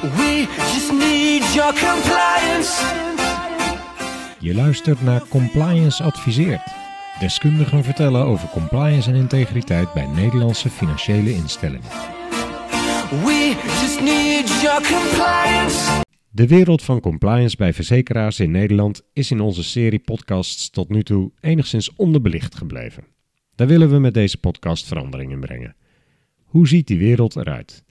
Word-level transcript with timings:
We 0.00 0.46
just 0.56 0.92
need 0.92 1.54
your 1.54 1.72
compliance. 1.72 2.84
Je 4.38 4.54
luistert 4.54 5.02
naar 5.02 5.28
Compliance 5.28 6.02
Adviseert. 6.02 6.62
Deskundigen 7.18 7.84
vertellen 7.84 8.24
over 8.24 8.48
compliance 8.48 9.10
en 9.10 9.16
integriteit 9.16 9.92
bij 9.92 10.06
Nederlandse 10.06 10.70
financiële 10.70 11.34
instellingen. 11.34 11.88
We 13.10 13.56
just 13.80 14.00
need 14.00 14.60
your 14.62 14.82
compliance. 14.82 16.02
De 16.30 16.46
wereld 16.46 16.82
van 16.82 17.00
compliance 17.00 17.56
bij 17.56 17.72
verzekeraars 17.72 18.40
in 18.40 18.50
Nederland 18.50 19.02
is 19.12 19.30
in 19.30 19.40
onze 19.40 19.64
serie 19.64 19.98
podcasts 19.98 20.70
tot 20.70 20.88
nu 20.88 21.02
toe 21.02 21.32
enigszins 21.40 21.94
onderbelicht 21.94 22.54
gebleven. 22.54 23.04
Daar 23.54 23.66
willen 23.66 23.90
we 23.90 23.98
met 23.98 24.14
deze 24.14 24.38
podcast 24.38 24.86
verandering 24.86 25.32
in 25.32 25.40
brengen. 25.40 25.76
Hoe 26.44 26.68
ziet 26.68 26.86
die 26.86 26.98
wereld 26.98 27.36
eruit? 27.36 27.84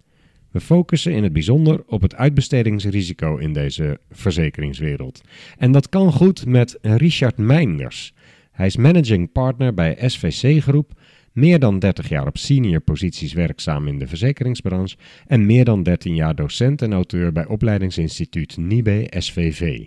We 0.51 0.59
focussen 0.59 1.13
in 1.13 1.23
het 1.23 1.33
bijzonder 1.33 1.83
op 1.87 2.01
het 2.01 2.15
uitbestedingsrisico 2.15 3.37
in 3.37 3.53
deze 3.53 3.99
verzekeringswereld. 4.11 5.21
En 5.57 5.71
dat 5.71 5.89
kan 5.89 6.11
goed 6.11 6.45
met 6.45 6.77
Richard 6.81 7.37
Meinders. 7.37 8.13
Hij 8.51 8.65
is 8.65 8.77
managing 8.77 9.31
partner 9.31 9.73
bij 9.73 10.09
SVC 10.09 10.61
Groep, 10.61 10.91
meer 11.33 11.59
dan 11.59 11.79
30 11.79 12.09
jaar 12.09 12.27
op 12.27 12.37
senior 12.37 12.79
posities 12.79 13.33
werkzaam 13.33 13.87
in 13.87 13.99
de 13.99 14.07
verzekeringsbranche 14.07 14.97
en 15.27 15.45
meer 15.45 15.65
dan 15.65 15.83
13 15.83 16.15
jaar 16.15 16.35
docent 16.35 16.81
en 16.81 16.93
auteur 16.93 17.31
bij 17.31 17.45
opleidingsinstituut 17.45 18.57
NIBE 18.57 19.07
SVV. 19.09 19.85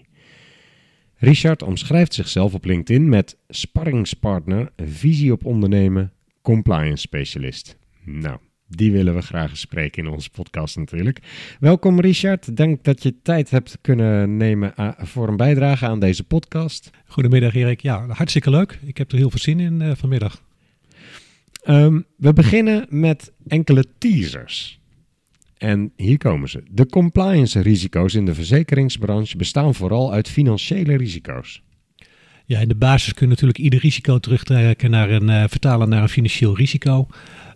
Richard 1.16 1.62
omschrijft 1.62 2.14
zichzelf 2.14 2.54
op 2.54 2.64
LinkedIn 2.64 3.08
met 3.08 3.36
sparringspartner, 3.48 4.72
visie 4.76 5.32
op 5.32 5.44
ondernemen, 5.44 6.12
compliance 6.42 7.00
specialist. 7.00 7.78
Nou, 8.04 8.38
die 8.76 8.92
willen 8.92 9.14
we 9.14 9.22
graag 9.22 9.56
spreken 9.56 10.04
in 10.04 10.10
onze 10.10 10.30
podcast 10.30 10.76
natuurlijk. 10.76 11.18
Welkom 11.60 12.00
Richard, 12.00 12.56
denk 12.56 12.84
dat 12.84 13.02
je 13.02 13.14
tijd 13.22 13.50
hebt 13.50 13.78
kunnen 13.80 14.36
nemen 14.36 14.72
a- 14.78 14.96
voor 14.98 15.28
een 15.28 15.36
bijdrage 15.36 15.86
aan 15.86 16.00
deze 16.00 16.24
podcast. 16.24 16.90
Goedemiddag 17.06 17.54
Erik. 17.54 17.80
Ja, 17.80 18.06
hartstikke 18.08 18.50
leuk. 18.50 18.78
Ik 18.84 18.96
heb 18.96 19.12
er 19.12 19.18
heel 19.18 19.30
veel 19.30 19.38
zin 19.40 19.60
in 19.60 19.82
eh, 19.82 19.90
vanmiddag. 19.96 20.42
Ehm, 21.62 22.00
we 22.16 22.32
beginnen 22.32 22.86
met 22.88 23.32
enkele 23.46 23.84
teasers. 23.98 24.80
En 25.58 25.92
hier 25.96 26.18
komen 26.18 26.48
ze. 26.48 26.62
De 26.70 26.86
compliance 26.86 27.60
risico's 27.60 28.14
in 28.14 28.24
de 28.24 28.34
verzekeringsbranche 28.34 29.36
bestaan 29.36 29.74
vooral 29.74 30.12
uit 30.12 30.28
financiële 30.28 30.96
risico's. 30.96 31.62
Ja, 32.46 32.60
in 32.60 32.68
de 32.68 32.74
basis 32.74 33.12
kun 33.14 33.22
je 33.26 33.30
natuurlijk 33.32 33.58
ieder 33.58 33.80
risico 33.80 34.18
terugtrekken 34.18 34.90
naar 34.90 35.10
een 35.10 35.28
eh, 35.28 35.44
vertalen 35.48 35.88
naar 35.88 36.02
een 36.02 36.08
financieel 36.08 36.56
risico. 36.56 37.06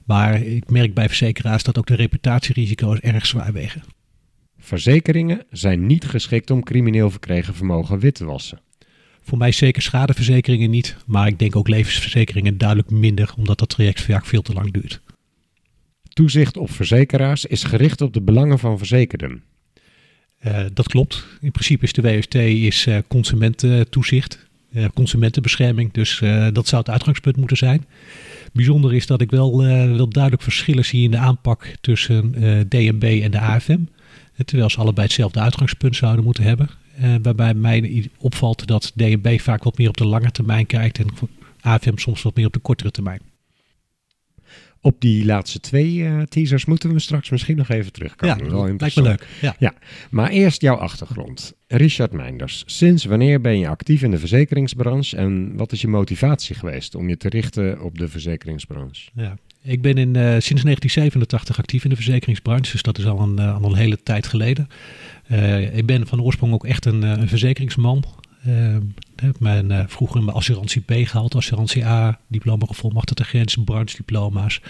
Maar 0.06 0.42
ik 0.42 0.70
merk 0.70 0.94
bij 0.94 1.06
verzekeraars 1.06 1.62
dat 1.62 1.78
ook 1.78 1.86
de 1.86 1.94
reputatierisico's 1.94 2.98
erg 2.98 3.26
zwaar 3.26 3.52
wegen. 3.52 3.82
Verzekeringen 4.58 5.44
zijn 5.50 5.86
niet 5.86 6.04
geschikt 6.04 6.50
om 6.50 6.62
crimineel 6.62 7.10
verkregen 7.10 7.54
vermogen 7.54 7.98
wit 7.98 8.14
te 8.14 8.24
wassen. 8.24 8.60
Voor 9.20 9.38
mij 9.38 9.52
zeker 9.52 9.82
schadeverzekeringen 9.82 10.70
niet, 10.70 10.96
maar 11.06 11.26
ik 11.26 11.38
denk 11.38 11.56
ook 11.56 11.68
levensverzekeringen 11.68 12.58
duidelijk 12.58 12.90
minder, 12.90 13.34
omdat 13.36 13.58
dat 13.58 13.68
traject 13.68 14.00
vaak 14.00 14.26
veel 14.26 14.42
te 14.42 14.52
lang 14.52 14.72
duurt. 14.72 15.00
Toezicht 16.08 16.56
op 16.56 16.70
verzekeraars 16.70 17.44
is 17.44 17.62
gericht 17.62 18.00
op 18.00 18.12
de 18.12 18.20
belangen 18.20 18.58
van 18.58 18.78
verzekerden. 18.78 19.42
Eh, 20.38 20.64
dat 20.72 20.88
klopt. 20.88 21.26
In 21.40 21.50
principe 21.50 21.84
is 21.84 21.92
de 21.92 22.02
WST 22.02 22.34
is, 22.34 22.86
eh, 22.86 22.98
consumententoezicht, 23.08 24.46
eh, 24.72 24.84
consumentenbescherming. 24.94 25.92
Dus 25.92 26.18
dat 26.52 26.68
zou 26.68 26.82
het 26.82 26.90
uitgangspunt 26.90 27.36
moeten 27.36 27.56
zijn. 27.56 27.84
Bijzonder 28.56 28.94
is 28.94 29.06
dat 29.06 29.20
ik 29.20 29.30
wel, 29.30 29.62
eh, 29.62 29.96
wel 29.96 30.08
duidelijk 30.08 30.42
verschillen 30.42 30.84
zie 30.84 31.02
in 31.02 31.10
de 31.10 31.16
aanpak 31.16 31.76
tussen 31.80 32.34
eh, 32.34 32.60
DNB 32.68 33.20
en 33.22 33.30
de 33.30 33.40
AFM. 33.40 33.72
Eh, 33.72 34.44
terwijl 34.44 34.70
ze 34.70 34.78
allebei 34.78 35.06
hetzelfde 35.06 35.40
uitgangspunt 35.40 35.96
zouden 35.96 36.24
moeten 36.24 36.44
hebben. 36.44 36.68
Waarbij 37.22 37.54
mij 37.54 38.10
opvalt 38.18 38.66
dat 38.66 38.92
DNB 38.94 39.40
vaak 39.40 39.62
wat 39.64 39.78
meer 39.78 39.88
op 39.88 39.96
de 39.96 40.06
lange 40.06 40.30
termijn 40.30 40.66
kijkt 40.66 40.98
en 40.98 41.06
AFM 41.60 41.96
soms 41.96 42.22
wat 42.22 42.36
meer 42.36 42.46
op 42.46 42.52
de 42.52 42.58
kortere 42.58 42.90
termijn. 42.90 43.20
Op 44.86 45.00
die 45.00 45.24
laatste 45.24 45.60
twee 45.60 46.04
eh, 46.04 46.22
teasers 46.22 46.64
moeten 46.64 46.92
we 46.92 46.98
straks 46.98 47.30
misschien 47.30 47.56
nog 47.56 47.68
even 47.68 47.92
terugkomen. 47.92 48.44
ja, 48.44 48.50
Wel 48.50 48.74
lijkt 48.78 48.96
me 48.96 49.02
leuk. 49.02 49.26
Ja. 49.40 49.56
Ja, 49.58 49.74
maar 50.10 50.30
eerst 50.30 50.60
jouw 50.60 50.76
achtergrond. 50.76 51.54
Richard 51.66 52.12
Meinders, 52.12 52.62
sinds 52.66 53.04
wanneer 53.04 53.40
ben 53.40 53.58
je 53.58 53.68
actief 53.68 54.02
in 54.02 54.10
de 54.10 54.18
verzekeringsbranche 54.18 55.16
en 55.16 55.56
wat 55.56 55.72
is 55.72 55.80
je 55.80 55.88
motivatie 55.88 56.54
geweest 56.54 56.94
om 56.94 57.08
je 57.08 57.16
te 57.16 57.28
richten 57.28 57.80
op 57.80 57.98
de 57.98 58.08
verzekeringsbranche? 58.08 59.10
Ja. 59.14 59.36
Ik 59.62 59.82
ben 59.82 59.98
in, 59.98 60.16
eh, 60.16 60.22
sinds 60.22 60.62
1987 60.62 61.58
actief 61.58 61.84
in 61.84 61.90
de 61.90 61.96
verzekeringsbranche, 61.96 62.72
dus 62.72 62.82
dat 62.82 62.98
is 62.98 63.06
al 63.06 63.20
een, 63.20 63.38
eh, 63.38 63.62
al 63.62 63.70
een 63.70 63.76
hele 63.76 64.02
tijd 64.02 64.26
geleden. 64.26 64.68
Ik 65.72 65.86
ben 65.86 66.06
van 66.06 66.22
oorsprong 66.22 66.52
ook 66.52 66.66
echt 66.66 66.84
een, 66.84 67.02
een 67.02 67.28
verzekeringsman. 67.28 68.04
Heb 69.16 69.40
mijn, 69.40 69.70
eh, 69.70 69.84
vroeger 69.86 70.22
mijn 70.22 70.36
assurantie 70.36 70.80
B 70.80 70.92
gehaald, 70.92 71.34
assurantie 71.34 71.86
A, 71.86 72.18
diploma 72.26 72.66
gevolmachtigde 72.66 73.24
grens, 73.24 73.56
branchediploma's. 73.64 74.60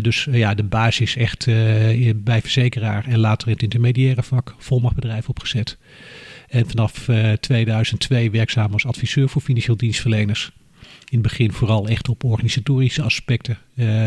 Dus 0.00 0.26
eh, 0.26 0.38
ja, 0.38 0.54
de 0.54 0.62
basis 0.62 1.00
is 1.00 1.16
echt 1.16 1.46
eh, 1.46 2.14
bij 2.16 2.40
verzekeraar 2.40 3.04
en 3.06 3.18
later 3.18 3.46
in 3.46 3.52
het 3.52 3.62
intermediaire 3.62 4.22
vak 4.22 4.54
volmachtbedrijf 4.58 5.28
opgezet. 5.28 5.78
En 6.48 6.68
vanaf 6.68 7.08
eh, 7.08 7.32
2002 7.32 8.30
werkzaam 8.30 8.72
als 8.72 8.86
adviseur 8.86 9.28
voor 9.28 9.42
financieel 9.42 9.76
dienstverleners. 9.76 10.50
In 10.84 11.18
het 11.18 11.22
begin 11.22 11.52
vooral 11.52 11.88
echt 11.88 12.08
op 12.08 12.24
organisatorische 12.24 13.02
aspecten, 13.02 13.58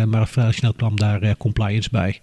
maar 0.09 0.27
vrij 0.27 0.51
snel 0.51 0.73
kwam 0.73 0.95
daar 0.95 1.37
compliance 1.37 1.89
bij. 1.91 2.19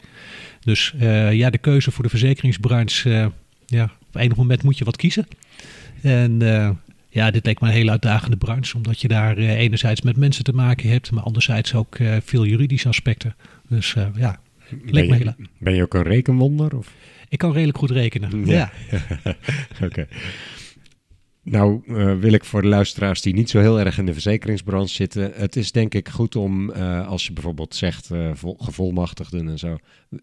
Dus 0.61 0.95
ja, 1.31 1.51
de 1.51 1.59
keuze 1.59 1.91
voor 1.91 2.05
de 2.05 2.11
verzekeringsbranche, 2.11 3.33
ja, 3.67 3.91
op 4.09 4.17
enig 4.17 4.37
moment 4.37 4.63
moet 4.63 4.79
je 4.79 4.85
wat 4.85 4.97
kiezen. 4.97 5.27
En 6.03 6.43
eh, 6.43 6.71
ja, 7.09 7.31
dit 7.31 7.47
leek 7.47 7.61
me 7.61 7.67
een 7.67 7.75
hele 7.75 7.91
uitdagende 7.91 8.37
branche, 8.37 8.77
omdat 8.77 9.01
je 9.01 9.09
daar 9.09 9.37
eh, 9.37 9.59
enerzijds 9.59 10.03
met 10.03 10.17
mensen 10.17 10.45
te 10.45 10.53
maken 10.53 10.91
hebt, 10.91 11.11
maar 11.11 11.23
anderzijds 11.23 11.75
ook 11.75 11.95
eh, 11.95 12.17
veel 12.25 12.45
juridische 12.45 12.89
aspecten. 12.89 13.35
Dus 13.69 13.97
ja, 14.17 14.41
leek 14.85 15.09
me 15.09 15.17
heel... 15.17 15.35
ben 15.59 15.75
je 15.75 15.83
ook 15.83 15.95
een 15.95 16.03
rekenwonder? 16.03 16.77
Of? 16.77 16.93
Ik 17.29 17.39
kan 17.39 17.53
redelijk 17.53 17.79
goed 17.79 17.91
rekenen. 17.91 18.47
Ja. 18.47 18.73
Ja. 18.91 19.01
Oké. 19.87 20.07
Nou, 21.43 21.81
eh, 21.87 22.19
wil 22.19 22.33
ik 22.33 22.45
voor 22.45 22.63
de 22.63 22.69
luisteraars 22.69 23.23
die 23.23 23.35
niet 23.35 23.51
zo 23.51 23.61
heel 23.61 23.81
erg 23.81 23.99
in 23.99 24.07
de 24.07 24.13
verzekeringsbranche 24.13 24.95
zitten. 24.95 25.33
Het 25.35 25.57
is 25.57 25.73
denk 25.73 25.95
ik 25.95 26.09
goed 26.09 26.37
om, 26.37 26.71
eh, 26.71 27.09
als 27.09 27.27
je 27.27 27.33
bijvoorbeeld 27.33 27.75
zegt 27.75 28.11
eh, 28.11 28.31
vol- 28.35 28.57
gevolmachtigden 28.61 29.49
en 29.49 29.59
zo. 29.59 29.79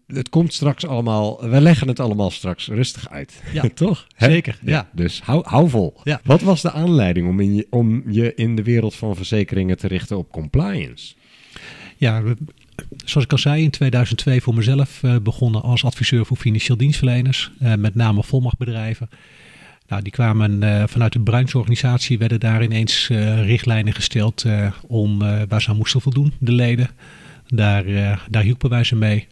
Het 0.06 0.28
komt 0.28 0.52
straks 0.52 0.86
allemaal, 0.86 1.48
we 1.50 1.60
leggen 1.60 1.88
het 1.88 2.00
allemaal 2.00 2.30
straks 2.30 2.66
rustig 2.68 3.10
uit. 3.10 3.42
Ja, 3.52 3.64
toch? 3.74 4.06
Zeker, 4.16 4.58
ja. 4.62 4.88
Dus 4.92 5.20
hou, 5.22 5.42
hou 5.46 5.68
vol. 5.68 6.00
Ja. 6.04 6.20
Wat 6.24 6.40
was 6.40 6.62
de 6.62 6.72
aanleiding 6.72 7.28
om, 7.28 7.40
in 7.40 7.54
je, 7.54 7.66
om 7.70 8.10
je 8.10 8.34
in 8.34 8.56
de 8.56 8.62
wereld 8.62 8.94
van 8.94 9.16
verzekeringen 9.16 9.76
te 9.76 9.86
richten 9.86 10.18
op 10.18 10.30
compliance? 10.30 11.14
Ja, 11.96 12.22
zoals 13.04 13.24
ik 13.24 13.32
al 13.32 13.38
zei, 13.38 13.62
in 13.62 13.70
2002 13.70 14.40
voor 14.40 14.54
mezelf 14.54 15.00
begonnen 15.22 15.62
als 15.62 15.84
adviseur 15.84 16.26
voor 16.26 16.36
financieel 16.36 16.76
dienstverleners, 16.76 17.50
met 17.58 17.94
name 17.94 18.22
volmachtbedrijven. 18.22 19.08
Nou, 19.88 20.02
die 20.02 20.12
kwamen 20.12 20.62
eh, 20.62 20.82
vanuit 20.86 21.12
de 21.12 21.20
brancheorganisatie, 21.20 22.18
werden 22.18 22.40
daar 22.40 22.62
ineens 22.62 23.08
eh, 23.10 23.44
richtlijnen 23.44 23.94
gesteld 23.94 24.44
eh, 24.44 24.72
om 24.86 25.18
waar 25.48 25.62
ze 25.62 25.68
aan 25.68 25.76
moesten 25.76 26.00
voldoen, 26.00 26.32
de 26.38 26.52
leden. 26.52 26.90
Daar, 27.46 27.84
daar 28.30 28.42
hielpen 28.42 28.70
wij 28.70 28.84
ze 28.84 28.96
mee. 28.96 29.26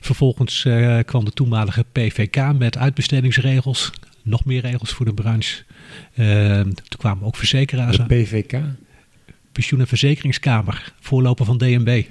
Vervolgens 0.00 0.66
kwam 1.04 1.24
de 1.24 1.30
toenmalige 1.30 1.84
PVK 1.92 2.52
met 2.58 2.78
uitbestedingsregels, 2.78 3.90
nog 4.22 4.44
meer 4.44 4.60
regels 4.60 4.90
voor 4.90 5.06
de 5.06 5.14
branche. 5.14 5.64
Eh, 6.14 6.60
toen 6.60 6.98
kwamen 6.98 7.26
ook 7.26 7.36
verzekeraars 7.36 7.96
De. 7.96 8.04
PVK? 8.04 8.60
Pensioen- 9.52 9.80
en 9.80 9.86
Verzekeringskamer, 9.86 10.92
voorloper 11.00 11.44
van 11.44 11.58
DNB. 11.58 12.04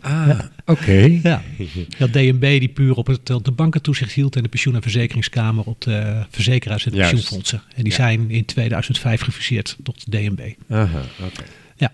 Ah, 0.00 0.38
oké. 0.66 1.18
Ja, 1.22 1.42
dat 1.98 2.12
DNB 2.12 2.40
die 2.58 2.68
puur 2.68 2.94
op 2.94 3.06
het 3.06 3.30
op 3.30 3.44
de 3.44 3.50
bankentoezicht 3.50 4.12
hield 4.12 4.36
en 4.36 4.42
de 4.42 4.48
pensioen- 4.48 4.74
en 4.74 4.82
verzekeringskamer 4.82 5.64
op 5.64 5.80
de 5.80 6.24
verzekeraars 6.30 6.84
en 6.84 6.90
de 6.90 6.96
Juist. 6.96 7.12
pensioenfondsen. 7.12 7.62
En 7.74 7.82
die 7.82 7.92
Ja. 7.92 7.98
zijn 7.98 8.30
in 8.30 8.44
2005 8.44 9.20
gefuseerd 9.20 9.76
tot 9.82 10.10
DNB. 10.10 10.40
Aha, 10.68 11.00
oké. 11.24 11.42
Ja. 11.76 11.92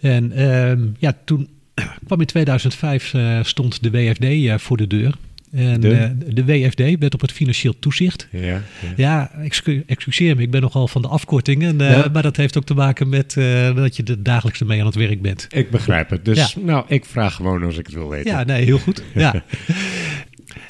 En 0.00 0.32
ehm, 0.32 0.86
ja, 0.98 1.16
toen 1.24 1.48
kwam 2.06 2.20
in 2.20 2.26
2005 2.26 3.14
eh, 3.14 3.38
stond 3.42 3.82
de 3.82 3.90
WFD 3.90 4.24
eh, 4.24 4.58
voor 4.58 4.76
de 4.76 4.86
deur. 4.86 5.14
En 5.52 5.80
De? 5.80 5.94
eh, 5.94 6.10
de 6.28 6.44
WFD, 6.44 6.98
Wet 6.98 7.14
op 7.14 7.20
het 7.20 7.32
Financieel 7.32 7.78
Toezicht. 7.78 8.28
Ja, 8.30 8.40
ja. 8.42 8.60
Ja, 8.96 9.30
excu- 9.42 9.82
excuseer 9.86 10.36
me, 10.36 10.42
ik 10.42 10.50
ben 10.50 10.60
nogal 10.60 10.88
van 10.88 11.02
de 11.02 11.08
afkortingen. 11.08 11.80
eh, 11.80 11.90
Ja. 11.90 12.08
Maar 12.12 12.22
dat 12.22 12.36
heeft 12.36 12.56
ook 12.58 12.64
te 12.64 12.74
maken 12.74 13.08
met 13.08 13.36
eh, 13.36 13.74
dat 13.74 13.96
je 13.96 14.02
er 14.02 14.22
dagelijks 14.22 14.62
mee 14.62 14.80
aan 14.80 14.86
het 14.86 14.94
werk 14.94 15.22
bent. 15.22 15.46
Ik 15.50 15.70
begrijp 15.70 16.10
het. 16.10 16.24
Dus 16.24 16.56
nou, 16.62 16.84
ik 16.88 17.04
vraag 17.04 17.34
gewoon 17.34 17.62
als 17.62 17.78
ik 17.78 17.86
het 17.86 17.94
wil 17.94 18.08
weten. 18.08 18.30
Ja, 18.30 18.44
nee, 18.44 18.64
heel 18.64 18.78
goed. 18.78 19.02
Ja. 19.14 19.42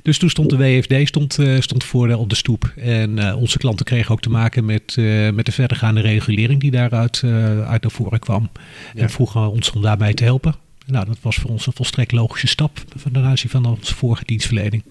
Dus 0.02 0.18
toen 0.18 0.30
stond 0.30 0.50
de 0.50 0.56
WFD 0.56 1.08
stond, 1.08 1.38
stond 1.58 1.84
voor 1.84 2.08
de, 2.08 2.16
op 2.16 2.28
de 2.28 2.36
stoep. 2.36 2.72
En 2.76 3.34
onze 3.34 3.58
klanten 3.58 3.84
kregen 3.86 4.10
ook 4.12 4.20
te 4.20 4.30
maken 4.30 4.64
met, 4.64 4.96
met 5.34 5.46
de 5.46 5.52
verdergaande 5.52 6.00
regulering 6.00 6.60
die 6.60 6.70
daaruit 6.70 7.22
uit 7.66 7.82
naar 7.82 7.90
voren 7.90 8.18
kwam. 8.18 8.50
Ja. 8.94 9.02
En 9.02 9.10
vroegen 9.10 9.50
ons 9.50 9.70
om 9.70 9.82
daarbij 9.82 10.14
te 10.14 10.24
helpen. 10.24 10.54
Nou, 10.86 11.06
dat 11.06 11.18
was 11.20 11.36
voor 11.36 11.50
ons 11.50 11.66
een 11.66 11.72
volstrekt 11.72 12.12
logische 12.12 12.46
stap 12.46 12.78
ten 13.12 13.24
aanzien 13.24 13.50
van 13.50 13.64
onze 13.64 13.94
vorige 13.94 14.24
dienstverlening. 14.24 14.82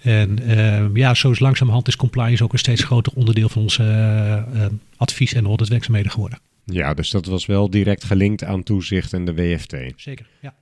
En 0.00 0.48
ehm, 0.48 0.96
ja, 0.96 1.14
zo 1.14 1.30
is 1.30 1.38
langzamerhand 1.38 1.88
is 1.88 1.96
compliance 1.96 2.44
ook 2.44 2.52
een 2.52 2.58
steeds 2.58 2.82
groter 2.82 3.12
onderdeel 3.14 3.48
van 3.48 3.62
onze 3.62 3.82
eh, 3.82 4.64
eh, 4.64 4.72
advies- 4.96 5.34
en 5.34 5.46
auditwerkzaamheden 5.46 6.10
geworden. 6.10 6.38
Ja, 6.64 6.94
dus 6.94 7.10
dat 7.10 7.26
was 7.26 7.46
wel 7.46 7.70
direct 7.70 8.04
gelinkt 8.04 8.44
aan 8.44 8.62
toezicht 8.62 9.12
en 9.12 9.24
de 9.24 9.34
WFT. 9.34 9.76
Zeker, 9.96 10.26
ja. 10.40 10.54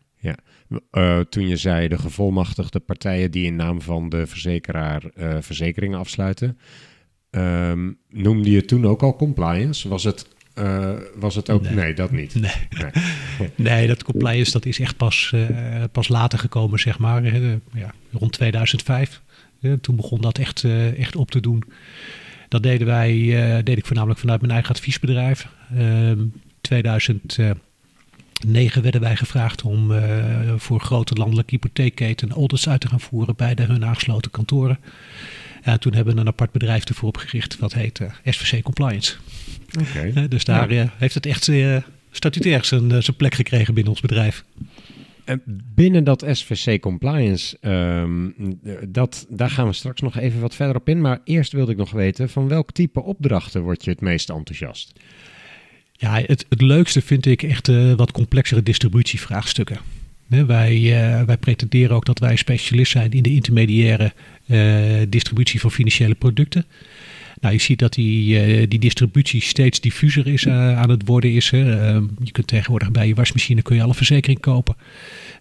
Eh, 0.90 1.20
toen 1.20 1.48
je 1.48 1.56
zei 1.56 1.88
de 1.88 1.98
gevolmachtigde 1.98 2.80
partijen 2.80 3.30
die 3.30 3.44
in 3.44 3.56
naam 3.56 3.80
van 3.80 4.08
de 4.08 4.26
verzekeraar 4.26 5.04
eh, 5.14 5.36
verzekeringen 5.40 5.98
afsluiten, 5.98 6.58
ehm, 7.30 7.92
noemde 8.08 8.50
je 8.50 8.64
toen 8.64 8.86
ook 8.86 9.02
al 9.02 9.16
compliance? 9.16 9.88
Was 9.88 10.04
het, 10.04 10.28
eh, 10.58 10.90
was 11.14 11.34
het 11.34 11.50
ook? 11.50 11.62
Nee. 11.62 11.74
Nee. 11.74 11.94
dat 11.94 12.10
niet. 12.10 12.34
Nee. 12.34 12.52
Nee. 12.78 12.90
Nee, 13.54 13.86
dat 13.86 14.02
compliance 14.02 14.52
dat 14.52 14.66
is 14.66 14.80
echt 14.80 14.96
pas, 14.96 15.32
eh, 15.34 15.84
pas 15.92 16.08
later 16.08 16.38
gekomen, 16.38 16.78
zeg 16.78 16.98
maar. 16.98 17.24
ja, 17.74 17.94
rond 18.12 18.32
2005. 18.32 19.20
Eh, 19.60 19.72
toen 19.72 19.96
begon 19.96 20.20
dat 20.20 20.38
echt, 20.38 20.64
eh, 20.64 20.98
echt 20.98 21.16
op 21.16 21.30
te 21.30 21.40
doen. 21.40 21.62
Dat 22.48 22.62
deden 22.62 22.86
wij, 22.86 23.62
deed 23.64 23.78
ik 23.78 23.86
voornamelijk 23.86 24.20
vanuit 24.20 24.40
mijn 24.40 24.52
eigen 24.52 24.74
adviesbedrijf. 24.74 25.48
Ehm 25.76 26.18
2009 26.60 27.62
werden 28.82 29.00
wij 29.00 29.16
gevraagd 29.16 29.62
om 29.62 29.92
voor 30.56 30.80
grote 30.80 31.14
landelijke 31.14 31.50
hypotheekketen 31.50 32.30
audits 32.30 32.68
uit 32.68 32.80
te 32.80 32.88
gaan 32.88 33.00
voeren 33.00 33.36
bij 33.36 33.54
de 33.54 33.62
hun 33.62 33.84
aangesloten 33.84 34.30
kantoren. 34.30 34.78
En 35.62 35.80
toen 35.80 35.94
hebben 35.94 36.14
we 36.14 36.20
een 36.20 36.26
apart 36.26 36.52
bedrijf 36.52 36.84
ervoor 36.84 37.08
opgericht, 37.08 37.58
wat 37.58 37.74
heet 37.74 38.00
SVC 38.24 38.62
Compliance. 38.62 39.16
Dus 40.28 40.44
daar 40.44 40.70
eh, 40.70 40.88
heeft 40.96 41.14
het 41.14 41.26
echt 41.26 41.48
eh, 41.48 41.76
statutair 42.10 42.64
zijn, 42.64 42.92
eh, 42.92 43.00
zijn 43.00 43.16
plek 43.16 43.34
gekregen 43.34 43.74
binnen 43.74 43.92
ons 43.92 44.00
bedrijf. 44.00 44.44
En 45.24 45.42
binnen 45.74 46.04
dat 46.04 46.24
SVC 46.30 46.80
compliance, 46.80 47.56
ehm, 47.60 48.30
dat, 48.88 49.26
daar 49.28 49.50
gaan 49.50 49.66
we 49.66 49.72
straks 49.72 50.00
nog 50.00 50.18
even 50.18 50.40
wat 50.40 50.54
verder 50.54 50.76
op 50.76 50.88
in. 50.88 51.00
Maar 51.00 51.20
eerst 51.24 51.52
wilde 51.52 51.72
ik 51.72 51.78
nog 51.78 51.90
weten, 51.90 52.28
van 52.28 52.48
welk 52.48 52.72
type 52.72 53.02
opdrachten 53.02 53.62
word 53.62 53.84
je 53.84 53.90
het 53.90 54.00
meest 54.00 54.30
enthousiast? 54.30 54.92
Ja, 55.92 56.20
het, 56.26 56.46
het 56.48 56.60
leukste 56.60 57.02
vind 57.02 57.26
ik 57.26 57.42
echt 57.42 57.66
wat 57.96 58.12
complexere 58.12 58.62
distributievraagstukken. 58.62 59.78
Wij, 60.26 60.80
wij 61.26 61.36
pretenderen 61.36 61.96
ook 61.96 62.04
dat 62.04 62.18
wij 62.18 62.36
specialist 62.36 62.92
zijn 62.92 63.10
in 63.10 63.22
de 63.22 63.34
intermediaire 63.34 64.12
distributie 65.08 65.60
van 65.60 65.70
financiële 65.70 66.14
producten. 66.14 66.64
Nou, 67.40 67.54
je 67.54 67.60
ziet 67.60 67.78
dat 67.78 67.92
die, 67.92 68.40
eh, 68.40 68.68
die 68.68 68.78
distributie 68.78 69.42
steeds 69.42 69.80
diffuser 69.80 70.26
is 70.26 70.44
eh, 70.44 70.78
aan 70.78 70.90
het 70.90 71.02
worden. 71.06 71.32
Is, 71.32 71.50
hè. 71.50 71.86
Ehm, 71.86 72.04
je 72.22 72.32
kunt 72.32 72.46
tegenwoordig 72.46 72.90
bij 72.90 73.06
je 73.06 73.14
wasmachine 73.14 73.62
kun 73.62 73.76
je 73.76 73.82
alle 73.82 73.94
verzekering 73.94 74.40
kopen. 74.40 74.76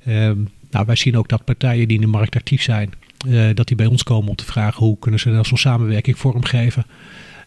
Ehm, 0.06 0.38
nou, 0.72 0.86
wij 0.86 0.96
zien 0.96 1.18
ook 1.18 1.30
dat 1.30 1.46
partijen 1.46 1.88
die 1.88 1.96
in 1.96 2.02
de 2.02 2.08
markt 2.08 2.36
actief 2.36 2.62
zijn, 2.62 2.94
eh, 3.30 3.50
dat 3.54 3.68
die 3.68 3.76
bij 3.76 3.86
ons 3.86 4.04
komen 4.04 4.30
om 4.30 4.36
te 4.36 4.46
vragen 4.46 4.86
hoe 4.86 5.00
kunnen 5.00 5.20
ze 5.20 5.30
nou 5.30 5.46
zo'n 5.46 5.58
samenwerking 5.58 6.18
vormgeven. 6.18 6.86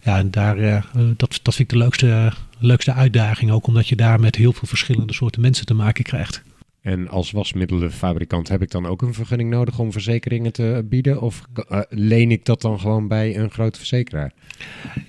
Ja, 0.04 0.18
en 0.18 0.30
daar, 0.30 0.86
dat, 1.16 1.40
dat 1.42 1.54
vind 1.54 1.58
ik 1.58 1.68
de 1.68 1.76
leukste, 1.76 2.32
leukste 2.58 2.92
uitdaging 2.92 3.50
ook, 3.50 3.66
omdat 3.66 3.88
je 3.88 3.96
daar 3.96 4.20
met 4.20 4.36
heel 4.36 4.52
veel 4.52 4.68
verschillende 4.68 5.12
soorten 5.12 5.40
mensen 5.40 5.66
te 5.66 5.74
maken 5.74 6.04
krijgt. 6.04 6.42
En 6.82 7.08
als 7.08 7.30
wasmiddelenfabrikant 7.30 8.48
heb 8.48 8.62
ik 8.62 8.70
dan 8.70 8.86
ook 8.86 9.02
een 9.02 9.14
vergunning 9.14 9.50
nodig 9.50 9.78
om 9.78 9.92
verzekeringen 9.92 10.52
te 10.52 10.86
bieden? 10.88 11.20
Of 11.20 11.42
eh, 11.68 11.80
leen 11.88 12.30
ik 12.30 12.44
dat 12.44 12.60
dan 12.60 12.80
gewoon 12.80 13.08
bij 13.08 13.36
een 13.36 13.50
grote 13.50 13.78
verzekeraar? 13.78 14.32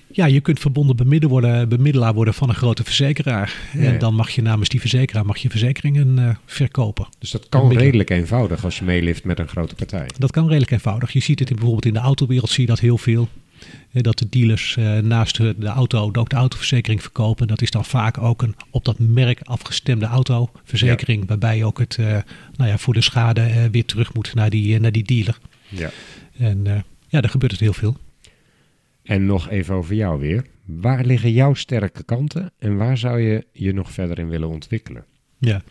Ja, 0.06 0.26
je 0.26 0.40
kunt 0.40 0.60
verbonden 0.60 1.28
worden, 1.28 1.68
bemiddelaar 1.68 2.14
worden 2.14 2.34
van 2.34 2.48
een 2.48 2.54
grote 2.54 2.84
verzekeraar. 2.84 3.54
Ja, 3.72 3.80
ja. 3.80 3.92
En 3.92 3.98
dan 3.98 4.14
mag 4.14 4.30
je 4.30 4.42
namens 4.42 4.68
die 4.68 4.80
verzekeraar 4.80 5.26
mag 5.26 5.38
je 5.38 5.50
verzekeringen 5.50 6.18
eh, 6.18 6.34
verkopen. 6.44 7.06
Dus 7.18 7.30
dat 7.30 7.48
kan 7.48 7.60
Bemiddelen. 7.60 7.84
redelijk 7.84 8.10
eenvoudig 8.10 8.64
als 8.64 8.78
je 8.78 8.84
meelift 8.84 9.24
met 9.24 9.38
een 9.38 9.48
grote 9.48 9.74
partij. 9.74 10.06
Dat 10.18 10.30
kan 10.30 10.48
redelijk 10.48 10.70
eenvoudig. 10.70 11.12
Je 11.12 11.20
ziet 11.20 11.38
het 11.38 11.50
in, 11.50 11.54
bijvoorbeeld 11.54 11.86
in 11.86 11.92
de 11.92 11.98
autowereld 11.98 12.50
zie 12.50 12.62
je 12.62 12.68
dat 12.68 12.80
heel 12.80 12.98
veel. 12.98 13.28
Eh, 13.92 14.02
Dat 14.02 14.18
de 14.18 14.28
dealers 14.28 14.76
eh, 14.76 14.98
naast 14.98 15.36
de, 15.36 15.66
auto 15.66 16.12
ook 16.16 16.28
de 16.28 16.36
autoverzekering 16.36 17.02
verkopen. 17.02 17.46
Dat 17.46 17.62
is 17.62 17.70
dan 17.70 17.84
vaak 17.84 18.18
ook 18.18 18.42
een 18.42 18.54
op 18.70 18.84
dat 18.84 18.98
merk 18.98 19.40
afgestemde 19.42 20.06
autoverzekering. 20.06 21.28
Waarbij 21.28 21.56
je 21.56 21.64
ook 21.64 21.78
het 21.78 21.96
eh, 21.98 22.06
nou 22.56 22.70
ja, 22.70 22.78
voor 22.78 22.94
de 22.94 23.00
schade 23.00 23.70
weer 23.70 23.84
terug 23.84 24.14
moet 24.14 24.34
naar 24.34 24.50
die, 24.50 24.80
naar 24.80 24.92
die 24.92 25.04
dealer. 25.04 25.38
Ja. 25.68 25.90
En 26.38 26.84
ja, 27.08 27.20
daar 27.20 27.30
gebeurt 27.30 27.52
het 27.52 27.60
heel 27.60 27.72
veel. 27.72 27.96
En 29.02 29.26
nog 29.26 29.48
even 29.48 29.74
over 29.74 29.94
jou 29.94 30.20
weer. 30.20 30.44
Waar 30.64 31.04
liggen 31.04 31.32
jouw 31.32 31.54
sterke 31.54 32.02
kanten 32.02 32.50
en 32.58 32.76
waar 32.76 32.98
zou 32.98 33.20
je 33.20 33.46
je 33.52 33.72
nog 33.72 33.92
verder 33.92 34.18
in 34.18 34.28
willen 34.28 34.48
ontwikkelen? 34.48 35.04
Ja. 35.38 35.62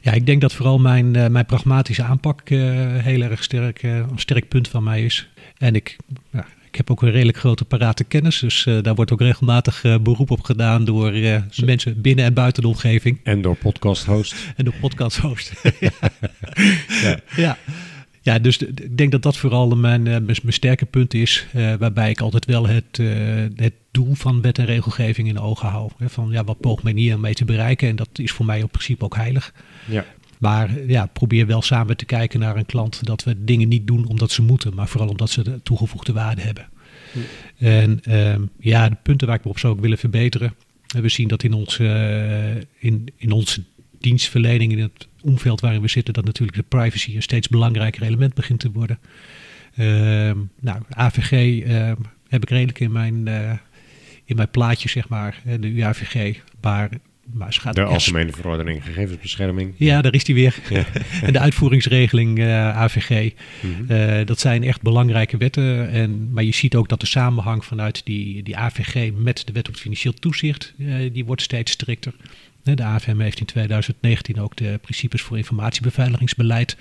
Ja, 0.00 0.12
ik 0.12 0.26
denk 0.26 0.40
dat 0.40 0.54
vooral 0.54 0.78
mijn, 0.78 1.10
mijn 1.10 1.46
pragmatische 1.46 2.02
aanpak 2.02 2.50
eh, 2.50 2.58
heel 2.96 3.22
erg 3.22 3.42
sterk, 3.42 3.82
een 3.82 4.18
sterk 4.18 4.48
punt 4.48 4.68
van 4.68 4.82
mij 4.82 5.04
is. 5.04 5.28
En 5.58 5.74
ik, 5.74 5.96
ja, 6.30 6.46
ik 6.68 6.76
heb 6.76 6.90
ook 6.90 7.02
een 7.02 7.10
redelijk 7.10 7.38
grote 7.38 7.64
parate 7.64 8.04
kennis. 8.04 8.38
Dus 8.38 8.66
eh, 8.66 8.82
daar 8.82 8.94
wordt 8.94 9.12
ook 9.12 9.20
regelmatig 9.20 9.84
eh, 9.84 9.98
beroep 9.98 10.30
op 10.30 10.42
gedaan 10.42 10.84
door 10.84 11.12
eh, 11.12 11.42
mensen 11.64 12.00
binnen 12.00 12.24
en 12.24 12.34
buiten 12.34 12.62
de 12.62 12.68
omgeving. 12.68 13.20
En 13.22 13.42
door 13.42 13.56
podcast 13.56 14.04
host. 14.04 14.34
En 14.56 14.64
de 14.64 14.72
podcast 14.80 15.16
host. 15.16 15.52
ja. 15.80 15.90
ja. 17.36 17.58
Ja, 18.22 18.38
dus 18.38 18.58
ik 18.58 18.96
denk 18.96 19.12
dat 19.12 19.22
dat 19.22 19.36
vooral 19.36 19.68
mijn, 19.68 20.02
mijn, 20.02 20.24
mijn 20.24 20.38
sterke 20.48 20.86
punt 20.86 21.14
is. 21.14 21.46
waarbij 21.78 22.10
ik 22.10 22.20
altijd 22.20 22.44
wel 22.44 22.68
het, 22.68 23.00
het 23.54 23.72
doel 23.90 24.14
van 24.14 24.40
wet 24.42 24.58
en 24.58 24.64
regelgeving 24.64 25.28
in 25.28 25.34
de 25.34 25.40
ogen 25.40 25.68
hou. 25.68 25.90
Hè, 25.98 26.08
van 26.08 26.28
ja, 26.30 26.44
wat 26.44 26.60
poogt 26.60 26.82
men 26.82 26.96
hier 26.96 27.20
mee 27.20 27.34
te 27.34 27.44
bereiken? 27.44 27.88
En 27.88 27.96
dat 27.96 28.08
is 28.12 28.32
voor 28.32 28.46
mij 28.46 28.62
op 28.62 28.72
principe 28.72 29.04
ook 29.04 29.16
heilig. 29.16 29.52
Ja. 29.84 30.04
Maar 30.38 30.86
ja, 30.86 31.06
probeer 31.06 31.46
wel 31.46 31.62
samen 31.62 31.96
te 31.96 32.04
kijken 32.04 32.40
naar 32.40 32.56
een 32.56 32.66
klant 32.66 33.04
dat 33.06 33.24
we 33.24 33.44
dingen 33.44 33.68
niet 33.68 33.86
doen 33.86 34.06
omdat 34.06 34.30
ze 34.30 34.42
moeten, 34.42 34.74
maar 34.74 34.88
vooral 34.88 35.08
omdat 35.08 35.30
ze 35.30 35.42
de 35.42 35.62
toegevoegde 35.62 36.12
waarde 36.12 36.40
hebben. 36.42 36.68
En 37.58 38.00
ehm, 38.02 38.42
ja, 38.60 38.88
de 38.88 38.96
punten 39.02 39.26
waar 39.26 39.36
ik 39.36 39.44
me 39.44 39.50
op 39.50 39.58
zou 39.58 39.80
willen 39.80 39.98
verbeteren. 39.98 40.54
eh, 40.94 41.00
We 41.00 41.08
zien 41.08 41.28
dat 41.28 41.42
in 41.42 41.52
onze, 41.52 41.86
eh, 41.88 42.64
in, 42.88 43.08
in 43.16 43.30
onze 43.32 43.62
dienstverlening, 44.00 44.72
in 44.72 44.78
het 44.78 45.08
omveld 45.22 45.60
waarin 45.60 45.80
we 45.80 45.88
zitten, 45.88 46.14
dat 46.14 46.24
natuurlijk 46.24 46.58
de 46.58 46.76
privacy 46.76 47.14
een 47.14 47.22
steeds 47.22 47.48
belangrijker 47.48 48.02
element 48.02 48.34
begint 48.34 48.60
te 48.60 48.70
worden. 48.72 48.98
Ehm, 49.76 50.36
nou, 50.60 50.82
AVG 50.88 51.62
ehm, 51.62 51.96
heb 52.28 52.42
ik 52.42 52.50
redelijk 52.50 52.80
in 52.80 52.92
mijn, 52.92 53.28
eh, 53.28 53.52
in 54.24 54.36
mijn 54.36 54.50
plaatje, 54.50 54.88
zeg 54.88 55.08
maar, 55.08 55.42
de 55.60 55.68
UAVG. 55.68 56.40
Maar, 56.60 56.90
maar 57.32 57.52
ze 57.52 57.60
gaat 57.60 57.74
De 57.74 57.82
Algemene 57.82 58.32
Verordening 58.32 58.84
Gegevensbescherming. 58.84 59.74
ja, 59.76 60.02
daar 60.02 60.14
is 60.14 60.24
die 60.24 60.34
weer. 60.34 60.54
Ja. 60.70 60.84
en 61.22 61.32
de 61.32 61.38
uitvoeringsregeling 61.38 62.38
eh, 62.38 62.76
AVG. 62.76 63.32
Mhm. 63.60 63.92
Eh, 63.92 64.26
dat 64.26 64.40
zijn 64.40 64.64
echt 64.64 64.82
belangrijke 64.82 65.36
wetten. 65.36 65.90
En, 65.90 66.32
maar 66.32 66.44
je 66.44 66.54
ziet 66.54 66.74
ook 66.74 66.88
dat 66.88 67.00
de 67.00 67.06
samenhang 67.06 67.64
vanuit 67.64 68.00
die, 68.04 68.42
die 68.42 68.56
AVG 68.56 69.10
met 69.14 69.42
de 69.46 69.52
wet 69.52 69.66
op 69.66 69.72
het 69.72 69.82
financieel 69.82 70.14
toezicht, 70.14 70.74
eh, 70.78 70.94
die 71.12 71.24
wordt 71.24 71.42
steeds 71.42 71.72
strikter. 71.72 72.14
De 72.62 72.84
AFM 72.84 73.18
heeft 73.18 73.40
in 73.40 73.46
2019 73.46 74.40
ook 74.40 74.56
de 74.56 74.78
principes 74.82 75.22
voor 75.22 75.36
informatiebeveiligingsbeleid 75.36 76.76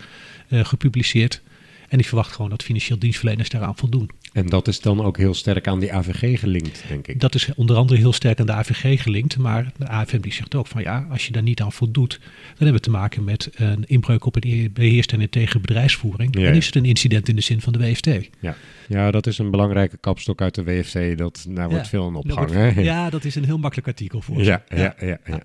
gepubliceerd. 0.50 1.42
En 1.88 1.98
die 1.98 2.08
verwacht 2.08 2.32
gewoon 2.32 2.50
dat 2.50 2.64
financieel 2.64 3.00
dienstverleners 3.00 3.50
daaraan 3.50 3.76
voldoen. 3.76 4.10
En 4.34 4.46
dat 4.46 4.68
is 4.68 4.82
dan 4.82 5.04
ook 5.04 5.18
heel 5.18 5.34
sterk 5.34 5.68
aan 5.68 5.80
die 5.80 5.94
AVG 5.94 6.40
gelinkt, 6.40 6.84
denk 6.88 7.08
ik. 7.08 7.20
Dat 7.20 7.36
is 7.36 7.50
onder 7.56 7.76
andere 7.76 8.00
heel 8.00 8.14
sterk 8.14 8.40
aan 8.40 8.46
de 8.46 8.52
AVG 8.52 9.02
gelinkt. 9.02 9.38
Maar 9.38 9.72
de 9.78 9.88
AFM 9.88 10.20
die 10.20 10.34
zegt 10.34 10.56
ook 10.56 10.68
van 10.68 10.82
ja, 10.82 11.08
als 11.12 11.26
je 11.26 11.32
daar 11.32 11.44
niet 11.44 11.62
aan 11.62 11.72
voldoet, 11.72 12.20
dan 12.20 12.30
hebben 12.58 12.74
we 12.74 12.80
te 12.80 12.90
maken 12.90 13.24
met 13.24 13.50
een 13.56 13.84
inbreuk 13.88 14.26
op 14.26 14.36
een 14.46 14.70
beheerste 14.74 15.16
en 15.16 15.22
integere 15.22 15.60
bedrijfsvoering. 15.60 16.38
Ja, 16.38 16.44
Dan 16.44 16.54
is 16.56 16.66
het 16.66 16.76
een 16.76 16.86
incident 16.86 17.30
in 17.30 17.36
de 17.36 17.42
zin 17.42 17.62
van 17.62 17.74
de 17.74 17.80
WFT. 17.80 18.10
Ja. 18.40 18.56
ja, 18.88 19.12
dat 19.12 19.28
is 19.28 19.38
een 19.38 19.52
belangrijke 19.52 19.98
kapstok 19.98 20.42
uit 20.42 20.56
de 20.56 20.64
WFT. 20.64 21.18
Dat, 21.18 21.46
daar 21.50 21.70
wordt 21.70 21.88
veel 21.88 22.06
aan 22.06 22.16
opgehangen. 22.16 22.84
ja, 22.84 23.10
dat 23.10 23.26
is 23.26 23.36
een 23.36 23.46
heel 23.46 23.58
makkelijk 23.58 23.88
artikel 23.88 24.22
voor. 24.22 24.44
Ja, 24.44 24.64
ja, 24.70 24.78
ja. 24.78 24.96
ja, 25.00 25.20
ja. 25.26 25.40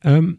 Ehm, 0.00 0.32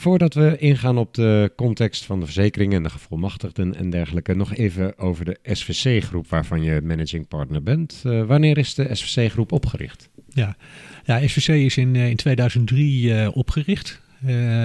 voordat 0.00 0.34
we 0.34 0.56
ingaan 0.58 0.98
op 0.98 1.14
de 1.14 1.52
context 1.56 2.04
van 2.04 2.18
de 2.20 2.24
verzekeringen 2.24 2.76
en 2.76 2.82
de 2.82 2.90
gevolmachtigden 2.90 3.74
en 3.74 3.90
dergelijke, 3.90 4.34
nog 4.34 4.54
even 4.54 4.98
over 4.98 5.24
de 5.24 5.38
SVC-groep 5.42 6.28
waarvan 6.28 6.62
je 6.62 6.80
managing 6.80 7.28
partner 7.28 7.62
bent. 7.62 8.02
Eh, 8.04 8.22
wanneer 8.22 8.58
is 8.58 8.74
de 8.74 8.94
SVC-groep 8.94 9.52
opgericht? 9.52 10.08
Ja, 10.28 10.56
ja 11.04 11.28
SVC 11.28 11.48
is 11.48 11.76
in, 11.76 11.96
eh, 11.96 12.08
in 12.08 12.16
2003 12.16 13.14
eh, 13.14 13.36
opgericht. 13.36 14.00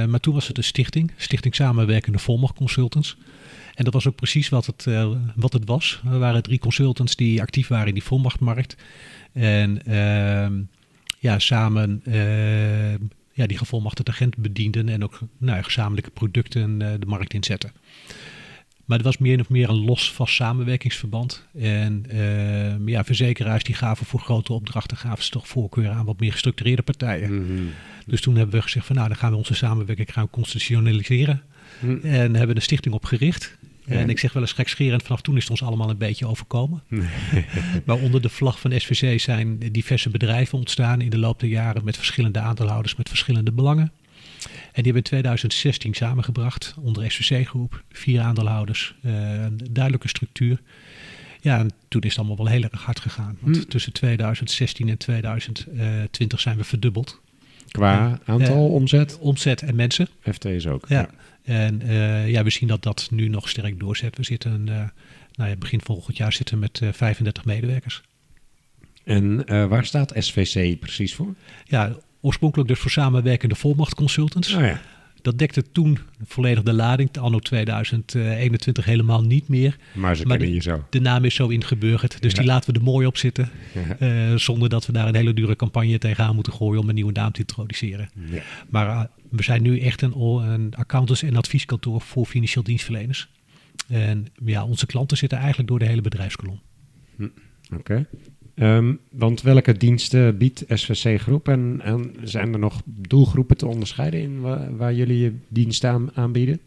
Maar 0.07 0.19
toen 0.19 0.33
was 0.33 0.47
het 0.47 0.57
een 0.57 0.63
stichting, 0.63 1.11
Stichting 1.15 1.55
Samenwerkende 1.55 2.19
Volmacht 2.19 2.55
Consultants. 2.55 3.17
En 3.75 3.83
dat 3.83 3.93
was 3.93 4.07
ook 4.07 4.15
precies 4.15 4.49
wat 4.49 4.65
het, 4.65 4.85
wat 5.35 5.53
het 5.53 5.65
was. 5.65 6.01
Er 6.05 6.19
waren 6.19 6.43
drie 6.43 6.59
consultants 6.59 7.15
die 7.15 7.41
actief 7.41 7.67
waren 7.67 7.87
in 7.87 7.93
die 7.93 8.03
volmachtmarkt. 8.03 8.75
En 9.33 9.85
ehm, 9.85 10.53
ja, 11.19 11.39
samen 11.39 12.01
ja, 13.35 13.47
die 13.47 13.57
gevolmachtigde 13.57 14.11
agent 14.11 14.37
bedienden 14.37 14.89
en 14.89 15.03
ook 15.03 15.19
nou, 15.37 15.63
gezamenlijke 15.63 16.09
producten 16.09 16.81
eh, 16.81 16.93
de 16.99 17.05
markt 17.05 17.33
inzetten. 17.33 17.71
Maar 18.85 18.97
het 18.97 19.05
was 19.05 19.17
meer 19.17 19.39
of 19.39 19.49
meer 19.49 19.69
een 19.69 19.85
los 19.85 20.13
vast 20.13 20.33
samenwerkingsverband. 20.33 21.47
En 21.53 22.05
ehm, 22.09 22.89
ja, 22.89 23.03
verzekeraars 23.03 23.63
die 23.63 23.75
gaven 23.75 24.05
voor 24.05 24.19
grote 24.19 24.53
opdrachten 24.53 24.97
gaven 24.97 25.23
ze 25.23 25.29
toch 25.29 25.47
voorkeur 25.47 25.89
aan 25.89 26.05
wat 26.05 26.19
meer 26.19 26.31
gestructureerde 26.31 26.81
partijen. 26.81 27.45
Mhm. 27.45 27.63
Dus 28.05 28.21
toen 28.21 28.35
hebben 28.35 28.55
we 28.55 28.61
gezegd 28.61 28.85
van 28.85 28.95
nou, 28.95 29.07
dan 29.07 29.17
gaan 29.17 29.31
we 29.31 29.37
onze 29.37 29.53
samenwerking 29.55 30.13
gaan 30.13 30.29
constitutionaliseren. 30.29 31.41
Hm. 31.79 31.97
En 32.03 32.35
hebben 32.35 32.55
een 32.55 32.61
stichting 32.61 32.95
opgericht. 32.95 33.57
Ja. 33.87 33.95
En 33.95 34.09
ik 34.09 34.19
zeg 34.19 34.33
wel 34.33 34.41
eens 34.41 34.51
gekscherend, 34.51 35.03
vanaf 35.03 35.21
toen 35.21 35.35
is 35.35 35.41
het 35.41 35.51
ons 35.51 35.63
allemaal 35.63 35.89
een 35.89 35.97
beetje 35.97 36.27
overkomen. 36.27 36.83
maar 37.85 37.95
onder 37.97 38.21
de 38.21 38.29
vlag 38.29 38.59
van 38.59 38.79
SVC 38.79 39.19
zijn 39.19 39.57
diverse 39.71 40.09
bedrijven 40.09 40.57
ontstaan 40.57 41.01
in 41.01 41.09
de 41.09 41.17
loop 41.17 41.39
der 41.39 41.49
jaren 41.49 41.83
met 41.85 41.95
verschillende 41.97 42.39
aandeelhouders, 42.39 42.95
met 42.95 43.09
verschillende 43.09 43.51
belangen. 43.51 43.91
En 44.45 44.83
die 44.83 44.93
hebben 44.93 44.95
in 44.95 45.03
2016 45.03 45.93
samengebracht 45.93 46.75
onder 46.81 47.11
SVC-groep, 47.11 47.83
vier 47.91 48.21
aandeelhouders, 48.21 48.95
eh, 49.01 49.11
een 49.43 49.59
duidelijke 49.71 50.07
structuur. 50.07 50.61
Ja, 51.41 51.57
en 51.59 51.71
toen 51.87 52.01
is 52.01 52.09
het 52.09 52.17
allemaal 52.17 52.37
wel 52.37 52.47
heel 52.53 52.63
erg 52.63 52.81
hard 52.83 52.99
gegaan. 52.99 53.37
Want 53.39 53.55
Hm. 53.57 53.63
tussen 53.63 53.93
2016 53.93 54.89
en 54.89 54.97
2020 54.97 56.39
zijn 56.39 56.57
we 56.57 56.63
verdubbeld. 56.63 57.21
Qua 57.67 58.19
aantal 58.25 58.55
Eh, 58.67 58.73
omzet, 58.73 59.17
Omzet 59.19 59.61
en 59.61 59.75
mensen. 59.75 60.07
FT's 60.21 60.65
ook. 60.65 60.85
Ja. 60.87 61.09
En 61.45 61.81
eh, 61.81 62.29
ja, 62.29 62.43
we 62.43 62.49
zien 62.49 62.67
dat 62.67 62.83
dat 62.83 63.07
nu 63.11 63.27
nog 63.27 63.49
sterk 63.49 63.79
doorzet. 63.79 64.17
We 64.17 64.23
zitten, 64.23 64.69
eh, 64.69 64.75
nou 65.35 65.49
ja, 65.49 65.55
begin 65.55 65.81
volgend 65.81 66.17
jaar 66.17 66.33
zitten 66.33 66.59
met 66.59 66.79
eh, 66.81 66.89
35 66.91 67.45
medewerkers. 67.45 68.01
En 69.03 69.45
eh, 69.45 69.65
waar 69.65 69.85
staat 69.85 70.13
SVC 70.15 70.79
precies 70.79 71.15
voor? 71.15 71.35
Ja, 71.65 71.95
oorspronkelijk 72.21 72.69
dus 72.69 72.79
voor 72.79 72.91
samenwerkende 72.91 73.55
volmacht 73.55 73.95
consultants. 73.95 74.53
Oh 74.53 74.61
ja. 74.61 74.81
Dat 75.25 75.37
dekte 75.37 75.63
toen 75.71 75.97
volledig 76.25 76.63
de 76.63 76.73
lading. 76.73 77.17
Anno 77.17 77.39
2021 77.39 78.85
helemaal 78.85 79.21
niet 79.23 79.47
meer. 79.47 79.77
Maar 79.93 80.15
ze 80.15 80.25
Maar 80.25 80.37
kennen 80.37 80.47
de- 80.47 80.63
je 80.63 80.69
zo. 80.71 80.85
De 80.89 80.99
naam 80.99 81.23
is 81.23 81.35
zo 81.35 81.47
ingeburgerd. 81.47 82.21
Dus 82.21 82.31
Ja. 82.31 82.37
die 82.37 82.47
laten 82.47 82.73
we 82.73 82.79
er 82.79 82.85
mooi 82.85 83.05
op 83.07 83.17
zitten. 83.17 83.49
Ja. 83.73 83.97
eh, 84.29 84.35
zonder 84.35 84.69
dat 84.69 84.85
we 84.85 84.91
daar 84.91 85.07
een 85.07 85.15
hele 85.15 85.33
dure 85.33 85.55
campagne 85.55 85.97
tegenaan 85.97 86.35
moeten 86.35 86.53
gooien 86.53 86.81
om 86.81 86.89
een 86.89 86.95
nieuwe 86.95 87.11
naam 87.11 87.31
te 87.31 87.39
introduceren. 87.39 88.09
Ja. 88.31 88.41
Maar 88.69 88.87
eh, 88.87 89.03
we 89.29 89.43
zijn 89.43 89.61
nu 89.61 89.79
echt 89.79 90.01
een, 90.01 90.19
een 90.19 90.73
accountants- 90.75 91.23
en 91.23 91.35
advieskantoor 91.35 92.01
voor 92.01 92.25
financieel 92.25 92.63
dienstverleners. 92.63 93.29
En 93.87 94.27
ja, 94.45 94.65
onze 94.65 94.85
klanten 94.85 95.17
zitten 95.17 95.37
eigenlijk 95.37 95.69
door 95.69 95.79
de 95.79 95.85
hele 95.85 96.01
bedrijfskolom. 96.01 96.59
Oké. 97.73 98.05
Ehm, 98.55 98.93
want 99.09 99.41
welke 99.41 99.77
diensten 99.77 100.37
biedt 100.37 100.63
SVC 100.67 101.21
Groep 101.21 101.47
en, 101.47 101.79
en 101.83 102.15
zijn 102.23 102.53
er 102.53 102.59
nog 102.59 102.81
doelgroepen 102.85 103.57
te 103.57 103.67
onderscheiden 103.67 104.19
in 104.19 104.41
waar, 104.77 104.93
jullie 104.93 105.19
je 105.19 105.35
diensten 105.47 105.89
aan, 105.89 106.09
aanbieden? 106.13 106.59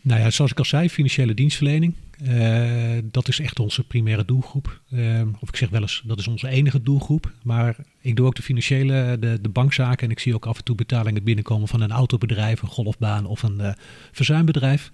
Nou 0.00 0.20
ja, 0.20 0.30
zoals 0.30 0.50
ik 0.50 0.58
al 0.58 0.64
zei, 0.64 0.90
financiële 0.90 1.34
dienstverlening. 1.34 1.94
eh, 2.24 3.02
dat 3.10 3.28
is 3.28 3.40
echt 3.40 3.60
onze 3.60 3.84
primaire 3.84 4.24
doelgroep. 4.24 4.80
Eh, 4.90 5.22
of 5.40 5.48
ik 5.48 5.56
zeg 5.56 5.68
wel 5.68 5.80
eens, 5.80 6.02
dat 6.06 6.18
is 6.18 6.28
onze 6.28 6.48
enige 6.48 6.82
doelgroep. 6.82 7.32
Maar 7.42 7.76
ik 8.00 8.16
doe 8.16 8.26
ook 8.26 8.34
de 8.34 8.42
financiële, 8.42 9.16
de, 9.20 9.38
de 9.40 9.48
bankzaken. 9.48 10.04
En 10.06 10.10
ik 10.10 10.18
zie 10.18 10.34
ook 10.34 10.46
af 10.46 10.58
en 10.58 10.64
toe 10.64 10.74
betalingen 10.74 11.22
binnenkomen 11.22 11.68
van 11.68 11.80
een 11.80 11.90
autobedrijf, 11.90 12.62
een 12.62 12.68
golfbaan 12.68 13.26
of 13.26 13.42
een 13.42 13.60
eh, 13.60 13.72
verzuimbedrijf. 14.12 14.90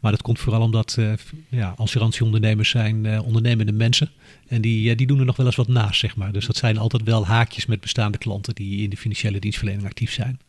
Maar 0.00 0.10
dat 0.10 0.22
komt 0.22 0.38
vooral 0.38 0.60
omdat 0.62 0.92
f- 1.16 1.32
ja, 1.48 1.74
assurantieondernemers 1.76 2.68
zijn 2.70 3.06
eh, 3.06 3.26
ondernemende 3.26 3.72
mensen. 3.72 4.10
En 4.48 4.60
die, 4.60 4.90
eh, 4.90 4.96
die 4.96 5.06
doen 5.06 5.18
er 5.18 5.24
nog 5.24 5.36
wel 5.36 5.46
eens 5.46 5.56
wat 5.56 5.68
naast, 5.68 6.00
zeg 6.00 6.16
maar. 6.16 6.32
Dus 6.32 6.46
dat 6.46 6.56
zijn 6.56 6.78
altijd 6.78 7.02
wel 7.02 7.26
haakjes 7.26 7.66
met 7.66 7.80
bestaande 7.80 8.18
klanten 8.18 8.54
die 8.54 8.82
in 8.82 8.90
de 8.90 8.96
financiële 8.96 9.38
dienstverlening 9.38 9.86
actief 9.86 10.12
zijn. 10.12 10.40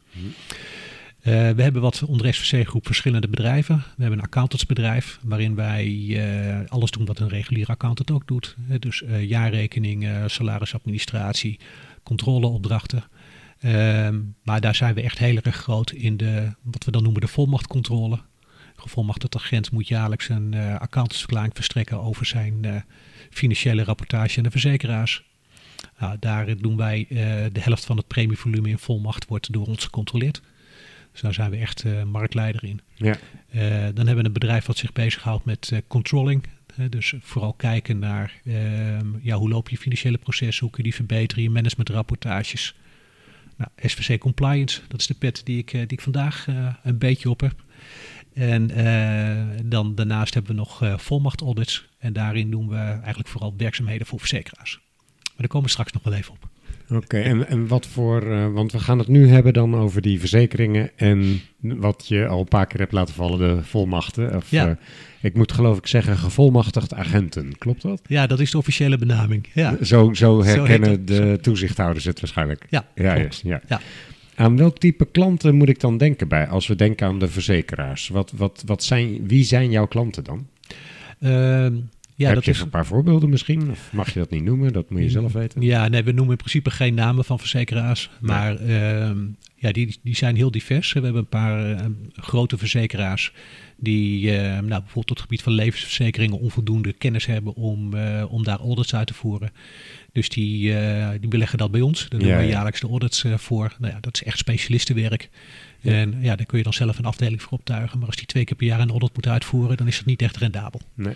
Eh, 1.19 1.33
we 1.49 1.61
hebben 1.61 1.81
wat 1.81 2.03
onder 2.03 2.33
SVC-groep 2.33 2.85
verschillende 2.85 3.27
bedrijven. 3.27 3.75
We 3.77 4.01
hebben 4.01 4.19
een 4.19 4.25
accountantsbedrijf 4.25 5.19
waarin 5.23 5.55
wij 5.55 6.65
alles 6.67 6.91
doen 6.91 7.05
wat 7.05 7.19
een 7.19 7.29
reguliere 7.29 7.71
accountant 7.71 8.11
ook 8.11 8.27
doet. 8.27 8.55
Dus 8.79 9.03
jaarrekening, 9.21 10.07
salarisadministratie, 10.25 11.59
controleopdrachten. 12.03 13.03
Ehm, 13.59 14.19
maar 14.43 14.61
daar 14.61 14.75
zijn 14.75 14.93
we 14.93 15.01
echt 15.01 15.17
heel 15.17 15.37
erg 15.43 15.55
groot 15.55 15.91
in 15.91 16.17
de, 16.17 16.51
wat 16.63 16.83
we 16.85 16.91
dan 16.91 17.03
noemen 17.03 17.21
de 17.21 17.27
volmachtcontrole. 17.27 18.19
Gevolmachtigd 18.87 19.35
agent 19.35 19.71
moet 19.71 19.87
jaarlijks 19.87 20.29
een 20.29 20.53
eh, 20.53 20.75
accountantsverklaring 20.75 21.53
verstrekken 21.55 22.01
over 22.01 22.25
zijn 22.25 22.65
eh, 22.65 22.75
financiële 23.29 23.83
rapportage 23.83 24.37
aan 24.37 24.43
de 24.43 24.51
verzekeraars. 24.51 25.23
Nou, 25.99 26.17
daar 26.19 26.57
doen 26.57 26.77
wij 26.77 27.05
eh, 27.09 27.15
de 27.51 27.59
helft 27.59 27.85
van 27.85 27.97
het 27.97 28.07
premievolume 28.07 28.69
in 28.69 28.77
volmacht 28.77 29.27
wordt 29.27 29.53
door 29.53 29.65
ons 29.65 29.83
gecontroleerd. 29.83 30.41
Dus 31.11 31.21
daar 31.21 31.33
zijn 31.33 31.51
we 31.51 31.57
echt 31.57 31.83
marktleider 32.05 32.63
in. 32.63 32.81
Ja. 32.93 33.17
Dan 33.93 34.05
hebben 34.05 34.17
we 34.17 34.25
een 34.25 34.33
bedrijf 34.33 34.65
wat 34.65 34.77
zich 34.77 34.93
bezighoudt 34.93 35.45
met 35.45 35.71
controlling. 35.87 36.43
Dus 36.89 37.13
vooral 37.19 37.53
kijken 37.53 37.99
naar 37.99 38.33
ehm, 38.45 39.07
ja, 39.21 39.35
hoe 39.35 39.49
lopen 39.49 39.71
je 39.71 39.77
financiële 39.77 40.17
processen, 40.17 40.63
hoe 40.63 40.69
kun 40.69 40.83
je 40.83 40.89
die 40.89 40.97
verbeteren, 40.97 41.43
je 41.43 41.49
managementrapportages. 41.49 42.75
Nou, 43.55 43.69
SVC 43.77 44.19
Compliance, 44.19 44.81
dat 44.87 44.99
is 44.99 45.07
de 45.07 45.13
pet 45.13 45.41
die 45.43 45.57
ik, 45.57 45.71
die 45.71 45.87
ik 45.87 46.01
vandaag 46.01 46.47
een 46.83 46.97
beetje 46.97 47.29
op 47.29 47.39
heb. 47.39 47.65
En 48.37 48.71
eh, 48.71 49.43
dan 49.65 49.95
daarnaast 49.95 50.33
hebben 50.33 50.51
we 50.51 50.57
nog 50.57 50.83
eh 50.83 50.97
volmacht 50.97 51.41
audits. 51.41 51.87
En 51.99 52.13
daarin 52.13 52.51
doen 52.51 52.69
we 52.69 52.75
eigenlijk 52.75 53.27
vooral 53.27 53.53
werkzaamheden 53.57 54.07
voor 54.07 54.19
verzekeraars. 54.19 54.79
Maar 55.23 55.35
daar 55.37 55.47
komen 55.47 55.65
we 55.65 55.71
straks 55.71 55.91
nog 55.91 56.03
wel 56.03 56.13
even 56.13 56.33
op. 56.33 56.47
Oké, 56.89 57.17
en, 57.19 57.47
en 57.47 57.67
wat 57.67 57.85
voor, 57.87 58.31
eh, 58.31 58.47
want 58.53 58.71
we 58.71 58.79
gaan 58.79 58.99
het 58.99 59.07
nu 59.07 59.27
hebben 59.29 59.53
dan 59.53 59.75
over 59.75 60.01
die 60.01 60.19
verzekeringen 60.19 60.89
en 60.95 61.41
wat 61.61 62.05
je 62.07 62.27
al 62.27 62.39
een 62.39 62.47
paar 62.47 62.67
keer 62.67 62.79
hebt 62.79 62.91
laten 62.91 63.13
vallen, 63.13 63.39
de 63.39 63.63
volmachten. 63.63 64.35
Of, 64.35 64.51
Ja. 64.51 64.77
ik 65.21 65.33
moet 65.35 65.51
geloof 65.51 65.77
ik 65.77 65.87
zeggen 65.87 66.17
gevolmachtigd 66.17 66.93
agenten, 66.93 67.57
klopt 67.57 67.81
dat? 67.81 68.01
Ja, 68.07 68.27
dat 68.27 68.39
is 68.39 68.51
de 68.51 68.57
officiële 68.57 68.97
benaming. 68.97 69.47
Ja, 69.53 69.77
Zo, 69.83 70.13
zo 70.13 70.43
herkennen 70.43 71.05
de 71.05 71.37
toezichthouders 71.41 72.05
het 72.05 72.19
waarschijnlijk. 72.19 72.65
ja, 72.69 72.85
ja. 72.95 73.29
Ja. 73.43 73.61
Aan 74.37 74.57
welk 74.57 74.77
type 74.77 75.05
klanten 75.05 75.55
moet 75.55 75.69
ik 75.69 75.79
dan 75.79 75.97
denken 75.97 76.27
bij 76.27 76.47
als 76.47 76.67
we 76.67 76.75
denken 76.75 77.07
aan 77.07 77.19
de 77.19 77.27
verzekeraars? 77.27 78.07
Wat, 78.07 78.31
wat, 78.35 78.63
wat 78.65 78.83
zijn, 78.83 79.27
wie 79.27 79.43
zijn 79.43 79.71
jouw 79.71 79.87
klanten 79.87 80.23
dan? 80.23 80.47
Ehm, 81.19 81.75
ja, 82.15 82.25
Heb 82.25 82.35
dat 82.35 82.45
je 82.45 82.51
is, 82.51 82.59
een 82.59 82.69
paar 82.69 82.85
voorbeelden 82.85 83.29
misschien? 83.29 83.69
Of 83.69 83.89
mag 83.93 84.13
je 84.13 84.19
dat 84.19 84.29
niet 84.29 84.43
noemen? 84.43 84.73
Dat 84.73 84.89
moet 84.89 85.01
je 85.01 85.09
zelf 85.09 85.33
weten. 85.33 85.61
Ja, 85.61 85.87
nee, 85.87 86.03
we 86.03 86.11
noemen 86.11 86.31
in 86.31 86.37
principe 86.37 86.69
geen 86.69 86.93
namen 86.93 87.25
van 87.25 87.39
verzekeraars. 87.39 88.09
Maar 88.19 88.55
ehm, 88.55 89.17
ja, 89.55 89.71
die, 89.71 89.99
die 90.01 90.15
zijn 90.15 90.35
heel 90.35 90.51
divers. 90.51 90.93
We 90.93 90.99
hebben 90.99 91.21
een 91.21 91.27
paar 91.27 91.71
eh, 91.71 91.85
grote 92.13 92.57
verzekeraars 92.57 93.33
die 93.77 94.31
eh, 94.31 94.43
nou, 94.51 94.67
bijvoorbeeld 94.67 95.09
op 95.09 95.15
het 95.15 95.19
gebied 95.19 95.41
van 95.41 95.53
levensverzekeringen 95.53 96.39
onvoldoende 96.39 96.93
kennis 96.93 97.25
hebben 97.25 97.55
om, 97.55 97.93
eh, 97.93 98.25
om 98.29 98.43
daar 98.43 98.59
audits 98.59 98.95
uit 98.95 99.07
te 99.07 99.13
voeren. 99.13 99.51
Dus 100.17 100.29
die, 100.29 100.77
eh, 100.77 101.09
die 101.19 101.29
beleggen 101.29 101.57
dat 101.57 101.71
bij 101.71 101.81
ons. 101.81 102.09
Daar 102.09 102.19
doen 102.19 102.29
Ja, 102.29 102.37
we 102.37 102.43
ja. 102.43 102.49
jaarlijks 102.49 102.79
de 102.79 102.87
audits 102.87 103.23
eh, 103.23 103.37
voor. 103.37 103.75
Nou 103.79 103.93
ja, 103.93 103.99
dat 103.99 104.13
is 104.15 104.23
echt 104.23 104.37
specialistenwerk. 104.37 105.29
En 105.81 106.15
ja, 106.21 106.35
daar 106.35 106.45
kun 106.45 106.57
je 106.57 106.63
dan 106.63 106.73
zelf 106.73 106.97
een 106.97 107.05
afdeling 107.05 107.41
voor 107.41 107.51
optuigen. 107.51 107.97
Maar 107.97 108.07
als 108.07 108.15
die 108.15 108.25
twee 108.25 108.43
keer 108.43 108.55
per 108.55 108.65
jaar 108.67 108.79
een 108.79 108.89
audit 108.89 109.15
moet 109.15 109.27
uitvoeren, 109.27 109.77
dan 109.77 109.87
is 109.87 109.97
dat 109.97 110.05
niet 110.05 110.21
echt 110.21 110.37
rendabel. 110.37 110.81
Nee. 110.93 111.13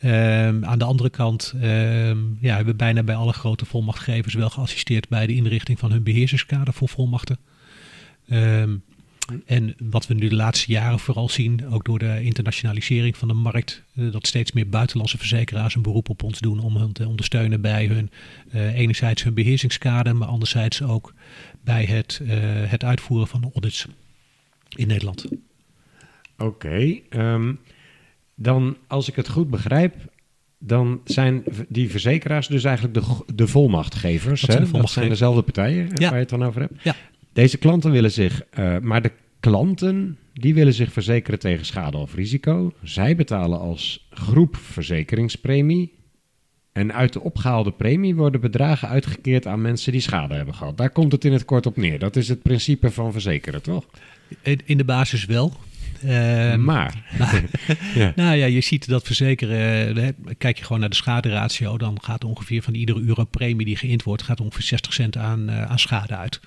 Ehm, 0.00 0.64
aan 0.64 0.78
de 0.78 0.84
andere 0.84 1.10
kant 1.10 1.52
ehm, 1.60 2.18
ja, 2.40 2.54
hebben 2.54 2.72
we 2.72 2.74
bijna 2.74 3.02
bij 3.02 3.14
alle 3.14 3.32
grote 3.32 3.64
volmachtgevers 3.64 4.34
wel 4.34 4.50
geassisteerd 4.50 5.08
bij 5.08 5.26
de 5.26 5.34
inrichting 5.34 5.78
van 5.78 5.90
hun 5.92 6.02
beheersingskader 6.02 6.74
voor 6.74 6.88
volmachten. 6.88 7.38
Ehm, 8.28 8.76
en 9.44 9.74
wat 9.78 10.06
we 10.06 10.14
nu 10.14 10.28
de 10.28 10.34
laatste 10.34 10.72
jaren 10.72 10.98
vooral 10.98 11.28
zien, 11.28 11.68
ook 11.70 11.84
door 11.84 11.98
de 11.98 12.22
internationalisering 12.22 13.16
van 13.16 13.28
de 13.28 13.34
markt, 13.34 13.82
eh, 13.94 14.12
dat 14.12 14.26
steeds 14.26 14.52
meer 14.52 14.68
buitenlandse 14.68 15.18
verzekeraars 15.18 15.74
een 15.74 15.82
beroep 15.82 16.08
op 16.08 16.22
ons 16.22 16.40
doen 16.40 16.58
om 16.60 16.76
hen 16.76 16.92
te 16.92 17.08
ondersteunen 17.08 17.60
bij 17.60 17.86
hun, 17.86 18.10
eh, 18.50 18.74
enerzijds 18.78 19.22
hun 19.22 19.34
beheersingskader, 19.34 20.16
maar 20.16 20.28
anderzijds 20.28 20.82
ook 20.82 21.14
bij 21.60 21.84
het, 21.84 22.20
eh, 22.28 22.36
het 22.70 22.84
uitvoeren 22.84 23.26
van 23.28 23.40
de 23.40 23.50
audits 23.52 23.86
in 24.68 24.86
Nederland. 24.86 25.26
Oké, 26.38 26.98
ehm, 27.08 27.52
dan 28.34 28.76
als 28.86 29.08
ik 29.08 29.16
het 29.16 29.28
goed 29.28 29.50
begrijp, 29.50 29.94
dan 30.58 31.00
zijn 31.04 31.44
die 31.68 31.90
verzekeraars 31.90 32.46
dus 32.46 32.64
eigenlijk 32.64 32.94
de, 32.94 33.34
de 33.34 33.46
volmachtgevers. 33.46 34.40
Dat 34.40 34.50
zijn 34.50 34.50
de 34.50 34.52
dat 34.52 34.56
zijn 34.56 34.68
volmachtgevers. 34.68 35.18
dezelfde 35.18 35.42
partijen 35.42 35.88
Ja. 35.94 36.04
waar 36.08 36.12
je 36.12 36.20
het 36.20 36.28
dan 36.28 36.44
over 36.44 36.60
hebt. 36.60 36.82
Ja. 36.82 36.94
Deze 37.34 37.58
klanten 37.58 37.90
willen 37.90 38.10
zich, 38.12 38.42
eh, 38.50 38.78
maar 38.78 39.02
de 39.02 39.12
klanten 39.40 40.18
die 40.32 40.54
willen 40.54 40.74
zich 40.74 40.92
verzekeren 40.92 41.38
tegen 41.38 41.66
schade 41.66 41.96
of 41.96 42.14
risico. 42.14 42.72
Zij 42.82 43.16
betalen 43.16 43.60
als 43.60 44.06
groep 44.10 44.56
verzekeringspremie. 44.56 45.92
En 46.72 46.92
uit 46.92 47.12
de 47.12 47.20
opgehaalde 47.20 47.70
premie 47.72 48.14
worden 48.14 48.40
bedragen 48.40 48.88
uitgekeerd 48.88 49.46
aan 49.46 49.60
mensen 49.62 49.92
die 49.92 50.00
schade 50.00 50.34
hebben 50.34 50.54
gehad. 50.54 50.76
Daar 50.76 50.90
komt 50.90 51.12
het 51.12 51.24
in 51.24 51.32
het 51.32 51.44
kort 51.44 51.66
op 51.66 51.76
neer. 51.76 51.98
Dat 51.98 52.16
is 52.16 52.28
het 52.28 52.42
principe 52.42 52.90
van 52.90 53.12
verzekeren, 53.12 53.62
toch? 53.62 53.84
In, 54.64 54.76
de 54.76 54.84
basis 54.84 55.24
wel. 55.24 55.52
Ehm, 56.02 56.64
maar. 56.64 57.04
Nou, 57.18 57.42
Ja. 57.94 58.12
nou 58.16 58.36
ja, 58.36 58.46
je 58.46 58.60
ziet 58.60 58.88
dat 58.88 59.06
verzekeren. 59.06 59.96
hè, 59.96 60.10
Kijk 60.38 60.58
je 60.58 60.64
gewoon 60.64 60.80
naar 60.80 60.88
de 60.90 60.96
schaderatio, 60.96 61.78
dan 61.78 61.98
gaat 62.02 62.24
ongeveer 62.24 62.62
van 62.62 62.74
iedere 62.74 63.00
euro 63.00 63.24
premie 63.24 63.66
die 63.66 63.76
geïnd 63.76 64.02
wordt, 64.02 64.22
gaat 64.22 64.40
ongeveer 64.40 64.62
60 64.62 64.92
cent 64.92 65.16
aan, 65.16 65.48
eh, 65.48 65.62
aan 65.62 65.78
schade 65.78 66.16
uit. 66.16 66.40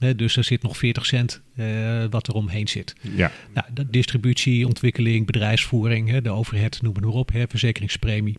Hè, 0.00 0.14
dus 0.14 0.36
er 0.36 0.44
zit 0.44 0.62
nog 0.62 0.76
40 0.76 1.06
cent 1.06 1.40
eh, 1.56 2.04
wat 2.10 2.28
er 2.28 2.34
omheen 2.34 2.68
zit. 2.68 2.94
Ja. 3.00 3.32
Nou, 3.54 3.66
de 3.74 3.90
distributie, 3.90 4.66
ontwikkeling, 4.66 5.26
bedrijfsvoering, 5.26 6.08
hè, 6.08 6.22
de 6.22 6.30
overhead, 6.30 6.82
noem 6.82 6.94
het 6.94 7.04
maar 7.04 7.12
op, 7.12 7.32
hè, 7.32 7.44
verzekeringspremie. 7.48 8.38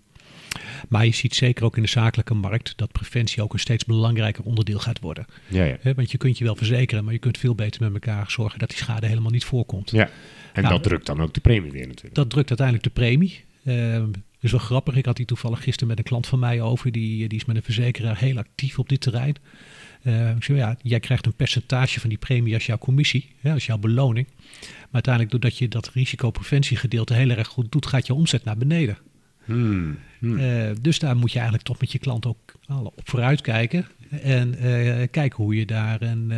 Maar 0.90 1.06
je 1.06 1.14
ziet 1.14 1.36
zeker 1.36 1.66
ook 1.66 1.76
in 1.76 1.82
de 1.82 1.90
zakelijke 1.90 2.34
markt 2.34 2.74
dat 2.76 2.92
preventie 2.92 3.44
ook 3.44 3.54
een 3.54 3.60
steeds 3.60 3.86
belangrijker 3.86 4.44
onderdeel 4.44 4.80
gaat 4.80 5.00
worden. 5.00 5.26
Ja, 5.48 5.64
ja. 5.64 5.78
Want 5.96 6.12
je 6.12 6.18
kunt 6.18 6.38
je 6.38 6.44
wel 6.44 6.56
verzekeren, 6.56 7.04
maar 7.04 7.14
je 7.14 7.20
kunt 7.20 7.38
veel 7.38 7.56
beter 7.56 7.82
met 7.82 7.94
elkaar 7.94 8.32
zorgen 8.32 8.60
dat 8.60 8.70
die 8.70 8.78
schade 8.78 9.08
helemaal 9.08 9.32
niet 9.32 9.46
voorkomt. 9.46 9.92
ja. 9.92 10.10
En 10.54 10.62
Nou, 10.62 10.74
dat 10.74 10.84
drukt 10.84 11.06
dan 11.06 11.22
ook 11.22 11.34
de 11.34 11.40
premie 11.40 11.72
weer 11.72 11.88
natuurlijk. 11.88 12.16
Dat 12.16 12.30
drukt 12.30 12.50
uiteindelijk 12.50 12.88
de 12.88 13.02
premie. 13.02 13.44
Ehm 13.66 14.10
is 14.42 14.52
wel 14.52 14.60
grappig. 14.60 14.96
Ik 14.96 15.06
had 15.06 15.16
die 15.16 15.26
toevallig 15.26 15.64
gisteren 15.64 15.88
met 15.88 15.98
een 15.98 16.04
klant 16.04 16.28
van 16.28 16.40
mij 16.40 16.62
over. 16.62 16.92
Die, 16.92 17.28
die 17.28 17.40
is 17.40 17.46
met 17.46 17.56
een 17.56 17.64
verzekeraar 17.64 18.18
heel 18.18 18.38
actief 18.38 18.80
op 18.80 18.90
dit 18.90 19.02
terrein. 19.02 19.36
Eh, 20.04 20.30
ik 20.30 20.48
ja, 20.48 20.78
jij 20.82 21.00
krijgt 21.00 21.26
een 21.26 21.34
percentage 21.34 22.00
van 22.00 22.10
die 22.10 22.18
premie 22.18 22.54
als 22.54 22.66
jouw 22.66 22.78
commissie, 22.78 23.30
hè, 23.40 23.54
als 23.54 23.66
jouw 23.66 23.78
beloning. 23.78 24.28
Maar 24.60 24.88
uiteindelijk, 24.92 25.32
doordat 25.34 25.58
je 25.58 25.68
dat 25.68 25.90
risicopreventiegedeelte 25.94 27.14
heel 27.14 27.30
erg 27.30 27.48
goed 27.48 27.72
doet, 27.72 27.86
gaat 27.86 28.08
je 28.08 28.14
omzet 28.14 28.44
naar 28.44 28.58
beneden. 28.58 28.98
Hmm. 29.46 29.98
Hmm. 30.20 30.40
Eh, 30.40 30.70
dus 30.82 31.00
daar 31.00 31.16
moet 31.16 31.30
je 31.32 31.36
eigenlijk 31.36 31.68
toch 31.68 31.80
met 31.80 31.92
je 31.92 32.00
klant 32.00 32.26
ook 32.26 32.54
al 32.68 32.86
op 32.86 33.10
vooruit 33.10 33.42
kijken. 33.42 33.86
En 34.10 34.56
eh, 34.56 35.08
kijken 35.12 35.44
hoe 35.44 35.56
je 35.56 35.66
daar 35.66 36.02
een, 36.02 36.32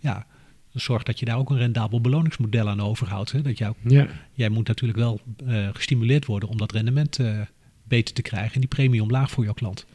ja, 0.00 0.26
zorgt 0.72 1.06
dat 1.06 1.18
je 1.18 1.24
daar 1.24 1.38
ook 1.38 1.50
een 1.50 1.58
rendabel 1.58 2.00
beloningsmodel 2.00 2.68
aan 2.68 2.80
overhoudt. 2.80 3.32
Hè? 3.32 3.42
Dat 3.42 3.58
jou, 3.58 3.74
Ja. 3.80 4.06
jij 4.32 4.48
moet 4.48 4.66
natuurlijk 4.66 4.98
wel 4.98 5.20
gestimuleerd 5.72 6.26
worden 6.26 6.48
om 6.48 6.56
dat 6.56 6.72
rendement 6.72 7.18
beter 7.84 8.14
te 8.14 8.22
krijgen 8.22 8.54
en 8.54 8.60
die 8.60 8.68
premie 8.68 9.02
omlaag 9.02 9.30
voor 9.30 9.44
jouw 9.44 9.52
klant. 9.52 9.86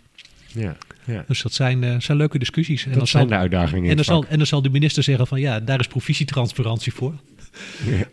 Ja. 0.48 0.78
Ja. 1.08 1.24
Dus 1.28 1.42
dat 1.42 1.54
zijn, 1.54 1.84
eh, 1.84 2.00
zijn 2.00 2.18
leuke 2.18 2.40
discussies. 2.40 2.84
En 2.84 2.90
Dat 2.90 2.98
dan, 2.98 3.08
zijn 3.08 3.28
zal, 3.28 3.32
de 3.32 3.42
uitdagingen 3.42 3.84
in 3.84 3.90
en, 3.90 3.96
dan 3.96 4.06
zal, 4.06 4.26
en 4.30 4.38
dan 4.38 4.48
zal 4.48 4.62
de 4.62 4.70
minister 4.70 5.04
zeggen 5.04 5.28
van 5.28 5.40
ja, 5.40 5.60
daar 5.60 5.80
is 5.80 5.88
provisietransparantie 5.88 6.94
voor. 6.94 7.14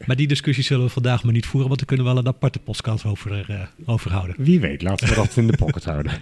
Maar 0.06 0.16
die 0.16 0.26
discussie 0.26 0.64
zullen 0.64 0.84
we 0.84 0.90
vandaag 0.90 1.24
maar 1.24 1.32
niet 1.32 1.46
voeren, 1.46 1.68
want 1.68 1.78
daar 1.78 1.88
kunnen 1.88 2.06
we 2.06 2.12
wel 2.12 2.22
een 2.22 2.28
aparte 2.28 2.58
podcast 2.58 3.04
over, 3.04 3.44
eh, 3.48 3.60
over 3.84 4.10
houden. 4.10 4.34
Wie 4.38 4.60
weet, 4.60 4.82
laten 4.82 5.08
we 5.08 5.14
dat 5.14 5.36
in 5.36 5.46
de 5.46 5.56
pocket 5.56 5.84
houden. 5.84 6.12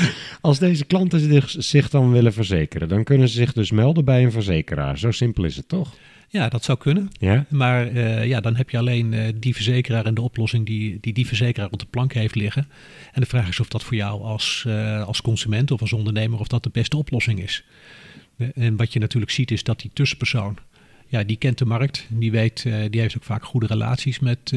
Als 0.40 0.58
deze 0.58 0.84
klanten 0.84 1.42
zich 1.62 1.90
dan 1.90 2.12
willen 2.12 2.32
verzekeren, 2.32 2.88
dan 2.88 3.04
kunnen 3.04 3.28
ze 3.28 3.34
zich 3.34 3.52
dus 3.52 3.70
melden 3.70 4.04
bij 4.04 4.24
een 4.24 4.32
verzekeraar. 4.32 4.98
Zo 4.98 5.10
simpel 5.10 5.44
is 5.44 5.56
het 5.56 5.68
toch? 5.68 5.94
Ja, 6.32 6.48
dat 6.48 6.64
zou 6.64 6.78
kunnen. 6.78 7.08
Ja? 7.12 7.46
Maar 7.48 7.86
eh, 7.86 8.26
ja, 8.26 8.40
dan 8.40 8.56
heb 8.56 8.70
je 8.70 8.78
alleen 8.78 9.14
eh, 9.14 9.32
die 9.36 9.54
verzekeraar 9.54 10.06
en 10.06 10.14
de 10.14 10.20
oplossing 10.20 10.66
die, 10.66 10.98
die 11.00 11.12
die 11.12 11.26
verzekeraar 11.26 11.70
op 11.70 11.78
de 11.78 11.86
plank 11.90 12.12
heeft 12.12 12.34
liggen. 12.34 12.68
En 13.12 13.20
de 13.20 13.26
vraag 13.26 13.48
is 13.48 13.60
of 13.60 13.68
dat 13.68 13.82
voor 13.82 13.96
jou 13.96 14.22
als, 14.22 14.64
eh, 14.66 15.06
als 15.06 15.20
consument 15.20 15.70
of 15.70 15.80
als 15.80 15.92
ondernemer 15.92 16.40
of 16.40 16.46
dat 16.46 16.62
de 16.62 16.70
beste 16.72 16.96
oplossing 16.96 17.42
is. 17.42 17.64
En 18.54 18.76
wat 18.76 18.92
je 18.92 18.98
natuurlijk 18.98 19.32
ziet 19.32 19.50
is 19.50 19.62
dat 19.62 19.80
die 19.80 19.90
tussenpersoon, 19.94 20.56
ja, 21.06 21.24
die 21.24 21.36
kent 21.36 21.58
de 21.58 21.64
markt. 21.64 22.06
Die, 22.08 22.30
weet, 22.30 22.62
die 22.62 23.00
heeft 23.00 23.16
ook 23.16 23.24
vaak 23.24 23.44
goede 23.44 23.66
relaties 23.66 24.18
met, 24.18 24.52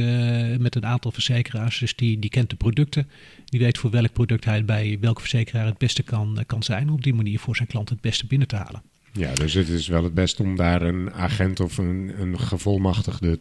met 0.59 0.75
een 0.75 0.85
aantal 0.85 1.11
verzekeraars. 1.11 1.79
Dus 1.79 1.95
die, 1.95 2.19
die 2.19 2.29
kent 2.29 2.49
de 2.49 2.55
producten. 2.55 3.09
Die 3.45 3.59
weet 3.59 3.77
voor 3.77 3.89
welk 3.91 4.13
product 4.13 4.45
hij 4.45 4.65
bij 4.65 4.97
welke 5.01 5.21
verzekeraar 5.21 5.65
het 5.65 5.77
beste 5.77 6.03
kan, 6.03 6.43
kan 6.45 6.63
zijn. 6.63 6.87
Om 6.87 6.93
op 6.93 7.03
die 7.03 7.13
manier 7.13 7.39
voor 7.39 7.55
zijn 7.55 7.67
klant 7.67 7.89
het 7.89 8.01
beste 8.01 8.25
binnen 8.25 8.47
te 8.47 8.55
halen. 8.55 8.81
Ja, 9.13 9.33
dus 9.33 9.53
het 9.53 9.67
is 9.69 9.87
wel 9.87 10.03
het 10.03 10.13
best 10.13 10.39
om 10.39 10.55
daar 10.55 10.81
een 10.81 11.13
agent 11.13 11.59
of 11.59 11.77
een, 11.77 12.11
een 12.19 12.39
gevolmachtigde 12.39 13.39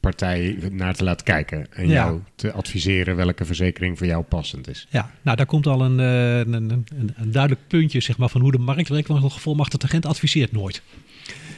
partij 0.00 0.58
naar 0.70 0.94
te 0.94 1.04
laten 1.04 1.24
kijken. 1.24 1.72
En 1.72 1.88
Ja. 1.88 1.92
jou 1.94 2.20
te 2.34 2.52
adviseren 2.52 3.16
welke 3.16 3.44
verzekering 3.44 3.98
voor 3.98 4.06
jou 4.06 4.22
passend 4.24 4.68
is. 4.68 4.86
Ja, 4.90 5.10
nou 5.22 5.36
daar 5.36 5.46
komt 5.46 5.66
al 5.66 5.80
een, 5.84 6.00
eh, 6.00 6.38
een, 6.38 6.52
een, 6.52 6.70
een, 6.98 7.12
een 7.16 7.32
duidelijk 7.32 7.66
puntje 7.68 8.00
zeg 8.00 8.18
maar, 8.18 8.28
van 8.28 8.40
hoe 8.40 8.52
de 8.52 8.58
markt 8.58 8.88
werkt. 8.88 9.08
Want 9.08 9.22
een 9.22 9.30
gevolmachtigd 9.30 9.84
agent 9.84 10.06
adviseert 10.06 10.52
nooit. 10.52 10.82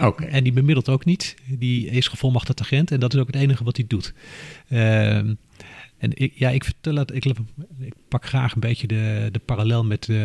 Oké. 0.01 0.25
En 0.25 0.43
die 0.45 0.53
bemiddelt 0.53 0.89
ook 0.89 1.05
niet. 1.05 1.37
Die 1.47 1.87
is 1.87 2.09
gevolmachtigd 2.09 2.61
agent 2.61 2.91
en 2.91 3.01
dat 3.01 3.15
is 3.15 3.21
ook 3.21 3.27
het 3.27 3.37
enige 3.37 3.65
wat 3.65 3.77
hij 3.77 3.85
doet. 3.89 4.13
Ehm, 4.69 5.35
en 5.99 6.11
ik, 6.15 6.33
ja, 6.35 6.49
ik 6.51 6.65
vertel 6.65 6.95
het, 6.95 7.15
ik, 7.15 7.25
ik 7.79 7.95
pak 8.09 8.27
graag 8.27 8.55
een 8.55 8.61
beetje 8.61 8.87
de, 8.87 9.29
de 9.33 9.39
parallel 9.39 9.85
met 9.85 10.01
eh, 10.03 10.17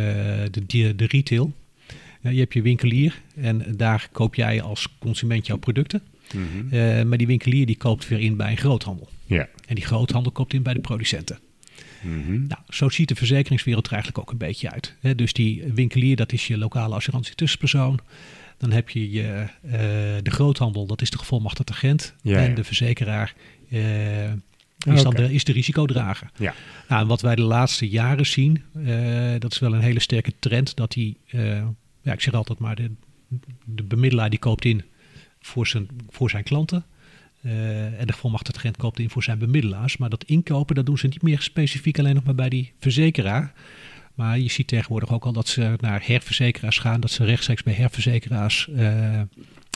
de, 0.51 0.63
de, 0.67 0.95
de 0.95 1.05
retail. 1.07 1.53
Ja, 2.25 2.32
je 2.32 2.39
hebt 2.39 2.53
je 2.53 2.62
winkelier 2.62 3.22
en 3.36 3.74
daar 3.77 4.10
koop 4.12 4.36
jij 4.36 4.62
als 4.62 4.88
consument 5.00 5.48
jouw 5.48 5.58
producten. 5.58 6.01
Mhm. 6.34 6.74
Eh, 6.74 7.03
maar 7.03 7.17
die 7.17 7.27
winkelier 7.27 7.65
die 7.65 7.77
koopt 7.77 8.08
weer 8.08 8.20
in 8.20 8.36
bij 8.36 8.51
een 8.51 8.58
groothandel. 8.58 9.10
Ja. 9.25 9.48
En 9.67 9.75
die 9.75 9.86
groothandel 9.86 10.32
koopt 10.32 10.53
in 10.53 10.63
bij 10.63 10.74
de 10.74 10.79
producenten. 10.79 11.39
Mhm. 12.01 12.48
Nou, 12.48 12.62
zo 12.70 12.89
ziet 12.89 13.08
de 13.08 13.15
verzekeringswereld 13.15 13.86
er 13.86 13.94
eigenlijk 13.94 14.24
ook 14.24 14.31
een 14.31 14.48
beetje 14.48 14.72
uit. 14.72 14.96
Dus 15.16 15.33
die 15.33 15.64
winkelier, 15.74 16.16
dat 16.16 16.31
is 16.31 16.48
je 16.48 16.57
lokale 16.57 16.96
assurantie 16.96 17.35
tussenpersoon. 17.35 18.00
Dan 18.57 18.72
heb 18.72 18.90
je 18.90 19.11
je, 19.11 19.46
eh, 19.61 19.72
de 20.22 20.31
groothandel, 20.31 20.85
dat 20.85 21.01
is 21.01 21.09
de 21.09 21.18
gevolmachtigde 21.18 21.74
agent. 21.74 22.14
Ja, 22.22 22.38
en 22.38 22.50
ja. 22.50 22.55
de 22.55 22.64
verzekeraar 22.64 23.33
eh, 23.70 24.94
is, 24.94 25.03
dan 25.03 25.14
de, 25.14 25.33
is 25.33 25.44
de 25.44 25.51
risicodrager. 25.51 26.29
Ja. 26.38 26.53
Nou, 26.88 27.01
en 27.01 27.07
wat 27.07 27.22
wij 27.22 27.35
de 27.35 27.42
laatste 27.42 27.90
jaren 27.90 28.25
zien, 28.25 28.64
eh, 28.85 29.33
dat 29.40 29.51
is 29.51 29.59
wel 29.59 29.74
een 29.74 29.81
hele 29.81 30.00
sterke 30.00 30.33
trend. 30.40 30.75
Dat 30.75 30.92
die, 30.92 31.18
eh, 31.27 31.68
ja, 32.05 32.13
ik 32.13 32.22
zeg 32.22 32.33
altijd 32.33 32.59
maar, 32.59 32.75
de, 32.75 32.91
de 33.65 33.83
bemiddelaar 33.83 34.29
die 34.29 34.39
koopt 34.39 34.65
in 34.65 34.83
voor 35.39 35.68
zijn, 35.68 35.87
voor 36.09 36.29
zijn 36.29 36.44
klanten. 36.44 36.85
Eh, 37.41 38.00
en 38.00 38.07
de 38.07 38.13
gevolmachtigde 38.13 38.59
agent 38.59 38.77
koopt 38.77 39.00
in 39.00 39.09
voor 39.09 39.24
zijn 39.24 39.37
bemiddelaars. 39.37 39.98
Maar 39.98 40.09
dat 40.09 40.24
inkopen, 40.24 40.75
dat 40.75 40.85
doen 40.85 40.98
ze 40.98 41.07
niet 41.07 41.22
meer 41.22 41.41
specifiek 41.41 42.00
alleen 42.00 42.15
nog 42.15 42.24
maar 42.24 42.35
bij 42.35 42.50
die 42.50 42.74
verzekeraar. 42.79 43.53
Maar 44.13 44.39
je 44.39 44.50
ziet 44.50 44.68
tegenwoordig 44.68 45.11
ook 45.11 45.25
al 45.25 45.33
dat 45.33 45.48
ze 45.48 45.75
naar 45.79 46.01
herverzekeraars 46.05 46.77
gaan. 46.77 47.00
Dat 47.00 47.11
ze 47.11 47.25
rechtstreeks 47.25 47.63
bij 47.63 47.74
herverzekeraars 47.74 48.68
eh, 48.68 49.22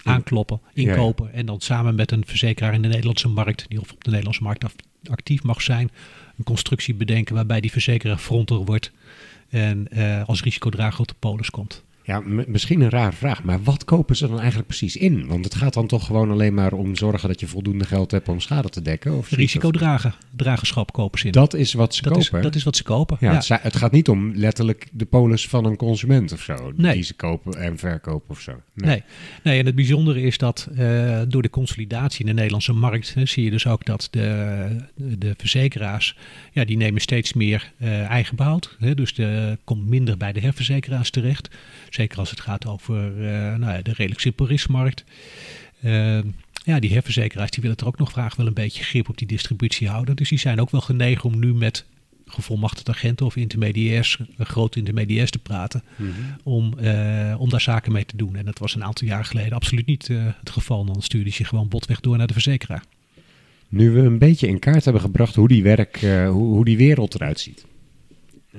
aankloppen, 0.03 0.59
Ja, 0.73 0.83
ja. 0.83 0.89
inkopen. 0.89 1.33
En 1.33 1.45
dan 1.45 1.59
samen 1.59 1.95
met 1.95 2.11
een 2.11 2.25
verzekeraar 2.25 2.73
in 2.73 2.81
de 2.81 2.87
Nederlandse 2.87 3.27
markt, 3.27 3.65
die 3.67 3.81
of 3.81 3.91
op 3.91 4.03
de 4.03 4.09
Nederlandse 4.09 4.43
markt 4.43 4.65
actief 5.09 5.43
mag 5.43 5.61
zijn, 5.61 5.91
een 6.37 6.43
constructie 6.43 6.93
bedenken 6.93 7.35
waarbij 7.35 7.61
die 7.61 7.71
verzekeraar 7.71 8.17
fronter 8.17 8.57
wordt. 8.57 8.91
En 9.49 9.87
eh, 9.87 10.27
als 10.27 10.41
risicodrager 10.43 10.99
op 10.99 11.07
de 11.07 11.15
polis 11.19 11.49
komt. 11.49 11.83
Ja, 12.09 12.21
misschien 12.47 12.81
een 12.81 12.89
rare 12.89 13.11
vraag, 13.11 13.43
maar 13.43 13.63
wat 13.63 13.85
kopen 13.85 14.15
ze 14.15 14.27
dan 14.27 14.37
eigenlijk 14.37 14.67
precies 14.67 14.95
in? 14.95 15.27
Want 15.27 15.45
het 15.45 15.55
gaat 15.55 15.73
dan 15.73 15.87
toch 15.87 16.05
gewoon 16.05 16.31
alleen 16.31 16.53
maar 16.53 16.73
om 16.73 16.95
zorgen 16.95 17.27
dat 17.27 17.39
je 17.39 17.47
voldoende 17.47 17.85
geld 17.85 18.11
hebt 18.11 18.29
om 18.29 18.39
schade 18.39 18.69
te 18.69 18.81
dekken? 18.81 19.11
Of 19.11 19.27
zoiets? 19.27 19.35
Risicodrager, 19.53 20.17
dragerschap 20.35 20.93
kopen 20.93 21.19
ze 21.19 21.25
in. 21.25 21.31
Dat 21.31 21.53
is 21.53 21.73
wat 21.73 21.95
ze 21.95 22.01
dat, 22.01 22.13
kopen. 22.13 22.41
dat 22.41 22.55
is 22.55 22.63
wat 22.63 22.75
ze 22.75 22.83
kopen. 22.83 23.17
ja, 23.19 23.41
Ja, 23.47 23.59
Het, 23.61 23.75
gaat 23.75 23.91
niet 23.91 24.09
om 24.09 24.31
letterlijk 24.35 24.87
de 24.91 25.05
polis 25.05 25.47
van 25.47 25.65
een 25.65 25.75
consument 25.75 26.31
of 26.31 26.41
zo. 26.41 26.71
Nee. 26.75 26.93
Die 26.93 27.03
ze 27.03 27.13
kopen 27.13 27.53
en 27.53 27.77
verkopen 27.77 28.29
of 28.29 28.39
zo. 28.39 28.61
Nee. 28.73 29.03
nee, 29.43 29.59
en 29.59 29.65
het 29.65 29.75
bijzondere 29.75 30.21
is 30.21 30.37
dat 30.37 30.69
eh, 30.75 31.21
door 31.27 31.41
de 31.41 31.49
consolidatie 31.49 32.19
in 32.19 32.25
de 32.25 32.33
Nederlandse 32.33 32.73
markt 32.73 33.13
hè, 33.13 33.25
zie 33.25 33.43
je 33.43 33.51
dus 33.51 33.67
ook 33.67 33.85
dat 33.85 34.07
de, 34.11 34.67
de 34.95 35.33
verzekeraars, 35.37 36.17
ja, 36.51 36.65
die 36.65 36.77
nemen 36.77 37.01
steeds 37.01 37.33
meer 37.33 37.71
eh, 37.77 38.09
eigen 38.09 38.35
behoud. 38.35 38.75
Hè, 38.79 38.95
dus 38.95 39.17
er 39.17 39.57
komt 39.63 39.87
minder 39.87 40.17
bij 40.17 40.33
de 40.33 40.39
herverzekeraars 40.39 41.09
terecht. 41.09 41.49
Zeker 41.99 42.19
als 42.19 42.29
het 42.29 42.39
gaat 42.39 42.65
over 42.65 43.05
eh, 43.05 43.55
nou 43.55 43.73
ja, 43.73 43.81
de 43.81 43.93
redelijk 43.93 44.21
simpel 44.21 44.47
riskmarkt. 44.47 45.03
Eh, 45.81 46.19
ja, 46.63 46.79
die 46.79 46.93
herverzekeraars 46.93 47.51
die 47.51 47.61
willen 47.61 47.77
er 47.77 47.87
ook 47.87 47.97
nog 47.97 48.11
graag 48.11 48.35
wel 48.35 48.47
een 48.47 48.53
beetje 48.53 48.83
grip 48.83 49.09
op 49.09 49.17
die 49.17 49.27
distributie 49.27 49.87
houden. 49.87 50.15
Dus 50.15 50.29
die 50.29 50.37
zijn 50.39 50.61
ook 50.61 50.69
wel 50.69 50.81
genegen 50.81 51.23
om 51.23 51.39
nu 51.39 51.53
met 51.53 51.85
gevolmachtigde 52.25 52.91
agenten 52.91 53.25
of 53.25 53.35
intermediairs, 53.35 54.19
eh, 54.37 54.45
grote 54.45 54.79
intermediairs 54.79 55.31
te 55.31 55.39
praten 55.39 55.83
Mhm. 55.95 56.11
om, 56.43 56.79
eh, 56.79 57.35
om 57.37 57.49
daar 57.49 57.61
zaken 57.61 57.91
mee 57.91 58.05
te 58.05 58.17
doen. 58.17 58.35
En 58.35 58.45
dat 58.45 58.59
was 58.59 58.75
een 58.75 58.83
aantal 58.83 59.07
jaar 59.07 59.25
geleden 59.25 59.53
absoluut 59.53 59.85
niet 59.85 60.07
het 60.07 60.49
geval. 60.49 60.85
Dan 60.85 61.01
stuurde 61.01 61.31
je 61.33 61.43
gewoon 61.43 61.67
botweg 61.67 61.99
door 61.99 62.17
naar 62.17 62.27
de 62.27 62.33
verzekeraar. 62.33 62.83
Nu 63.69 63.91
we 63.91 63.99
een 63.99 64.17
beetje 64.17 64.47
in 64.47 64.59
kaart 64.59 64.83
hebben 64.83 65.01
gebracht 65.01 65.35
hoe 65.35 65.47
die, 65.47 65.63
werk, 65.63 65.99
hoe, 66.01 66.53
hoe 66.53 66.65
die 66.65 66.77
wereld 66.77 67.15
eruit 67.15 67.39
ziet. 67.39 67.65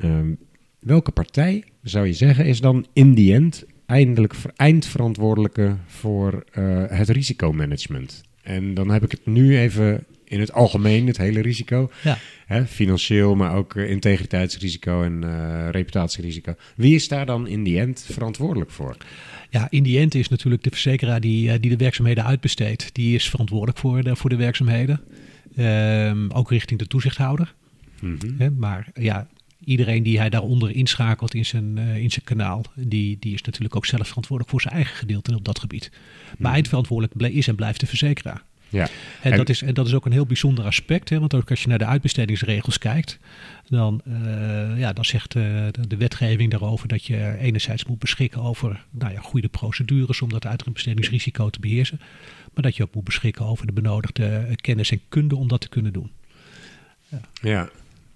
Ehm, 0.01 0.33
welke 0.81 1.11
partij, 1.11 1.65
zou 1.83 2.07
je 2.07 2.13
zeggen, 2.13 2.47
is 2.47 2.61
dan 2.61 2.87
in 2.93 3.15
die 3.15 3.35
end 3.35 3.65
eindelijk 3.87 4.35
ver- 4.35 4.53
eindverantwoordelijke 4.57 5.77
voor 5.87 6.45
eh, 6.53 6.85
het 6.89 7.09
risicomanagement? 7.09 8.23
En 8.43 8.75
dan 8.75 8.91
heb 8.91 9.03
ik 9.03 9.11
het 9.11 9.27
nu 9.27 9.59
even 9.59 10.05
in 10.25 10.41
het 10.41 10.53
algemeen, 10.53 11.07
het 11.07 11.17
hele 11.17 11.41
risico. 11.41 11.91
Ja. 12.03 12.19
Hè, 12.47 12.67
financieel, 12.67 13.35
maar 13.35 13.55
ook 13.55 13.75
eh, 13.75 13.91
integriteitsrisico 13.91 15.03
en 15.03 15.25
eh, 15.25 15.69
reputatierisico. 15.71 16.55
Wie 16.77 16.95
is 16.95 17.09
daar 17.09 17.27
dan 17.27 17.47
in 17.47 17.63
die 17.63 17.81
end 17.81 18.07
verantwoordelijk 18.11 18.71
voor? 18.71 18.97
Ja, 19.51 19.67
in 19.71 19.83
die 19.83 19.99
end 19.99 20.15
is 20.15 20.29
natuurlijk 20.29 20.63
de 20.63 20.71
verzekeraar 20.71 21.21
die, 21.21 21.61
die 21.61 21.71
de 21.71 21.77
werkzaamheden 21.77 22.25
uitbesteedt. 22.25 22.95
Die 22.95 23.15
is 23.15 23.29
verantwoordelijk 23.29 23.79
voor 23.79 24.03
de, 24.03 24.17
voor 24.17 24.31
de 24.31 24.37
werkzaamheden. 24.37 25.01
Ehm, 25.57 26.31
ook 26.31 26.51
richting 26.51 26.79
de 26.79 26.87
toezichthouder. 26.87 27.55
Mhm. 28.01 28.59
Maar 28.59 28.89
ja, 28.95 29.29
iedereen 29.65 30.03
die 30.03 30.19
hij 30.19 30.31
daaronder 30.31 30.71
inschakelt 30.71 31.35
in 31.35 31.47
zijn, 31.47 31.79
eh, 31.79 31.97
in 31.97 32.11
zijn 32.11 32.25
kanaal, 32.25 32.65
die, 32.75 33.17
die 33.21 33.35
is 33.35 33.43
natuurlijk 33.43 33.77
ook 33.77 33.87
zelf 33.87 34.07
verantwoordelijk 34.07 34.51
voor 34.51 34.61
zijn 34.61 34.75
eigen 34.75 34.97
gedeelte 34.97 35.35
op 35.35 35.45
dat 35.45 35.59
gebied. 35.59 35.91
Maar 36.39 36.53
eindverantwoordelijk 36.53 37.17
ble- 37.17 37.31
is 37.33 37.49
en 37.49 37.55
blijft 37.55 37.81
de 37.81 37.87
verzekeraar. 37.87 38.43
Ja. 38.69 38.89
En, 39.23 39.31
En- 39.31 39.37
dat 39.37 39.49
is, 39.49 39.63
en 39.63 39.75
dat 39.75 39.87
is 39.87 39.95
ook 39.95 40.07
een 40.07 40.13
heel 40.13 40.27
bijzonder 40.27 40.65
aspect. 40.65 41.09
Hè? 41.09 41.19
Want 41.21 41.35
ook 41.35 41.51
als 41.51 41.63
je 41.63 41.69
naar 41.69 41.79
de 41.79 41.85
uitbestedingsregels 41.87 42.79
kijkt, 42.79 43.19
dan, 43.69 44.01
eh, 44.05 44.79
ja, 44.79 44.93
dan 44.93 45.05
zegt 45.05 45.35
eh, 45.35 45.43
de, 45.71 45.87
de 45.89 45.97
wetgeving 45.97 46.51
daarover 46.51 46.89
dat 46.89 47.05
je 47.05 47.37
enerzijds 47.39 47.85
moet 47.85 47.99
beschikken 47.99 48.43
over 48.43 48.85
nou 48.91 49.13
ja, 49.13 49.21
goede 49.21 49.49
procedures 49.49 50.23
om 50.23 50.29
dat 50.29 50.47
uitbestedingsrisico 50.47 51.51
te 51.51 51.61
beheersen. 51.61 52.01
Maar 52.55 52.63
dat 52.63 52.77
je 52.77 52.83
ook 52.83 52.95
moet 52.95 53.05
beschikken 53.05 53.45
over 53.45 53.67
de 53.67 53.73
benodigde 53.73 54.57
kennis 54.57 54.91
en 54.91 55.01
kunde 55.09 55.37
om 55.37 55.49
dat 55.49 55.61
te 55.61 55.69
kunnen 55.69 55.93
doen. 55.93 56.11
Ja. 57.43 57.69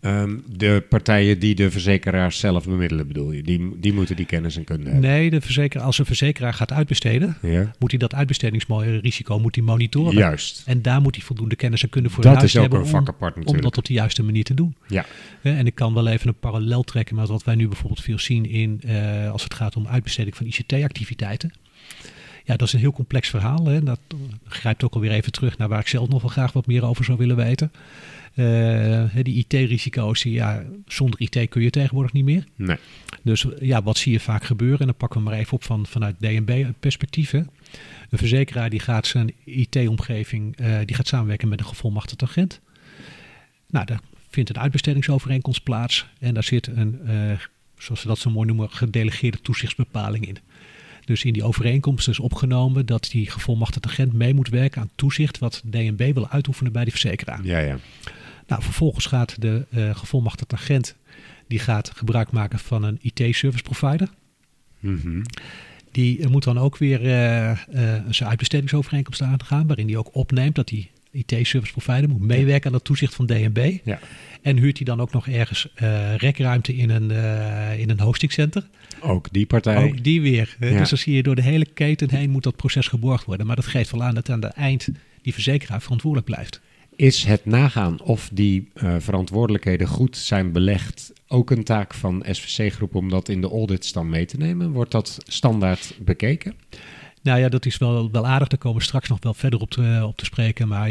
Ehm, 0.05 0.37
de 0.57 0.83
partijen 0.89 1.39
die 1.39 1.55
de 1.55 1.71
verzekeraars 1.71 2.39
zelf 2.39 2.65
bemiddelen, 2.65 3.07
bedoel 3.07 3.33
je? 3.33 3.43
Die, 3.43 3.71
die 3.81 3.93
moeten 3.93 4.17
die 4.17 4.27
kennis 4.27 4.57
en 4.57 4.65
kunde 4.65 4.91
hebben. 4.91 5.11
Nee, 5.11 5.31
de 5.31 5.41
verzekeraar, 5.41 5.87
als 5.87 5.99
een 5.99 6.05
verzekeraar 6.05 6.55
gaat 6.55 6.73
uitbesteden, 6.73 7.37
Ja? 7.43 7.71
moet 7.79 7.91
hij 7.91 7.99
dat 7.99 8.15
uitbestedingsrisico 8.15 9.39
moet 9.39 9.55
hij 9.55 9.65
monitoren. 9.65 10.15
Juist. 10.15 10.63
En 10.67 10.83
daar 10.83 11.01
moet 11.01 11.15
hij 11.17 11.25
voldoende 11.25 11.57
kennis 11.57 11.83
en 11.83 11.89
kunde 11.89 12.11
voor 12.11 12.23
Dat 12.23 12.33
huis 12.37 12.45
is 12.45 12.57
ook 12.57 12.63
hebben 12.63 12.79
een 12.81 12.85
om- 12.85 12.91
vak 12.91 13.09
apart 13.09 13.33
om 13.35 13.39
natuurlijk. 13.39 13.65
dat 13.65 13.77
op 13.79 13.85
de 13.85 13.93
juiste 13.93 14.23
manier 14.23 14.45
te 14.45 14.55
doen. 14.55 14.75
Ja. 14.89 15.05
En 15.43 15.67
ik 15.67 15.75
kan 15.75 15.95
wel 15.95 16.07
even 16.09 16.29
een 16.29 16.39
parallel 16.41 16.83
trekken 16.83 17.17
met 17.17 17.29
wat 17.29 17.45
wij 17.45 17.55
nu 17.55 17.69
bijvoorbeeld 17.69 18.01
veel 18.03 18.19
zien 18.19 18.47
in, 18.51 18.81
eh, 18.87 19.31
als 19.31 19.43
het 19.43 19.55
gaat 19.55 19.77
om 19.77 19.87
uitbesteding 19.87 20.37
van 20.37 20.47
ICT-activiteiten. 20.47 21.53
Ja, 22.45 22.57
dat 22.57 22.67
is 22.67 22.73
een 22.73 22.81
heel 22.81 22.93
complex 22.93 23.29
verhaal. 23.29 23.67
Hè. 23.67 23.83
Dat 23.83 24.01
grijpt 24.47 24.85
ook 24.85 24.95
alweer 24.95 25.11
even 25.11 25.33
terug 25.33 25.59
naar 25.59 25.69
waar 25.69 25.81
ik 25.81 25.87
zelf 25.87 26.09
nog 26.09 26.23
wel 26.23 26.31
graag 26.31 26.53
wat 26.53 26.67
meer 26.67 26.85
over 26.85 27.05
zou 27.05 27.19
willen 27.19 27.37
weten. 27.37 27.73
Eh, 28.35 29.05
die 29.23 29.45
IT-risico's, 29.47 30.23
ja, 30.23 30.65
zonder 30.87 31.21
IT 31.21 31.49
kun 31.49 31.63
je 31.63 31.71
tegenwoordig 31.71 32.13
niet 32.13 32.25
meer. 32.25 32.45
Nee. 32.57 32.77
Dus 33.23 33.47
ja, 33.61 33.83
wat 33.83 33.99
zie 33.99 34.13
je 34.13 34.21
vaak 34.21 34.45
gebeuren? 34.45 34.79
En 34.79 34.87
dan 34.87 34.97
pakken 34.97 35.19
we 35.19 35.29
maar 35.29 35.39
even 35.39 35.53
op 35.53 35.65
van, 35.65 35.87
vanuit 35.87 36.17
DNB-perspectief. 36.21 37.33
Een 37.33 37.49
verzekeraar 38.11 38.71
die 38.71 38.81
gaat 38.81 39.07
zijn 39.07 39.33
IT-omgeving, 39.45 40.57
eh, 40.57 40.79
die 40.85 40.97
gaat 40.97 41.07
samenwerken 41.07 41.49
met 41.49 41.61
een 41.61 41.67
gevolmachtigd 41.67 42.23
agent. 42.23 42.61
Nou, 43.69 43.87
daar 43.87 44.01
vindt 44.29 44.51
een 44.51 44.59
uitbestedingsovereenkomst 44.59 45.63
plaats. 45.63 46.07
En 46.19 46.35
daar 46.35 46.45
zit 46.45 46.67
een, 46.67 47.01
eh, 47.07 47.39
zoals 47.79 48.01
ze 48.01 48.07
dat 48.07 48.19
zo 48.19 48.31
mooi 48.31 48.47
noemen, 48.47 48.71
gedelegeerde 48.71 49.41
toezichtsbepaling 49.41 50.27
in. 50.27 50.39
Dus 51.05 51.25
in 51.25 51.33
die 51.33 51.45
overeenkomst 51.45 52.09
is 52.09 52.19
opgenomen 52.19 52.87
dat 52.87 53.09
die 53.11 53.31
gevolmachtigd 53.31 53.87
agent 53.87 54.13
mee 54.13 54.35
moet 54.35 54.49
werken 54.49 54.81
aan 54.81 54.91
toezicht 54.95 55.39
wat 55.39 55.63
DNB 55.71 56.15
wil 56.15 56.29
uitoefenen 56.29 56.73
bij 56.73 56.83
die 56.83 56.93
verzekeraar. 56.93 57.45
Ja, 57.45 57.59
ja. 57.59 57.79
Nou, 58.47 58.63
vervolgens 58.63 59.07
gaat 59.07 59.41
de 59.41 59.67
eh 59.71 59.97
gevolmachtigd 59.97 60.53
agent 60.53 60.97
die 61.49 61.59
gaat 61.59 61.93
gebruik 61.97 62.31
maken 62.31 62.59
van 62.59 62.83
een 62.83 62.99
IT-service 63.03 63.63
provider. 63.63 64.09
Mhm. 64.81 65.23
Die 65.91 66.21
eh, 66.21 66.27
moet 66.29 66.45
dan 66.45 66.59
ook 66.59 66.77
weer 66.77 67.05
eh, 67.05 67.51
eh, 67.51 67.59
zijn 68.11 68.29
uitbestedingsovereenkomst 68.29 69.23
aangaan, 69.23 69.67
waarin 69.67 69.87
hij 69.87 69.97
ook 69.97 70.15
opneemt 70.15 70.55
dat 70.55 70.69
die 70.69 70.91
IT-service 71.11 71.73
provider 71.73 72.09
moet 72.09 72.21
meewerken 72.21 72.69
aan 72.69 72.77
het 72.77 72.85
toezicht 72.85 73.15
van 73.15 73.27
DNB. 73.27 73.79
Ja. 73.85 73.99
En 74.43 74.57
huurt 74.57 74.77
hij 74.77 74.87
dan 74.87 75.01
ook 75.01 75.13
nog 75.13 75.29
ergens 75.29 75.69
rekruimte 76.17 76.77
in 76.77 76.91
een, 76.91 77.11
eh, 77.11 77.79
in 77.79 77.91
een 77.91 78.01
hostingcenter. 78.01 78.69
Ook 79.01 79.29
die 79.31 79.47
partij. 79.47 79.85
Ook 79.85 80.05
die 80.05 80.21
weer. 80.21 80.57
Ja. 80.61 80.79
Dus 80.79 80.89
dan 80.89 80.99
zie 80.99 81.15
je 81.15 81.23
door 81.23 81.35
de 81.35 81.43
hele 81.43 81.67
keten 81.67 82.11
heen 82.11 82.31
moet 82.31 82.43
dat 82.43 82.57
proces 82.57 82.89
geborgd 82.89 83.25
worden. 83.25 83.47
Maar 83.47 83.57
dat 83.57 83.67
geeft 83.67 83.91
wel 83.91 84.03
aan 84.03 84.15
dat 84.15 84.31
aan 84.31 84.43
het 84.43 84.53
eind 84.53 84.89
die 85.23 85.33
verzekeraar 85.33 85.83
verantwoordelijk 85.83 86.31
blijft. 86.31 86.61
Is 86.97 87.25
het 87.25 87.45
nagaan 87.45 88.01
of 88.01 88.31
die 88.33 88.69
eh, 88.75 88.95
verantwoordelijkheden 88.99 89.87
goed 89.87 90.17
zijn 90.17 90.53
belegd 90.53 91.13
ook 91.29 91.51
een 91.51 91.65
taak 91.65 91.95
van 91.95 92.25
SVC 92.31 92.73
Groep 92.73 92.95
om 92.95 93.09
dat 93.09 93.29
in 93.29 93.41
de 93.41 93.49
audits 93.49 93.93
dan 93.93 94.09
mee 94.09 94.25
te 94.25 94.37
nemen? 94.37 94.71
Wordt 94.71 94.91
dat 94.91 95.19
standaard 95.27 95.95
bekeken? 96.01 96.55
Nou 97.25 97.41
ja, 97.41 97.49
dat 97.49 97.67
is 97.67 97.79
wel, 97.79 98.11
wel 98.11 98.27
aardig. 98.27 98.49
Daar 98.49 98.59
komen 98.59 98.79
we 98.79 98.85
straks 98.85 99.09
nog 99.09 99.19
wel 99.23 99.35
verder 99.35 99.61
op 99.61 99.71
te, 99.71 100.01
op 100.07 100.17
te 100.17 100.25
spreken. 100.25 100.69
Maar 100.69 100.91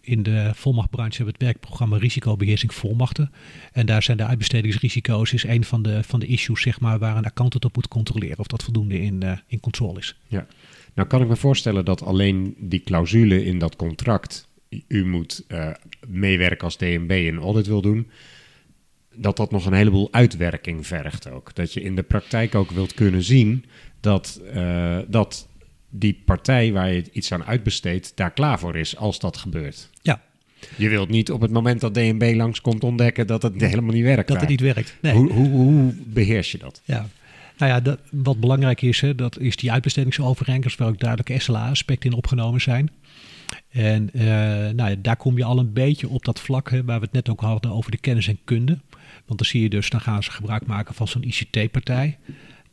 in 0.00 0.22
de 0.22 0.50
volmachtbranche 0.54 1.16
hebben 1.16 1.34
we 1.34 1.44
het 1.44 1.52
werkprogramma 1.52 1.96
risicobeheersing 1.96 2.74
volmachten. 2.74 3.32
En 3.72 3.86
daar 3.86 4.02
zijn 4.02 4.16
de 4.16 4.24
uitbestedingsrisico's 4.24 5.32
is 5.32 5.44
een 5.44 5.64
van 5.64 5.82
de, 5.82 6.02
van 6.02 6.20
de 6.20 6.26
issues 6.26 6.62
zeg 6.62 6.80
maar, 6.80 6.98
waar 6.98 7.16
een 7.16 7.24
accountant 7.24 7.64
op 7.64 7.74
moet 7.74 7.88
controleren 7.88 8.38
of 8.38 8.46
dat 8.46 8.62
voldoende 8.62 9.00
in, 9.00 9.22
eh, 9.22 9.38
in 9.46 9.60
controle 9.60 9.98
is. 9.98 10.16
Ja. 10.26 10.46
Nou 10.94 11.08
kan 11.08 11.22
ik 11.22 11.28
me 11.28 11.36
voorstellen 11.36 11.84
dat 11.84 12.02
alleen 12.02 12.54
die 12.58 12.82
clausule 12.82 13.44
in 13.44 13.58
dat 13.58 13.76
contract, 13.76 14.48
u 14.88 15.06
moet 15.06 15.44
eh, 15.48 15.70
meewerken 16.06 16.64
als 16.64 16.76
DNB 16.76 17.10
een 17.10 17.38
audit 17.38 17.66
wil 17.66 17.80
doen, 17.80 18.10
dat 19.14 19.36
dat 19.36 19.50
nog 19.50 19.66
een 19.66 19.72
heleboel 19.72 20.08
uitwerking 20.10 20.86
vergt 20.86 21.30
ook. 21.30 21.54
Dat 21.54 21.72
je 21.72 21.80
in 21.80 21.96
de 21.96 22.02
praktijk 22.02 22.54
ook 22.54 22.70
wilt 22.70 22.94
kunnen 22.94 23.22
zien 23.22 23.64
dat, 24.00 24.40
eh, 24.52 24.98
dat 25.08 25.48
die 25.96 26.22
partij 26.24 26.72
waar 26.72 26.92
je 26.92 27.04
iets 27.12 27.32
aan 27.32 27.44
uitbesteedt 27.44 28.12
daar 28.14 28.30
klaar 28.30 28.58
voor 28.58 28.76
is 28.76 28.96
als 28.96 29.18
dat 29.18 29.36
gebeurt. 29.36 29.90
Ja, 30.02 30.20
Je 30.76 30.88
wilt 30.88 31.08
niet 31.08 31.30
op 31.30 31.40
het 31.40 31.50
moment 31.50 31.80
dat 31.80 31.94
DNB 31.94 32.32
langskomt 32.36 32.84
ontdekken 32.84 33.26
dat 33.26 33.42
het 33.42 33.60
helemaal 33.60 33.94
niet 33.94 34.02
werkt. 34.02 34.28
dat 34.28 34.28
daar. 34.28 34.40
het 34.40 34.48
niet 34.48 34.74
werkt. 34.74 34.96
Nee. 35.00 35.12
Hoe, 35.12 35.32
hoe, 35.32 35.48
hoe 35.48 35.94
beheers 36.06 36.52
je 36.52 36.58
dat? 36.58 36.80
Ja. 36.84 37.08
Nou 37.58 37.72
ja, 37.72 37.80
dat, 37.80 37.98
wat 38.10 38.40
belangrijk 38.40 38.82
is, 38.82 39.00
hè, 39.00 39.14
dat 39.14 39.38
is 39.38 39.56
die 39.56 39.72
uitbestedingsovereenkomst 39.72 40.78
waar 40.78 40.88
ook 40.88 40.98
duidelijke 41.00 41.42
SLA-aspecten 41.42 42.10
in 42.10 42.16
opgenomen 42.16 42.60
zijn. 42.60 42.90
En 43.70 44.10
eh, 44.12 44.24
nou 44.74 44.90
ja, 44.90 44.94
daar 44.98 45.16
kom 45.16 45.36
je 45.36 45.44
al 45.44 45.58
een 45.58 45.72
beetje 45.72 46.08
op 46.08 46.24
dat 46.24 46.40
vlak 46.40 46.70
hè, 46.70 46.84
waar 46.84 46.98
we 46.98 47.04
het 47.04 47.14
net 47.14 47.28
ook 47.28 47.40
hadden 47.40 47.70
over 47.72 47.90
de 47.90 47.98
kennis 47.98 48.28
en 48.28 48.38
kunde. 48.44 48.78
Want 49.26 49.38
dan 49.38 49.48
zie 49.48 49.62
je 49.62 49.68
dus, 49.68 49.90
dan 49.90 50.00
gaan 50.00 50.22
ze 50.22 50.30
gebruik 50.30 50.66
maken 50.66 50.94
van 50.94 51.08
zo'n 51.08 51.22
ICT-partij. 51.22 52.18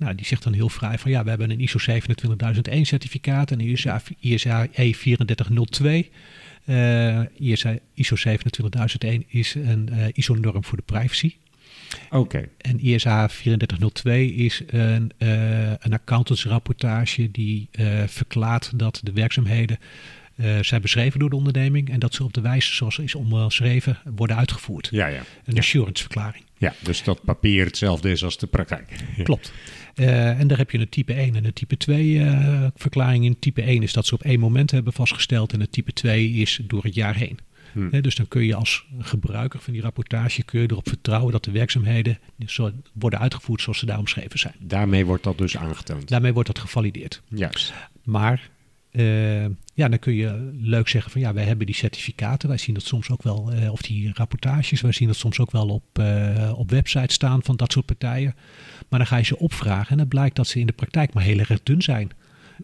Nou, 0.02 0.16
die 0.16 0.26
zegt 0.26 0.44
dan 0.44 0.54
heel 0.54 0.70
vrij 0.70 0.98
van 0.98 1.12
ja, 1.12 1.24
we 1.24 1.30
hebben 1.30 1.50
een 1.50 1.60
ISO 1.60 1.78
27001 1.78 2.86
certificaat 2.86 3.52
en 3.52 3.60
een 3.60 3.68
ISA, 3.68 4.02
ISA 4.20 4.68
E3402. 4.68 6.10
Eh, 6.66 7.20
ISA, 7.38 7.78
ISO 7.94 8.16
27001 8.16 9.24
is 9.28 9.56
een 9.56 9.90
eh, 9.90 10.08
ISO-norm 10.14 10.64
voor 10.64 10.78
de 10.78 10.84
privacy. 10.84 11.36
Oké, 12.10 12.50
En 12.58 12.88
ISA 12.88 13.28
3402 13.28 14.34
is 14.34 14.62
een, 14.68 15.12
eh, 15.18 15.70
een 15.70 15.94
accountantsrapportage 15.94 17.32
die 17.32 17.68
eh, 17.72 18.04
verklaart 18.08 18.80
dat 18.80 19.00
de 19.04 19.12
werkzaamheden 19.12 19.80
zijn 20.62 20.82
beschreven 20.82 21.20
door 21.20 21.30
de 21.30 21.36
onderneming 21.36 21.90
en 21.90 22.00
dat 22.00 22.14
ze 22.14 22.24
op 22.24 22.34
de 22.34 22.42
wijze 22.42 22.74
zoals 22.74 23.00
is 23.00 23.16
omschreven 23.16 23.98
worden 24.16 24.38
uitgevoerd. 24.38 24.88
ja, 24.92 25.08
ja. 25.08 25.22
Een 25.46 25.58
assurance-verklaring. 25.58 26.44
Ja, 26.58 26.74
dus 26.80 27.04
dat 27.04 27.24
papier 27.24 27.66
hetzelfde 27.66 28.12
is 28.12 28.24
als 28.24 28.38
de 28.38 28.48
praktijk. 28.48 28.90
Klopt. 29.24 29.54
Eh, 29.96 30.40
en 30.40 30.48
daar 30.48 30.58
heb 30.58 30.72
je 30.72 30.80
een 30.80 30.90
type 30.90 31.14
1 31.14 31.36
en 31.36 31.46
een 31.46 31.54
type 31.54 31.78
2 31.78 32.20
eh, 32.20 32.68
verklaring 32.76 33.26
in. 33.26 33.40
Type 33.40 33.62
1 33.62 33.84
is 33.84 33.94
dat 33.94 34.06
ze 34.06 34.14
op 34.14 34.24
één 34.24 34.40
moment 34.40 34.72
hebben 34.72 34.94
vastgesteld 34.94 35.54
en 35.54 35.60
het 35.60 35.72
type 35.72 35.94
2 35.94 36.30
is 36.30 36.62
door 36.64 36.84
het 36.84 36.96
jaar 36.96 37.16
heen. 37.16 37.40
Hm. 37.74 37.88
Hè, 37.92 38.02
dus 38.02 38.16
dan 38.16 38.28
kun 38.28 38.44
je 38.44 38.56
als 38.56 38.86
gebruiker 39.00 39.60
van 39.60 39.74
die 39.74 39.82
rapportage 39.82 40.44
kun 40.44 40.62
je 40.62 40.72
erop 40.72 40.88
vertrouwen 40.88 41.32
dat 41.32 41.44
de 41.44 41.52
werkzaamheden 41.52 42.20
zo 42.46 42.72
worden 42.94 43.20
uitgevoerd 43.20 43.62
zoals 43.62 43.80
ze 43.80 43.86
daar 43.86 43.98
omschreven 43.98 44.40
zijn. 44.40 44.54
Daarmee 44.60 45.06
wordt 45.06 45.24
dat 45.24 45.38
dus 45.38 45.58
aangetoond. 45.58 46.08
Daarmee 46.08 46.34
wordt 46.34 46.48
dat 46.48 46.60
gevalideerd. 46.60 47.22
Juist. 47.28 47.74
Maar 48.04 48.50
eh, 48.92 49.46
ja, 49.74 49.90
dan 49.90 50.00
kun 50.00 50.14
je 50.14 50.52
leuk 50.62 50.88
zeggen 50.88 51.12
van 51.12 51.22
ja, 51.22 51.34
wij 51.34 51.44
hebben 51.44 51.66
die 51.66 51.76
certificaten. 51.76 52.50
Wij 52.50 52.58
zien 52.58 52.74
dat 52.74 52.84
soms 52.84 53.10
ook 53.10 53.24
wel, 53.24 53.52
of 53.72 53.82
die 53.82 54.12
rapportages, 54.14 54.82
wij 54.82 54.92
zien 54.92 55.08
dat 55.08 55.18
soms 55.18 55.40
ook 55.40 55.52
wel 55.52 55.68
op, 55.70 56.04
op 56.56 56.70
websites 56.70 57.14
staan 57.14 57.44
van 57.44 57.56
dat 57.56 57.72
soort 57.72 57.86
partijen. 57.86 58.36
Maar 58.92 59.00
dan 59.00 59.08
ga 59.08 59.18
je 59.18 59.24
ze 59.24 59.38
opvragen 59.40 59.92
en 59.92 59.98
dan 59.98 60.08
blijkt 60.08 60.36
dat 60.36 60.48
ze 60.48 60.60
in 60.60 60.66
de 60.66 60.74
praktijk 60.74 61.14
maar 61.14 61.24
heel 61.24 61.40
erg 61.40 61.64
dun 61.64 61.82
zijn. 61.82 62.12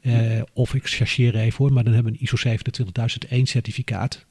Eh, 0.01 0.41
of 0.53 0.73
ik 0.73 0.87
chargeer 0.87 1.35
even 1.35 1.57
hoor, 1.57 1.73
maar 1.73 1.83
dan 1.83 1.93
hebben 1.93 2.11
we 2.11 2.17
een 2.17 2.23
ISO 2.23 2.35
27001 2.35 3.45
certificaat. 3.45 4.25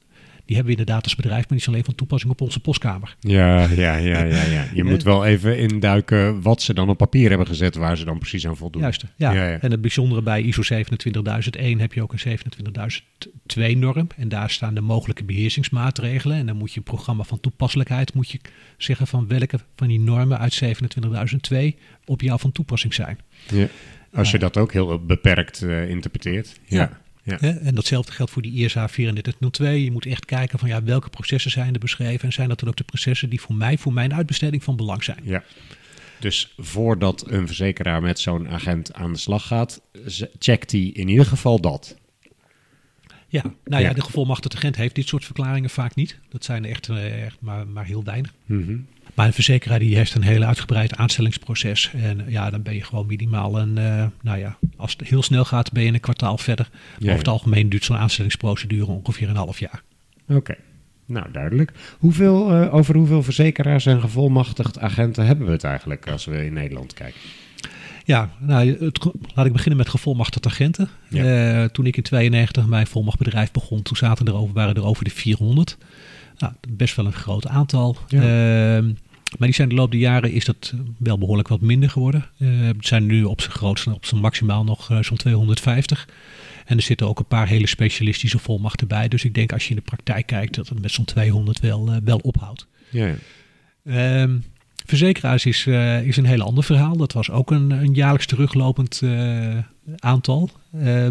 Die 0.47 0.55
hebben 0.55 0.73
we 0.73 0.79
inderdaad 0.79 1.03
als 1.03 1.15
bedrijf, 1.15 1.39
maar 1.39 1.47
die 1.49 1.57
is 1.57 1.67
alleen 1.67 1.83
van 1.83 1.95
toepassing 1.95 2.31
op 2.31 2.41
onze 2.41 2.59
postkamer. 2.59 3.15
Ja, 3.19 3.61
ja, 3.63 3.95
ja, 3.95 4.23
ja, 4.23 4.43
ja. 4.43 4.65
Je 4.73 4.83
moet 4.91 5.03
wel 5.03 5.25
even 5.25 5.57
induiken 5.57 6.41
wat 6.41 6.61
ze 6.61 6.73
dan 6.73 6.89
op 6.89 6.97
papier 6.97 7.29
hebben 7.29 7.47
gezet, 7.47 7.75
waar 7.75 7.97
ze 7.97 8.05
dan 8.05 8.19
precies 8.19 8.47
aan 8.47 8.57
voldoen. 8.57 8.81
Juist, 8.81 9.05
ja. 9.15 9.31
Ja, 9.31 9.49
ja. 9.49 9.59
En 9.59 9.71
het 9.71 9.81
bijzondere 9.81 10.21
bij 10.21 10.41
ISO 10.41 10.61
27001 10.61 11.79
heb 11.79 11.93
je 11.93 12.01
ook 12.01 12.13
een 12.13 12.39
27002-norm. 12.39 14.07
En 14.15 14.29
daar 14.29 14.49
staan 14.49 14.73
de 14.73 14.81
mogelijke 14.81 15.23
beheersingsmaatregelen. 15.23 16.37
En 16.37 16.45
dan 16.45 16.57
moet 16.57 16.71
je 16.71 16.77
een 16.77 16.83
programma 16.83 17.23
van 17.23 17.39
toepasselijkheid 17.39 18.13
moet 18.13 18.29
je 18.29 18.39
zeggen 18.77 19.07
van 19.07 19.27
welke 19.27 19.59
van 19.75 19.87
die 19.87 19.99
normen 19.99 20.39
uit 20.39 20.53
27002 20.53 21.75
op 22.05 22.21
jou 22.21 22.39
van 22.39 22.51
toepassing 22.51 22.93
zijn. 22.93 23.19
Ja. 23.47 23.67
Als 24.13 24.31
je 24.31 24.39
dat 24.39 24.57
ook 24.57 24.73
heel 24.73 25.05
beperkt 25.05 25.61
eh, 25.61 25.89
interpreteert. 25.89 26.59
Ja. 26.65 26.77
Ja. 26.77 26.99
Ja. 27.27 27.39
En 27.39 27.75
datzelfde 27.75 28.11
geldt 28.11 28.31
voor 28.31 28.41
die 28.41 28.51
ISA 28.51 28.87
3402. 28.87 29.83
Je 29.83 29.91
moet 29.91 30.05
echt 30.05 30.25
kijken 30.25 30.59
van 30.59 30.69
ja, 30.69 30.83
welke 30.83 31.09
processen 31.09 31.51
zijn 31.51 31.73
er 31.73 31.79
beschreven. 31.79 32.25
En 32.25 32.33
zijn 32.33 32.49
dat 32.49 32.59
dan 32.59 32.69
ook 32.69 32.75
de 32.75 32.83
processen 32.83 33.29
die 33.29 33.41
voor 33.41 33.55
mij, 33.55 33.77
voor 33.77 33.93
mijn 33.93 34.13
uitbesteding 34.13 34.63
van 34.63 34.75
belang 34.75 35.03
zijn. 35.03 35.19
Ja. 35.23 35.43
Dus 36.19 36.53
voordat 36.57 37.25
een 37.31 37.47
verzekeraar 37.47 38.01
met 38.01 38.19
zo'n 38.19 38.49
agent 38.49 38.93
aan 38.93 39.13
de 39.13 39.19
slag 39.19 39.47
gaat, 39.47 39.81
checkt 40.39 40.71
hij 40.71 40.81
in 40.81 41.07
ieder 41.07 41.25
geval 41.25 41.59
dat. 41.61 41.97
Ja, 43.29 43.41
nou 43.41 43.55
ja, 43.81 43.87
Ja. 43.89 43.93
de 43.93 44.01
gevolmachtigde 44.01 44.57
agent 44.57 44.75
heeft 44.75 44.95
dit 44.95 45.07
soort 45.07 45.25
verklaringen 45.25 45.69
vaak 45.69 45.95
niet. 45.95 46.19
Dat 46.29 46.43
zijn 46.43 46.63
er 46.63 46.69
echt, 46.69 46.89
eh, 46.89 47.25
echt 47.25 47.37
maar, 47.39 47.67
maar 47.67 47.85
heel 47.85 48.03
weinig. 48.03 48.33
Mhm. 48.45 48.77
Maar 49.17 49.25
een 49.25 49.33
verzekeraar 49.33 49.79
die 49.79 49.95
heeft 49.95 50.15
een 50.15 50.21
heel 50.21 50.43
uitgebreid 50.43 50.95
aanstellingsproces. 50.95 51.91
En 51.93 52.25
ja, 52.27 52.49
dan 52.49 52.61
ben 52.61 52.73
je 52.73 52.83
gewoon 52.83 53.05
minimaal 53.05 53.59
een, 53.59 53.77
eh, 53.77 54.05
nou 54.21 54.39
ja, 54.39 54.57
als 54.75 54.95
het 54.97 55.07
heel 55.07 55.23
snel 55.23 55.45
gaat, 55.45 55.71
ben 55.71 55.83
je 55.83 55.93
een 55.93 55.99
kwartaal 55.99 56.37
verder. 56.37 56.67
Maar 56.71 56.81
Ja, 56.99 57.05
over 57.05 57.17
het 57.17 57.27
algemeen 57.27 57.69
duurt 57.69 57.83
zo'n 57.83 57.97
aanstellingsprocedure 57.97 58.91
ongeveer 58.91 59.29
een 59.29 59.35
half 59.35 59.59
jaar. 59.59 59.81
Oké. 60.27 60.55
Nou, 61.05 61.31
duidelijk. 61.31 61.71
Hoeveel, 61.99 62.51
eh, 62.51 62.73
over 62.73 62.95
hoeveel 62.95 63.23
verzekeraars 63.23 63.85
en 63.85 64.01
gevolmachtigd 64.01 64.79
agenten 64.79 65.25
hebben 65.25 65.45
we 65.45 65.51
het 65.51 65.63
eigenlijk 65.63 66.09
als 66.09 66.25
we 66.25 66.45
in 66.45 66.53
Nederland 66.53 66.93
kijken? 66.93 67.19
Ja, 68.05 68.29
nou, 68.39 68.85
het, 68.85 69.05
laat 69.35 69.45
ik 69.45 69.51
beginnen 69.51 69.77
met 69.77 69.89
gevolmachtigde 69.89 70.49
agenten. 70.49 70.89
Ja. 71.09 71.23
Eh, 71.63 71.69
toen 71.69 71.85
ik 71.85 71.97
in 71.97 72.03
92 72.03 72.65
mijn 72.65 72.87
volmachtbedrijf 72.87 73.51
begon, 73.51 73.81
toen 73.81 73.97
zaten 73.97 74.25
er 74.25 74.35
over, 74.35 74.53
waren 74.53 74.75
er 74.75 74.85
over 74.85 75.03
de 75.03 75.09
400. 75.09 75.77
Nou, 76.37 76.53
best 76.69 76.95
wel 76.95 77.05
een 77.05 77.13
groot 77.13 77.47
aantal. 77.47 77.97
Ja. 78.07 78.21
Ehm, 78.21 78.89
maar 79.37 79.47
die 79.47 79.57
zijn 79.57 79.69
de 79.69 79.75
loop 79.75 79.91
der 79.91 79.99
jaren 79.99 80.31
is 80.31 80.45
dat 80.45 80.73
wel 80.97 81.17
behoorlijk 81.17 81.47
wat 81.47 81.61
minder 81.61 81.89
geworden. 81.89 82.25
Eh, 82.37 82.47
het 82.61 82.87
zijn 82.87 83.05
nu 83.05 83.23
op 83.23 83.41
zijn 83.41 83.53
grootste, 83.53 83.93
op 83.93 84.05
zijn 84.05 84.21
maximaal 84.21 84.63
nog 84.63 84.91
eh, 84.91 85.03
zo'n 85.03 85.17
250. 85.17 86.07
En 86.65 86.77
er 86.77 86.83
zitten 86.83 87.07
ook 87.07 87.19
een 87.19 87.25
paar 87.25 87.47
hele 87.47 87.67
specialistische 87.67 88.39
volmachten 88.39 88.87
bij. 88.87 89.07
Dus 89.07 89.23
ik 89.23 89.33
denk 89.33 89.53
als 89.53 89.63
je 89.63 89.69
in 89.69 89.75
de 89.75 89.81
praktijk 89.81 90.25
kijkt 90.25 90.55
dat 90.55 90.69
het 90.69 90.81
met 90.81 90.91
zo'n 90.91 91.05
200 91.05 91.59
wel, 91.59 91.87
eh, 91.91 91.97
wel 92.03 92.17
ophoudt. 92.17 92.67
Ja, 92.89 93.05
ja. 93.05 93.15
Ehm, 93.85 94.37
verzekeraars 94.85 95.45
is, 95.45 95.65
is 96.03 96.17
een 96.17 96.25
heel 96.25 96.41
ander 96.41 96.63
verhaal. 96.63 96.97
Dat 96.97 97.13
was 97.13 97.29
ook 97.29 97.51
een, 97.51 97.71
een 97.71 97.93
jaarlijks 97.93 98.25
teruglopend 98.25 99.01
aantal. 99.97 100.49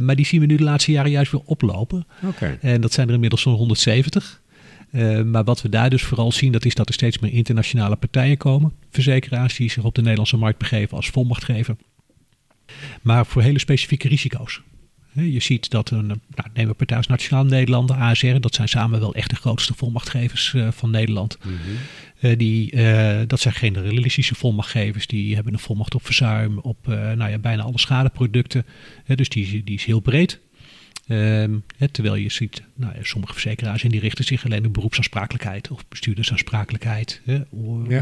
Maar 0.00 0.16
die 0.16 0.26
zien 0.26 0.40
we 0.40 0.46
nu 0.46 0.56
de 0.56 0.62
laatste 0.62 0.92
jaren 0.92 1.10
juist 1.10 1.32
weer 1.32 1.40
oplopen. 1.44 2.06
Oké. 2.22 2.58
En 2.60 2.80
dat 2.80 2.92
zijn 2.92 3.08
er 3.08 3.14
inmiddels 3.14 3.42
zo'n 3.42 3.54
170. 3.54 4.40
Eh, 4.90 5.22
maar 5.22 5.44
wat 5.44 5.62
we 5.62 5.68
daar 5.68 5.90
dus 5.90 6.02
vooral 6.02 6.32
zien, 6.32 6.52
dat 6.52 6.64
is 6.64 6.74
dat 6.74 6.88
er 6.88 6.94
steeds 6.94 7.18
meer 7.18 7.32
internationale 7.32 7.96
partijen 7.96 8.36
komen. 8.36 8.72
Verzekeraars 8.90 9.56
die 9.56 9.70
zich 9.70 9.84
op 9.84 9.94
de 9.94 10.00
Nederlandse 10.00 10.36
markt 10.36 10.58
begeven 10.58 10.96
als 10.96 11.08
volmachtgever. 11.08 11.76
Maar 13.02 13.26
voor 13.26 13.42
hele 13.42 13.58
specifieke 13.58 14.08
risico's. 14.08 14.60
Je 15.12 15.40
ziet 15.40 15.70
dat 15.70 15.90
een, 15.90 16.06
nou, 16.06 16.48
nemen 16.54 16.70
we 16.70 16.76
partij 16.76 16.96
als 16.96 17.06
Nationaal 17.06 17.44
Nederlanden, 17.44 17.96
ASR, 17.96 18.38
dat 18.40 18.54
zijn 18.54 18.68
samen 18.68 19.00
wel 19.00 19.14
echt 19.14 19.30
de 19.30 19.36
grootste 19.36 19.74
volmachtgevers 19.74 20.54
eh, 20.54 20.68
van 20.70 20.90
Nederland. 20.90 21.38
Mhm. 21.38 21.52
Eh, 22.20 22.38
die, 22.38 22.76
dat 23.26 23.40
zijn 23.40 23.54
generalistische 23.54 24.34
volmachtgevers. 24.34 25.06
Die 25.06 25.34
hebben 25.34 25.52
een 25.52 25.58
volmacht 25.58 25.94
op 25.94 26.04
verzuim, 26.04 26.58
op 26.58 26.86
nou 26.86 27.30
ja, 27.30 27.38
bijna 27.38 27.62
alle 27.62 27.78
schadeproducten. 27.78 28.66
Dus 29.14 29.28
die, 29.28 29.64
die 29.64 29.74
is 29.74 29.84
heel 29.84 30.00
breed. 30.00 30.40
Ehm, 31.06 31.54
terwijl 31.90 32.14
je 32.14 32.30
ziet, 32.30 32.62
nou 32.74 32.92
sommige 33.02 33.32
verzekeraars 33.32 33.82
en 33.82 33.90
die 33.90 34.00
richten 34.00 34.24
zich 34.24 34.44
alleen 34.44 34.66
op 34.66 34.72
beroepsaansprakelijkheid 34.72 35.70
of 35.70 35.88
bestuurdersaansprakelijkheid. 35.88 37.20
Ja, 37.24 37.44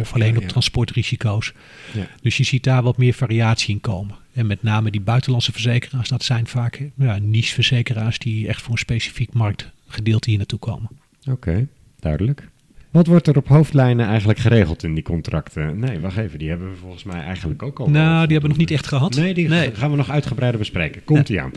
of 0.00 0.14
alleen 0.14 0.30
ja, 0.30 0.36
op 0.36 0.42
ja. 0.42 0.48
transportrisico's. 0.48 1.52
Ja. 1.92 2.06
Dus 2.22 2.36
je 2.36 2.44
ziet 2.44 2.64
daar 2.64 2.82
wat 2.82 2.96
meer 2.96 3.12
variatie 3.12 3.74
in 3.74 3.80
komen. 3.80 4.16
En 4.32 4.46
met 4.46 4.62
name 4.62 4.90
die 4.90 5.00
buitenlandse 5.00 5.52
verzekeraars, 5.52 6.08
dat 6.08 6.24
zijn 6.24 6.46
vaak 6.46 6.76
eh, 6.76 6.86
ja, 6.96 7.18
niche-verzekeraars 7.18 8.18
die 8.18 8.48
echt 8.48 8.62
voor 8.62 8.72
een 8.72 8.78
specifiek 8.78 9.32
marktgedeelte 9.32 10.28
hier 10.28 10.38
naartoe 10.38 10.58
komen. 10.58 10.88
Oké, 11.30 11.68
duidelijk. 12.00 12.48
Wat 12.90 13.06
wordt 13.06 13.26
er 13.26 13.36
op 13.36 13.48
hoofdlijnen 13.48 14.06
eigenlijk 14.06 14.38
geregeld 14.38 14.82
in 14.82 14.94
die 14.94 15.02
contracten? 15.02 15.78
Nee, 15.78 16.00
wacht 16.00 16.16
even, 16.16 16.38
die 16.38 16.48
hebben 16.48 16.70
we 16.70 16.76
volgens 16.76 17.04
mij 17.04 17.22
eigenlijk 17.22 17.62
ook 17.62 17.80
al. 17.80 17.90
Nou, 17.90 18.26
die 18.26 18.32
hebben 18.32 18.40
we 18.40 18.48
nog 18.48 18.56
niet 18.56 18.70
echt 18.70 18.86
gehad. 18.86 19.14
Nee, 19.14 19.34
die 19.34 19.48
Nee. 19.48 19.74
gaan 19.74 19.90
we 19.90 19.96
nog 19.96 20.10
uitgebreider 20.10 20.58
bespreken. 20.58 21.04
Komt 21.04 21.28
ie 21.28 21.40
aan. 21.40 21.50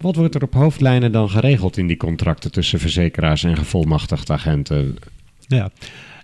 Wat 0.00 0.16
wordt 0.16 0.34
er 0.34 0.42
op 0.42 0.54
hoofdlijnen 0.54 1.12
dan 1.12 1.30
geregeld 1.30 1.76
in 1.76 1.86
die 1.86 1.96
contracten 1.96 2.52
tussen 2.52 2.78
verzekeraars 2.78 3.44
en 3.44 3.56
gevolmachtigde 3.56 4.32
agenten? 4.32 4.98
Ja. 5.46 5.70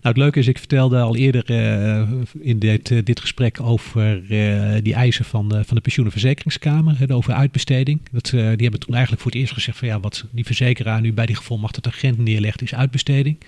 Nou, 0.07 0.19
het 0.19 0.25
leuke 0.25 0.39
is, 0.39 0.47
ik 0.47 0.59
vertelde 0.59 1.01
al 1.01 1.17
eerder 1.17 1.45
eh, 1.45 2.09
in 2.41 2.59
dit, 2.59 2.91
eh, 2.91 2.99
dit 3.05 3.21
gesprek 3.21 3.61
over 3.61 4.23
eh, 4.29 4.83
die 4.83 4.95
eisen 4.95 5.25
van, 5.25 5.49
de 5.49 5.65
van 5.65 5.77
de 5.77 5.83
pensioen- 5.83 6.05
en 6.05 6.11
verzekeringskamer, 6.11 6.99
hè, 6.99 7.15
over 7.15 7.33
uitbesteding. 7.33 8.01
Dat, 8.13 8.31
die 8.31 8.41
hebben 8.41 8.81
toen 8.81 8.95
eigenlijk 8.95 9.23
voor 9.23 9.31
het 9.31 9.41
eerst 9.41 9.53
gezegd 9.53 9.79
van 9.79 9.89
ja, 9.89 10.01
wat 10.01 10.25
die 10.31 10.45
verzekeraar 10.45 11.01
nu 11.01 11.13
bij 11.13 11.27
die 11.27 11.37
gevolmachtigde 11.37 11.91
agent 11.91 12.19
neerlegt 12.19 12.63
is 12.63 12.75
uitbesteding. 12.75 13.39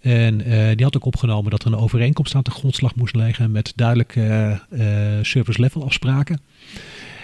En 0.00 0.38
die 0.74 0.84
had 0.84 0.96
ook 0.96 1.04
opgenomen 1.04 1.50
dat 1.50 1.64
er 1.64 1.72
een 1.72 1.78
overeenkomst 1.78 2.34
aan 2.34 2.42
de 2.42 2.50
grondslag 2.50 2.94
moest 2.94 3.14
liggen 3.14 3.50
met 3.50 3.72
duidelijke 3.76 4.60
eh, 4.70 4.86
service 5.22 5.60
level 5.60 5.84
afspraken. 5.84 6.40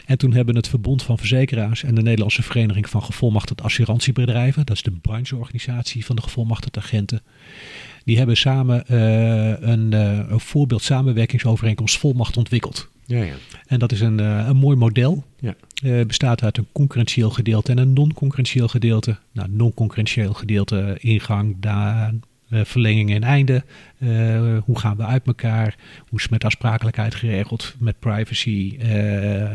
En 0.07 0.19
toen 0.19 0.33
hebben 0.33 0.57
het 0.57 0.69
Verbond 0.69 1.03
van 1.03 1.19
Verzekeraars 1.19 1.83
en 1.83 1.95
de 1.95 2.03
Nederlandse 2.03 2.43
Vereniging 2.43 2.89
van 2.89 3.03
Gevolmachtigde 3.03 3.63
Assurantiebedrijven, 3.63 4.67
dat 4.67 4.77
is 4.77 4.83
de 4.83 4.91
brancheorganisatie 4.91 6.05
van 6.05 6.17
de 6.17 6.23
gevolmachtigde 6.23 6.81
agenten, 6.81 7.23
die 8.05 8.17
hebben 8.17 8.37
samen 8.37 8.87
eh, 8.87 9.69
een, 9.69 9.93
eh, 9.93 10.19
een 10.29 10.41
voorbeeld 10.41 10.83
samenwerkingsovereenkomst 10.83 11.99
volmacht 11.99 12.37
ontwikkeld. 12.37 12.89
Ja, 13.07 13.23
ja. 13.23 13.35
En 13.67 13.79
dat 13.79 13.93
is 13.93 14.01
een, 14.01 14.21
eh, 14.21 14.47
een 14.49 14.57
mooi 14.57 14.77
model. 14.77 15.25
Ja. 15.41 15.55
Bestaat 16.05 16.43
uit 16.43 16.59
een 16.59 16.67
concurrentieel 16.73 17.31
gedeelte 17.31 17.71
en 17.71 17.79
een 17.79 17.93
non-concurrentieel 17.93 18.69
gedeelte. 18.69 19.19
Nou, 19.33 19.49
non-concurrentieel 19.51 20.33
gedeelte, 20.33 20.97
ingang, 21.01 21.57
daar, 21.59 22.13
eh, 22.51 22.61
verlenging 22.65 23.11
en 23.11 23.23
einde. 23.23 23.65
Eh, 23.99 24.59
hoe 24.65 24.79
gaan 24.79 24.97
we 24.97 25.05
uit 25.05 25.27
elkaar? 25.27 25.77
Hoe 26.09 26.17
is 26.19 26.23
het 26.23 26.31
met 26.31 26.45
aansprakelijkheid 26.45 27.15
geregeld? 27.15 27.75
Met 27.79 27.99
privacy, 27.99 28.77
eh, 28.79 28.89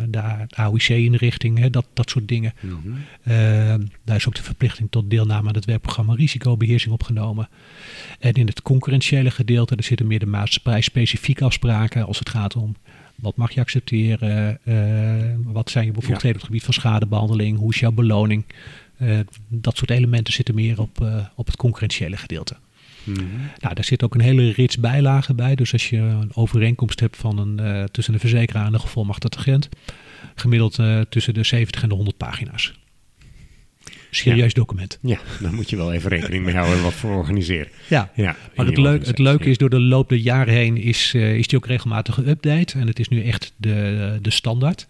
daar, 0.07 0.45
AOIC-inrichting, 0.49 1.65
dat, 1.65 1.85
dat 1.93 2.09
soort 2.09 2.27
dingen. 2.27 2.53
Mhm. 2.59 3.81
Daar 4.03 4.15
is 4.15 4.27
ook 4.27 4.35
de 4.35 4.43
verplichting 4.43 4.87
tot 4.89 5.09
deelname 5.09 5.47
aan 5.47 5.55
het 5.55 5.65
werkprogramma 5.65 6.13
risicobeheersing 6.13 6.93
opgenomen. 6.93 7.49
En 8.19 8.33
in 8.33 8.47
het 8.47 8.61
concurrentiële 8.61 9.31
gedeelte, 9.31 9.75
daar 9.75 9.85
zitten 9.85 10.07
meer 10.07 10.19
de 10.19 10.25
maatschappij-specifieke 10.25 11.43
afspraken 11.43 12.05
als 12.05 12.19
het 12.19 12.29
gaat 12.29 12.55
om 12.55 12.75
wat 13.15 13.35
mag 13.35 13.51
je 13.51 13.59
accepteren, 13.59 14.59
wat 15.43 15.69
zijn 15.69 15.85
je 15.85 15.91
bevoegdheden 15.91 16.29
op 16.29 16.41
het 16.41 16.45
gebied 16.45 16.63
van 16.63 16.73
schadebehandeling, 16.73 17.57
hoe 17.57 17.73
is 17.73 17.79
jouw 17.79 17.91
beloning. 17.91 18.45
Dat 19.47 19.77
soort 19.77 19.89
elementen 19.89 20.33
zitten 20.33 20.55
meer 20.55 20.79
op, 20.79 21.05
op 21.35 21.45
het 21.45 21.55
concurrentiële 21.55 22.17
gedeelte. 22.17 22.55
Mhm. 23.03 23.23
Nou, 23.59 23.75
daar 23.75 23.83
zit 23.83 24.03
ook 24.03 24.13
een 24.13 24.21
hele 24.21 24.51
rits 24.51 24.77
bijlagen 24.77 25.35
bij. 25.35 25.55
Dus 25.55 25.73
als 25.73 25.89
je 25.89 25.97
een 25.97 26.31
overeenkomst 26.35 26.99
hebt 26.99 27.17
van 27.17 27.37
een, 27.37 27.59
eh, 27.59 27.83
tussen 27.83 28.13
een 28.13 28.19
verzekeraar 28.19 28.65
en 28.65 28.73
een 28.73 28.79
gevolmachtigde 28.79 29.37
agent, 29.37 29.69
gemiddeld 30.35 30.79
eh, 30.79 31.01
tussen 31.09 31.33
de 31.33 31.43
70 31.43 31.83
en 31.83 31.89
de 31.89 31.95
100 31.95 32.17
pagina's. 32.17 32.73
Serieus 34.09 34.53
document. 34.53 34.99
Ja, 35.01 35.19
daar 35.39 35.53
moet 35.53 35.69
je 35.69 35.75
wel 35.75 35.93
even 35.93 36.09
rekening 36.09 36.45
mee 36.45 36.55
houden 36.55 36.83
wat 36.83 36.93
voor 36.93 37.15
organiseren. 37.15 37.67
Ja. 37.87 38.11
Ja, 38.15 38.35
Maar 38.55 38.65
het, 38.65 38.77
leuk, 38.77 39.05
het 39.05 39.17
leuke 39.17 39.49
is, 39.49 39.57
door 39.57 39.69
de 39.69 39.79
loop 39.79 40.09
der 40.09 40.17
jaren 40.17 40.53
heen 40.53 40.77
is, 40.77 41.11
eh, 41.15 41.35
is 41.35 41.47
die 41.47 41.57
ook 41.57 41.65
regelmatig 41.65 42.19
geüpdate. 42.21 42.79
En 42.79 42.87
het 42.87 42.99
is 42.99 43.07
nu 43.07 43.23
echt 43.23 43.53
de, 43.57 44.19
de 44.21 44.29
standaard. 44.29 44.87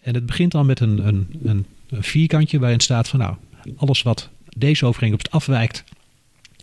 En 0.00 0.14
het 0.14 0.26
begint 0.26 0.52
dan 0.52 0.66
met 0.66 0.80
een, 0.80 1.06
een, 1.06 1.26
een, 1.44 1.66
een 1.88 2.02
vierkantje 2.02 2.58
waarin 2.58 2.80
staat 2.80 3.08
van 3.08 3.18
nou, 3.18 3.34
alles 3.76 4.02
wat 4.02 4.30
deze 4.56 4.86
overeenkomst 4.86 5.30
afwijkt 5.30 5.84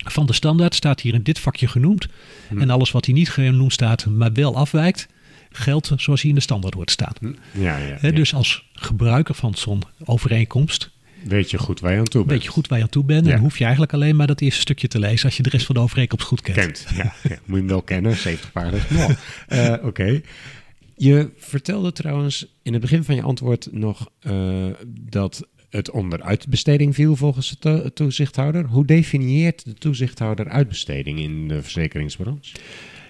van 0.03 0.25
de 0.25 0.33
standaard 0.33 0.75
staat 0.75 1.01
hier 1.01 1.13
in 1.13 1.23
dit 1.23 1.39
vakje 1.39 1.67
genoemd. 1.67 2.07
Hm. 2.49 2.61
En 2.61 2.69
alles 2.69 2.91
wat 2.91 3.05
hier 3.05 3.15
niet 3.15 3.29
genoemd 3.29 3.73
staat, 3.73 4.05
maar 4.05 4.33
wel 4.33 4.55
afwijkt, 4.55 5.07
geldt 5.51 5.91
zoals 5.97 6.21
hij 6.21 6.29
in 6.29 6.35
de 6.35 6.41
standaard 6.41 6.73
wordt 6.73 6.91
staan. 6.91 7.13
Ja, 7.51 7.77
ja, 7.77 7.97
Hè, 7.99 8.07
ja. 8.07 8.13
Dus 8.13 8.33
als 8.33 8.69
gebruiker 8.73 9.35
van 9.35 9.53
zo'n 9.55 9.81
overeenkomst 10.05 10.91
Weet 11.23 11.51
je 11.51 11.57
goed 11.57 11.79
waar 11.79 11.91
je 11.91 11.97
aan 11.97 12.03
toe 12.03 12.21
bent. 12.25 12.31
weet 12.33 12.43
je 12.43 12.49
goed 12.49 12.67
waar 12.67 12.77
je 12.77 12.83
aan 12.83 12.89
toe 12.89 13.03
bent. 13.03 13.25
Ja. 13.25 13.33
En 13.33 13.39
hoef 13.39 13.57
je 13.57 13.63
eigenlijk 13.63 13.93
alleen 13.93 14.15
maar 14.15 14.27
dat 14.27 14.41
eerste 14.41 14.61
stukje 14.61 14.87
te 14.87 14.99
lezen 14.99 15.25
als 15.25 15.37
je 15.37 15.43
de 15.43 15.49
rest 15.49 15.65
van 15.65 15.75
de 15.75 15.81
overeenkomst 15.81 16.25
goed 16.25 16.41
kent. 16.41 16.57
Kent, 16.57 16.85
ja, 16.95 17.13
ja. 17.23 17.29
Moet 17.29 17.39
je 17.45 17.55
hem 17.55 17.67
wel 17.67 17.81
kennen, 17.81 18.15
70 18.15 18.51
pagina's. 18.51 18.89
Nou, 18.89 19.15
eh, 19.47 19.85
Oké. 19.85 20.21
Je 20.95 21.29
vertelde 21.37 21.91
trouwens 21.91 22.45
in 22.63 22.71
het 22.73 22.81
begin 22.81 23.03
van 23.03 23.15
je 23.15 23.21
antwoord 23.21 23.67
nog 23.71 24.09
eh, 24.19 24.65
dat 24.87 25.47
het 25.71 25.91
onder 25.91 26.21
uitbesteding 26.23 26.95
viel 26.95 27.15
volgens 27.15 27.49
de 27.49 27.55
to- 27.59 27.89
toezichthouder. 27.93 28.65
Hoe 28.65 28.85
definieert 28.85 29.65
de 29.65 29.73
toezichthouder 29.73 30.47
uitbesteding 30.49 31.19
in 31.19 31.47
de 31.47 31.61
verzekeringsbranche? 31.61 32.55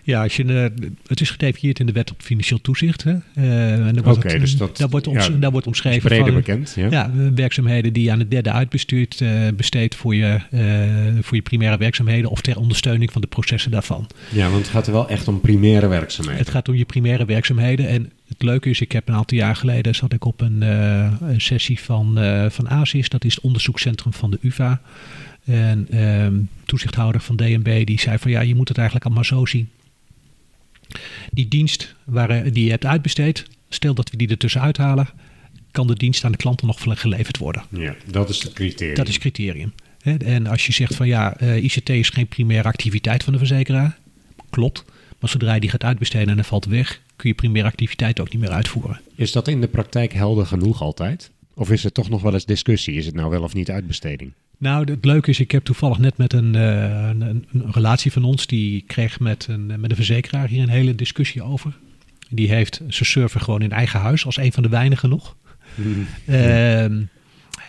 Ja, 0.04 0.24
als 0.24 0.36
je, 0.36 0.44
eh, 0.44 0.86
het 1.08 1.22
is 1.22 1.30
gedefinieerd 1.30 1.80
in 1.80 1.86
de 1.86 1.92
wet 1.92 2.12
op 2.12 2.22
financieel 2.22 2.62
toezicht. 2.62 3.04
Hè? 3.04 3.12
Eh, 3.36 3.74
en 3.88 3.94
daar 3.94 4.04
wordt 4.04 4.18
Oké, 4.24 4.28
het, 4.32 4.40
dus 4.42 4.58
dat- 4.58 4.78
daar 4.78 4.90
wordt, 4.90 5.06
ja, 5.12 5.30
daar 5.30 5.52
wordt 5.52 5.68
omschreven 5.68 6.18
van, 6.18 6.34
bekend, 6.34 6.74
ja. 6.76 6.88
ja, 6.90 7.12
eh, 7.18 7.28
werkzaamheden 7.36 7.94
die 7.94 8.04
je 8.04 8.12
aan 8.12 8.20
het 8.20 8.32
derde 8.32 8.52
uitbestuurt 8.52 9.24
besteedt 9.56 9.96
voor 9.96 10.16
je, 10.16 10.40
voor 11.22 11.36
je 11.36 11.42
primaire 11.42 11.78
werkzaamheden 11.78 12.30
of 12.30 12.42
ter 12.42 12.58
ondersteuning 12.58 13.12
van 13.12 13.22
de 13.22 13.28
processen 13.28 13.72
daarvan. 13.72 14.08
Ja, 14.32 14.50
want 14.50 14.62
het 14.62 14.72
gaat 14.72 14.88
er 14.88 14.94
wel 14.94 15.10
echt 15.10 15.28
om 15.28 15.42
primaire 15.42 15.88
werkzaamheden. 15.88 16.40
Het 16.42 16.50
gaat 16.50 16.70
om 16.70 16.76
je 16.76 16.86
primaire 16.86 17.26
werkzaamheden. 17.26 17.88
En 17.88 18.12
het 18.32 18.44
leuke 18.44 18.70
is, 18.70 18.82
ik 18.82 18.92
heb 18.92 19.08
een 19.08 19.16
aantal 19.16 19.38
jaar 19.38 19.56
geleden 19.56 19.96
zat 19.96 20.14
ik 20.14 20.26
op 20.26 20.42
een, 20.42 20.64
eh, 20.64 21.12
een 21.22 21.42
sessie 21.42 21.80
van, 21.80 22.18
eh 22.18 22.50
van 22.50 22.70
ASIS, 22.70 23.10
dat 23.10 23.26
is 23.26 23.36
het 23.36 23.44
onderzoekscentrum 23.44 24.14
van 24.14 24.32
de 24.32 24.38
UvA. 24.42 24.82
En 25.46 25.88
ehm, 25.90 26.36
toezichthouder 26.66 27.22
van 27.22 27.36
DNB 27.36 27.86
die 27.86 28.00
zei 28.00 28.18
van 28.18 28.32
ja, 28.32 28.42
je 28.42 28.56
moet 28.56 28.68
het 28.68 28.78
eigenlijk 28.78 29.06
allemaal 29.06 29.26
zo 29.26 29.46
zien. 29.46 29.70
Die 31.32 31.48
dienst 31.48 31.96
waar, 32.04 32.30
eh, 32.30 32.54
die 32.54 32.64
je 32.64 32.70
hebt 32.70 32.86
uitbesteed, 32.86 33.48
stel 33.70 33.94
dat 33.94 34.10
we 34.10 34.18
die 34.18 34.28
ertussen 34.28 34.62
uithalen, 34.62 35.10
kan 35.72 35.88
de 35.88 35.96
dienst 35.96 36.24
aan 36.24 36.32
de 36.32 36.38
klanten 36.38 36.68
nog 36.68 36.82
geleverd 37.00 37.38
worden. 37.38 37.64
Ja, 37.70 37.96
dat 38.12 38.30
is 38.30 38.44
het 38.44 38.54
criterium. 38.54 38.96
Dat 38.96 39.08
is 39.08 39.18
criterium. 39.18 39.74
Hè, 40.02 40.16
En 40.18 40.48
als 40.48 40.66
je 40.66 40.74
zegt 40.74 40.96
van 40.96 41.08
ja, 41.08 41.40
ICT 41.40 41.90
is 41.90 42.10
geen 42.10 42.28
primaire 42.28 42.68
activiteit 42.68 43.24
van 43.24 43.34
de 43.34 43.40
verzekeraar, 43.40 43.98
klopt. 44.50 44.86
Maar 45.20 45.30
zodra 45.30 45.54
je 45.54 45.60
die 45.60 45.70
gaat 45.70 45.84
uitbesteden 45.84 46.30
en 46.30 46.38
er 46.38 46.44
valt 46.44 46.66
weg, 46.66 47.02
kun 47.22 47.30
je 47.30 47.36
primaire 47.36 47.70
activiteit 47.70 48.20
ook 48.20 48.32
niet 48.32 48.42
meer 48.42 48.52
uitvoeren. 48.52 49.02
Is 49.16 49.32
dat 49.32 49.48
in 49.48 49.62
de 49.62 49.68
praktijk 49.68 50.14
helder 50.14 50.46
genoeg 50.46 50.82
altijd? 50.82 51.32
Of 51.54 51.72
is 51.72 51.84
er 51.84 51.92
toch 51.92 52.10
nog 52.10 52.22
wel 52.22 52.34
eens 52.34 52.46
discussie? 52.46 52.96
Is 52.96 53.06
het 53.06 53.16
nou 53.16 53.30
wel 53.30 53.42
of 53.44 53.54
niet 53.54 53.72
uitbesteding? 53.72 54.32
Nou, 54.58 54.92
het 54.92 55.06
leuke 55.06 55.30
is, 55.30 55.40
ik 55.40 55.52
heb 55.52 55.64
toevallig 55.64 55.98
net 55.98 56.18
met 56.18 56.34
een, 56.34 56.56
eh, 56.56 57.08
een, 57.10 57.22
een, 57.22 57.46
relatie 57.72 58.12
van 58.12 58.24
ons, 58.24 58.48
die 58.48 58.84
kreeg 58.88 59.20
met 59.20 59.48
een, 59.50 59.66
met 59.66 59.90
een 59.90 59.96
verzekeraar 59.96 60.48
hier 60.48 60.62
een 60.62 60.70
hele 60.70 60.96
discussie 60.96 61.44
over. 61.44 61.78
Die 62.30 62.50
heeft 62.50 62.76
zijn 62.88 63.06
server 63.06 63.42
gewoon 63.42 63.62
in 63.62 63.72
eigen 63.72 64.00
huis, 64.00 64.26
als 64.26 64.38
een 64.38 64.52
van 64.52 64.64
de 64.64 64.70
weinigen 64.70 65.10
nog. 65.10 65.36
Ehm, 66.28 67.02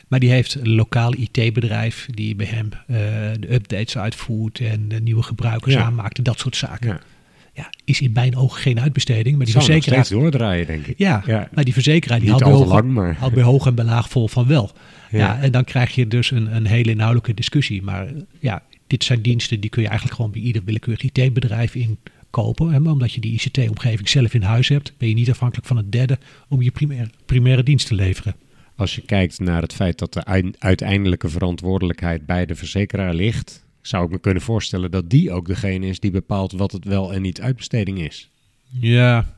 Maar 0.08 0.20
die 0.20 0.30
heeft 0.30 0.54
een 0.54 0.74
lokaal 0.74 1.14
IT-bedrijf 1.14 2.08
die 2.10 2.34
bij 2.36 2.46
hem 2.46 2.68
eh, 2.72 2.96
de 3.40 3.52
updates 3.54 3.98
uitvoert 3.98 4.60
en 4.60 4.88
de 4.88 5.00
nieuwe 5.00 5.22
gebruikers 5.22 5.74
Ja. 5.74 5.82
aanmaakt 5.82 6.18
en 6.18 6.24
dat 6.24 6.38
soort 6.38 6.56
zaken. 6.56 6.88
Ja. 6.88 7.00
Ja. 7.54 7.70
is 7.84 8.00
in 8.00 8.10
mijn 8.12 8.36
ogen 8.36 8.60
geen 8.60 8.80
uitbesteding, 8.80 9.36
maar 9.36 9.46
die 9.46 9.54
nog 9.54 9.64
verzekeraar... 9.64 10.04
steeds 10.04 10.20
doordraaien, 10.20 10.66
denk 10.66 10.86
ik. 10.86 10.98
Ja, 10.98 11.22
Ja. 11.26 11.48
maar 11.54 11.64
die 11.64 11.72
verzekeraar 11.72 12.20
die 12.20 12.30
had 12.30 12.38
bij, 12.42 12.52
hoog, 12.52 12.68
lang, 12.68 12.90
maar- 12.92 13.16
had 13.16 13.32
bij 13.32 13.42
hoog 13.42 13.66
en 13.66 13.74
bij 13.74 13.84
laag 13.84 14.08
vol 14.08 14.28
van 14.28 14.46
wel. 14.46 14.70
Ja. 15.10 15.18
Ja. 15.18 15.40
en 15.40 15.52
dan 15.52 15.64
krijg 15.64 15.94
je 15.94 16.08
dus 16.08 16.30
een, 16.30 16.56
een 16.56 16.66
hele 16.66 16.90
inhoudelijke 16.90 17.34
discussie. 17.34 17.82
Maar 17.82 18.08
ja, 18.40 18.62
dit 18.86 19.04
zijn 19.04 19.22
diensten 19.22 19.60
die 19.60 19.70
kun 19.70 19.82
je 19.82 19.88
eigenlijk 19.88 20.16
gewoon 20.16 20.32
bij 20.32 20.40
ieder 20.40 20.62
willekeurig 20.64 21.02
IT-bedrijf 21.02 21.74
inkopen. 21.74 22.72
Hè, 22.72 22.80
maar 22.80 22.92
omdat 22.92 23.12
je 23.12 23.20
die 23.20 23.32
ICT-omgeving 23.32 24.08
zelf 24.08 24.34
in 24.34 24.42
huis 24.42 24.68
hebt, 24.68 24.92
ben 24.98 25.08
je 25.08 25.14
niet 25.14 25.30
afhankelijk 25.30 25.66
van 25.66 25.76
een 25.76 25.90
derde 25.90 26.18
om 26.48 26.62
je 26.62 26.70
primaire, 26.70 27.10
primaire 27.26 27.62
dienst 27.62 27.86
te 27.86 27.94
leveren. 27.94 28.34
Als 28.76 28.94
je 28.94 29.00
kijkt 29.00 29.40
naar 29.40 29.62
het 29.62 29.72
feit 29.72 29.98
dat 29.98 30.12
de 30.12 30.24
uiteindelijke 30.58 31.28
verantwoordelijkheid 31.28 32.26
bij 32.26 32.46
de 32.46 32.54
verzekeraar 32.54 33.14
ligt, 33.14 33.61
zou 33.82 34.04
ik 34.04 34.10
me 34.10 34.18
kunnen 34.20 34.42
voorstellen 34.42 34.90
dat 34.90 35.10
die 35.10 35.30
ook 35.32 35.46
degene 35.46 35.86
is 35.86 36.00
die 36.00 36.10
bepaalt 36.10 36.52
wat 36.52 36.72
het 36.72 36.84
wel 36.84 37.12
en 37.12 37.22
niet 37.22 37.40
uitbesteding 37.40 37.98
is. 38.00 38.30
Ja, 38.80 39.34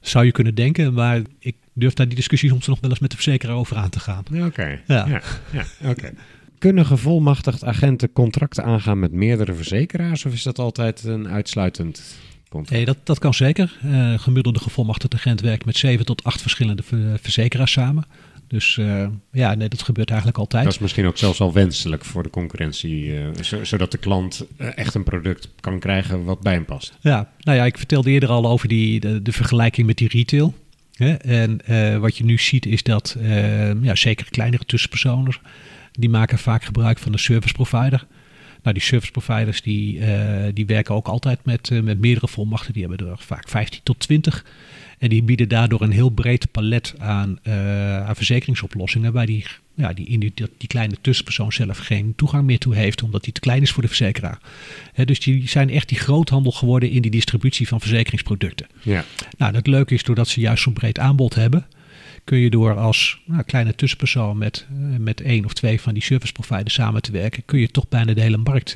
zou 0.00 0.24
je 0.24 0.32
kunnen 0.32 0.54
denken, 0.54 0.92
maar 0.94 1.22
ik 1.38 1.56
durf 1.72 1.94
daar 1.94 2.06
die 2.06 2.16
discussie 2.16 2.48
soms 2.48 2.66
nog 2.66 2.80
wel 2.80 2.90
eens 2.90 2.98
met 2.98 3.10
de 3.10 3.16
verzekeraar 3.16 3.56
over 3.56 3.76
aan 3.76 3.90
te 3.90 4.00
gaan. 4.00 4.24
Oké. 4.44 4.80
Ja. 4.86 5.06
Ja. 5.06 5.22
Ja, 5.52 5.64
oké. 5.90 6.12
Kunnen 6.58 6.86
gevolmachtigd 6.86 7.64
agenten 7.64 8.12
contracten 8.12 8.64
aangaan 8.64 8.98
met 8.98 9.12
meerdere 9.12 9.54
verzekeraars 9.54 10.24
of 10.24 10.32
is 10.32 10.42
dat 10.42 10.58
altijd 10.58 11.04
een 11.04 11.28
uitsluitend 11.28 12.18
contract? 12.48 12.70
Nee, 12.76 12.84
dat, 12.84 12.96
dat 13.04 13.18
kan 13.18 13.34
zeker. 13.34 13.78
Eh 13.82 14.18
gemiddelde 14.18 14.58
gevolmachtigde 14.58 15.16
agent 15.16 15.40
werkt 15.40 15.64
met 15.64 15.76
zeven 15.76 16.04
tot 16.04 16.24
acht 16.24 16.40
verschillende 16.40 16.82
ver- 16.82 17.18
verzekeraars 17.22 17.72
samen. 17.72 18.04
Dus 18.48 18.78
eh, 18.78 19.06
ja, 19.32 19.54
nee, 19.54 19.68
dat 19.68 19.82
gebeurt 19.82 20.08
eigenlijk 20.08 20.38
altijd. 20.38 20.64
Dat 20.64 20.72
is 20.72 20.78
misschien 20.78 21.06
ook 21.06 21.16
zelfs 21.16 21.40
al 21.40 21.52
wenselijk 21.52 22.04
voor 22.04 22.22
de 22.22 22.30
concurrentie, 22.30 23.16
eh, 23.18 23.42
zo- 23.42 23.64
zodat 23.64 23.90
de 23.90 23.98
klant 23.98 24.46
eh, 24.56 24.68
echt 24.78 24.94
een 24.94 25.04
product 25.04 25.48
kan 25.60 25.78
krijgen 25.78 26.24
wat 26.24 26.40
bij 26.40 26.52
hem 26.52 26.64
past. 26.64 26.96
Ja, 27.00 27.30
nou 27.40 27.58
ja, 27.58 27.64
ik 27.64 27.78
vertelde 27.78 28.10
eerder 28.10 28.28
al 28.28 28.46
over 28.46 28.68
die, 28.68 29.00
de, 29.00 29.22
de 29.22 29.32
vergelijking 29.32 29.86
met 29.86 29.96
die 29.96 30.08
retail. 30.08 30.54
Hè? 30.96 31.12
En 31.14 31.60
wat 32.00 32.16
je 32.16 32.24
nu 32.24 32.38
ziet 32.38 32.66
is 32.66 32.82
dat 32.82 33.16
ja, 33.82 33.94
zeker 33.94 34.30
kleinere 34.30 34.64
tussenpersonen, 34.64 35.34
die 35.92 36.08
maken 36.08 36.38
vaak 36.38 36.64
gebruik 36.64 36.98
van 36.98 37.12
de 37.12 37.18
service 37.18 37.54
provider. 37.54 38.06
Nou, 38.62 38.74
die 38.74 38.82
service 38.82 39.10
providers 39.12 39.62
die, 39.62 40.00
die 40.52 40.66
werken 40.66 40.94
ook 40.94 41.08
altijd 41.08 41.38
met, 41.44 41.70
met 41.82 41.98
meerdere 42.00 42.28
volmachten. 42.28 42.72
Die 42.72 42.86
hebben 42.86 43.08
er 43.08 43.18
vaak 43.18 43.48
15 43.48 43.80
tot 43.82 43.98
20. 43.98 44.44
En 44.98 45.08
die 45.08 45.22
bieden 45.22 45.48
daardoor 45.48 45.80
een 45.80 45.90
heel 45.90 46.08
breed 46.08 46.50
palet 46.50 46.94
aan, 46.98 47.38
eh, 47.42 48.06
aan 48.06 48.16
verzekeringsoplossingen. 48.16 49.12
Waar 49.12 49.26
die, 49.26 49.44
ja, 49.74 49.92
die, 49.92 50.18
die, 50.18 50.32
die 50.34 50.68
kleine 50.68 50.94
tussenpersoon 51.00 51.52
zelf 51.52 51.78
geen 51.78 52.12
toegang 52.16 52.44
meer 52.44 52.58
toe 52.58 52.74
heeft. 52.74 53.02
Omdat 53.02 53.24
die 53.24 53.32
te 53.32 53.40
klein 53.40 53.62
is 53.62 53.70
voor 53.70 53.82
de 53.82 53.88
verzekeraar. 53.88 54.38
Hè, 54.92 55.04
dus 55.04 55.20
die 55.20 55.48
zijn 55.48 55.70
echt 55.70 55.88
die 55.88 55.98
groothandel 55.98 56.52
geworden 56.52 56.90
in 56.90 57.02
die 57.02 57.10
distributie 57.10 57.68
van 57.68 57.80
verzekeringsproducten. 57.80 58.66
Ja, 58.82 59.04
Nou, 59.38 59.54
het 59.54 59.66
leuke 59.66 59.94
is 59.94 60.02
doordat 60.02 60.28
ze 60.28 60.40
juist 60.40 60.62
zo'n 60.62 60.72
breed 60.72 60.98
aanbod 60.98 61.34
hebben, 61.34 61.66
kun 62.24 62.38
je 62.38 62.50
door 62.50 62.76
als 62.76 63.20
nou, 63.24 63.42
kleine 63.42 63.74
tussenpersoon 63.74 64.38
met, 64.38 64.66
eh, 64.70 64.98
met 64.98 65.20
één 65.20 65.44
of 65.44 65.52
twee 65.52 65.80
van 65.80 65.94
die 65.94 66.02
service 66.02 66.32
providers 66.32 66.74
samen 66.74 67.02
te 67.02 67.12
werken, 67.12 67.42
kun 67.44 67.58
je 67.58 67.70
toch 67.70 67.88
bijna 67.88 68.14
de 68.14 68.20
hele 68.20 68.36
markt 68.36 68.74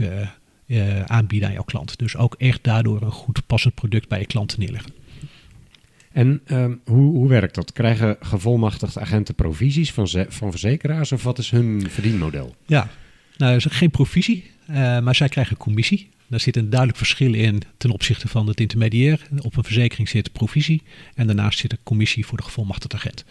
eh, 0.66 1.02
aanbieden 1.06 1.48
aan 1.48 1.54
jouw 1.54 1.62
klant. 1.62 1.98
Dus 1.98 2.16
ook 2.16 2.34
echt 2.38 2.58
daardoor 2.62 3.02
een 3.02 3.10
goed 3.10 3.46
passend 3.46 3.74
product 3.74 4.08
bij 4.08 4.18
je 4.18 4.26
klanten 4.26 4.60
neerleggen. 4.60 4.92
En 6.12 6.40
ehm, 6.44 6.74
hoe, 6.84 7.16
hoe 7.16 7.28
werkt 7.28 7.54
dat? 7.54 7.72
Krijgen 7.72 8.16
gevolmachtigde 8.20 9.00
agenten 9.00 9.34
provisies 9.34 9.92
van, 9.92 10.08
van 10.28 10.50
verzekeraars 10.50 11.12
of 11.12 11.22
wat 11.22 11.38
is 11.38 11.50
hun 11.50 11.90
verdienmodel? 11.90 12.54
Ja, 12.66 12.90
nou, 13.36 13.56
is 13.56 13.66
geen 13.70 13.90
provisie, 13.90 14.50
eh, 14.66 15.00
maar 15.00 15.14
zij 15.14 15.28
krijgen 15.28 15.56
commissie. 15.56 16.10
Daar 16.26 16.40
zit 16.40 16.56
een 16.56 16.70
duidelijk 16.70 16.98
verschil 16.98 17.34
in 17.34 17.62
ten 17.76 17.90
opzichte 17.90 18.28
van 18.28 18.46
het 18.46 18.60
intermediair. 18.60 19.20
Op 19.38 19.56
een 19.56 19.64
verzekering 19.64 20.08
zit 20.08 20.32
provisie 20.32 20.82
en 21.14 21.26
daarnaast 21.26 21.58
zit 21.58 21.72
een 21.72 21.78
commissie 21.82 22.26
voor 22.26 22.36
de 22.36 22.44
gevolmachtigde 22.44 22.96
agent. 22.96 23.24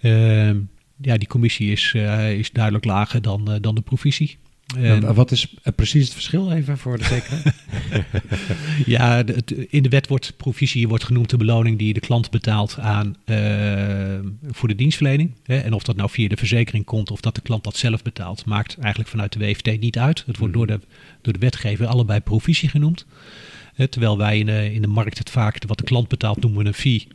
Ehm, 0.00 0.58
ja, 1.00 1.16
die 1.16 1.28
commissie 1.28 1.72
is, 1.72 1.92
eh, 1.94 2.38
is 2.38 2.50
duidelijk 2.50 2.84
lager 2.84 3.22
dan, 3.22 3.52
eh, 3.52 3.56
dan 3.60 3.74
de 3.74 3.80
provisie. 3.80 4.38
En- 4.76 5.04
En 5.04 5.14
wat 5.14 5.30
is 5.30 5.54
eh, 5.62 5.72
precies 5.76 6.04
het 6.04 6.12
verschil 6.12 6.52
even 6.52 6.78
voor 6.78 6.98
de 6.98 7.04
zekerheid? 7.04 7.54
Ja, 8.86 9.22
de- 9.22 9.66
in 9.70 9.82
de 9.82 9.88
wet 9.88 10.08
wordt 10.08 10.36
provisie 10.36 10.88
wordt 10.88 11.04
genoemd 11.04 11.30
de 11.30 11.36
beloning 11.36 11.78
die 11.78 11.92
de 11.92 12.00
klant 12.00 12.30
betaalt 12.30 12.78
aan, 12.78 13.16
eh, 13.24 14.18
voor 14.50 14.68
de 14.68 14.74
dienstverlening. 14.74 15.32
Hè. 15.42 15.56
En 15.58 15.72
of 15.72 15.82
dat 15.82 15.96
nou 15.96 16.10
via 16.10 16.28
de 16.28 16.36
verzekering 16.36 16.84
komt 16.84 17.10
of 17.10 17.20
dat 17.20 17.34
de 17.34 17.40
klant 17.40 17.64
dat 17.64 17.76
zelf 17.76 18.02
betaalt, 18.02 18.44
maakt 18.44 18.76
eigenlijk 18.78 19.08
vanuit 19.10 19.32
de 19.32 19.38
WFT 19.38 19.80
niet 19.80 19.98
uit. 19.98 20.22
Het 20.26 20.38
wordt 20.38 20.54
door 20.54 20.66
de, 20.66 20.80
door 21.22 21.32
de 21.32 21.38
wetgever 21.38 21.86
allebei 21.86 22.20
provisie 22.20 22.68
genoemd. 22.68 23.06
Hè, 23.74 23.88
terwijl 23.88 24.18
wij 24.18 24.38
in 24.38 24.46
de, 24.46 24.72
in 24.72 24.82
de 24.82 24.88
markt 24.88 25.18
het 25.18 25.30
vaak 25.30 25.58
wat 25.66 25.78
de 25.78 25.84
klant 25.84 26.08
betaalt 26.08 26.40
noemen 26.40 26.62
we 26.62 26.68
een 26.68 26.74
fee. 26.74 27.06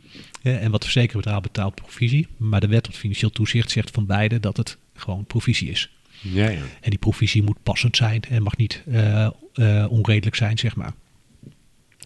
Hè, 0.42 0.56
en 0.56 0.70
wat 0.70 0.80
de 0.82 0.90
verzekeraar 0.90 1.40
betaalt 1.40 1.74
provisie. 1.74 2.26
Maar 2.36 2.60
de 2.60 2.66
wet 2.68 2.88
op 2.88 2.94
financieel 2.94 3.30
toezicht 3.30 3.70
zegt 3.70 3.90
van 3.90 4.06
beide 4.06 4.40
dat 4.40 4.56
het 4.56 4.76
gewoon 4.94 5.24
provisie 5.24 5.70
is. 5.70 5.90
Ja, 6.22 6.48
ja. 6.48 6.62
En 6.80 6.90
die 6.90 6.98
provisie 6.98 7.42
moet 7.42 7.62
passend 7.62 7.96
zijn 7.96 8.22
en 8.28 8.42
mag 8.42 8.56
niet 8.56 8.82
eh, 8.90 9.24
eh, 9.52 9.86
onredelijk 9.90 10.36
zijn, 10.36 10.58
zeg 10.58 10.76
maar. 10.76 10.92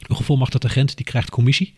Een 0.07 0.17
gevolmachtigde 0.17 0.69
agent 0.69 0.97
die 0.97 1.07
krijgt 1.07 1.31
commissie. 1.31 1.75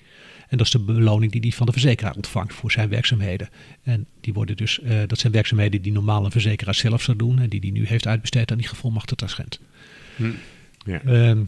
En 0.49 0.57
dat 0.57 0.67
is 0.67 0.73
de 0.73 0.79
beloning 0.79 1.33
die 1.33 1.41
hij 1.41 1.51
van 1.51 1.67
de 1.67 1.73
verzekeraar 1.73 2.15
ontvangt 2.15 2.55
voor 2.55 2.71
zijn 2.71 2.89
werkzaamheden. 2.89 3.49
En 3.83 4.07
die 4.21 4.33
worden 4.33 4.57
dus, 4.57 4.81
eh, 4.81 4.99
dat 5.07 5.19
zijn 5.19 5.33
werkzaamheden 5.33 5.83
die 5.83 5.93
normaal 5.93 6.25
een 6.25 6.31
verzekeraar 6.31 6.75
zelf 6.75 7.03
zou 7.03 7.17
doen. 7.17 7.39
En 7.39 7.49
die 7.49 7.61
hij 7.61 7.71
nu 7.71 7.87
heeft 7.87 8.07
uitbesteed 8.07 8.51
aan 8.51 8.59
die 8.59 8.69
gevolmachtigde 8.69 9.25
agent. 9.25 9.61
ja. 10.87 11.01
Ehm, 11.05 11.43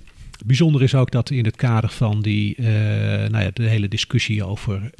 bijzonder 0.46 0.82
is 0.82 0.94
ook 0.94 1.10
dat 1.10 1.30
in 1.30 1.44
het 1.44 1.56
kader 1.56 1.90
van 1.90 2.22
die, 2.22 2.60
nou 2.60 3.38
ja, 3.38 3.50
de 3.52 3.62
hele 3.68 3.88
discussie 3.88 4.44
over 4.44 4.90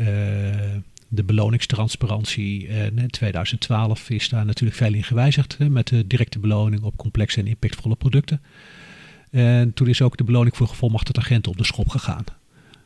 de 1.13 1.25
beloningstransparantie 1.25 2.69
eh, 2.69 2.87
in 2.87 3.11
2012 3.11 4.11
is 4.11 4.29
daar 4.29 4.45
natuurlijk 4.45 4.79
veel 4.79 4.95
in 4.95 5.05
gewijzigd. 5.05 5.59
Met 5.59 5.89
de 5.89 6.07
directe 6.07 6.39
beloning 6.39 6.83
op 6.83 6.97
complexe 6.97 7.41
en 7.41 7.47
impactvolle 7.47 7.97
producten. 7.97 8.43
En 9.31 9.75
toen 9.75 9.89
is 9.89 10.03
ook 10.03 10.17
de 10.17 10.25
beloning 10.25 10.57
voor 10.57 10.67
gevolmachtigde 10.67 11.21
agenten 11.21 11.53
op 11.53 11.59
de 11.59 11.65
schop 11.65 11.89
gegaan. 11.89 12.25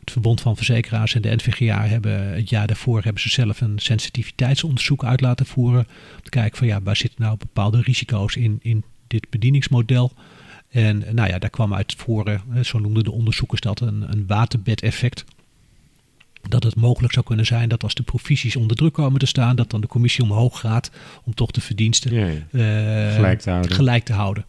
Het 0.01 0.11
Verbond 0.11 0.41
van 0.41 0.57
Verzekeraars 0.57 1.15
en 1.15 1.23
de 1.23 1.35
NVGA 1.35 1.87
hebben 1.87 2.35
het 2.35 2.49
jaar 2.49 2.67
daarvoor 2.67 3.03
hebben 3.03 3.23
ze 3.23 3.29
zelf 3.29 3.61
een 3.61 3.79
sensitiviteitsonderzoek 3.79 5.05
uit 5.05 5.21
laten 5.21 5.47
voeren. 5.47 5.87
Om 6.15 6.23
te 6.23 6.31
kijken 6.31 6.59
van 6.59 6.67
ja, 6.67 6.83
waar 6.83 6.97
zitten 6.97 7.23
nou 7.23 7.37
bepaalde 7.37 7.81
risico's 7.81 8.37
in, 8.37 8.59
in 8.63 8.85
dit 9.07 9.31
bedieningsmodel. 9.31 10.13
En 10.69 11.05
nou 11.13 11.29
ja, 11.29 11.39
daar 11.39 11.51
kwam 11.51 11.75
uit 11.75 11.95
voren, 11.97 12.43
zo 12.63 12.79
noemden 12.79 13.05
de 13.05 13.13
onderzoekers 13.13 13.61
dat, 13.61 13.81
een, 13.81 14.13
een 14.13 14.27
waterbedeffect. 14.27 15.25
Dat 16.49 16.63
het 16.63 16.77
mogelijk 16.77 17.13
zou 17.13 17.25
kunnen 17.27 17.47
zijn 17.47 17.69
dat 17.69 17.83
als 17.83 17.95
de 17.95 18.03
provisies 18.03 18.57
onder 18.57 18.77
druk 18.77 18.93
komen 18.93 19.19
te 19.21 19.27
staan, 19.27 19.57
dat 19.57 19.71
dan 19.71 19.81
de 19.81 19.87
commissie 19.87 20.25
omhoog 20.25 20.61
gaat 20.61 20.91
om 21.25 21.35
toch 21.35 21.51
de 21.51 21.61
verdiensten 21.61 22.15
Ja, 22.15 22.27
ja. 22.27 23.07
eh, 23.09 23.15
Gelijk 23.15 23.41
te 23.41 23.51
houden. 23.51 23.73
gelijk 23.73 24.05
te 24.05 24.13
houden. 24.13 24.45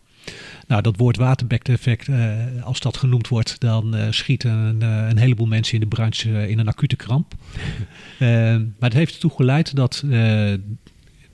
Nou, 0.68 0.82
dat 0.82 0.98
woord 0.98 1.18
waterbedeffect, 1.18 2.08
eh 2.08 2.34
als 2.64 2.80
dat 2.80 2.98
genoemd 2.98 3.28
wordt, 3.28 3.60
dan 3.60 3.96
eh, 3.96 4.08
schieten 4.10 4.52
een, 4.52 4.82
eh, 4.82 5.08
een 5.10 5.18
heleboel 5.18 5.46
mensen 5.48 5.74
in 5.74 5.80
de 5.80 5.86
branche 5.88 6.50
in 6.50 6.60
een 6.60 6.68
acute 6.68 6.96
kramp. 6.96 7.34
Maar 8.80 8.90
het 8.90 8.94
heeft 8.94 9.14
ertoe 9.14 9.32
geleid 9.32 9.76
dat 9.76 10.02
eh, 10.04 10.10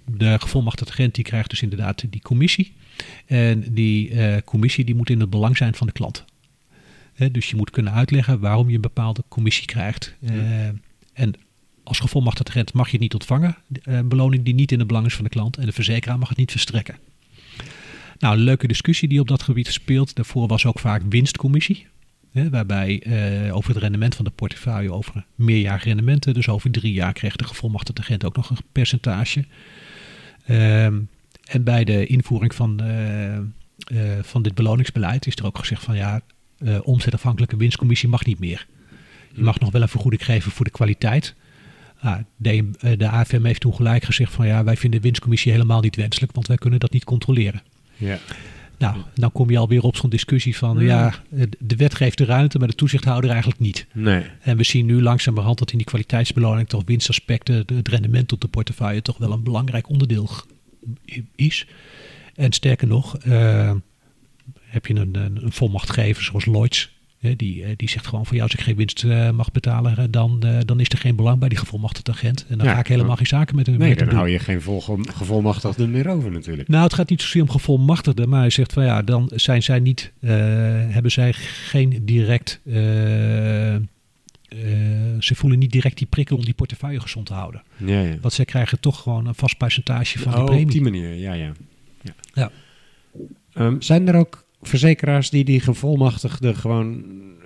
de 0.06 0.38
gevolmachtigde 0.40 0.92
agent 0.94 1.16
die 1.16 1.24
krijgt 1.24 1.50
dus 1.50 1.62
inderdaad 1.62 2.04
die 2.10 2.22
commissie. 2.22 2.74
En 3.26 3.66
die 3.72 4.10
eh, 4.10 4.38
commissie 4.46 4.86
die 4.86 4.96
moet 4.96 5.10
in 5.10 5.20
het 5.20 5.30
belang 5.30 5.58
zijn 5.58 5.76
van 5.76 5.88
de 5.88 5.94
klant. 5.94 6.26
Dus 7.32 7.50
je 7.50 7.56
moet 7.56 7.70
kunnen 7.70 7.94
uitleggen 7.94 8.40
waarom 8.40 8.70
je 8.70 8.76
een 8.76 8.82
bepaalde 8.82 9.24
commissie 9.28 9.66
krijgt. 9.66 10.16
Eh, 10.22 10.68
en 11.14 11.34
als 11.84 12.00
gevolmachtigde 12.00 12.52
agent 12.52 12.74
mag 12.74 12.86
je 12.86 12.92
het 12.92 13.02
niet 13.02 13.14
ontvangen, 13.14 13.58
eh, 13.84 13.96
een 13.96 14.08
beloning 14.08 14.44
die 14.44 14.54
niet 14.54 14.72
in 14.72 14.80
het 14.80 14.88
belang 14.88 15.06
is 15.06 15.16
van 15.16 15.24
de 15.24 15.30
klant. 15.30 15.58
En 15.58 15.66
de 15.66 15.72
verzekeraar 15.72 16.18
mag 16.18 16.30
het 16.30 16.38
niet 16.38 16.52
verstrekken. 16.52 16.98
Nou, 18.20 18.36
een 18.36 18.44
leuke 18.44 18.68
discussie 18.68 19.08
die 19.08 19.20
op 19.20 19.28
dat 19.28 19.44
gebied 19.44 19.68
speelt. 19.68 20.16
Daarvoor 20.16 20.48
was 20.48 20.66
ook 20.66 20.80
vaak 20.80 21.02
winstcommissie. 21.10 21.88
Hè, 22.32 22.50
waarbij 22.50 23.02
eh, 23.02 23.56
over 23.56 23.74
het 23.74 23.82
rendement 23.82 24.16
van 24.16 24.26
de 24.26 24.32
portefeuille 24.32 24.94
over 24.94 25.26
meerjarig 25.36 25.84
rendementen, 25.84 26.34
dus 26.34 26.50
over 26.50 26.72
drie 26.72 26.94
jaar, 26.94 27.14
kreeg 27.14 27.36
de 27.36 27.44
gevolmachtigde 27.44 28.02
agent 28.02 28.26
ook 28.26 28.36
nog 28.36 28.50
een 28.50 28.58
percentage. 28.72 29.46
Ehm, 30.46 31.00
en 31.46 31.64
bij 31.64 31.84
de 31.84 32.06
invoering 32.06 32.56
van, 32.56 32.80
eh, 32.80 33.38
eh, 33.38 33.44
van 34.22 34.42
dit 34.42 34.56
beloningsbeleid 34.56 35.28
is 35.28 35.36
er 35.36 35.46
ook 35.46 35.58
gezegd 35.58 35.84
van 35.84 35.96
ja, 35.96 36.22
eh, 36.64 36.78
omzetafhankelijke 36.84 37.58
winstcommissie 37.58 38.10
mag 38.10 38.26
niet 38.26 38.40
meer. 38.40 38.68
Je 39.34 39.42
mag 39.44 39.60
nog 39.60 39.72
wel 39.72 39.82
een 39.82 39.88
vergoeding 39.90 40.26
geven 40.26 40.52
voor 40.52 40.66
de 40.66 40.72
kwaliteit. 40.72 41.36
Ah, 42.00 42.18
de, 42.38 42.70
eh, 42.80 42.98
de 42.98 43.08
AFM 43.10 43.44
heeft 43.44 43.62
toen 43.62 43.74
gelijk 43.76 44.04
gezegd 44.04 44.34
van 44.34 44.48
ja, 44.48 44.64
wij 44.64 44.78
vinden 44.78 45.02
winstcommissie 45.02 45.52
helemaal 45.52 45.82
niet 45.82 45.96
wenselijk, 45.96 46.32
want 46.32 46.48
wij 46.48 46.58
kunnen 46.58 46.80
dat 46.80 46.92
niet 46.92 47.04
controleren. 47.04 47.62
Ja. 47.98 48.20
Nou, 48.78 48.96
dan 49.14 49.32
kom 49.32 49.50
je 49.50 49.58
alweer 49.58 49.82
op 49.82 49.96
zo'n 49.96 50.10
discussie 50.10 50.58
van 50.58 50.80
ja, 50.80 51.14
eh, 51.36 51.44
de 51.60 51.76
wet 51.76 51.96
geeft 51.96 52.18
de 52.18 52.26
ruimte, 52.26 52.58
maar 52.60 52.68
de 52.68 52.76
toezichthouder 52.76 53.30
eigenlijk 53.30 53.60
niet. 53.60 53.86
Nee. 53.94 54.24
En 54.42 54.58
we 54.58 54.64
zien 54.64 54.86
nu 54.86 55.02
langzamerhand 55.02 55.60
dat 55.60 55.72
in 55.72 55.78
die 55.78 55.88
kwaliteitsbeloning 55.88 56.68
toch 56.70 56.84
winstaspecten, 56.86 57.68
de- 57.68 57.74
het 57.74 57.88
rendement 57.88 58.32
op 58.32 58.42
de 58.42 58.48
portefeuille 58.48 59.02
toch 59.02 59.18
wel 59.18 59.32
een 59.32 59.44
belangrijk 59.44 59.90
onderdeel 59.90 60.30
is. 61.36 61.68
En 62.36 62.52
sterker 62.52 62.88
nog, 62.88 63.18
eh, 63.18 63.72
heb 64.72 64.86
je 64.86 64.96
een, 64.96 65.16
een, 65.16 65.40
een 65.44 65.52
volmachtgever 65.52 66.24
zoals 66.24 66.46
Lloyds. 66.46 67.00
hè, 67.20 67.36
die, 67.36 67.64
eh, 67.64 67.70
die 67.76 67.90
zegt 67.90 68.08
gewoon 68.08 68.26
van 68.26 68.36
ja, 68.38 68.44
als 68.44 68.54
ik 68.54 68.62
geen 68.62 68.76
winst 68.76 69.04
eh, 69.04 69.30
mag 69.32 69.52
betalen, 69.52 70.12
dan, 70.12 70.38
eh, 70.44 70.58
dan 70.66 70.80
is 70.80 70.90
er 70.90 70.98
geen 70.98 71.16
belang 71.16 71.40
bij 71.40 71.50
die 71.50 71.58
gevolmachtigde 71.58 72.12
agent. 72.12 72.46
En 72.50 72.58
dan 72.58 72.68
Ja, 72.68 72.74
ga 72.74 72.80
ik 72.80 72.88
helemaal 72.88 73.16
geen 73.16 73.28
zaken 73.28 73.56
met 73.56 73.66
hem 73.66 73.78
Nee, 73.78 73.90
met 73.90 73.98
dan 74.00 74.08
doen. 74.08 74.18
hou 74.18 74.30
je 74.30 74.40
geen 74.40 74.62
gevolmachtigde 75.14 75.88
meer 75.88 76.08
over 76.10 76.32
natuurlijk. 76.32 76.68
Nou, 76.68 76.84
het 76.84 76.94
gaat 76.94 77.10
niet 77.10 77.22
zozeer 77.22 77.42
om 77.42 77.50
gevolmachtigden, 77.50 78.30
maar 78.30 78.40
hij 78.40 78.50
zegt 78.50 78.74
van 78.74 78.84
ja, 78.86 79.02
dan 79.02 79.32
zijn 79.36 79.64
zij 79.64 79.80
niet, 79.80 80.12
eh, 80.20 80.30
hebben 80.90 81.12
zij 81.12 81.34
geen 81.34 82.02
direct, 82.06 82.60
ze 85.20 85.36
voelen 85.36 85.60
niet 85.60 85.72
direct 85.72 85.98
die 85.98 86.08
prikkel 86.08 86.38
om 86.38 86.46
die 86.46 86.54
portefeuille 86.54 87.00
gezond 87.00 87.26
te 87.26 87.34
houden. 87.34 87.64
Ja, 87.78 88.02
ja. 88.02 88.16
Want 88.22 88.34
zij 88.34 88.46
krijgen 88.46 88.80
toch 88.80 89.02
gewoon 89.02 89.26
een 89.26 89.36
vast 89.36 89.58
percentage 89.58 90.20
van 90.20 90.32
die 90.32 90.42
oh, 90.42 90.46
premie. 90.48 90.66
op 90.66 90.72
die 90.72 90.82
manier, 90.82 91.14
ja, 91.16 91.34
ja. 91.34 91.52
ja. 92.02 92.14
Ja. 92.34 92.52
Ehm, 93.54 93.76
zijn 93.80 94.08
er 94.08 94.16
ook 94.16 94.46
verzekeraars 94.62 95.30
die 95.30 95.44
die 95.44 95.60
gevolmachtigde 95.60 96.56
gewoon 96.56 97.04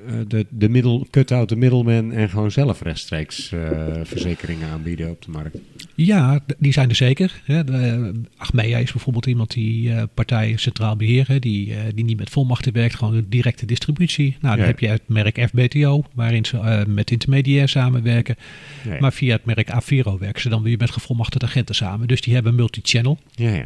eh, 0.08 0.14
de, 0.28 0.46
de 0.50 0.70
middel, 0.70 1.08
cut 1.12 1.32
out 1.32 1.50
de 1.50 1.56
middleman 1.56 2.12
en 2.12 2.30
gewoon 2.30 2.52
zelf 2.52 2.82
rechtstreeks 2.82 3.52
eh, 3.52 3.60
verzekeringen 4.04 4.70
aanbieden 4.70 5.10
op 5.10 5.22
de 5.22 5.32
markt? 5.32 5.58
Ja, 5.96 6.40
die 6.58 6.72
zijn 6.74 6.90
er 6.90 6.96
zeker. 6.96 7.42
Hè. 7.44 7.64
De, 7.64 7.72
eh, 7.78 8.10
Achmea 8.38 8.78
is 8.78 8.92
bijvoorbeeld 8.92 9.26
iemand 9.26 9.52
die 9.54 9.92
eh, 9.94 10.04
partij 10.14 10.54
centraal 10.58 10.96
beheer, 10.96 11.28
hè, 11.28 11.40
die, 11.40 11.74
die 11.96 12.06
niet 12.06 12.18
met 12.18 12.30
volmachten 12.30 12.74
werkt, 12.74 12.96
gewoon 12.96 13.26
directe 13.30 13.66
distributie. 13.66 14.38
Nou, 14.42 14.56
dan 14.56 14.66
Ja. 14.66 14.72
heb 14.72 14.80
je 14.80 14.88
het 14.88 15.02
merk 15.06 15.48
FBTO, 15.50 16.04
waarin 16.14 16.46
ze 16.46 16.84
met 16.88 17.12
intermediair 17.12 17.68
samenwerken. 17.70 18.36
Ja, 18.84 18.94
ja. 18.94 19.00
Maar 19.00 19.14
via 19.14 19.36
het 19.36 19.46
merk 19.46 19.70
Avero 19.70 20.18
werken 20.18 20.42
ze 20.42 20.50
dan 20.50 20.64
weer 20.64 20.78
met 20.78 20.92
gevolmachtigde 20.92 21.46
agenten 21.46 21.76
samen. 21.76 22.08
Dus 22.08 22.22
die 22.22 22.34
hebben 22.34 22.56
multi-channel. 22.56 23.20
ja, 23.36 23.50
ja. 23.54 23.66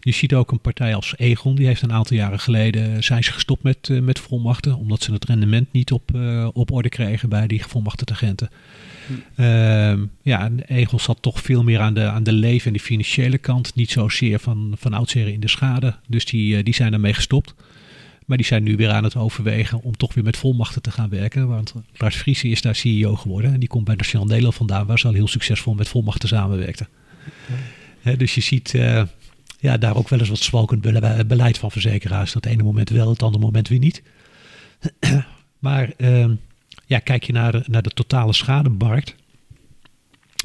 Je 0.00 0.12
ziet 0.12 0.34
ook 0.34 0.52
een 0.52 0.60
partij 0.60 0.94
als 0.94 1.14
Egon, 1.16 1.54
die 1.54 1.66
heeft 1.66 1.82
een 1.82 1.92
aantal 1.92 2.16
jaren 2.16 2.40
geleden 2.40 3.04
zijn 3.04 3.24
ze 3.24 3.32
gestopt 3.32 3.62
met, 3.62 3.88
eh, 3.90 4.00
met 4.00 4.18
volmachten, 4.18 4.76
omdat 4.76 5.02
ze 5.02 5.12
het 5.12 5.24
rendement 5.24 5.72
niet 5.72 5.92
op, 5.92 6.14
eh, 6.14 6.48
op 6.52 6.72
orde 6.72 6.88
kregen 6.88 7.28
bij 7.28 7.46
die 7.46 7.62
gevolmachtigde 7.62 8.12
agenten. 8.12 8.50
Ehm, 9.36 10.04
ja, 10.22 10.44
en 10.44 10.60
Egon 10.60 11.00
zat 11.00 11.18
toch 11.20 11.40
veel 11.40 11.62
meer 11.62 11.80
aan 11.80 11.94
de, 11.94 12.04
aan 12.04 12.22
de 12.22 12.32
leven 12.32 12.66
en 12.66 12.72
de 12.72 12.80
financiële 12.80 13.38
kant, 13.38 13.74
niet 13.74 13.90
zozeer 13.90 14.38
van, 14.38 14.74
van 14.78 14.92
oudsher 14.92 15.28
in 15.28 15.40
de 15.40 15.48
schade. 15.48 15.94
Dus 16.06 16.24
die, 16.24 16.56
eh, 16.56 16.64
die 16.64 16.74
zijn 16.74 16.90
daarmee 16.90 17.14
gestopt. 17.14 17.54
Maar 18.26 18.36
die 18.36 18.46
zijn 18.46 18.62
nu 18.62 18.76
weer 18.76 18.90
aan 18.90 19.04
het 19.04 19.16
overwegen 19.16 19.82
om 19.82 19.96
toch 19.96 20.14
weer 20.14 20.24
met 20.24 20.36
volmachten 20.36 20.82
te 20.82 20.90
gaan 20.90 21.08
werken. 21.08 21.48
Want 21.48 21.74
Lars 21.96 22.16
Friese 22.16 22.48
is 22.48 22.62
daar 22.62 22.74
CEO 22.74 23.16
geworden. 23.16 23.52
En 23.52 23.60
die 23.60 23.68
komt 23.68 23.84
bij 23.84 23.94
Nationaal 23.94 24.26
Nederland 24.26 24.54
vandaan, 24.54 24.86
waar 24.86 24.98
ze 24.98 25.06
al 25.06 25.12
heel 25.12 25.28
succesvol 25.28 25.74
met 25.74 25.88
volmachten 25.88 26.28
samenwerkten. 26.28 26.88
Dus 28.16 28.34
je 28.34 28.40
ziet 28.40 28.74
eh, 28.74 29.02
ja, 29.64 29.76
daar 29.78 29.96
ook 29.96 30.08
wel 30.08 30.18
eens 30.18 30.28
wat 30.28 30.38
zwalkend 30.38 30.80
bele- 30.80 31.24
beleid 31.26 31.58
van 31.58 31.70
verzekeraars. 31.70 32.32
Dat 32.32 32.46
ene 32.46 32.62
moment 32.62 32.88
wel, 32.90 33.08
het 33.10 33.22
andere 33.22 33.44
moment 33.44 33.68
weer 33.68 33.78
niet. 33.78 34.02
maar 35.58 35.92
ehm, 35.96 36.34
ja, 36.86 36.98
kijk 36.98 37.24
je 37.24 37.32
naar 37.32 37.52
de, 37.52 37.62
naar 37.66 37.82
de 37.82 37.90
totale 37.90 38.32
schademarkt. 38.32 39.14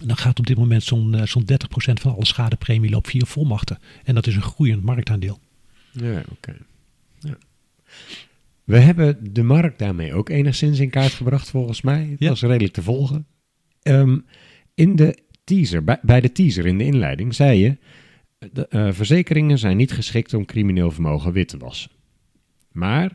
Dan 0.03 0.17
gaat 0.17 0.39
op 0.39 0.47
dit 0.47 0.57
moment 0.57 0.83
zo'n 0.83 1.15
eh, 1.15 1.25
zo'n 1.25 1.43
30% 1.43 1.47
van 1.93 2.13
alle 2.15 2.25
schadepremie 2.25 2.89
loopt 2.89 3.09
via 3.09 3.25
volmachten. 3.25 3.79
En 4.03 4.15
dat 4.15 4.27
is 4.27 4.35
een 4.35 4.41
groeiend 4.41 4.83
marktaandeel. 4.83 5.39
Ja, 5.91 6.23
oké. 6.31 6.55
Ja. 7.19 7.37
We 8.63 8.79
hebben 8.79 9.33
de 9.33 9.43
markt 9.43 9.79
daarmee 9.79 10.13
ook 10.13 10.29
enigszins 10.29 10.79
in 10.79 10.89
kaart 10.89 11.13
gebracht, 11.13 11.49
volgens 11.49 11.81
mij. 11.81 12.07
Het 12.09 12.19
Ja. 12.19 12.29
was 12.29 12.41
redelijk 12.41 12.73
te 12.73 12.83
volgen. 12.83 13.25
Ehm, 13.81 14.17
in 14.73 14.95
de 14.95 15.17
teaser, 15.43 15.83
bij, 15.83 15.99
bij 16.01 16.21
de 16.21 16.31
teaser 16.31 16.65
in 16.65 16.77
de 16.77 16.83
inleiding, 16.85 17.35
zei 17.35 17.59
je... 17.59 17.77
De, 18.39 18.67
eh, 18.67 18.87
verzekeringen 18.91 19.57
zijn 19.57 19.77
niet 19.77 19.91
geschikt 19.91 20.33
om 20.33 20.45
crimineel 20.45 20.91
vermogen 20.91 21.31
wit 21.31 21.47
te 21.47 21.57
wassen. 21.57 21.91
Maar 22.71 23.11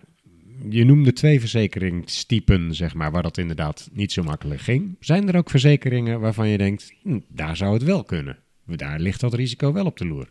je 0.68 0.84
noemde 0.84 1.12
twee 1.12 1.40
verzekeringstypen, 1.40 2.74
zeg 2.74 2.94
maar, 2.94 3.10
waar 3.10 3.22
dat 3.22 3.38
inderdaad 3.38 3.88
niet 3.92 4.12
zo 4.12 4.22
makkelijk 4.22 4.60
ging. 4.60 4.96
Zijn 5.00 5.28
er 5.28 5.36
ook 5.36 5.50
verzekeringen 5.50 6.20
waarvan 6.20 6.48
je 6.48 6.58
denkt, 6.58 6.92
hm, 7.02 7.18
daar 7.28 7.56
zou 7.56 7.72
het 7.72 7.82
wel 7.82 8.04
kunnen? 8.04 8.38
Daar 8.66 9.00
ligt 9.00 9.20
dat 9.20 9.34
risico 9.34 9.72
wel 9.72 9.84
op 9.86 9.96
de 9.96 10.06
loer. 10.06 10.28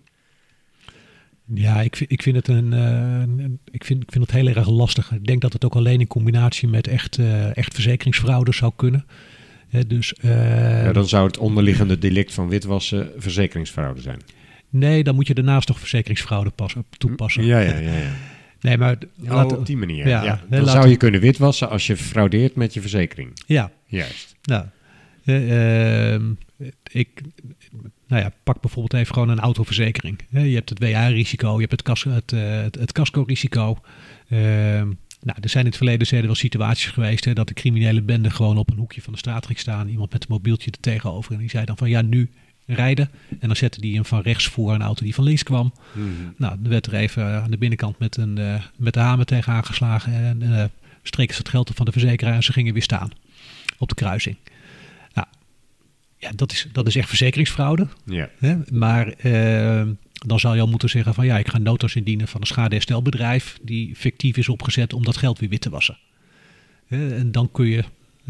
Ja, 1.53 1.81
ik 1.81 1.95
vind, 1.95 2.11
ik 2.11 2.21
vind 2.21 2.35
het 2.35 2.47
een, 2.47 2.73
eh, 2.73 3.19
een- 3.19 3.59
ik 3.71 3.83
vind, 3.85 4.03
ik 4.03 4.11
vind 4.11 4.23
het 4.25 4.35
heel 4.35 4.47
erg 4.47 4.69
lastig. 4.69 5.11
Ik 5.11 5.25
denk 5.25 5.41
dat 5.41 5.53
het 5.53 5.65
ook 5.65 5.75
alleen 5.75 5.99
in 5.99 6.07
combinatie 6.07 6.67
met 6.67 6.87
echt, 6.87 7.17
eh, 7.17 7.57
echt 7.57 7.73
verzekeringsfraude 7.73 8.53
zou 8.53 8.71
kunnen. 8.75 9.05
Hè, 9.67 9.87
dus 9.87 10.13
Ja, 10.21 10.91
dan 10.93 11.07
zou 11.07 11.27
het 11.27 11.37
onderliggende 11.37 11.97
delict 11.97 12.33
van 12.33 12.49
witwassen 12.49 13.11
verzekeringsfraude 13.17 14.01
zijn. 14.01 14.19
Nee, 14.73 15.03
dan 15.03 15.15
moet 15.15 15.27
je 15.27 15.33
daarnaast 15.33 15.67
toch 15.67 15.79
verzekeringsfraude 15.79 16.49
passen, 16.49 16.85
toepassen. 16.97 17.45
Ja, 17.45 17.59
ja, 17.59 17.77
ja. 17.77 17.91
ja. 17.97 18.11
Nee, 18.61 18.77
maar 18.77 18.95
Oh, 19.23 19.27
laten- 19.29 19.57
op 19.57 19.65
die 19.65 19.77
manier. 19.77 20.07
Ja, 20.07 20.41
Dan 20.49 20.65
zou 20.67 20.87
je 20.87 20.97
kunnen 20.97 21.21
witwassen 21.21 21.69
als 21.69 21.87
je 21.87 21.97
fraudeert 21.97 22.55
met 22.55 22.73
je 22.73 22.81
verzekering. 22.81 23.31
ja, 23.47 23.71
Juist. 23.85 24.35
nou, 24.43 24.65
eh, 25.25 26.13
ehm, 26.13 26.31
ik, 26.91 27.21
nou 28.07 28.21
ja, 28.23 28.31
pak 28.43 28.61
bijvoorbeeld 28.61 29.01
even 29.01 29.13
gewoon 29.13 29.29
een 29.29 29.39
autoverzekering. 29.39 30.19
Hè, 30.29 30.41
Je 30.41 30.55
hebt 30.55 30.69
het 30.69 30.79
WA-risico, 30.79 31.53
je 31.53 31.59
hebt 31.59 31.71
het, 31.71 31.81
cas, 31.81 32.03
het, 32.03 32.31
eh, 32.31 32.61
het, 32.61 32.75
het 32.75 32.91
casco-risico. 32.91 33.77
Ehm, 34.29 34.87
nou, 35.21 35.37
er 35.41 35.49
zijn 35.49 35.63
in 35.63 35.69
het 35.69 35.77
verleden 35.77 36.07
zeker 36.07 36.25
wel 36.25 36.35
situaties 36.35 36.87
geweest 36.87 37.25
hè, 37.25 37.33
dat 37.33 37.47
de 37.47 37.53
criminele 37.53 38.01
bende 38.01 38.29
gewoon 38.29 38.57
op 38.57 38.71
een 38.71 38.77
hoekje 38.77 39.01
van 39.01 39.13
de 39.13 39.19
straat 39.19 39.45
ging 39.45 39.59
staan. 39.59 39.87
Iemand 39.87 40.11
met 40.11 40.21
een 40.21 40.27
mobieltje 40.31 40.71
er 40.71 40.79
tegenover. 40.79 41.33
En 41.33 41.39
die 41.39 41.49
zei 41.49 41.65
dan 41.65 41.77
van 41.77 41.89
ja, 41.89 42.01
nu 42.01 42.29
rijden. 42.65 43.09
En 43.39 43.47
dan 43.47 43.55
zette 43.55 43.81
die 43.81 43.95
hem 43.95 44.05
van 44.05 44.21
rechts 44.21 44.47
voor 44.47 44.73
een 44.73 44.81
auto 44.81 45.03
die 45.03 45.15
van 45.15 45.23
links 45.23 45.43
kwam. 45.43 45.73
Nou, 46.37 46.55
dan 46.59 46.69
werd 46.69 46.85
er 46.85 46.93
even 46.93 47.41
aan 47.43 47.51
de 47.51 47.57
binnenkant 47.57 47.99
met, 47.99 48.17
een, 48.17 48.37
eh, 48.37 48.61
met 48.77 48.93
de 48.93 48.99
hamer 48.99 49.25
tegen 49.25 49.53
aangeslagen. 49.53 50.13
En 50.13 50.41
eh 50.41 50.65
streken 51.03 51.33
ze 51.33 51.39
het 51.39 51.49
geld 51.49 51.69
op 51.69 51.75
van 51.75 51.85
de 51.85 51.91
verzekeraar 51.91 52.33
en 52.33 52.43
ze 52.43 52.53
gingen 52.53 52.73
weer 52.73 52.83
staan 52.83 53.11
op 53.77 53.89
de 53.89 53.95
kruising. 53.95 54.37
Nou, 55.13 55.27
ja, 56.17 56.31
dat 56.35 56.51
is, 56.51 56.67
dat 56.71 56.87
is 56.87 56.95
echt 56.95 57.07
verzekeringsfraude. 57.07 57.87
Ja. 58.05 58.29
Hè? 58.37 58.57
Maar 58.71 59.07
eh, 59.07 59.87
dan 60.13 60.39
zou 60.39 60.55
je 60.55 60.61
al 60.61 60.67
moeten 60.67 60.89
zeggen 60.89 61.13
van 61.13 61.25
ja, 61.25 61.37
ik 61.37 61.47
ga 61.47 61.57
notas 61.57 61.95
indienen 61.95 62.27
van 62.27 62.41
een 62.41 62.47
schadeherstelbedrijf 62.47 63.59
die 63.61 63.95
fictief 63.95 64.37
is 64.37 64.49
opgezet 64.49 64.93
om 64.93 65.03
dat 65.03 65.17
geld 65.17 65.39
weer 65.39 65.49
wit 65.49 65.61
te 65.61 65.69
wassen. 65.69 65.97
En 66.87 67.31
dan 67.31 67.51
kun 67.51 67.65
je, 67.65 67.83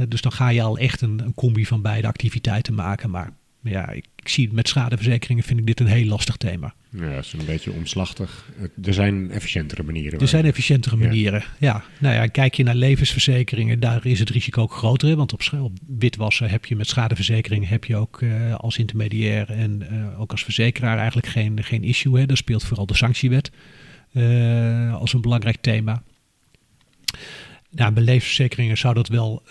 dus 0.08 0.22
dan 0.22 0.32
ga 0.32 0.50
je 0.50 0.62
al 0.62 0.78
echt 0.78 1.02
een, 1.02 1.20
een 1.20 1.34
combi 1.34 1.66
van 1.66 1.82
beide 1.82 2.08
activiteiten 2.08 2.74
maken. 2.74 3.10
Maar 3.10 3.34
ja, 3.64 3.89
ik, 3.89 4.05
ik 4.16 4.30
zie 4.30 4.49
met 4.53 4.68
schadeverzekeringen 4.68 5.43
vind 5.43 5.59
ik 5.59 5.66
dit 5.66 5.80
een 5.80 5.86
heel 5.88 6.05
lastig 6.05 6.38
thema. 6.38 6.74
Ja, 6.89 7.16
dat 7.16 7.24
is 7.26 7.34
een 7.34 7.45
beetje 7.45 7.72
omslachtig. 7.72 8.49
Het- 8.55 8.88
Er 8.88 8.93
zijn 8.93 9.32
efficiëntere 9.32 9.84
manieren. 9.84 10.20
Er 10.20 10.28
zijn 10.28 10.45
efficiëntere 10.45 10.95
manieren. 10.95 11.43
Ja. 11.59 11.84
nou 11.99 12.16
ja, 12.16 12.28
kijk 12.28 12.53
je 12.53 12.64
naar 12.64 12.76
levensverzekeringen, 12.76 13.80
daar 13.80 14.05
is 14.05 14.20
het 14.20 14.30
risico 14.30 14.61
ook 14.61 14.74
groter. 14.74 15.07
hè, 15.09 15.16
Want 15.16 15.34
op, 15.34 15.41
op 15.61 15.78
witwassen 15.99 16.49
heb 16.49 16.66
je 16.66 16.76
met 16.76 16.88
schadeverzekering 16.88 17.68
heb 17.68 17.84
je 17.86 17.95
ook 17.95 18.22
eh, 18.22 18.55
als 18.55 18.78
intermediair 18.78 19.49
en 19.49 19.89
eh, 19.89 20.20
ook 20.22 20.32
als 20.32 20.43
verzekeraar 20.43 20.97
eigenlijk 20.97 21.28
geen, 21.28 21.64
geen 21.64 21.84
issue. 21.84 22.20
Hè. 22.20 22.26
Daar 22.26 22.38
speelt 22.38 22.64
vooral 22.64 22.86
de 22.86 22.95
sanctiewet 22.95 23.51
eh, 24.14 24.95
als 24.95 25.14
een 25.14 25.22
belangrijk 25.22 25.57
thema. 25.61 26.03
Nou, 27.70 27.91
bij 27.93 28.03
levensverzekeringen 28.03 28.78
zou 28.78 28.93
dat, 28.93 29.07
wel, 29.07 29.41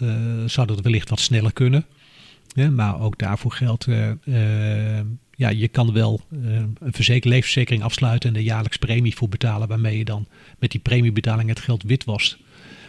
zou 0.46 0.66
dat 0.66 0.80
wellicht 0.80 1.08
wat 1.08 1.20
sneller 1.20 1.52
kunnen. 1.52 1.84
Ja, 2.55 2.70
maar 2.70 3.00
ook 3.00 3.18
daarvoor 3.18 3.53
geldt, 3.53 3.86
eh, 3.86 4.11
eh, 4.11 5.07
ja, 5.30 5.48
je 5.48 5.68
kan 5.68 5.92
wel 5.92 6.20
eh, 6.30 6.55
een 6.55 6.92
verzeker, 6.92 7.28
levensverzekering 7.28 7.82
afsluiten 7.82 8.30
en 8.30 8.36
er 8.36 8.42
jaarlijks 8.42 8.76
premie 8.76 9.16
voor 9.16 9.28
betalen, 9.28 9.68
waarmee 9.68 9.98
je 9.98 10.05
dan 10.05 10.26
met 10.59 10.70
die 10.70 10.80
premiebetaling 10.80 11.48
het 11.48 11.61
geld 11.61 11.82
witwast. 11.82 12.38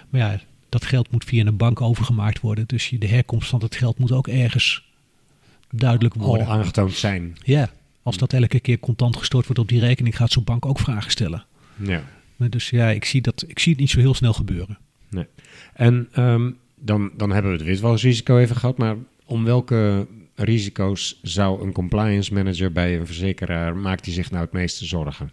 Maar 0.09 0.21
ja, 0.21 0.39
dat 0.69 0.85
geld 0.85 1.11
moet 1.11 1.23
via 1.23 1.45
een 1.45 1.57
bank 1.57 1.81
overgemaakt 1.81 2.39
worden. 2.39 2.67
Dus 2.67 2.91
de 2.99 3.07
herkomst 3.07 3.49
van 3.49 3.61
het 3.61 3.75
geld 3.75 3.97
moet 3.97 4.11
ook 4.11 4.27
ergens 4.27 4.91
duidelijk 5.69 6.15
al 6.15 6.25
worden. 6.25 6.47
aangetoond 6.47 6.93
zijn. 6.93 7.37
Ja, 7.43 7.71
als 8.03 8.17
dat 8.17 8.33
elke 8.33 8.59
keer 8.59 8.79
contant 8.79 9.17
gestort 9.17 9.45
wordt 9.45 9.61
op 9.61 9.67
die 9.67 9.79
rekening, 9.79 10.15
gaat 10.17 10.31
zo'n 10.31 10.43
bank 10.43 10.65
ook 10.65 10.79
vragen 10.79 11.11
stellen. 11.11 11.45
Ja. 11.75 12.03
Maar 12.35 12.49
dus 12.49 12.69
ja, 12.69 12.89
ik 12.89 13.05
zie, 13.05 13.21
dat, 13.21 13.43
ik 13.47 13.59
zie 13.59 13.71
het 13.71 13.81
niet 13.81 13.89
zo 13.89 13.99
heel 13.99 14.13
snel 14.13 14.33
gebeuren. 14.33 14.77
Nee. 15.09 15.25
En 15.73 16.07
ehm, 16.11 16.51
dan, 16.75 17.11
dan 17.17 17.31
hebben 17.31 17.51
we 17.51 17.57
het 17.57 17.67
witwasrisico 17.67 18.37
even 18.37 18.55
gehad, 18.55 18.77
maar 18.77 18.95
om 19.33 19.43
welke 19.43 20.07
risico's 20.35 21.19
zou 21.21 21.63
een 21.63 21.71
compliance 21.71 22.33
manager 22.33 22.71
bij 22.71 22.97
een 22.97 23.05
verzekeraar, 23.05 23.75
maakt 23.75 24.05
hij 24.05 24.13
zich 24.13 24.31
nou 24.31 24.43
het 24.43 24.53
meeste 24.53 24.85
zorgen? 24.85 25.31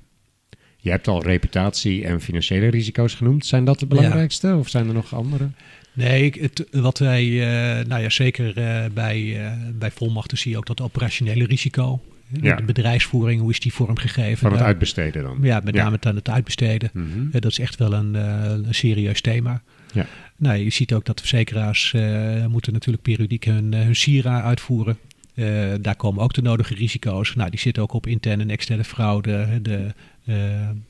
Je 0.76 0.90
hebt 0.90 1.08
al 1.08 1.22
reputatie 1.22 2.04
en 2.04 2.20
financiële 2.20 2.66
risico's 2.68 3.14
genoemd. 3.14 3.46
Zijn 3.46 3.64
dat 3.64 3.78
de 3.78 3.86
belangrijkste 3.86 4.56
of 4.56 4.68
zijn 4.68 4.88
er 4.88 4.94
nog 4.94 5.14
andere? 5.14 5.48
Nee, 5.92 6.32
het, 6.40 6.66
wat 6.70 6.98
wij, 6.98 7.24
eh, 7.24 7.86
nou 7.86 8.02
ja, 8.02 8.08
zeker 8.08 8.56
eh, 8.56 8.84
bij, 8.94 9.46
eh, 9.46 9.52
bij 9.74 9.90
volmachten 9.90 10.38
zie 10.38 10.50
je 10.50 10.56
ook 10.56 10.66
dat 10.66 10.80
operationele 10.80 11.46
risico. 11.46 12.00
Ja. 12.40 12.56
De 12.56 12.62
bedrijfsvoering, 12.62 13.40
hoe 13.40 13.50
is 13.50 13.60
die 13.60 13.72
vormgegeven? 13.72 14.38
Van 14.38 14.52
het 14.52 14.60
uitbesteden 14.60 15.22
dan? 15.22 15.38
Ja, 15.42 15.60
met 15.64 15.74
name 15.74 15.98
aan 16.00 16.14
het 16.14 16.28
uitbesteden. 16.28 16.90
Mhm. 16.92 17.30
Dat 17.30 17.44
is 17.44 17.58
echt 17.58 17.76
wel 17.76 17.92
een, 17.92 18.14
een 18.14 18.74
serieus 18.74 19.20
thema. 19.20 19.62
Ja. 19.92 20.06
Nou, 20.36 20.56
je 20.56 20.70
ziet 20.70 20.92
ook 20.94 21.04
dat 21.04 21.16
de 21.16 21.26
verzekeraars 21.26 21.92
eh, 21.92 22.46
moeten 22.46 22.72
natuurlijk 22.72 23.02
periodiek 23.02 23.44
hun, 23.44 23.74
eh, 23.74 23.80
hun 23.80 23.96
SIRA 23.96 24.42
uitvoeren. 24.42 24.98
Eh, 25.34 25.72
daar 25.80 25.96
komen 25.96 26.22
ook 26.22 26.32
de 26.32 26.42
nodige 26.42 26.74
risico's. 26.74 27.34
Nou, 27.34 27.50
die 27.50 27.58
zitten 27.58 27.82
ook 27.82 27.92
op 27.92 28.06
interne 28.06 28.42
en 28.42 28.50
externe 28.50 28.84
fraude, 28.84 29.58
de 29.62 29.94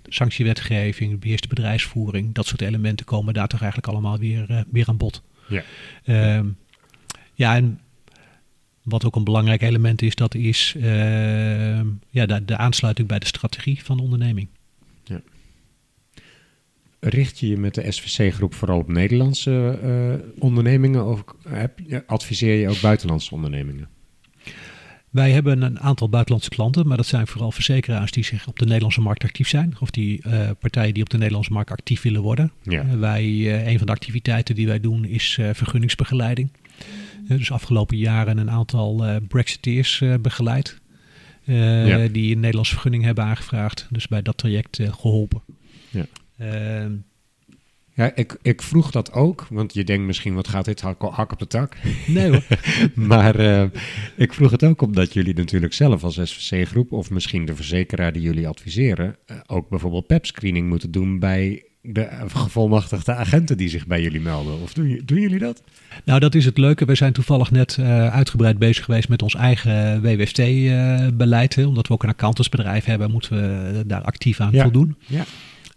sanctiewetgeving, 0.05 1.11
de 1.11 1.17
beheerste 1.17 1.49
bedrijfsvoering. 1.49 2.35
Dat 2.35 2.47
soort 2.47 2.61
elementen 2.61 3.07
komen 3.07 3.35
daar 3.35 3.49
toch 3.49 3.61
eigenlijk 3.61 3.93
allemaal 3.93 4.19
weer, 4.19 4.65
weer 4.71 4.89
aan 4.89 4.97
bod. 4.97 5.23
Ja. 5.49 5.63
Ehm, 6.05 6.47
ja, 7.35 7.57
en 7.57 7.81
wat 8.83 9.05
ook 9.05 9.17
een 9.17 9.25
belangrijk 9.25 9.63
element 9.63 10.03
is, 10.03 10.15
dat 10.15 10.35
is 10.35 10.75
ehm, 10.77 11.87
ja, 12.11 12.27
de, 12.27 12.45
de 12.45 12.57
aansluiting 12.57 13.09
bij 13.09 13.19
de 13.19 13.27
strategie 13.27 13.85
van 13.85 13.97
de 13.97 14.03
onderneming. 14.03 14.49
Richt 17.01 17.39
je 17.39 17.49
je 17.49 17.57
met 17.57 17.75
de 17.75 17.91
SVC-groep 17.91 18.55
vooral 18.55 18.79
op 18.79 18.89
Nederlandse 18.89 19.79
eh, 19.83 20.43
ondernemingen 20.43 21.07
of 21.07 21.25
adviseer 22.07 22.61
je 22.61 22.69
ook 22.69 22.81
buitenlandse 22.81 23.35
ondernemingen? 23.35 23.89
Wij 25.11 25.31
hebben 25.31 25.63
een 25.63 25.81
aantal 25.81 26.09
buitenlandse 26.09 26.51
klanten, 26.51 26.87
maar 26.87 26.97
dat 26.97 27.07
zijn 27.07 27.27
vooral 27.27 27.53
verzekeraars 27.53 28.11
die 28.11 28.25
zich 28.25 28.47
op 28.47 28.59
de 28.59 28.65
Nederlandse 28.65 29.01
markt 29.01 29.25
actief 29.25 29.49
zijn. 29.49 29.77
Of 29.81 29.91
die 29.91 30.23
eh, 30.23 30.51
partijen 30.59 30.95
die 30.95 31.03
op 31.03 31.11
de 31.11 31.17
Nederlandse 31.17 31.53
markt 31.53 31.71
actief 31.71 32.03
willen 32.03 32.23
worden. 32.23 32.53
Ja. 32.63 32.81
Eh, 32.81 32.99
wij, 32.99 33.23
een 33.67 33.79
van 33.79 33.87
de 33.87 33.93
activiteiten 33.93 34.55
die 34.55 34.67
wij 34.67 34.81
doen 34.81 35.05
is 35.05 35.39
vergunningsbegeleiding. 35.53 36.53
Dus 37.29 37.53
afgelopen 37.53 37.97
jaren 37.97 38.39
een 38.39 38.51
aantal 38.51 39.05
Brexiteers 39.29 40.03
begeleid. 40.21 40.81
Ja. 41.45 42.09
Die 42.09 42.35
een 42.35 42.41
Nederlandse 42.41 42.73
vergunning 42.73 43.05
hebben 43.05 43.25
aangevraagd. 43.25 43.87
Dus 43.91 44.09
bij 44.09 44.23
dat 44.23 44.39
traject 44.39 44.79
eh, 44.79 44.93
geholpen. 44.93 45.43
Ja. 45.91 46.07
Ehm, 46.41 46.93
Ja, 47.95 48.13
ik, 48.15 48.37
ik 48.43 48.63
vroeg 48.63 48.91
dat 48.91 49.13
ook, 49.13 49.47
want 49.51 49.75
je 49.75 49.85
denkt 49.85 50.07
misschien, 50.07 50.35
wat 50.35 50.49
gaat 50.49 50.65
dit 50.65 50.81
hak, 50.81 51.03
hak 51.03 51.33
op 51.33 51.39
de 51.39 51.47
tak? 51.47 51.77
nee 52.07 52.31
hoor. 52.31 52.43
maar 52.95 53.35
eh, 53.39 53.65
ik 54.17 54.33
vroeg 54.33 54.51
het 54.51 54.65
ook 54.65 54.83
omdat 54.83 55.13
jullie 55.13 55.35
natuurlijk 55.35 55.73
zelf 55.73 56.05
als 56.05 56.19
SVC-groep, 56.23 56.93
of 56.93 57.11
misschien 57.11 57.45
de 57.45 57.55
verzekeraar 57.55 58.13
die 58.13 58.23
jullie 58.23 58.49
adviseren, 58.49 59.17
eh, 59.27 59.37
ook 59.47 59.69
bijvoorbeeld 59.69 60.07
PEP-screening 60.07 60.69
moeten 60.69 60.91
doen 60.91 61.19
bij 61.19 61.65
de 61.83 62.01
eh, 62.03 62.23
gevolmachtigde 62.29 63.15
agenten 63.15 63.57
die 63.57 63.69
zich 63.69 63.87
bij 63.87 64.03
jullie 64.03 64.21
melden. 64.21 64.61
Of 64.61 64.73
doen, 64.73 65.03
jullie 65.07 65.39
dat? 65.39 65.63
Nou, 66.05 66.21
dat 66.21 66.35
is 66.35 66.45
het 66.45 66.59
leuke. 66.59 66.85
We 66.85 66.95
zijn 66.95 67.13
toevallig 67.13 67.51
net 67.51 67.77
eh, 67.81 68.07
uitgebreid 68.09 68.59
bezig 68.59 68.85
geweest 68.85 69.09
met 69.09 69.23
ons 69.23 69.35
eigen 69.35 70.03
WWFT-beleid. 70.03 71.59
omdat 71.67 71.87
we 71.87 71.95
ook 71.95 72.03
een 72.03 72.09
accountantsbedrijf 72.09 72.85
hebben, 72.85 73.11
moeten 73.11 73.37
we 73.37 73.71
eh, 73.79 73.81
daar 73.87 74.03
actief 74.03 74.41
aan 74.41 74.53
Ja. 74.53 74.63
voldoen. 74.63 74.97
Ja. 75.07 75.25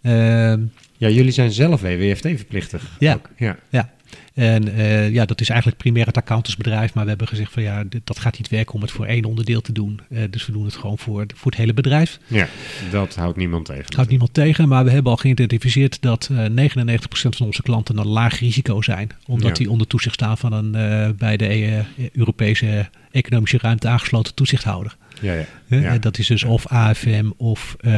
Ehm, 0.04 0.60
Ja, 0.98 1.10
jullie 1.10 1.32
zijn 1.32 1.52
zelf 1.52 1.82
WWFT-verplichtig. 1.82 2.96
Ja. 3.00 3.14
Ook. 3.14 3.30
ja. 3.38 3.58
ja. 3.70 3.92
En 4.34 4.76
eh, 4.76 5.10
ja, 5.12 5.26
dat 5.26 5.42
is 5.42 5.50
eigenlijk 5.50 5.80
primair 5.82 6.06
het 6.06 6.18
accountantsbedrijf. 6.18 6.94
Maar 6.94 7.04
we 7.04 7.10
hebben 7.10 7.28
gezegd 7.28 7.52
van 7.52 7.64
ja, 7.64 7.84
dit- 7.84 8.02
dat 8.08 8.20
gaat 8.20 8.38
niet 8.38 8.50
werken 8.50 8.74
om 8.74 8.82
het 8.82 8.92
voor 8.92 9.06
één 9.06 9.26
onderdeel 9.26 9.62
te 9.62 9.72
doen. 9.72 10.00
Eh, 10.10 10.24
dus 10.30 10.46
we 10.46 10.52
doen 10.52 10.66
het 10.66 10.76
gewoon 10.76 10.98
voor, 10.98 11.26
voor 11.36 11.52
het 11.52 11.60
hele 11.60 11.74
bedrijf. 11.74 12.20
Ja, 12.28 12.48
dat 12.92 13.16
houdt 13.16 13.38
niemand 13.38 13.66
tegen. 13.66 13.96
Houdt 13.96 14.10
niemand 14.10 14.34
tegen, 14.34 14.68
maar 14.68 14.84
we 14.84 14.92
hebben 14.92 15.12
al 15.12 15.18
geïdentificeerd 15.18 16.02
dat 16.02 16.30
eh 16.32 16.46
99% 16.46 17.36
van 17.36 17.46
onze 17.46 17.62
klanten 17.62 17.98
een 17.98 18.08
laag 18.08 18.40
risico 18.40 18.82
zijn. 18.82 19.10
Omdat 19.28 19.48
Ja. 19.50 19.54
die 19.54 19.70
onder 19.70 19.88
toezicht 19.88 20.16
staan 20.16 20.38
van 20.38 20.54
een 20.54 20.72
bij 21.18 21.38
de 21.38 21.82
Europese 22.14 22.90
economische 23.12 23.58
ruimte 23.58 23.88
aangesloten 23.88 24.34
toezichthouder. 24.34 24.96
Ja, 25.24 25.34
ja. 25.34 25.46
Ja. 25.68 25.92
En 25.92 26.02
Dat 26.02 26.18
is 26.18 26.28
dus 26.28 26.44
of 26.44 26.68
AFM 26.68 27.32
of 27.38 27.76
eh, 27.80 27.92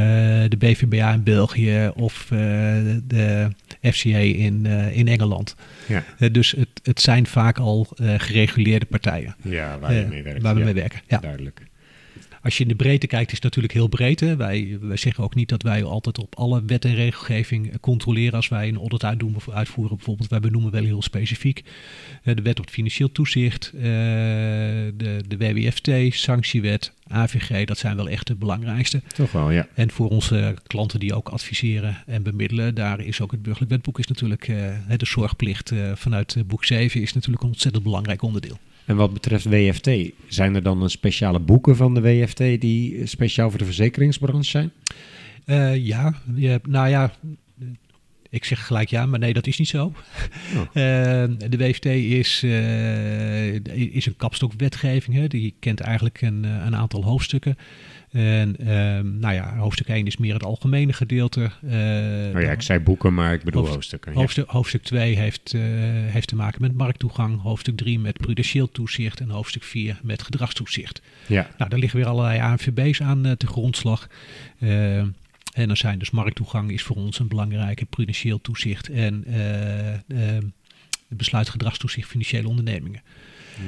de 0.48 0.56
BVBA 0.58 1.14
in 1.14 1.24
België 1.24 1.92
of 1.96 2.24
eh, 2.32 2.38
de 3.04 3.50
FCA 3.82 4.18
in, 4.18 4.66
eh, 4.66 4.98
in 4.98 5.08
Engeland. 5.08 5.56
Ja. 5.86 6.04
Dus 6.32 6.52
het, 6.52 6.68
het 6.84 7.02
zijn 7.02 7.28
vaak 7.28 7.58
al 7.58 7.88
gereguleerde 8.18 8.86
partijen 8.86 9.36
ja, 9.42 9.80
waar 9.80 9.92
mee 9.92 10.24
waar 10.42 10.56
we 10.56 10.64
mee 10.64 10.74
werken. 10.74 11.02
Ja. 11.08 11.18
Duidelijk. 11.18 11.62
Als 12.46 12.58
je 12.58 12.64
in 12.64 12.70
de 12.70 12.76
breedte 12.76 13.08
kijkt, 13.08 13.28
is 13.28 13.36
het 13.36 13.44
natuurlijk 13.44 13.74
heel 13.74 13.88
breed. 13.88 14.20
Hè? 14.20 14.36
Wij, 14.36 14.78
wij 14.82 14.98
zeggen 14.98 15.24
ook 15.24 15.36
niet 15.36 15.50
dat 15.50 15.62
wij 15.62 15.84
altijd 15.84 16.20
op 16.20 16.36
alle 16.36 16.64
wet 16.66 16.86
en 16.86 16.96
regelgeving 16.96 17.70
eh, 17.70 17.76
controleren 17.80 18.34
als 18.34 18.48
wij 18.48 18.68
een 18.68 18.78
audit 18.78 19.04
uitdoen, 19.04 19.36
uitvoeren. 19.52 19.96
Bijvoorbeeld, 19.96 20.30
wij 20.30 20.40
benoemen 20.40 20.72
wel 20.72 20.84
heel 20.84 21.02
specifiek 21.02 21.64
eh, 22.24 22.36
de 22.36 22.42
wet 22.42 22.60
op 22.60 22.66
het 22.66 22.74
financieel 22.74 23.12
toezicht, 23.12 23.72
eh, 23.76 23.82
de, 23.82 25.22
de 25.28 25.38
WWFT, 25.38 26.16
sanctiewet, 26.16 26.92
AVG. 27.08 27.66
Dat 27.66 27.78
zijn 27.78 27.96
wel 27.96 28.10
echt 28.10 28.28
de 28.28 28.36
belangrijkste. 28.36 29.02
Toch 29.08 29.32
wel, 29.32 29.52
ja. 29.52 29.68
En 29.74 29.92
voor 29.92 30.10
onze 30.10 30.56
klanten 30.68 31.00
die 31.00 31.14
ook 31.14 31.30
adviseren 31.30 32.04
en 32.06 32.24
bemiddelen, 32.24 32.76
daar 32.76 33.00
is 33.00 33.22
ook 33.22 33.32
het 33.32 33.42
burgerlijk 33.42 33.72
wetboek 33.72 34.00
is 34.00 34.08
natuurlijk, 34.08 34.46
de 34.98 35.06
zorgplicht 35.06 35.72
vanuit 35.94 36.38
boek 36.48 36.66
7 36.66 37.02
is 37.02 37.14
natuurlijk 37.14 37.44
een 37.44 37.50
ontzettend 37.50 37.84
belangrijk 37.84 38.22
onderdeel. 38.22 38.58
En 38.86 38.96
wat 38.96 39.14
betreft 39.14 39.46
WFT, 39.46 39.90
zijn 40.28 40.56
er 40.56 40.64
dan 40.64 40.82
een 40.82 40.90
speciale 40.90 41.40
boeken 41.40 41.76
van 41.76 41.94
de 41.94 42.02
WFT 42.02 42.38
die 42.38 43.06
speciaal 43.06 43.50
voor 43.50 43.60
de 43.60 43.66
verzekeringsbranche 43.66 44.50
zijn? 44.50 44.72
Eh, 45.46 45.86
ja, 45.86 46.14
nou 46.64 46.90
ja, 46.90 47.12
ik 48.36 48.46
zeg 48.46 48.66
gelijk 48.66 48.90
ja, 48.90 49.06
maar 49.06 49.20
nee, 49.20 49.34
dat 49.34 49.48
is 49.48 49.58
niet 49.58 49.68
zo. 49.68 49.86
Oh. 49.86 49.96
Eh, 50.74 51.24
de 51.50 51.58
WFT 51.58 51.86
is, 51.86 52.44
eh, 52.44 53.54
is 53.96 54.06
een 54.06 54.16
kapstokwetgeving. 54.18 55.16
Hè? 55.16 55.28
Die 55.28 55.56
kent 55.60 55.80
eigenlijk 55.80 56.22
een, 56.22 56.46
eh, 56.46 56.66
een 56.66 56.76
aantal 56.76 57.04
hoofdstukken. 57.04 57.58
En 58.12 58.56
ehm, 58.60 59.20
nou 59.20 59.34
ja, 59.34 59.58
hoofdstuk 59.58 59.88
1 59.88 60.06
is 60.08 60.18
meer 60.18 60.34
het 60.34 60.44
algemene 60.44 60.94
gedeelte. 60.94 61.50
Nou 61.62 62.42
ja, 62.42 62.52
ik 62.52 62.62
zei 62.62 62.80
boeken, 62.80 63.14
maar 63.14 63.34
ik 63.34 63.44
bedoel 63.44 63.62
Hoofd- 63.62 63.74
hoofdstukken. 63.74 64.12
ja. 64.14 64.18
Hoofdstuk, 64.18 64.48
hoofdstuk 64.50 64.84
2 64.84 65.16
heeft, 65.18 65.54
eh, 65.54 65.62
heeft 66.12 66.28
te 66.28 66.36
maken 66.36 66.62
met 66.62 66.74
markttoegang. 66.78 67.42
Hoofdstuk 67.42 67.78
3 67.78 68.00
met 68.00 68.18
prudentieel 68.18 68.72
toezicht. 68.72 69.20
En 69.20 69.30
hoofdstuk 69.30 69.64
4 69.64 70.00
met 70.04 70.24
gedragstoezicht. 70.24 71.02
Ja, 71.28 71.50
Nou, 71.58 71.70
daar 71.70 71.80
liggen 71.80 72.00
weer 72.00 72.08
allerlei 72.08 72.40
ANVB's 72.40 73.02
aan 73.02 73.36
te 73.38 73.48
grondslag. 73.48 74.08
En 75.56 75.68
dan 75.68 75.78
zijn 75.78 76.00
dus 76.00 76.10
markttoegang 76.12 76.72
is 76.72 76.84
voor 76.84 76.96
ons 76.96 77.20
een 77.20 77.28
belangrijke 77.28 77.86
prudentieel 77.86 78.42
toezicht 78.42 78.90
en 78.90 79.24
eh, 79.26 79.94
eh, 79.94 80.44
besluit 81.08 81.50
gedragstoezicht 81.50 82.10
financiële 82.10 82.48
ondernemingen. 82.48 83.02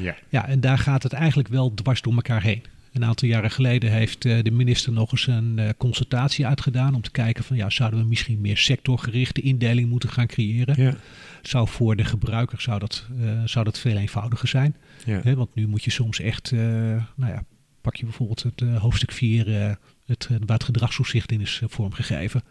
ja. 0.01 0.15
Ja, 0.29 0.47
en 0.47 0.59
daar 0.59 0.77
gaat 0.77 1.03
het 1.03 1.13
eigenlijk 1.13 1.49
wel 1.49 1.73
dwars 1.73 2.01
door 2.01 2.13
elkaar 2.13 2.41
heen. 2.41 2.63
Een 2.93 3.05
aantal 3.05 3.27
jaren 3.27 3.51
geleden 3.51 3.91
heeft 3.91 4.25
eh, 4.25 4.43
de 4.43 4.51
minister 4.51 4.91
nog 4.91 5.11
eens 5.11 5.27
een 5.27 5.59
eh, 5.59 5.69
consultatie 5.77 6.47
uitgedaan 6.47 6.95
om 6.95 7.01
te 7.01 7.11
kijken 7.11 7.43
van 7.43 7.57
ja, 7.57 7.69
zouden 7.69 7.99
we 7.99 8.05
misschien 8.05 8.41
meer 8.41 8.57
sectorgerichte 8.57 9.41
indeling 9.41 9.89
moeten 9.89 10.09
gaan 10.09 10.27
creëren? 10.27 10.81
ja. 10.81 10.95
Zou 11.41 11.67
voor 11.67 11.95
de 11.95 12.05
gebruiker 12.05 12.61
zou 12.61 12.79
dat, 12.79 13.05
zou 13.45 13.65
dat 13.65 13.79
veel 13.79 13.97
eenvoudiger 13.97 14.47
zijn? 14.47 14.75
ja. 15.05 15.35
Want 15.35 15.55
nu 15.55 15.67
moet 15.67 15.83
je 15.83 15.91
soms 15.91 16.19
echt, 16.19 16.51
nou 16.51 17.31
ja, 17.31 17.43
pak 17.87 17.95
je 17.95 18.05
bijvoorbeeld 18.05 18.43
het 18.43 18.61
hoofdstuk 18.77 19.11
4, 19.11 19.61
eh, 19.61 19.75
het, 20.07 20.27
eh, 20.31 20.37
waar 20.45 20.57
het 20.57 20.63
gedragstoezicht 20.63 21.31
in 21.31 21.41
is 21.41 21.59
eh, 21.63 21.69
vormgegeven. 21.69 22.43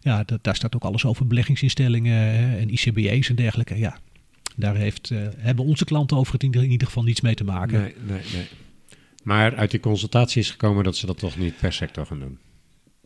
Ja, 0.00 0.24
dat, 0.24 0.44
daar 0.44 0.56
staat 0.56 0.74
ook 0.74 0.84
alles 0.84 1.04
over 1.04 1.26
beleggingsinstellingen 1.26 2.58
en 2.58 2.72
ICB's 2.72 3.28
en 3.28 3.34
dergelijke. 3.34 3.78
Ja, 3.78 3.98
daar 4.56 4.76
heeft, 4.76 5.10
eh, 5.10 5.18
hebben 5.36 5.64
onze 5.64 5.84
klanten 5.84 6.16
over 6.16 6.32
het 6.32 6.42
in 6.42 6.70
ieder, 6.70 6.86
geval 6.86 7.02
niets 7.02 7.20
mee 7.20 7.34
te 7.34 7.44
maken. 7.44 7.80
Nee, 7.80 7.94
nee, 8.06 8.20
nee. 8.32 8.46
Maar 9.22 9.56
uit 9.56 9.70
die 9.70 9.80
consultatie 9.80 10.40
is 10.40 10.50
gekomen 10.50 10.84
dat 10.84 10.96
ze 10.96 11.06
dat 11.06 11.18
toch 11.18 11.36
niet 11.36 11.56
per 11.56 11.72
sector 11.72 12.06
gaan 12.06 12.18
doen. 12.18 12.38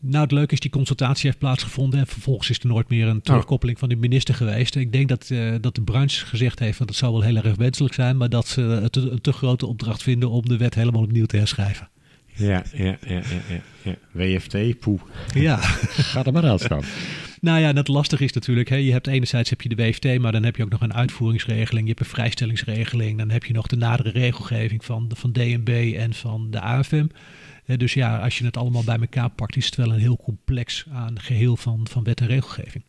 Nou, 0.00 0.22
het 0.22 0.32
leuke 0.32 0.52
is, 0.52 0.60
die 0.60 0.70
consultatie 0.70 1.26
heeft 1.26 1.38
plaatsgevonden 1.38 2.00
en 2.00 2.06
vervolgens 2.06 2.50
is 2.50 2.58
er 2.58 2.66
nooit 2.66 2.88
meer 2.88 3.06
een 3.06 3.20
terugkoppeling 3.20 3.78
van 3.78 3.88
de 3.88 3.96
minister 3.96 4.34
geweest. 4.34 4.76
Ik 4.76 4.92
denk 4.92 5.08
dat, 5.08 5.28
dat 5.60 5.74
de 5.74 5.82
branche 5.82 6.26
gezegd 6.26 6.58
heeft 6.58 6.78
dat 6.78 6.88
het 6.88 6.96
zou 6.96 7.12
wel 7.12 7.22
heel 7.22 7.36
erg 7.36 7.56
wenselijk 7.56 7.94
zijn, 7.94 8.16
maar 8.16 8.28
dat 8.28 8.48
ze 8.48 8.60
het 8.60 8.96
een 8.96 9.20
te 9.20 9.32
grote 9.32 9.66
opdracht 9.66 10.02
vinden 10.02 10.30
om 10.30 10.48
de 10.48 10.56
wet 10.56 10.74
helemaal 10.74 11.02
opnieuw 11.02 11.26
te 11.26 11.36
herschrijven. 11.36 11.88
Ja, 12.36 12.62
ja, 12.72 12.96
ja, 13.06 13.20
ja, 13.48 13.60
ja. 13.82 13.94
WFT, 14.10 14.78
poeh. 14.78 15.00
Ja. 15.34 15.56
Ga 16.12 16.24
er 16.24 16.32
maar 16.32 16.46
aan 16.46 16.58
staan. 16.58 16.82
Nou 17.40 17.60
ja, 17.60 17.72
dat 17.72 17.88
lastig 17.88 18.20
is 18.20 18.32
natuurlijk. 18.32 18.68
Hè. 18.68 18.76
Je 18.76 18.92
hebt 18.92 19.06
enerzijds 19.06 19.50
heb 19.50 19.60
je 19.62 19.68
de 19.68 19.74
WFT, 19.74 20.18
maar 20.18 20.32
dan 20.32 20.44
heb 20.44 20.56
je 20.56 20.62
ook 20.62 20.70
nog 20.70 20.80
een 20.80 20.94
uitvoeringsregeling. 20.94 21.86
Je 21.86 21.92
hebt 21.92 22.04
een 22.04 22.14
vrijstellingsregeling. 22.14 23.18
Dan 23.18 23.30
heb 23.30 23.44
je 23.44 23.52
nog 23.52 23.66
de 23.66 23.76
nadere 23.76 24.10
regelgeving 24.10 24.84
van, 24.84 25.10
van 25.14 25.32
DNB 25.32 25.94
en 25.96 26.14
van 26.14 26.50
de 26.50 26.60
AFM. 26.60 27.06
Dus 27.66 27.94
ja, 27.94 28.18
als 28.18 28.38
je 28.38 28.44
het 28.44 28.56
allemaal 28.56 28.84
bij 28.84 28.98
elkaar 28.98 29.30
pakt, 29.30 29.56
is 29.56 29.66
het 29.66 29.74
wel 29.76 29.92
een 29.92 30.00
heel 30.00 30.20
complex 30.24 30.84
aan 30.92 31.20
geheel 31.20 31.56
van, 31.56 31.86
van 31.90 32.04
wet 32.04 32.20
en 32.20 32.26
regelgeving. 32.26 32.84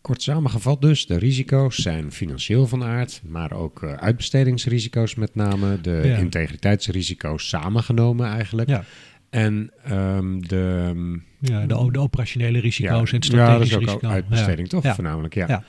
Kort 0.00 0.22
samengevat 0.22 0.80
dus, 0.80 1.06
de 1.06 1.18
risico's 1.18 1.76
zijn 1.76 2.12
financieel 2.12 2.66
van 2.66 2.84
aard, 2.84 3.20
maar 3.24 3.52
ook 3.52 3.82
eh, 3.82 3.92
uitbestedingsrisico's 3.92 5.14
met 5.14 5.34
name, 5.34 5.80
de 5.80 6.00
Ja. 6.04 6.16
integriteitsrisico's 6.16 7.48
samengenomen 7.48 8.26
eigenlijk. 8.26 8.68
Ja, 8.68 8.84
En 9.30 9.70
ehm, 9.84 10.38
de... 10.40 10.84
ehm, 10.88 11.12
ja 11.40 11.66
de, 11.66 11.88
de 11.92 11.98
operationele 11.98 12.58
risico's 12.58 13.10
ja, 13.10 13.16
en 13.16 13.22
het 13.22 13.32
ja, 13.32 13.52
dat 13.52 13.60
is 13.60 13.66
strategische 13.68 14.06
ook 14.06 14.12
uitbesteding, 14.12 14.68
toch? 14.68 14.94
Voornamelijk, 14.94 15.34
ja. 15.34 15.44
Ja. 15.48 15.64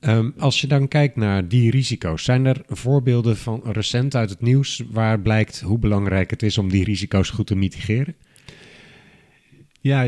Ehm, 0.00 0.30
als 0.38 0.60
je 0.60 0.66
dan 0.66 0.88
kijkt 0.88 1.16
naar 1.16 1.48
die 1.48 1.70
risico's, 1.70 2.24
zijn 2.24 2.44
er 2.46 2.62
voorbeelden 2.68 3.36
van 3.36 3.60
recent 3.64 4.14
uit 4.14 4.30
het 4.30 4.40
nieuws 4.40 4.82
waar 4.90 5.20
blijkt 5.20 5.60
hoe 5.60 5.78
belangrijk 5.78 6.30
het 6.30 6.42
is 6.42 6.58
om 6.58 6.68
die 6.70 6.84
risico's 6.84 7.30
goed 7.30 7.46
te 7.46 7.54
mitigeren? 7.56 8.14
Ja, 9.86 10.02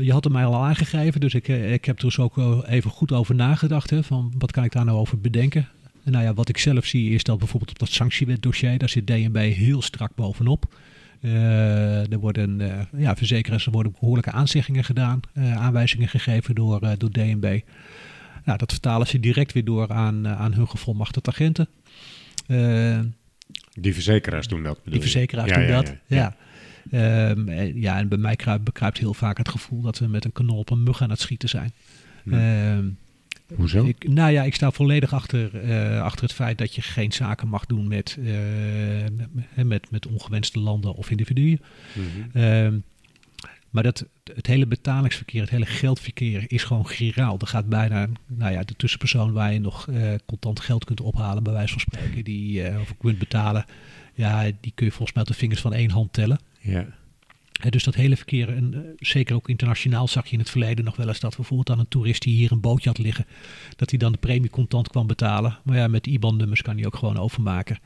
je 0.00 0.12
had 0.12 0.24
het 0.24 0.32
mij 0.32 0.44
al 0.44 0.64
aangegeven, 0.64 1.20
dus 1.20 1.34
ik, 1.34 1.48
eh, 1.48 1.72
ik 1.72 1.84
heb 1.84 1.96
er 1.96 2.04
dus 2.04 2.18
ook 2.18 2.64
even 2.66 2.90
goed 2.90 3.12
over 3.12 3.34
nagedacht. 3.34 3.90
Hè, 3.90 4.02
van 4.02 4.32
wat 4.38 4.52
kan 4.52 4.64
ik 4.64 4.72
daar 4.72 4.84
nou 4.84 4.98
over 4.98 5.20
bedenken? 5.20 5.68
En 6.04 6.12
nou 6.12 6.24
ja, 6.24 6.34
wat 6.34 6.48
ik 6.48 6.58
zelf 6.58 6.84
zie 6.84 7.10
is 7.10 7.22
dat 7.22 7.38
bijvoorbeeld 7.38 7.70
op 7.70 7.78
dat 7.78 7.88
sanctiewetdossier, 7.88 8.78
daar 8.78 8.88
zit 8.88 9.06
DNB 9.06 9.36
heel 9.36 9.82
strak 9.82 10.14
bovenop. 10.14 10.74
Uh, 11.20 12.12
er 12.12 12.18
worden, 12.18 12.60
uh, 12.60 12.80
ja, 12.96 13.16
verzekeraars, 13.16 13.66
er 13.66 13.72
worden 13.72 13.92
behoorlijke 13.92 14.30
aanzeggingen 14.30 14.84
gedaan, 14.84 15.20
uh, 15.34 15.56
aanwijzingen 15.56 16.08
gegeven 16.08 16.54
door, 16.54 16.80
door 16.98 17.10
DNB. 17.10 17.60
Nou, 18.44 18.58
dat 18.58 18.72
vertalen 18.72 19.06
ze 19.06 19.20
direct 19.20 19.52
weer 19.52 19.64
door 19.64 19.92
aan, 19.92 20.28
aan 20.28 20.54
hun 20.54 20.68
gevolmachtigde 20.68 21.30
agenten. 21.30 21.68
die 23.74 23.94
verzekeraars 23.94 24.48
doen 24.48 24.62
dat. 24.62 24.80
Die 24.84 25.00
verzekeraars 25.00 25.50
ja, 25.50 25.56
doen 25.56 25.66
ja, 25.66 25.82
dat, 25.82 25.88
ja, 26.06 26.16
ja. 26.16 26.36
Ja. 26.90 27.30
Um, 27.30 27.50
ja, 27.74 27.98
en 27.98 28.08
bij 28.08 28.18
mij 28.18 28.36
kruipt, 28.36 28.64
bekruipt 28.64 28.98
heel 28.98 29.14
vaak 29.14 29.38
het 29.38 29.48
gevoel 29.48 29.80
dat 29.80 29.98
we 29.98 30.06
met 30.06 30.24
een 30.24 30.32
kanon 30.32 30.58
op 30.58 30.70
een 30.70 30.82
mug 30.82 31.02
aan 31.02 31.10
het 31.10 31.20
schieten 31.20 31.48
zijn. 31.48 31.72
Hm. 32.22 32.34
Um, 32.34 32.98
Hoezo? 33.54 33.84
Ik, 33.84 34.08
nou 34.08 34.32
ja, 34.32 34.42
ik 34.42 34.54
sta 34.54 34.70
volledig 34.70 35.12
achter, 35.12 35.64
uh, 35.64 36.02
achter 36.02 36.22
het 36.22 36.32
feit 36.32 36.58
dat 36.58 36.74
je 36.74 36.82
geen 36.82 37.12
zaken 37.12 37.48
mag 37.48 37.66
doen 37.66 37.88
met, 37.88 38.16
uh, 38.20 38.34
met, 39.16 39.66
met, 39.66 39.90
met, 39.90 40.06
ongewenste 40.06 40.58
landen 40.58 40.94
of 40.94 41.10
individuen. 41.10 41.60
Mhm. 41.92 42.40
Mm-hmm. 42.44 42.82
maar 43.70 43.82
dat, 43.82 44.06
het 44.34 44.46
hele 44.46 44.66
betalingsverkeer, 44.66 45.40
het 45.40 45.50
hele 45.50 45.66
geldverkeer 45.66 46.44
is 46.46 46.64
gewoon 46.64 46.88
giraal. 46.88 47.38
Er 47.40 47.46
gaat 47.46 47.68
bijna, 47.68 48.06
nou 48.26 48.52
ja, 48.52 48.62
de 48.62 48.76
tussenpersoon 48.76 49.32
waar 49.32 49.52
je 49.52 49.60
nog 49.60 49.86
uh, 49.86 50.14
contant 50.26 50.60
geld 50.60 50.84
kunt 50.84 51.00
ophalen, 51.00 51.42
bij 51.42 51.52
wijze 51.52 51.72
van 51.72 51.80
spreken, 51.80 52.24
die 52.24 52.80
of 52.80 52.94
kunt 52.98 53.18
betalen, 53.18 53.64
ja, 54.14 54.50
die 54.60 54.72
kun 54.74 54.86
je 54.86 54.92
volgens 54.92 55.12
mij 55.12 55.22
op 55.22 55.28
de 55.28 55.38
vingers 55.38 55.60
van 55.60 55.72
één 55.72 55.90
hand 55.90 56.12
tellen. 56.12 56.38
Ja. 56.66 56.86
He, 57.60 57.70
dus 57.70 57.84
dat 57.84 57.94
hele 57.94 58.16
verkeer, 58.16 58.48
en 58.48 58.72
uh, 58.74 58.80
zeker 58.98 59.34
ook 59.34 59.48
internationaal 59.48 60.08
zag 60.08 60.26
je 60.26 60.32
in 60.32 60.38
het 60.38 60.50
verleden 60.50 60.84
nog 60.84 60.96
wel 60.96 61.08
eens 61.08 61.20
dat 61.20 61.36
bijvoorbeeld 61.36 61.70
aan 61.70 61.78
een 61.78 61.88
toerist 61.88 62.22
die 62.22 62.36
hier 62.36 62.52
een 62.52 62.60
bootje 62.60 62.88
had 62.88 62.98
liggen, 62.98 63.26
dat 63.76 63.90
hij 63.90 63.98
dan 63.98 64.12
de 64.12 64.18
premie 64.18 64.50
contant 64.50 64.88
kwam 64.88 65.06
betalen. 65.06 65.58
Maar 65.64 65.76
ja, 65.76 65.88
met 65.88 66.06
IBAN-nummers 66.06 66.62
kan 66.62 66.76
hij 66.76 66.86
ook 66.86 66.96
gewoon 66.96 67.18
overmaken. 67.18 67.78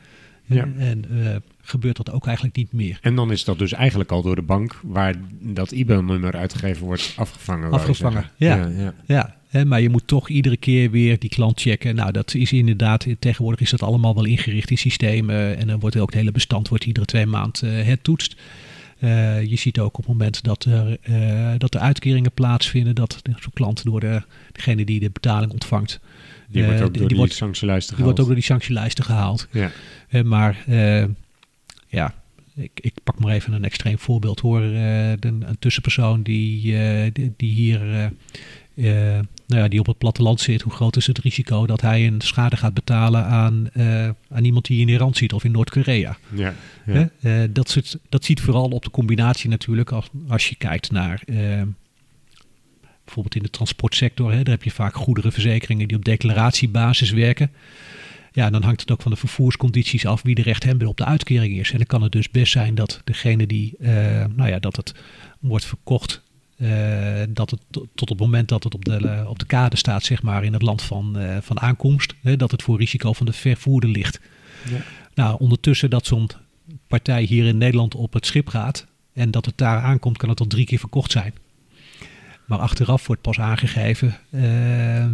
Ja. 0.47 0.63
En, 0.63 0.75
en 0.79 1.05
uh, 1.11 1.37
gebeurt 1.63 1.97
dat 1.97 2.11
ook 2.11 2.27
eigenlijk 2.27 2.57
niet 2.57 2.73
meer. 2.73 2.99
En 3.03 3.15
dan 3.15 3.33
is 3.33 3.45
dat 3.45 3.59
dus 3.59 3.73
eigenlijk 3.73 4.11
al 4.11 4.23
door 4.23 4.35
de 4.35 4.43
bank 4.43 4.81
waar 4.83 5.15
dat 5.41 5.73
IBAN-nummer 5.73 6.37
uitgegeven 6.37 6.87
wordt 6.87 7.13
afgevangen. 7.17 7.71
Afgevangen, 7.71 8.31
ja. 8.37 8.57
ja, 8.57 8.69
ja. 8.69 8.95
ja. 9.07 9.37
He, 9.49 9.65
maar 9.65 9.81
je 9.81 9.89
moet 9.89 10.07
toch 10.07 10.29
iedere 10.29 10.57
keer 10.57 10.91
weer 10.91 11.19
die 11.19 11.31
klant 11.31 11.61
checken. 11.61 11.95
Nou, 11.95 12.13
dat 12.13 12.35
is 12.35 12.53
inderdaad, 12.53 13.07
tegenwoordig 13.19 13.61
is 13.61 13.71
dat 13.71 13.83
allemaal 13.83 14.15
wel 14.15 14.25
ingericht 14.25 14.71
in 14.71 14.79
systemen. 14.79 15.57
En 15.57 15.67
dan 15.67 15.81
wordt 15.81 15.97
ook 15.97 16.11
het 16.11 16.19
hele 16.19 16.33
bestand 16.33 16.69
wordt 16.69 16.85
iedere 16.85 17.07
twee 17.07 17.27
maanden 17.27 17.79
uh, 17.79 17.85
hertoetst. 17.85 18.37
Uh, 19.01 19.45
je 19.45 19.57
ziet 19.57 19.79
ook 19.79 19.99
op 19.99 20.05
het 20.05 20.07
moment 20.07 20.43
dat 20.43 20.65
er, 20.65 20.99
uh, 21.09 21.53
dat 21.59 21.75
er 21.75 21.81
uitkeringen 21.81 22.33
plaatsvinden, 22.33 22.95
dat 22.95 23.21
zo'n 23.23 23.53
klant 23.53 23.85
door 23.85 24.01
de, 24.01 24.23
degene 24.53 24.85
die 24.85 25.01
de 25.01 25.11
betaling 25.11 25.53
ontvangt. 25.53 26.01
Die 26.49 26.65
wordt 26.65 26.81
ook 26.81 26.93
uh, 26.95 26.99
door 26.99 27.09
die, 27.09 27.17
wordt, 27.17 27.33
sanctielijsten 27.33 27.97
die 27.97 28.05
gehaald. 28.05 28.05
wordt 28.05 28.21
ook 28.21 28.27
door 28.27 28.35
die 28.35 28.45
sanctielijsten 28.45 29.05
gehaald. 29.05 29.49
Ja. 29.51 29.71
maar 30.23 30.65
ja, 31.89 32.15
ik, 32.55 32.71
ik, 32.75 32.95
pak 33.05 33.19
maar 33.19 33.33
even 33.33 33.53
een 33.53 33.65
extreem 33.65 33.99
voorbeeld 33.99 34.41
hoor. 34.41 34.61
De, 34.61 35.19
een 35.21 35.57
tussenpersoon 35.59 36.23
die, 36.23 36.63
die, 37.13 37.33
die 37.37 37.53
hier 37.53 38.13
nou 38.81 39.63
ja, 39.63 39.69
die 39.69 39.81
op 39.81 39.87
het 39.87 39.99
platteland 39.99 40.41
zit, 40.41 40.63
hoe 40.63 40.73
groot 40.73 40.97
is 40.97 41.07
het 41.07 41.19
risico 41.19 41.67
dat 41.67 41.81
hij 41.81 42.07
een 42.07 42.21
schade 42.21 42.57
gaat 42.57 42.75
betalen 42.75 43.25
aan, 43.25 43.69
uh, 43.77 44.09
aan 44.29 44.45
iemand 44.45 44.67
die 44.67 44.81
in 44.81 44.89
Iran 44.89 45.15
zit 45.15 45.33
of 45.33 45.45
in 45.45 45.51
Noord-Korea? 45.51 46.19
Ja, 46.35 46.55
ja. 46.87 47.11
Uh, 47.21 47.43
dat, 47.51 47.69
soort, 47.69 47.99
dat 48.09 48.25
ziet 48.25 48.41
vooral 48.41 48.69
op 48.69 48.83
de 48.83 48.91
combinatie 48.91 49.51
natuurlijk 49.51 49.93
als, 49.93 50.09
als 50.29 50.49
je 50.49 50.55
kijkt 50.55 50.91
naar 50.91 51.23
bijvoorbeeld 53.05 53.37
in 53.37 53.43
de 53.43 53.51
transportsector. 53.51 54.31
Hè, 54.33 54.43
daar 54.43 54.55
heb 54.55 54.63
je 54.63 54.71
vaak 54.71 54.95
goederenverzekeringen 54.95 55.89
die 55.89 55.97
op 55.97 56.05
declaratiebasis 56.05 57.11
werken. 57.11 57.51
Ja, 58.33 58.51
dan 58.51 58.63
hangt 58.63 58.81
het 58.81 58.91
ook 58.91 59.03
van 59.03 59.11
de 59.11 59.17
vervoerscondities 59.17 60.07
af 60.07 60.23
wie 60.23 60.35
de 60.35 60.43
rechthebber 60.43 60.87
op 60.87 60.97
de 60.97 61.05
uitkering 61.05 61.59
is. 61.59 61.71
En 61.71 61.77
dan 61.77 61.87
kan 61.87 62.03
het 62.03 62.13
dus 62.13 62.31
best 62.31 62.53
zijn 62.53 62.75
dat 62.75 63.01
degene 63.05 63.47
die, 63.47 63.75
nou 64.35 64.47
ja, 64.47 64.59
dat 64.59 64.77
het 64.77 64.95
wordt 65.41 65.65
verkocht 65.65 66.23
dat 67.29 67.51
het 67.51 67.61
tot 67.71 68.01
op 68.01 68.09
het 68.09 68.19
moment 68.19 68.49
dat 68.49 68.65
het 68.65 68.75
op 68.75 68.85
de, 68.85 69.01
uh, 69.01 69.29
op 69.29 69.39
de 69.39 69.47
kade 69.47 69.77
staat, 69.77 70.05
zeg 70.05 70.23
maar, 70.23 70.45
in 70.45 70.53
het 70.53 70.63
land 70.63 70.83
van, 70.83 71.19
uh, 71.19 71.37
van 71.41 71.61
aankomst, 71.61 72.15
hè, 72.23 72.37
dat 72.37 72.51
het 72.51 72.63
voor 72.63 72.79
risico 72.79 73.13
van 73.13 73.27
de 73.27 73.33
vervoerder 73.33 73.91
ligt. 73.91 74.21
Ja. 74.71 74.81
Nou, 75.15 75.39
ondertussen 75.39 75.91
dat 75.91 76.07
zo'n 76.07 76.29
partij 76.87 77.23
hier 77.23 77.47
in 77.47 77.59
Nederland 77.59 77.95
op 77.95 78.13
het 78.13 78.27
schip 78.27 78.49
gaat 78.49 78.87
en 79.13 79.31
dat 79.31 79.47
het 79.47 79.59
daar 79.59 79.83
aankomt, 79.83 80.17
kan 80.17 80.29
het 80.29 80.41
al 80.41 80.47
drie 80.47 80.67
keer 80.67 80.79
verkocht 80.79 81.11
zijn. 81.11 81.35
Maar 82.47 82.59
achteraf 82.59 83.07
wordt 83.07 83.23
pas 83.23 83.41
aangegeven 83.41 84.17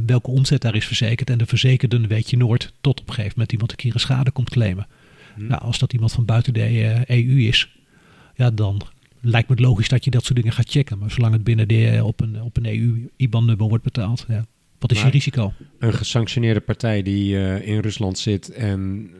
welke 0.06 0.30
omzet 0.30 0.60
daar 0.60 0.74
is 0.74 0.86
verzekerd. 0.86 1.30
En 1.30 1.38
de 1.38 1.46
verzekerden 1.46 2.06
weet 2.06 2.30
je 2.30 2.36
nooit 2.36 2.72
tot 2.80 3.00
op 3.00 3.08
een 3.08 3.14
gegeven 3.14 3.32
moment 3.34 3.52
iemand 3.52 3.70
een 3.70 3.76
keer 3.76 3.94
een 3.94 4.00
schade 4.00 4.30
komt 4.30 4.50
claimen. 4.50 4.86
Hm. 5.34 5.46
Nou, 5.46 5.62
als 5.62 5.78
dat 5.78 5.92
iemand 5.92 6.12
van 6.12 6.24
buiten 6.24 6.52
de 6.52 7.04
EU 7.06 7.40
is, 7.40 7.68
ja, 8.34 8.50
dan 8.50 8.82
lijkt 9.28 9.48
me 9.48 9.54
het 9.54 9.64
logisch 9.64 9.88
dat 9.88 10.04
je 10.04 10.10
dat 10.10 10.24
soort 10.24 10.36
dingen 10.36 10.52
gaat 10.52 10.70
checken. 10.70 10.98
Maar 10.98 11.10
zolang 11.10 11.32
het 11.32 11.44
binnen 11.44 11.68
de, 11.68 12.00
op 12.04 12.20
een, 12.20 12.42
op 12.42 12.56
een 12.56 12.66
EU-IBAN-nummer 12.66 13.68
wordt 13.68 13.84
betaald, 13.84 14.24
ja. 14.28 14.46
wat 14.78 14.90
is 14.90 14.96
Maar 14.96 15.06
je 15.06 15.12
risico? 15.12 15.52
Een 15.78 15.94
gesanctioneerde 15.94 16.60
partij 16.60 17.02
die 17.02 17.34
uh, 17.34 17.68
in 17.68 17.78
Rusland 17.78 18.18
zit 18.18 18.50
en 18.50 19.10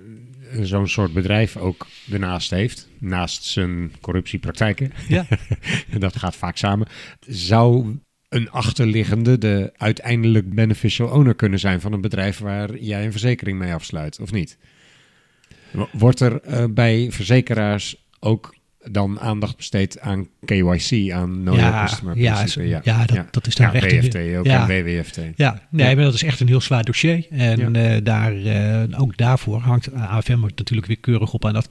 zo'n 0.63 0.89
soort 0.89 1.13
bedrijf 1.13 1.57
ook 1.57 1.87
ernaast 2.11 2.51
heeft, 2.51 2.89
naast 2.99 3.45
zijn 3.45 3.93
corruptiepraktijken, 4.01 4.93
ja. 5.09 5.27
dat 5.99 6.17
gaat 6.17 6.37
vaak 6.37 6.57
samen, 6.57 6.87
zou 7.27 7.99
een 8.29 8.51
achterliggende 8.51 9.39
de 9.39 9.73
uiteindelijk 9.77 10.55
beneficial 10.55 11.09
owner 11.09 11.35
kunnen 11.35 11.59
zijn 11.59 11.81
van 11.81 11.93
een 11.93 12.01
bedrijf 12.01 12.39
waar 12.39 12.79
jij 12.79 13.05
een 13.05 13.11
verzekering 13.11 13.59
mee 13.59 13.73
afsluit, 13.73 14.21
of 14.21 14.33
niet? 14.33 14.59
Wordt 15.93 16.21
er 16.21 16.41
uh, 16.49 16.65
bij 16.71 17.13
verzekeraars 17.13 18.07
ook 18.21 18.55
dan 18.91 19.20
aandacht 19.20 19.57
besteed 19.57 20.01
aan 20.01 20.28
KYC, 20.45 21.12
aan 21.12 21.41
know 21.41 21.57
ja, 21.57 21.84
customer 21.84 22.16
ja, 22.16 22.34
principe. 22.34 22.66
Ja, 22.66 22.80
ja, 22.84 23.05
dat, 23.05 23.32
dat 23.32 23.47
is 23.47 23.55
daar 23.55 23.74
ja, 23.74 23.80
echt... 23.80 24.05
WFT 24.05 24.16
ook 24.16 24.47
ja. 24.47 24.68
en 24.68 24.84
WWFT. 24.84 25.20
Ja, 25.37 25.61
nee, 25.70 25.95
maar 25.95 26.05
dat 26.05 26.14
is 26.14 26.22
echt 26.22 26.41
een 26.41 26.47
heel 26.47 26.61
zwaar 26.61 26.84
dossier. 26.84 27.26
En 27.30 27.76
uh, 27.76 27.97
daar, 28.03 28.37
uh, 28.37 29.01
ook 29.01 29.16
daarvoor 29.16 29.59
hangt 29.59 29.93
AFM 29.95 30.41
natuurlijk 30.41 30.87
weer 30.87 30.99
keurig 31.01 31.32
op 31.32 31.45
aan 31.45 31.53
dat 31.53 31.68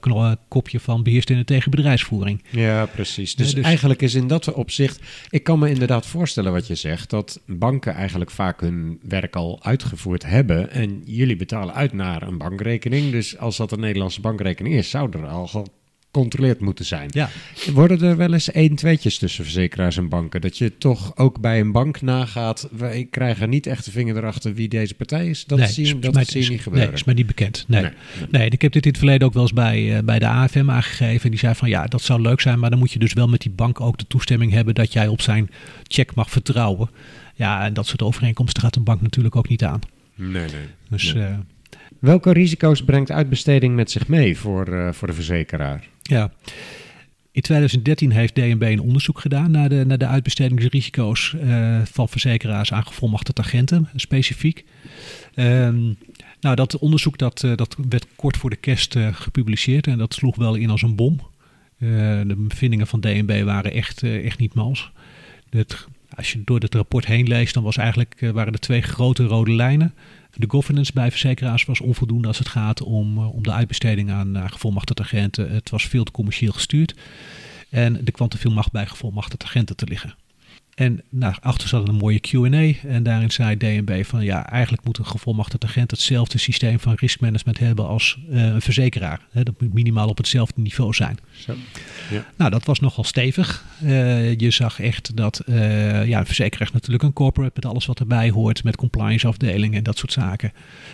kopje 0.48 0.80
van 0.80 1.02
beheerstende 1.02 1.44
tegen 1.44 1.70
bedrijfsvoering. 1.70 2.42
Ja, 2.50 2.86
precies. 2.86 3.34
Dus, 3.34 3.54
dus 3.54 3.64
eigenlijk 3.64 4.02
is 4.02 4.14
in 4.14 4.26
dat 4.26 4.52
opzicht... 4.52 5.00
Ik 5.30 5.42
kan 5.42 5.58
me 5.58 5.70
inderdaad 5.70 6.06
voorstellen 6.06 6.52
wat 6.52 6.66
je 6.66 6.74
zegt... 6.74 7.10
dat 7.10 7.40
banken 7.46 7.94
eigenlijk 7.94 8.30
vaak 8.30 8.60
hun 8.60 8.98
werk 9.02 9.36
al 9.36 9.58
uitgevoerd 9.62 10.24
hebben... 10.24 10.70
en 10.70 11.02
jullie 11.04 11.36
betalen 11.36 11.74
uit 11.74 11.92
naar 11.92 12.22
een 12.22 12.38
bankrekening. 12.38 13.10
Dus 13.10 13.38
als 13.38 13.56
dat 13.56 13.72
een 13.72 13.80
Nederlandse 13.80 14.20
bankrekening 14.20 14.74
is... 14.74 14.90
zou 14.90 15.10
er 15.12 15.26
al 15.26 15.46
gecontroleerd 16.16 16.60
moeten 16.60 16.84
zijn. 16.84 17.08
Ja. 17.12 17.28
Worden 17.72 18.02
er 18.02 18.16
wel 18.16 18.32
eens 18.32 18.50
één 18.50 18.74
tweetjes 18.74 19.18
tussen 19.18 19.44
verzekeraars 19.44 19.96
en 19.96 20.08
banken? 20.08 20.40
Dat 20.40 20.58
je 20.58 20.78
toch 20.78 21.16
ook 21.16 21.40
bij 21.40 21.60
een 21.60 21.72
bank 21.72 22.00
nagaat... 22.00 22.68
wij 22.70 23.06
krijgen 23.10 23.50
niet 23.50 23.66
echt 23.66 23.84
de 23.84 23.90
vinger 23.90 24.16
erachter 24.16 24.54
wie 24.54 24.68
deze 24.68 24.94
partij 24.94 25.28
is? 25.28 25.44
Dat 25.44 25.58
nee, 25.58 25.68
zie 25.68 25.86
je, 25.86 25.98
dat 25.98 26.14
mij, 26.14 26.24
zie 26.24 26.42
je 26.42 26.50
niet 26.50 26.60
gebeuren. 26.60 26.88
Nee, 26.88 26.98
is 26.98 27.04
mij 27.04 27.14
niet 27.14 27.26
bekend. 27.26 27.64
Nee. 27.68 27.82
Nee, 27.82 27.90
Nee. 28.18 28.28
nee. 28.30 28.50
ik 28.50 28.62
heb 28.62 28.72
dit 28.72 28.84
in 28.84 28.90
het 28.90 28.98
verleden 28.98 29.26
ook 29.26 29.34
wel 29.34 29.42
eens 29.42 29.52
bij, 29.52 29.96
uh, 29.96 29.98
bij 30.04 30.18
de 30.18 30.26
AFM 30.26 30.70
aangegeven. 30.70 31.24
En 31.24 31.30
die 31.30 31.38
zei 31.38 31.54
van 31.54 31.68
ja, 31.68 31.86
dat 31.86 32.02
zou 32.02 32.20
leuk 32.20 32.40
zijn... 32.40 32.58
maar 32.58 32.70
dan 32.70 32.78
moet 32.78 32.92
je 32.92 32.98
dus 32.98 33.12
wel 33.12 33.28
met 33.28 33.40
die 33.40 33.52
bank 33.52 33.80
ook 33.80 33.98
de 33.98 34.06
toestemming 34.06 34.52
hebben... 34.52 34.74
dat 34.74 34.92
jij 34.92 35.08
op 35.08 35.20
zijn 35.20 35.50
check 35.82 36.14
mag 36.14 36.30
vertrouwen. 36.30 36.90
Ja, 37.34 37.64
en 37.64 37.74
dat 37.74 37.86
soort 37.86 38.02
overeenkomsten 38.02 38.62
gaat 38.62 38.76
een 38.76 38.84
bank 38.84 39.00
natuurlijk 39.00 39.36
ook 39.36 39.48
niet 39.48 39.64
aan. 39.64 39.80
Nee, 40.14 40.30
nee. 40.30 40.66
Dus... 40.88 41.14
Uh, 41.14 41.38
Welke 41.98 42.32
risico's 42.32 42.84
brengt 42.84 43.10
uitbesteding 43.10 43.74
met 43.74 43.90
zich 43.90 44.08
mee 44.08 44.38
voor, 44.38 44.68
uh, 44.68 44.92
voor 44.92 45.08
de 45.08 45.14
verzekeraar? 45.14 45.88
Ja, 46.06 46.30
in 47.32 47.42
2013 47.42 48.10
heeft 48.10 48.34
DNB 48.34 48.62
een 48.62 48.80
onderzoek 48.80 49.20
gedaan 49.20 49.50
naar 49.50 49.68
de, 49.68 49.84
naar 49.86 49.98
de 49.98 50.06
uitbestedingsrisico's 50.06 51.34
uh, 51.42 51.80
van 51.84 52.08
verzekeraars 52.08 52.72
aan 52.72 52.86
gevolmachtigde 52.86 53.42
agenten, 53.42 53.88
specifiek. 53.94 54.64
Um, 55.34 55.96
nou, 56.40 56.56
dat 56.56 56.78
onderzoek 56.78 57.18
dat, 57.18 57.42
uh, 57.42 57.56
dat 57.56 57.76
werd 57.88 58.06
kort 58.16 58.36
voor 58.36 58.50
de 58.50 58.56
kerst 58.56 58.94
uh, 58.94 59.08
gepubliceerd 59.12 59.86
en 59.86 59.98
dat 59.98 60.14
sloeg 60.14 60.36
wel 60.36 60.54
in 60.54 60.70
als 60.70 60.82
een 60.82 60.94
bom. 60.94 61.20
de 61.78 62.34
bevindingen 62.36 62.86
van 62.86 63.00
DNB 63.00 63.42
waren 63.44 63.72
echt, 63.72 64.02
echt 64.02 64.38
niet 64.38 64.54
mals. 64.54 64.92
Als 66.16 66.32
je 66.32 66.42
door 66.44 66.60
het 66.60 66.74
rapport 66.74 67.06
heen 67.06 67.26
leest, 67.26 67.54
dan 67.54 67.62
was 67.62 67.76
eigenlijk, 67.76 68.20
waren 68.32 68.52
er 68.52 68.58
twee 68.58 68.82
grote 68.82 69.24
rode 69.24 69.52
lijnen. 69.52 69.94
De 70.34 70.50
governance 70.50 70.92
bij 70.92 71.10
verzekeraars 71.10 71.64
was 71.64 71.80
onvoldoende 71.80 72.28
als 72.28 72.38
het 72.38 72.48
gaat 72.48 72.82
om, 72.82 73.18
om 73.18 73.42
de 73.42 73.52
uitbesteding 73.52 74.10
aan 74.10 74.36
uh, 74.36 74.44
gevolmachtigde 74.46 75.02
agenten. 75.02 75.50
Het 75.50 75.70
was 75.70 75.86
veel 75.86 76.04
te 76.04 76.12
commercieel 76.12 76.52
gestuurd. 76.52 76.94
En 77.68 78.06
er 78.06 78.12
kwam 78.12 78.28
te 78.28 78.38
veel 78.38 78.50
macht 78.50 78.72
bij 78.72 78.86
gevolmachtigde 78.86 79.44
agenten 79.44 79.76
te 79.76 79.86
liggen. 79.86 80.14
En 80.76 81.02
nou, 81.10 81.34
achter 81.40 81.68
zat 81.68 81.88
een 81.88 81.94
mooie 81.94 82.20
Q&A 82.20 82.88
en 82.88 83.02
daarin 83.02 83.30
zei 83.30 83.56
DNB 83.56 84.04
van 84.04 84.24
ja, 84.24 84.50
eigenlijk 84.50 84.84
moet 84.84 84.98
een 84.98 85.06
gevolmachtigd 85.06 85.64
agent 85.64 85.90
hetzelfde 85.90 86.38
systeem 86.38 86.80
van 86.80 86.94
risk 86.94 87.20
management 87.20 87.58
hebben 87.58 87.86
als 87.86 88.18
eh, 88.30 88.44
een 88.44 88.60
verzekeraar. 88.60 89.20
Dat 89.32 89.60
moet 89.60 89.74
minimaal 89.74 90.08
op 90.08 90.16
hetzelfde 90.16 90.60
niveau 90.60 90.94
zijn. 90.94 91.18
Zo. 91.32 91.54
Ja. 92.10 92.24
Nou, 92.36 92.50
dat 92.50 92.64
was 92.64 92.80
nogal 92.80 93.04
stevig. 93.04 93.64
Eh, 93.80 94.38
je 94.38 94.50
zag 94.50 94.80
echt 94.80 95.16
dat 95.16 95.38
eh, 95.38 96.06
ja, 96.06 96.18
een 96.18 96.26
verzekeraar 96.26 96.68
is 96.68 96.74
natuurlijk 96.74 97.02
een 97.02 97.12
corporate 97.12 97.52
met 97.54 97.64
alles 97.64 97.86
wat 97.86 98.00
erbij 98.00 98.30
hoort, 98.30 98.64
met 98.64 98.76
compliance 98.76 99.26
afdelingen 99.26 99.78
en 99.78 99.84
dat 99.84 99.98
soort 99.98 100.12
zaken. 100.12 100.52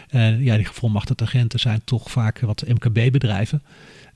En 0.08 0.42
ja, 0.42 0.56
die 0.56 0.64
gevolmachtigde 0.64 1.24
agenten 1.24 1.60
zijn 1.60 1.80
toch 1.84 2.10
vaak 2.10 2.40
wat 2.40 2.64
MKB-bedrijven. 2.66 3.62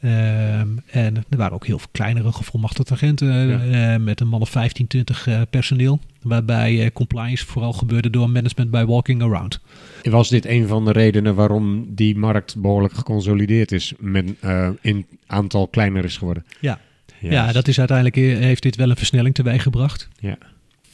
Ehm, 0.01 0.69
en 0.91 1.17
er 1.17 1.37
waren 1.37 1.53
ook 1.53 1.67
heel 1.67 1.79
veel 1.79 1.89
kleinere 1.93 2.33
gevolmachtigde 2.33 2.95
agenten 2.95 3.49
Ja. 3.49 3.95
eh, 3.95 4.01
met 4.01 4.21
een 4.21 4.29
man 4.29 4.41
of 4.41 4.49
15, 4.51 4.87
20 4.87 5.27
eh, 5.27 5.41
personeel. 5.51 6.01
Waarbij 6.23 6.83
eh, 6.85 6.91
compliance 6.93 7.47
vooral 7.47 7.73
gebeurde 7.73 8.11
door 8.11 8.31
management 8.31 8.71
bij 8.71 8.87
walking 8.87 9.23
around. 9.23 9.61
Was 10.03 10.29
dit 10.29 10.47
een 10.47 10.67
van 10.67 10.85
de 10.85 10.93
redenen 10.93 11.35
waarom 11.35 11.87
die 11.95 12.17
markt 12.19 12.57
behoorlijk 12.57 12.95
geconsolideerd 12.95 13.73
is, 13.73 13.93
met 13.99 14.33
eh, 14.41 14.69
in 14.81 15.07
aantal 15.27 15.69
kleiner 15.69 16.05
is 16.05 16.17
geworden? 16.17 16.45
Ja, 16.61 16.79
ja, 17.21 17.53
dat 17.53 17.69
is 17.69 17.79
uiteindelijk 17.79 18.17
eh, 18.17 18.39
heeft 18.39 18.63
dit 18.63 18.77
wel 18.77 18.91
een 18.91 18.97
versnelling 18.97 19.35
teweeg 19.35 19.63
gebracht. 19.63 20.09
Ja. 20.21 20.39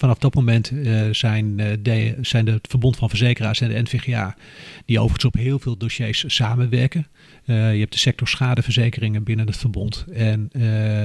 Vanaf 0.03 0.19
dat 0.19 0.35
moment 0.35 0.71
eh, 0.71 1.03
zijn, 1.11 1.61
eh, 1.61 1.77
de, 1.81 2.17
zijn 2.21 2.45
de, 2.45 2.51
het 2.51 2.67
Verbond 2.69 2.97
van 2.97 3.09
Verzekeraars 3.09 3.61
en 3.61 3.69
de 3.69 3.83
NVGA, 3.83 4.37
die 4.85 4.99
overigens 4.99 5.25
op 5.25 5.35
heel 5.35 5.59
veel 5.59 5.77
dossiers 5.77 6.25
samenwerken. 6.27 7.07
Eh, 7.45 7.73
je 7.73 7.79
hebt 7.81 7.93
de 7.93 7.99
sector 7.99 8.29
schadeverzekeringen 8.29 9.23
binnen 9.23 9.47
het 9.47 9.57
verbond. 9.57 10.05
En 10.13 10.51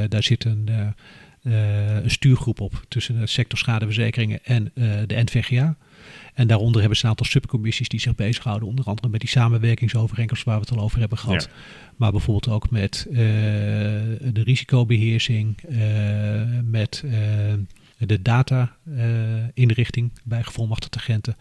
daar 0.09 0.23
zit 0.23 0.45
een, 0.45 0.69
een 1.41 2.11
stuurgroep 2.11 2.59
op 2.59 2.85
tussen 2.87 3.19
de 3.19 3.27
sector 3.27 3.57
schadeverzekeringen 3.57 4.39
en 4.43 4.71
de 5.07 5.23
NVGA. 5.23 5.77
En 6.33 6.47
daaronder 6.47 6.79
hebben 6.79 6.97
ze 6.97 7.03
een 7.03 7.09
aantal 7.09 7.25
subcommissies 7.25 7.89
die 7.89 7.99
zich 7.99 8.15
bezighouden, 8.15 8.67
onder 8.67 8.85
andere 8.85 9.09
met 9.09 9.19
die 9.19 9.29
samenwerkingsovereenkomst 9.29 10.43
waar 10.43 10.59
we 10.59 10.65
het 10.69 10.77
al 10.77 10.83
over 10.83 10.99
hebben 10.99 11.17
gehad. 11.17 11.43
Ja. 11.43 11.49
Maar 11.95 12.11
bijvoorbeeld 12.11 12.55
ook 12.55 12.69
met 12.69 13.07
de 13.09 14.41
risicobeheersing, 14.43 15.57
eh, 15.61 15.79
met 16.63 17.03
de 17.97 18.21
data-inrichting 18.21 20.11
bij 20.23 20.43
gevolmachtigde 20.43 20.99
agenten. 20.99 21.37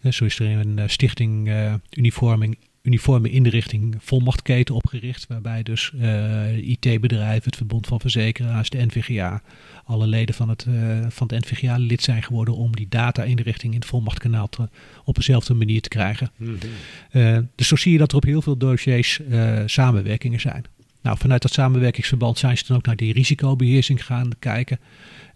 Eh, 0.00 0.12
zo 0.12 0.24
is 0.24 0.38
er 0.38 0.46
een 0.46 0.78
eh, 0.78 0.88
stichting 0.88 1.48
eh, 1.48 1.74
uniforming, 1.90 2.58
uniforme 2.84 3.30
inrichting 3.30 3.96
volmachtketen 3.98 4.74
opgericht, 4.74 5.26
waarbij 5.26 5.62
dus 5.62 5.92
eh, 6.00 6.56
IT-bedrijven, 6.56 7.44
het 7.44 7.56
Verbond 7.56 7.86
van 7.86 8.00
Verzekeraars, 8.00 8.70
de 8.70 8.86
NVGA, 8.86 9.42
alle 9.84 10.06
leden 10.06 10.34
van 10.34 10.48
het, 10.48 10.66
eh, 10.68 11.06
van 11.08 11.30
het 11.32 11.44
NVGA 11.44 11.76
lid 11.76 12.02
zijn 12.02 12.22
geworden 12.22 12.54
om 12.54 12.76
die 12.76 12.88
data-inrichting 12.88 13.72
in 13.72 13.78
het 13.78 13.88
volmachtkanaal 13.88 14.48
te, 14.48 14.68
op 15.04 15.14
dezelfde 15.14 15.54
manier 15.54 15.80
te 15.80 15.88
krijgen. 15.88 16.30
Mhm. 16.36 16.52
Eh, 17.10 17.38
dus 17.54 17.68
zo 17.68 17.76
zie 17.76 17.92
je 17.92 17.98
dat 17.98 18.10
er 18.10 18.16
op 18.16 18.24
heel 18.24 18.42
veel 18.42 18.56
dossiers 18.56 19.20
eh, 19.30 19.62
samenwerkingen 19.66 20.40
zijn. 20.40 20.64
Nou, 21.04 21.18
vanuit 21.18 21.42
dat 21.42 21.52
samenwerkingsverband 21.52 22.38
zijn 22.38 22.58
ze 22.58 22.64
dan 22.66 22.76
ook 22.76 22.86
naar 22.86 22.96
die 22.96 23.12
risicobeheersing 23.12 24.04
gaan 24.04 24.30
kijken. 24.38 24.80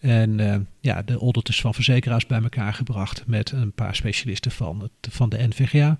En 0.00 0.40
eh, 0.40 0.60
ja, 0.80 1.02
de 1.02 1.18
auditors 1.18 1.60
van 1.60 1.74
verzekeraars 1.74 2.26
bij 2.26 2.42
elkaar 2.42 2.74
gebracht 2.74 3.22
met 3.26 3.50
een 3.50 3.72
paar 3.72 3.94
specialisten 3.94 4.50
van, 4.50 4.88
van 5.10 5.28
de 5.28 5.46
NVGA. 5.48 5.98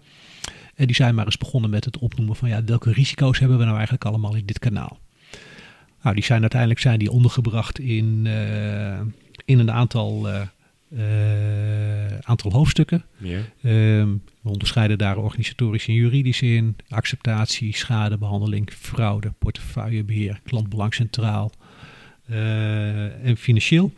En 0.75 0.87
die 0.87 0.95
zijn 0.95 1.15
maar 1.15 1.25
eens 1.25 1.37
begonnen 1.37 1.71
met 1.71 1.85
het 1.85 1.99
opnoemen 1.99 2.37
van 2.37 2.49
ja, 2.49 2.65
welke 2.65 2.93
risico's 2.93 3.39
hebben 3.39 3.57
we 3.59 3.65
nou 3.65 3.77
eigenlijk 3.77 4.05
allemaal 4.05 4.35
in 4.35 4.47
dit 4.47 4.59
kanaal. 4.59 4.99
Nou, 6.03 6.15
die 6.15 6.25
zijn 6.25 6.41
uiteindelijk 6.41 6.81
zijn 6.81 6.99
die 6.99 7.11
ondergebracht 7.11 7.79
in, 7.79 8.27
eh, 8.27 9.01
in 9.45 9.59
een 9.59 9.73
aantal, 9.73 10.29
eh, 10.29 10.41
aantal 12.23 12.53
hoofdstukken. 12.53 13.05
Ja. 13.17 13.41
Ehm, 13.63 14.09
we 14.41 14.49
onderscheiden 14.49 14.99
daar 14.99 15.17
organisatorisch 15.17 15.87
en 15.87 15.95
juridisch 15.95 16.43
in, 16.43 16.77
acceptatie, 16.89 17.77
schadebehandeling, 17.77 18.71
fraude, 18.73 19.33
portefeuillebeheer, 19.39 20.41
klantbelang 20.45 20.95
centraal 20.95 21.53
eh, 22.27 23.27
en 23.27 23.37
financieel. 23.37 23.93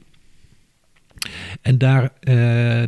En 1.61 1.79
daar, 1.79 2.13
eh, 2.21 2.35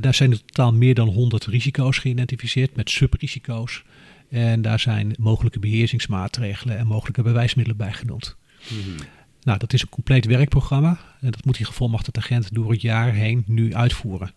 daar 0.01 0.15
zijn 0.15 0.31
in 0.31 0.41
totaal 0.47 0.73
meer 0.73 0.95
dan 0.95 1.09
100 1.09 1.47
risico's 1.47 1.99
geïdentificeerd 1.99 2.77
met 2.77 2.91
subrisico's. 2.91 3.83
En 4.31 4.63
daar 4.63 4.81
zijn 4.81 5.15
mogelijke 5.19 5.59
beheersingsmaatregelen 5.59 6.79
en 6.79 6.87
mogelijke 6.87 7.23
bewijsmiddelen 7.23 7.79
bij 7.79 7.93
genoemd. 7.93 8.37
Mhm. 8.69 9.05
Nou, 9.43 9.59
dat 9.59 9.73
is 9.73 9.83
een 9.83 9.89
compleet 9.89 10.25
werkprogramma. 10.25 10.99
En 11.21 11.31
dat 11.31 11.45
moet 11.45 11.57
die 11.57 11.67
gevolmachtigde 11.67 12.21
agent 12.21 12.55
door 12.55 12.71
het 12.71 12.81
jaar 12.81 13.13
heen 13.13 13.45
nu 13.47 13.75
uitvoeren. 13.75 14.33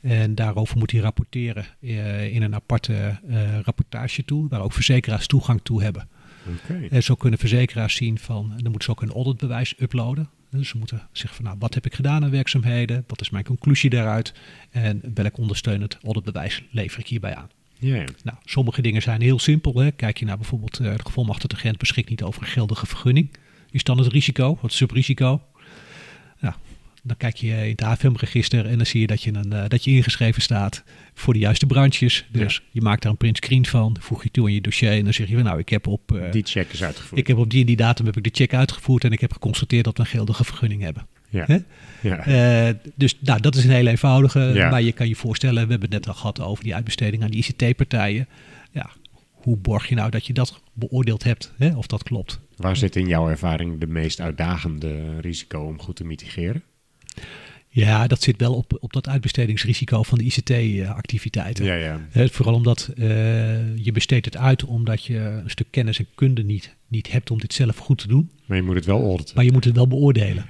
En 0.00 0.34
daarover 0.34 0.78
moet 0.78 0.90
hij 0.90 1.00
rapporteren 1.00 1.64
eh, 1.80 2.34
in 2.34 2.42
een 2.42 2.54
aparte 2.54 3.18
eh 3.28 3.60
rapportagetool, 3.62 4.46
waar 4.48 4.60
ook 4.60 4.72
verzekeraars 4.72 5.26
toegang 5.26 5.60
toe 5.62 5.82
hebben. 5.82 6.08
Oké. 6.48 6.86
En 6.90 7.02
zo 7.02 7.14
kunnen 7.14 7.38
verzekeraars 7.38 7.94
zien 7.94 8.18
van, 8.18 8.48
dan 8.48 8.70
moeten 8.70 8.82
ze 8.82 8.90
ook 8.90 9.02
een 9.02 9.12
auditbewijs 9.12 9.74
uploaden. 9.78 10.28
Dus 10.50 10.68
ze 10.68 10.78
moeten 10.78 11.08
zeggen 11.12 11.36
van, 11.36 11.44
nou, 11.44 11.56
wat 11.58 11.74
heb 11.74 11.86
ik 11.86 11.94
gedaan 11.94 12.24
aan 12.24 12.30
werkzaamheden? 12.30 13.04
Wat 13.06 13.20
is 13.20 13.30
mijn 13.30 13.44
conclusie 13.44 13.90
daaruit? 13.90 14.34
En 14.70 15.02
welk 15.14 15.38
ondersteunend 15.38 15.98
auditbewijs 16.02 16.62
lever 16.70 17.00
ik 17.00 17.06
hierbij 17.06 17.34
aan? 17.34 17.48
Ja, 17.78 17.94
ja. 17.94 18.04
Nou, 18.22 18.38
sommige 18.44 18.82
dingen 18.82 19.02
zijn 19.02 19.20
heel 19.20 19.38
simpel. 19.38 19.74
Hè. 19.78 19.90
Kijk 19.90 20.18
je 20.18 20.24
naar 20.24 20.36
bijvoorbeeld 20.36 20.78
eh, 20.78 20.96
de 20.96 21.04
gevolmachtigde 21.04 21.56
agent 21.56 21.78
beschikt 21.78 22.08
niet 22.08 22.22
over 22.22 22.42
een 22.42 22.48
geldige 22.48 22.86
vergunning. 22.86 23.30
Is 23.74 23.84
dan 23.84 23.98
het 23.98 24.06
risico, 24.06 24.58
het 24.62 24.72
subrisico. 24.72 25.42
Nou, 26.40 26.54
dan 27.02 27.16
kijk 27.16 27.36
je 27.36 27.48
in 27.48 27.70
het 27.70 27.82
AFM-register 27.82 28.66
en 28.66 28.76
dan 28.76 28.86
zie 28.86 29.00
je 29.00 29.06
dat 29.06 29.22
je, 29.22 29.32
een, 29.34 29.52
eh, 29.52 29.68
dat 29.68 29.84
je 29.84 29.90
ingeschreven 29.90 30.42
staat 30.42 30.84
voor 31.14 31.32
de 31.32 31.38
juiste 31.38 31.66
branches. 31.66 32.24
Dus 32.30 32.62
je 32.70 32.80
maakt 32.80 33.02
daar 33.02 33.10
een 33.10 33.16
print 33.16 33.36
screen 33.36 33.66
van, 33.66 33.96
voeg 34.00 34.22
je 34.22 34.30
toe 34.30 34.48
in 34.48 34.54
je 34.54 34.60
dossier 34.60 34.90
en 34.92 35.04
dan 35.04 35.12
zeg 35.12 35.28
je 35.28 35.34
van 35.34 35.44
nou, 35.44 35.58
ik 35.58 35.68
heb 35.68 35.86
op, 35.86 36.12
eh, 36.12 36.32
Die 36.32 36.42
check 36.44 36.72
is 36.72 36.82
uitgevoerd. 36.82 37.20
ik 37.20 37.26
heb 37.26 37.36
op 37.36 37.50
die 37.50 37.60
en 37.60 37.66
die 37.66 37.76
datum 37.76 38.06
heb 38.06 38.16
ik 38.16 38.24
de 38.24 38.30
check 38.32 38.54
uitgevoerd 38.54 39.04
en 39.04 39.12
ik 39.12 39.20
heb 39.20 39.32
geconstateerd 39.32 39.84
dat 39.84 39.96
we 39.96 40.02
een 40.02 40.08
geldige 40.08 40.44
vergunning 40.44 40.82
hebben. 40.82 41.06
ja. 41.30 41.44
Hè? 41.46 41.58
Ja. 42.00 42.18
Eh, 42.68 42.74
dus 42.94 43.16
nou, 43.20 43.40
dat 43.40 43.54
is 43.54 43.64
een 43.64 43.70
heel 43.70 43.86
eenvoudige. 43.86 44.40
Ja. 44.40 44.70
Maar 44.70 44.82
je 44.82 44.92
kan 44.92 45.08
je 45.08 45.16
voorstellen, 45.16 45.64
we 45.64 45.70
hebben 45.70 45.80
het 45.90 45.90
net 45.90 46.08
al 46.08 46.14
gehad 46.14 46.40
over 46.40 46.64
die 46.64 46.74
uitbesteding 46.74 47.22
aan 47.22 47.30
die 47.30 47.44
ICT-partijen. 47.46 48.28
Ja, 48.72 48.90
hoe 49.44 49.56
borg 49.56 49.88
je 49.88 49.94
nou 49.94 50.10
dat 50.10 50.26
je 50.26 50.32
dat 50.32 50.60
beoordeeld 50.72 51.24
hebt, 51.24 51.52
hè, 51.58 51.76
of 51.76 51.86
dat 51.86 52.02
klopt? 52.02 52.40
Waar 52.56 52.76
zit 52.76 52.96
in 52.96 53.06
jouw 53.06 53.28
ervaring 53.28 53.80
de 53.80 53.86
meest 53.86 54.20
uitdagende 54.20 55.20
risico 55.20 55.60
om 55.60 55.80
goed 55.80 55.96
te 55.96 56.04
mitigeren? 56.04 56.62
Ja, 57.74 58.06
dat 58.06 58.22
zit 58.22 58.40
wel 58.40 58.54
op, 58.54 58.76
op 58.80 58.92
dat 58.92 59.08
uitbestedingsrisico 59.08 60.02
van 60.02 60.18
de 60.18 60.24
ICT-activiteiten. 60.24 61.64
Ja, 61.64 61.74
ja. 61.74 62.28
Vooral 62.28 62.54
omdat 62.54 62.90
eh, 62.96 63.76
je 63.76 63.92
besteedt 63.92 64.24
het 64.24 64.36
uit 64.36 64.64
omdat 64.64 65.04
je 65.04 65.18
een 65.18 65.50
stuk 65.50 65.66
kennis 65.70 65.98
en 65.98 66.06
kunde 66.14 66.42
niet, 66.42 66.76
niet 66.88 67.12
hebt 67.12 67.30
om 67.30 67.38
dit 67.38 67.52
zelf 67.52 67.76
goed 67.76 67.98
te 67.98 68.08
doen. 68.08 68.30
Maar 68.46 68.56
je 68.56 68.62
moet 68.62 68.74
het 68.74 68.84
wel 68.84 69.02
auditen. 69.02 69.34
Maar 69.34 69.44
je 69.44 69.52
moet 69.52 69.64
het 69.64 69.74
wel 69.74 69.88
beoordelen. 69.88 70.46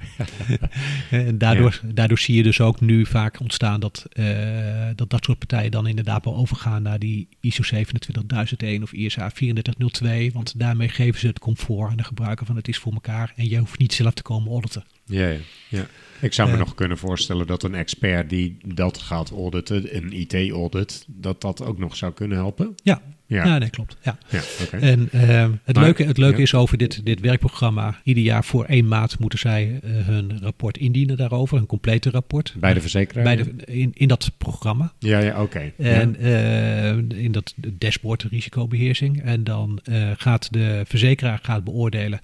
en 1.09 1.37
daardoor, 1.37 1.81
daardoor 1.83 2.19
zie 2.19 2.35
je 2.35 2.43
dus 2.43 2.61
ook 2.61 2.81
nu 2.81 3.05
vaak 3.05 3.39
ontstaan 3.39 3.79
dat, 3.79 4.05
eh, 4.11 4.89
dat 4.95 5.09
dat 5.09 5.23
soort 5.23 5.37
partijen 5.37 5.71
dan 5.71 5.87
inderdaad 5.87 6.25
wel 6.25 6.35
overgaan 6.35 6.81
naar 6.81 6.99
die 6.99 7.27
ISO 7.39 7.63
27001 7.63 8.83
of 8.83 8.93
ISA 8.93 9.29
3402. 9.29 10.31
Want 10.33 10.59
daarmee 10.59 10.89
geven 10.89 11.19
ze 11.19 11.27
het 11.27 11.39
comfort 11.39 11.89
aan 11.89 11.97
de 11.97 12.03
gebruiker 12.03 12.45
van 12.45 12.55
het 12.55 12.67
is 12.67 12.77
voor 12.77 12.93
elkaar. 12.93 13.33
En 13.35 13.49
je 13.49 13.57
hoeft 13.57 13.79
niet 13.79 13.93
zelf 13.93 14.13
te 14.13 14.21
komen 14.21 14.51
auditen. 14.51 14.83
Ja, 15.05 15.27
ja. 15.27 15.37
ja. 15.67 15.87
Ik 16.21 16.33
zou 16.33 16.51
me 16.51 16.57
nog 16.57 16.75
kunnen 16.75 16.97
voorstellen 16.97 17.47
dat 17.47 17.63
een 17.63 17.75
expert 17.75 18.29
die 18.29 18.57
dat 18.65 18.97
gaat 18.97 19.31
auditen, 19.31 19.95
een 19.95 20.11
IT-audit, 20.13 21.05
dat 21.07 21.41
dat 21.41 21.61
ook 21.61 21.77
nog 21.77 21.95
zou 21.95 22.13
kunnen 22.13 22.37
helpen. 22.37 22.75
Ja, 22.83 23.01
Ja, 23.27 23.45
ja. 23.45 23.57
nee, 23.57 23.69
klopt. 23.69 23.97
Ja. 24.03 24.17
ja. 24.29 24.41
En 24.79 25.09
eh, 25.11 25.49
het 25.63 25.75
Maar- 25.75 25.83
leuke, 25.83 26.03
het 26.03 26.17
leuke 26.17 26.37
ja. 26.37 26.43
is 26.43 26.53
over 26.53 26.77
dit, 26.77 27.05
dit 27.05 27.19
werkprogramma. 27.19 27.99
Ieder 28.03 28.23
jaar 28.23 28.43
voor 28.45 28.65
één 28.65 28.87
maand 28.87 29.19
moeten 29.19 29.39
zij 29.39 29.79
eh, 29.83 29.91
hun 29.91 30.39
rapport 30.41 30.77
indienen 30.77 31.17
daarover. 31.17 31.57
Een 31.57 31.65
complete 31.65 32.09
rapport. 32.09 32.53
Bij 32.59 32.73
de 32.73 32.81
verzekeraar? 32.81 33.23
Bij 33.23 33.35
de, 33.35 33.51
in, 33.65 33.91
in 33.93 34.07
dat 34.07 34.31
programma. 34.37 34.93
Ja, 34.99 35.19
ja, 35.19 35.41
oké. 35.41 35.71
En 35.77 36.15
eh, 36.15 37.23
in 37.23 37.31
dat 37.31 37.53
dashboard 37.57 38.23
risicobeheersing. 38.23 39.21
En 39.21 39.43
dan 39.43 39.79
gaat 40.17 40.53
de 40.53 40.83
verzekeraar 40.87 41.39
gaat 41.41 41.63
beoordelen 41.63 42.19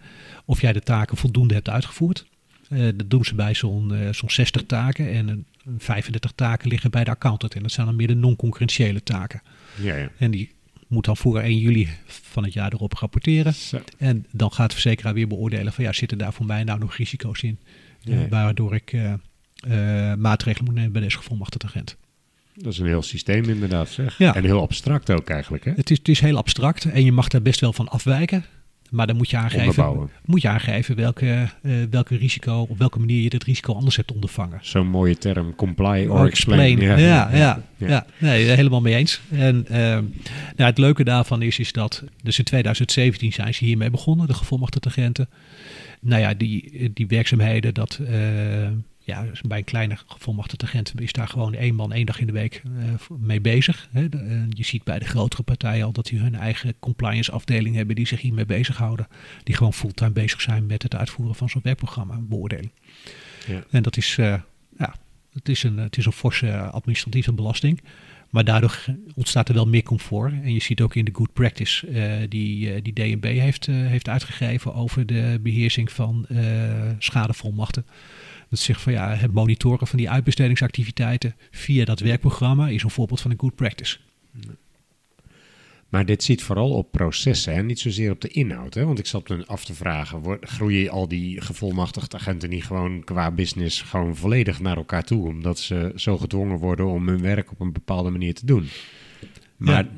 of 0.46 0.62
jij 0.62 0.74
de 0.74 0.82
taken 0.82 1.18
voldoende 1.18 1.54
hebt 1.54 1.70
uitgevoerd. 1.70 2.26
Eh, 2.72 2.88
dat 2.96 3.10
doen 3.10 3.26
ze 3.26 3.36
bij 3.36 3.54
zo'n 3.54 3.94
eh, 3.94 4.14
zo'n 4.14 4.30
60 4.30 4.64
taken. 4.66 5.12
En 5.12 5.28
een 5.28 5.46
35 5.78 6.32
taken 6.36 6.70
liggen 6.70 6.92
bij 6.92 7.04
de 7.04 7.10
accountant. 7.10 7.56
En 7.56 7.62
dat 7.62 7.72
zijn 7.72 7.86
dan 7.86 7.96
meer 7.96 8.08
de 8.08 8.16
non-concurrentiële 8.16 9.04
taken. 9.04 9.42
Ja, 9.82 9.96
ja. 9.96 10.10
En 10.18 10.32
die 10.32 10.52
moet 10.88 11.06
dan 11.06 11.18
voor 11.18 11.40
1 11.40 11.58
juli 11.58 11.90
van 12.06 12.44
het 12.44 12.54
jaar 12.54 12.74
erop 12.74 12.94
rapporteren. 12.94 13.54
Zo. 13.54 13.82
En 13.98 14.26
dan 14.32 14.52
gaat 14.52 14.68
de 14.70 14.74
verzekeraar 14.74 15.14
weer 15.14 15.28
beoordelen 15.28 15.74
van 15.74 15.84
ja, 15.84 15.94
zitten 15.94 16.18
daar 16.18 16.34
voor 16.34 16.46
mij 16.46 16.64
nou 16.64 16.80
nog 16.80 16.96
risico's 16.96 17.42
in? 17.42 17.60
Ja, 18.00 18.16
ja. 18.16 18.24
Eh, 18.24 18.30
waardoor 18.30 18.76
ik 18.76 18.96
maatregelen 20.18 20.66
moet 20.66 20.76
nemen 20.76 20.92
bij 20.92 21.02
deze 21.02 21.18
gevolmachtigde 21.18 21.68
agent. 21.68 21.98
Dat 22.54 22.74
is 22.74 22.80
een 22.80 22.88
heel 22.88 23.02
systeem 23.02 23.44
inderdaad, 23.44 23.90
zeg. 23.90 24.18
Ja. 24.18 24.36
En 24.36 24.44
heel 24.44 24.62
abstract 24.62 25.10
ook 25.10 25.30
eigenlijk, 25.30 25.66
hè? 25.66 25.72
Het 25.76 25.90
is, 25.92 25.98
het 25.98 26.08
is 26.08 26.20
heel 26.20 26.38
abstract 26.38 26.86
en 26.86 27.04
je 27.04 27.12
mag 27.12 27.28
daar 27.28 27.42
best 27.42 27.60
wel 27.60 27.74
van 27.74 27.88
afwijken. 27.88 28.46
Maar 28.92 29.08
dan 29.08 29.16
moet 29.16 29.30
je 29.30 29.38
aangeven, 29.38 30.10
moet 30.26 30.42
je 30.42 30.48
aangeven 30.48 30.96
welke, 30.96 31.50
eh, 31.62 31.72
welke 31.90 32.16
risico, 32.16 32.66
op 32.70 32.78
welke 32.78 33.00
manier 33.00 33.22
je 33.22 33.30
dit 33.30 33.44
risico 33.44 33.74
anders 33.74 33.96
hebt 33.96 34.12
ondervangen. 34.12 34.60
Zo'n 34.62 34.88
mooie 34.88 35.18
term, 35.18 35.56
comply 35.56 36.08
or 36.08 36.20
Or 36.20 36.28
explain. 36.28 36.80
Ja, 36.80 36.98
ja, 36.98 37.30
ja, 37.34 37.62
Ja. 37.78 38.06
Nee, 38.18 38.46
helemaal 38.46 38.82
mee 38.82 38.96
eens. 38.96 39.22
En 39.30 39.66
ehm, 39.68 40.04
nou, 40.56 40.70
het 40.70 40.78
leuke 40.78 41.04
daarvan 41.04 41.42
is, 41.42 41.60
is 41.60 41.72
dat, 41.72 42.04
dus 42.24 42.38
in 42.38 42.44
2017 42.44 43.34
zijn 43.34 43.54
ze 43.54 43.66
hiermee 43.66 43.90
begonnen, 43.90 44.28
de 44.28 44.34
gevolmachtigde 44.34 44.90
agenten. 44.90 45.30
Nou 46.02 46.22
ja, 46.22 46.34
die, 46.34 46.92
die 46.94 47.08
werkzaamheden, 47.08 47.74
dat, 47.74 48.00
eh, 48.08 48.18
ja, 49.04 49.24
dus 49.24 49.42
bij 49.42 49.58
een 49.58 49.64
kleine 49.64 49.98
gevolmachtigde 50.08 50.66
agent 50.66 51.02
is 51.02 51.12
daar 51.12 51.28
gewoon 51.28 51.54
één 51.54 51.76
man 51.76 51.94
één 51.94 52.06
dag 52.06 52.20
in 52.20 52.28
de 52.28 52.34
week 52.34 52.62
eh, 52.66 53.18
mee 53.20 53.42
bezig. 53.42 53.90
Hè. 53.92 54.10
De- 54.10 54.18
eh, 54.18 54.42
je 54.50 54.64
ziet 54.64 54.84
bij 54.84 55.00
de 55.00 55.06
grotere 55.06 55.44
partijen 55.44 55.86
al 55.86 55.92
dat 55.92 56.06
die 56.06 56.20
hun 56.20 56.36
eigen 56.36 56.74
compliance 56.80 57.32
afdeling 57.32 57.76
hebben 57.76 57.96
die 57.96 58.08
zich 58.08 58.22
hiermee 58.22 58.46
bezighouden. 58.46 59.08
Die 59.44 59.56
gewoon 59.56 59.74
fulltime 59.74 60.12
bezig 60.12 60.42
zijn 60.42 60.66
met 60.66 60.84
het 60.84 60.96
uitvoeren 60.96 61.36
van 61.36 61.50
zo'n 61.50 61.62
werkprogramma, 61.64 62.18
beoordeling. 62.22 62.72
Ja. 63.48 63.64
En 63.70 63.84
dat 63.84 63.98
is, 63.98 64.18
eh, 64.18 64.40
ja, 64.78 64.96
het 65.34 65.50
is 65.50 65.64
een, 65.64 65.78
het 65.78 65.98
is 65.98 66.06
een 66.06 66.12
forse 66.12 66.58
administratieve 66.58 67.34
belasting. 67.34 67.82
Maar 68.30 68.44
daardoor 68.44 68.86
ontstaat 69.16 69.48
er 69.50 69.54
wel 69.56 69.68
meer 69.68 69.84
comfort. 69.84 70.34
En 70.34 70.54
je 70.54 70.62
ziet 70.62 70.82
ook 70.82 70.96
in 70.96 71.06
de 71.06 71.14
good 71.14 71.34
practice 71.34 71.88
die, 72.30 72.82
die 72.82 72.94
DNB 72.94 73.24
heeft, 73.24 73.66
heeft 73.66 74.10
uitgegeven 74.10 74.74
over 74.74 75.06
de 75.06 75.40
beheersing 75.42 75.92
van 75.92 76.26
schadevolmachten. 77.00 77.86
Dat 78.52 78.60
zegt 78.60 78.82
van 78.82 78.94
ja, 78.94 79.16
het 79.16 79.34
monitoren 79.34 79.88
van 79.88 79.98
die 79.98 80.10
uitbestedingsactiviteiten 80.10 81.36
via 81.52 81.86
dat 81.86 82.00
werkprogramma 82.00 82.68
is 82.70 82.84
een 82.84 82.90
voorbeeld 82.90 83.22
van 83.22 83.32
een 83.32 83.40
good 83.40 83.56
practice. 83.56 83.98
Maar 85.90 86.06
dit 86.06 86.24
ziet 86.24 86.44
vooral 86.44 86.70
op 86.72 86.92
processen 86.92 87.54
en 87.54 87.66
niet 87.66 87.80
zozeer 87.80 88.12
op 88.12 88.22
de 88.22 88.28
inhoud. 88.28 88.74
Hè? 88.74 88.86
Want 88.86 89.00
ik 89.00 89.06
zat 89.06 89.30
me 89.30 89.46
af 89.46 89.66
te 89.66 89.74
vragen, 89.74 90.38
groeien 90.42 90.90
al 90.90 91.08
die 91.08 91.42
gevolmachtigde 91.42 92.18
agenten 92.18 92.50
niet 92.50 92.64
gewoon 92.64 93.04
qua 93.04 93.32
business 93.32 93.82
gewoon 93.82 94.16
volledig 94.16 94.60
naar 94.60 94.78
elkaar 94.78 95.04
toe? 95.04 95.28
Omdat 95.28 95.60
ze 95.60 95.92
zo 95.96 96.18
gedwongen 96.18 96.58
worden 96.58 96.86
om 96.88 97.08
hun 97.08 97.22
werk 97.22 97.52
op 97.52 97.60
een 97.60 97.72
bepaalde 97.74 98.10
manier 98.10 98.34
te 98.34 98.46
doen. 98.46 98.68
Maar 99.58 99.84
Ja. 99.84 99.90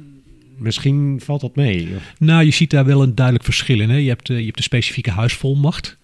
misschien 0.58 1.22
valt 1.24 1.42
dat 1.42 1.56
mee. 1.56 1.96
Of- 1.96 2.14
Nou, 2.20 2.44
je 2.46 2.52
ziet 2.52 2.70
daar 2.70 2.86
wel 2.86 3.04
een 3.04 3.16
duidelijk 3.16 3.46
verschil 3.46 3.80
in. 3.80 3.90
Hè? 3.90 3.98
Je, 3.98 4.10
hebt, 4.10 4.30
eh, 4.30 4.38
je 4.40 4.46
hebt 4.46 4.58
de 4.58 4.64
specifieke 4.64 5.12
huisvolmacht. 5.12 5.98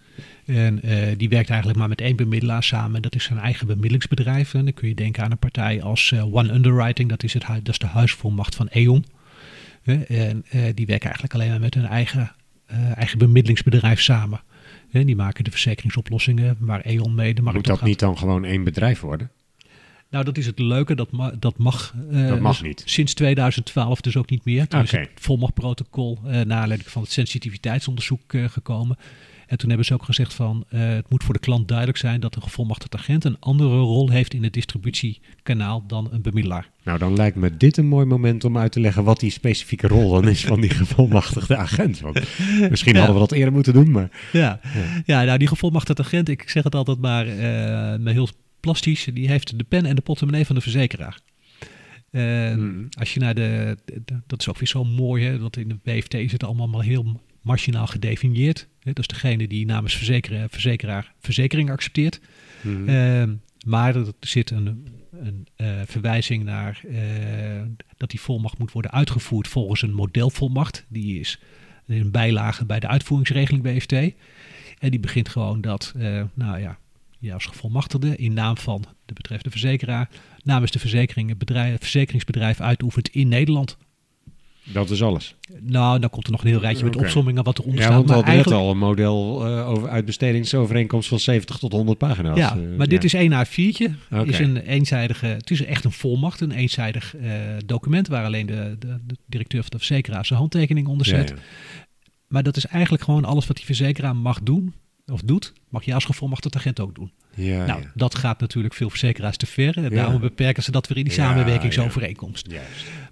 En 0.49 0.81
eh, 0.81 1.17
die 1.17 1.29
werkt 1.29 1.49
eigenlijk 1.49 1.79
maar 1.79 1.87
met 1.89 2.01
één 2.01 2.15
bemiddelaar 2.15 2.63
samen. 2.63 2.95
En 2.95 3.01
dat 3.01 3.15
is 3.15 3.23
zijn 3.23 3.39
eigen 3.39 3.67
bemiddelingsbedrijf. 3.67 4.53
En 4.53 4.63
dan 4.63 4.73
kun 4.73 4.87
je 4.87 4.95
denken 4.95 5.23
aan 5.23 5.31
een 5.31 5.37
partij 5.37 5.81
als 5.81 6.11
eh, 6.11 6.35
One 6.35 6.53
Underwriting. 6.53 7.09
Dat 7.09 7.23
is, 7.23 7.33
het, 7.33 7.45
dat 7.47 7.67
is 7.69 7.77
de 7.77 7.87
huisvolmacht 7.87 8.55
van 8.55 8.67
E.ON. 8.71 9.05
En 9.83 10.45
eh, 10.49 10.61
die 10.75 10.85
werken 10.85 11.05
eigenlijk 11.05 11.33
alleen 11.33 11.49
maar 11.49 11.59
met 11.59 11.73
hun 11.73 11.85
eigen, 11.85 12.31
eigen 12.95 13.17
bemiddelingsbedrijf 13.17 14.01
samen. 14.01 14.41
Hè? 14.89 15.03
Die 15.05 15.15
maken 15.15 15.43
de 15.43 15.51
verzekeringsoplossingen 15.51 16.55
waar 16.59 16.81
E.ON 16.83 17.15
mee 17.15 17.33
de 17.33 17.41
markt 17.41 17.57
Moet 17.57 17.67
dat 17.67 17.77
gaat. 17.77 17.87
niet 17.87 17.99
dan 17.99 18.17
gewoon 18.17 18.45
één 18.45 18.63
bedrijf 18.63 18.99
worden? 18.99 19.31
Nou, 20.09 20.25
dat 20.25 20.37
is 20.37 20.45
het 20.45 20.59
leuke. 20.59 20.95
Dat, 20.95 21.11
ma- 21.11 21.33
dat 21.39 21.57
mag. 21.57 21.93
Dat 22.11 22.39
mag 22.39 22.61
niet. 22.63 22.81
Sinds 22.85 23.13
2012 23.13 24.01
dus 24.01 24.17
ook 24.17 24.29
niet 24.29 24.45
meer. 24.45 24.67
Toen 24.67 24.81
is 24.81 24.91
het 24.91 25.09
volmachtprotocol 25.15 26.19
eh 26.25 26.31
naar 26.31 26.57
aanleiding 26.61 26.89
van 26.89 27.01
het 27.01 27.11
sensitiviteitsonderzoek 27.11 28.21
gekomen. 28.27 28.97
En 29.49 29.57
toen 29.57 29.67
hebben 29.69 29.85
ze 29.87 29.93
ook 29.93 30.03
gezegd 30.03 30.33
van 30.33 30.65
eh, 30.69 30.79
het 30.89 31.09
moet 31.09 31.23
voor 31.23 31.33
de 31.33 31.39
klant 31.39 31.67
duidelijk 31.67 31.97
zijn 31.97 32.19
dat 32.19 32.35
een 32.35 32.41
gevolmachtigd 32.41 32.95
agent 32.95 33.23
een 33.23 33.39
andere 33.39 33.69
rol 33.77 34.09
heeft 34.09 34.33
in 34.33 34.43
het 34.43 34.53
distributiekanaal 34.53 35.83
dan 35.87 36.07
een 36.11 36.21
bemiddelaar. 36.21 36.69
Nou, 36.83 36.99
dan 36.99 37.15
lijkt 37.15 37.35
me 37.35 37.57
dit 37.57 37.77
een 37.77 37.87
mooi 37.87 38.05
moment 38.05 38.43
om 38.43 38.57
uit 38.57 38.71
te 38.71 38.79
leggen 38.79 39.03
wat 39.03 39.19
die 39.19 39.29
specifieke 39.31 39.87
rol 39.87 40.09
dan 40.11 40.27
is 40.27 40.45
van 40.45 40.61
die 40.61 40.69
gevolmachtigde 40.69 41.55
agent. 41.57 41.99
Want 41.99 42.19
misschien 42.69 42.93
Ja. 42.93 42.97
hadden 42.99 43.15
we 43.21 43.27
dat 43.27 43.37
eerder 43.37 43.53
moeten 43.53 43.73
doen, 43.73 43.91
maar 43.91 44.09
Ja, 44.31 44.59
ja. 45.05 45.23
nou 45.23 45.37
die 45.37 45.47
gevolmagtigd 45.47 45.99
agent, 45.99 46.29
ik 46.29 46.49
zeg 46.49 46.63
het 46.63 46.75
altijd 46.75 46.99
maar, 46.99 47.25
maar 48.01 48.13
heel 48.13 48.29
plastisch, 48.59 49.07
die 49.13 49.27
heeft 49.27 49.57
de 49.57 49.63
pen 49.63 49.85
en 49.85 49.95
de 49.95 50.01
portemonnee 50.01 50.45
van 50.45 50.55
de 50.55 50.61
verzekeraar. 50.61 51.19
Eh, 52.11 52.53
Mm. 52.55 52.87
Als 52.99 53.13
je 53.13 53.19
naar 53.19 53.35
de, 53.35 53.77
dat 54.27 54.39
is 54.39 54.49
ook 54.49 54.57
weer 54.57 54.67
zo 54.67 54.83
mooi, 54.83 55.25
hè, 55.25 55.39
want 55.39 55.57
in 55.57 55.67
de 55.67 55.77
BFT 55.83 56.31
het 56.31 56.43
allemaal 56.43 56.67
maar 56.67 56.83
heel 56.83 57.21
marginaal 57.41 57.87
gedefinieerd. 57.87 58.67
Hè, 58.79 58.93
dat 58.93 58.99
is 58.99 59.07
degene 59.07 59.47
die 59.47 59.65
namens 59.65 59.95
verzekeraar, 59.95 60.49
verzekeraar 60.49 61.13
verzekering 61.19 61.71
accepteert. 61.71 62.21
Mhm. 62.61 62.89
Ehm, 62.89 63.33
maar 63.65 63.95
er 63.95 64.13
zit 64.19 64.51
een, 64.51 64.87
een 65.11 65.47
eh, 65.55 65.81
verwijzing 65.85 66.43
naar 66.43 66.81
eh, 66.87 67.61
dat 67.97 68.09
die 68.09 68.21
volmacht 68.21 68.57
moet 68.57 68.71
worden 68.71 68.91
uitgevoerd 68.91 69.47
volgens 69.47 69.81
een 69.81 69.93
modelvolmacht. 69.93 70.85
Die 70.87 71.19
is 71.19 71.39
in 71.87 72.01
een 72.01 72.11
bijlage 72.11 72.65
bij 72.65 72.79
de 72.79 72.87
uitvoeringsregeling 72.87 73.63
BFT. 73.63 73.93
En 74.79 74.89
die 74.89 74.99
begint 74.99 75.29
gewoon 75.29 75.61
dat, 75.61 75.93
eh, 75.97 76.23
nou 76.33 76.59
ja, 76.59 76.77
je 77.19 77.33
als 77.33 77.45
gevolmachtigde 77.45 78.15
in 78.15 78.33
naam 78.33 78.57
van 78.57 78.85
de 79.05 79.13
betreffende 79.13 79.51
verzekeraar 79.51 80.09
namens 80.43 80.71
de 80.71 80.79
verzekering, 80.79 81.29
het 81.29 81.37
bedrijf, 81.37 81.79
verzekeringsbedrijf 81.79 82.61
uitoefent 82.61 83.09
in 83.09 83.27
Nederland. 83.27 83.77
Dat 84.73 84.89
is 84.89 85.03
alles. 85.03 85.35
Nou, 85.61 85.99
dan 85.99 86.09
komt 86.09 86.25
er 86.25 86.31
nog 86.31 86.41
een 86.43 86.49
heel 86.49 86.59
rijtje 86.59 86.83
met 86.85 86.95
Oké. 86.95 87.03
opsommingen 87.05 87.43
wat 87.43 87.59
eronder 87.59 87.79
Ja, 87.79 87.85
staat. 87.85 87.95
want 87.95 88.07
we 88.07 88.13
hadden 88.13 88.33
eigenlijk- 88.33 88.61
al 88.63 88.71
een 88.71 88.77
model 88.77 89.45
eh, 89.45 89.69
over 89.69 89.89
uitbestedingsovereenkomst 89.89 91.09
van 91.09 91.19
70 91.19 91.57
tot 91.57 91.71
100 91.71 91.97
pagina's. 91.97 92.37
Ja, 92.37 92.57
Eh, 92.57 92.77
maar 92.77 92.87
dit 92.87 92.99
ja. 93.01 93.05
is 93.07 93.13
één 93.13 93.31
A4'tje. 93.45 93.91
Oké. 94.11 94.29
Is 94.29 94.39
een 94.39 94.57
eenzijdige, 94.57 95.25
het 95.25 95.51
is 95.51 95.65
echt 95.65 95.83
een 95.85 95.91
volmacht, 95.91 96.41
een 96.41 96.51
eenzijdig 96.51 97.15
eh, 97.15 97.31
document 97.65 98.07
waar 98.07 98.25
alleen 98.25 98.45
de, 98.45 98.75
de, 98.79 98.99
de 99.07 99.15
directeur 99.25 99.61
van 99.61 99.69
de 99.71 99.77
verzekeraar 99.77 100.25
zijn 100.25 100.39
handtekening 100.39 100.87
onder 100.87 101.07
Ja, 101.09 101.15
zet. 101.15 101.29
ja. 101.29 101.35
Maar 102.27 102.43
dat 102.43 102.57
is 102.57 102.65
eigenlijk 102.65 103.03
gewoon 103.03 103.25
alles 103.25 103.47
wat 103.47 103.55
die 103.55 103.65
verzekeraar 103.65 104.15
mag 104.15 104.39
doen 104.43 104.73
of 105.05 105.21
doet, 105.21 105.53
mag 105.69 105.83
je 105.83 105.93
als 105.93 106.05
gevolmachtigd 106.05 106.55
agent 106.55 106.79
ook 106.79 106.95
doen. 106.95 107.11
Ja, 107.35 107.65
nou, 107.65 107.81
ja. 107.81 107.91
dat 107.95 108.15
gaat 108.15 108.39
natuurlijk 108.39 108.73
veel 108.73 108.89
verzekeraars 108.89 109.37
te 109.37 109.45
ver. 109.45 109.77
En 109.77 109.83
Ja. 109.83 109.89
daarom 109.89 110.21
beperken 110.21 110.63
ze 110.63 110.71
dat 110.71 110.87
weer 110.87 110.97
in 110.97 111.03
die 111.03 111.13
Ja, 111.13 111.19
samenwerkingsovereenkomst. 111.25 112.47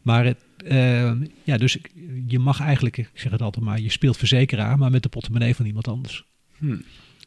Maar 0.02 0.26
het, 0.26 0.38
eh, 0.70 1.12
ja, 1.44 1.58
dus 1.58 1.78
je 2.28 2.40
mag 2.40 2.60
eigenlijk, 2.62 2.98
ik 2.98 3.10
zeg 3.14 3.32
het 3.32 3.42
altijd 3.42 3.66
maar, 3.66 3.80
je 3.80 3.90
speelt 3.92 4.18
verzekeraar, 4.18 4.78
maar 4.78 4.92
met 4.92 5.04
de 5.04 5.10
portemonnee 5.10 5.56
van 5.56 5.66
iemand 5.66 5.88
anders. 5.88 6.26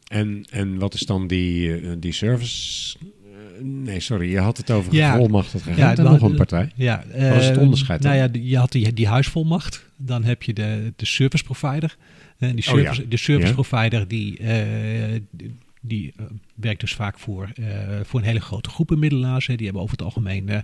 En, 0.07 0.45
en 0.49 0.77
wat 0.79 0.93
is 0.93 1.01
dan 1.01 1.27
die, 1.27 1.75
eh, 1.79 1.91
die 1.99 2.11
service? 2.11 2.97
eh, 2.99 3.63
nee, 3.63 3.99
sorry, 3.99 4.29
je 4.31 4.39
had 4.39 4.57
het 4.57 4.71
over 4.71 4.93
Ja. 4.93 5.11
gevolmachtigd 5.11 5.63
agent 5.63 5.77
Ja, 5.77 5.95
en 5.95 6.03
nog 6.03 6.21
een 6.21 6.35
partij. 6.35 6.71
Ja, 6.75 7.03
Wat 7.07 7.15
is 7.41 7.45
het 7.47 7.55
eh, 7.57 7.61
onderscheid 7.63 8.01
Nou 8.01 8.13
dan? 8.15 8.23
ja, 8.25 8.31
de- 8.31 8.47
je 8.47 8.57
had 8.57 8.71
die, 8.71 8.93
die 8.93 9.07
huisvolmacht. 9.07 9.85
Dan 9.97 10.23
heb 10.23 10.43
je 10.43 10.53
de, 10.53 10.93
de 10.95 11.05
service 11.05 11.43
provider. 11.43 11.97
En 12.37 12.55
die 12.55 12.71
Oh 12.71 12.79
ja. 12.79 12.83
service, 12.83 13.07
de 13.07 13.17
service 13.17 13.47
Ja. 13.47 13.53
provider 13.53 14.07
die, 14.07 14.37
eh, 14.37 15.19
die, 15.31 15.55
die, 15.81 16.13
eh, 16.17 16.25
werkt 16.55 16.79
dus 16.79 16.93
vaak 16.93 17.19
voor, 17.19 17.49
eh, 17.55 17.65
voor 18.03 18.19
een 18.19 18.25
hele 18.25 18.39
grote 18.41 18.69
groep 18.69 18.87
bemiddelaars. 18.87 19.47
Hè. 19.47 19.55
Die 19.55 19.65
hebben 19.65 19.83
over 19.83 19.95
het 19.97 20.05
algemeen 20.05 20.49
eh 20.49 20.59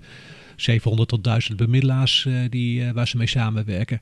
700 0.58 1.10
tot 1.10 1.24
1000 1.24 1.58
bemiddelaars 1.58 2.26
eh, 2.26 2.34
die, 2.50 2.84
eh, 2.84 2.92
waar 2.92 3.08
ze 3.08 3.18
mee 3.18 3.28
samenwerken. 3.28 4.02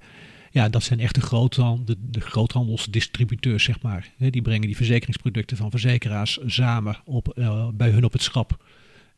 Ja, 0.51 0.69
dat 0.69 0.83
zijn 0.83 0.99
echt 0.99 1.15
de, 1.15 1.21
groothan, 1.21 1.81
de, 1.85 1.95
de 2.09 2.21
groothandelsdistributeurs, 2.21 3.63
zeg 3.63 3.81
maar. 3.81 4.09
Die 4.17 4.41
brengen 4.41 4.67
die 4.67 4.75
verzekeringsproducten 4.75 5.57
van 5.57 5.71
verzekeraars 5.71 6.39
samen 6.45 6.97
op, 7.05 7.29
eh, 7.37 7.67
bij 7.73 7.89
hun 7.89 8.03
op 8.03 8.13
het 8.13 8.21
schap. 8.21 8.65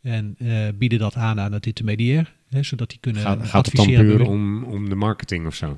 En 0.01 0.37
bieden 0.75 0.99
dat 0.99 1.15
aan 1.15 1.39
aan 1.39 1.51
het 1.51 1.65
intermediair, 1.65 2.33
hè, 2.49 2.63
zodat 2.63 2.89
die 2.89 2.99
kunnen 2.99 3.21
Gaat, 3.21 3.47
gaat 3.47 3.65
het 3.65 3.75
dan 3.75 3.85
adviseren. 3.85 4.17
puur 4.17 4.27
om, 4.27 4.63
om 4.63 4.89
de 4.89 4.95
marketing 4.95 5.45
of 5.45 5.55
zo? 5.55 5.77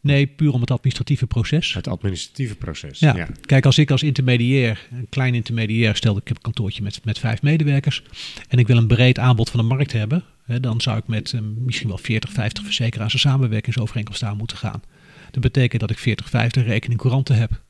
Nee, 0.00 0.26
puur 0.26 0.52
om 0.52 0.60
het 0.60 0.70
administratieve 0.70 1.26
proces. 1.26 1.74
Het 1.74 1.88
administratieve 1.88 2.56
proces. 2.56 2.98
Ja. 2.98 3.16
ja. 3.16 3.28
Kijk, 3.40 3.66
als 3.66 3.78
ik 3.78 3.90
als 3.90 4.02
intermediair, 4.02 4.88
een 4.92 5.06
klein 5.08 5.34
intermediair, 5.34 5.96
stel 5.96 6.16
ik 6.16 6.28
heb 6.28 6.36
een 6.36 6.42
kantoortje 6.42 6.82
met, 6.82 7.00
met 7.04 7.18
vijf 7.18 7.42
medewerkers 7.42 8.02
en 8.48 8.58
ik 8.58 8.66
wil 8.66 8.76
een 8.76 8.86
breed 8.86 9.18
aanbod 9.18 9.50
van 9.50 9.60
de 9.60 9.66
markt 9.66 9.92
hebben, 9.92 10.24
hè, 10.44 10.60
dan 10.60 10.80
zou 10.80 10.98
ik 10.98 11.06
met 11.06 11.32
eh, 11.32 11.40
misschien 11.40 11.88
wel 11.88 11.98
40, 11.98 12.32
50 12.32 12.64
verzekeraars 12.64 13.12
een 13.12 13.18
samenwerkingsovereenkomst 13.18 14.22
aan 14.22 14.36
moeten 14.36 14.56
gaan. 14.56 14.82
Dat 15.30 15.42
betekent 15.42 15.80
dat 15.80 15.90
ik 15.90 15.98
40, 15.98 16.28
50 16.28 16.64
rekening 16.64 17.00
couranten 17.00 17.36
heb. 17.36 17.60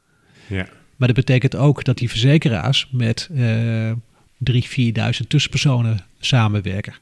Ja. 0.47 0.69
Maar 0.97 1.09
dat 1.09 1.17
betekent 1.17 1.57
ook 1.57 1.85
dat 1.85 1.99
die 1.99 2.09
verzekeraars 2.09 2.89
met 2.91 3.29
eh 3.35 3.93
3.000, 4.41 4.57
4.000 5.21 5.27
tussenpersonen 5.29 6.01
samenwerken. 6.19 6.95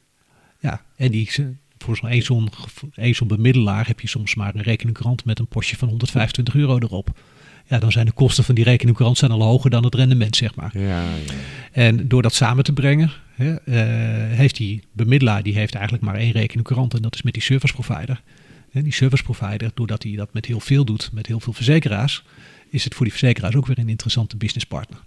Ja, 0.60 0.82
en 0.96 1.10
die, 1.10 1.30
voor 1.78 1.96
zo'n 1.96 2.08
één 2.08 2.22
zo'n 2.22 2.48
gevo- 2.54 2.88
één 2.94 3.14
zo'n 3.14 3.28
bemiddelaar 3.28 3.86
heb 3.86 4.00
je 4.00 4.08
soms 4.08 4.34
maar 4.34 4.54
een 4.54 4.62
rekeningkrant 4.62 5.24
met 5.24 5.38
een 5.38 5.46
postje 5.48 5.76
van 5.76 5.88
125 5.88 6.54
euro 6.54 6.78
erop. 6.78 7.18
Ja, 7.66 7.78
dan 7.78 7.92
zijn 7.92 8.06
de 8.06 8.12
kosten 8.12 8.44
van 8.44 8.54
die 8.54 8.64
rekeningkrant 8.64 9.18
zijn 9.18 9.30
al 9.30 9.42
hoger 9.42 9.70
dan 9.70 9.84
het 9.84 9.94
rendement, 9.94 10.36
zeg 10.36 10.54
maar. 10.54 10.78
Ja, 10.78 11.02
ja. 11.02 11.08
En 11.72 12.08
door 12.08 12.22
dat 12.22 12.34
samen 12.34 12.64
te 12.64 12.72
brengen, 12.72 13.10
hè, 13.34 13.54
eh, 13.54 14.36
heeft 14.36 14.56
die 14.56 14.82
bemiddelaar 14.92 15.42
die 15.42 15.54
heeft 15.54 15.74
eigenlijk 15.74 16.04
maar 16.04 16.14
één 16.14 16.32
rekeningkrant 16.32 16.94
en 16.94 17.02
dat 17.02 17.14
is 17.14 17.22
met 17.22 17.32
die 17.32 17.42
service 17.42 17.74
provider. 17.74 18.22
En 18.72 18.82
die 18.82 18.92
service 18.92 19.22
provider, 19.22 19.70
doordat 19.74 20.02
hij 20.02 20.12
dat 20.16 20.32
met 20.32 20.46
heel 20.46 20.60
veel 20.60 20.84
doet, 20.84 21.10
met 21.12 21.26
heel 21.26 21.40
veel 21.40 21.52
verzekeraars, 21.52 22.22
is 22.70 22.84
het 22.84 22.94
voor 22.94 23.04
die 23.04 23.14
verzekeraars 23.14 23.54
ook 23.54 23.66
weer 23.66 23.78
een 23.78 23.88
interessante 23.88 24.36
businesspartner. 24.36 24.98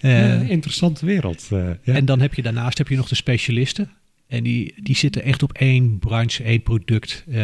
Eh, 0.00 0.10
Ja, 0.28 0.48
interessante 0.48 1.06
wereld. 1.06 1.48
eh, 1.50 1.66
ja. 1.82 1.94
En 1.94 2.04
dan 2.04 2.20
heb 2.20 2.34
je 2.34 2.42
daarnaast 2.42 2.78
heb 2.78 2.88
je 2.88 2.96
nog 2.96 3.08
de 3.08 3.14
specialisten. 3.14 3.90
En 4.34 4.42
die, 4.42 4.74
die 4.82 4.96
zitten 4.96 5.22
echt 5.22 5.42
op 5.42 5.52
één 5.52 5.98
branche, 5.98 6.42
één 6.42 6.62
product. 6.62 7.24
Uh, 7.28 7.36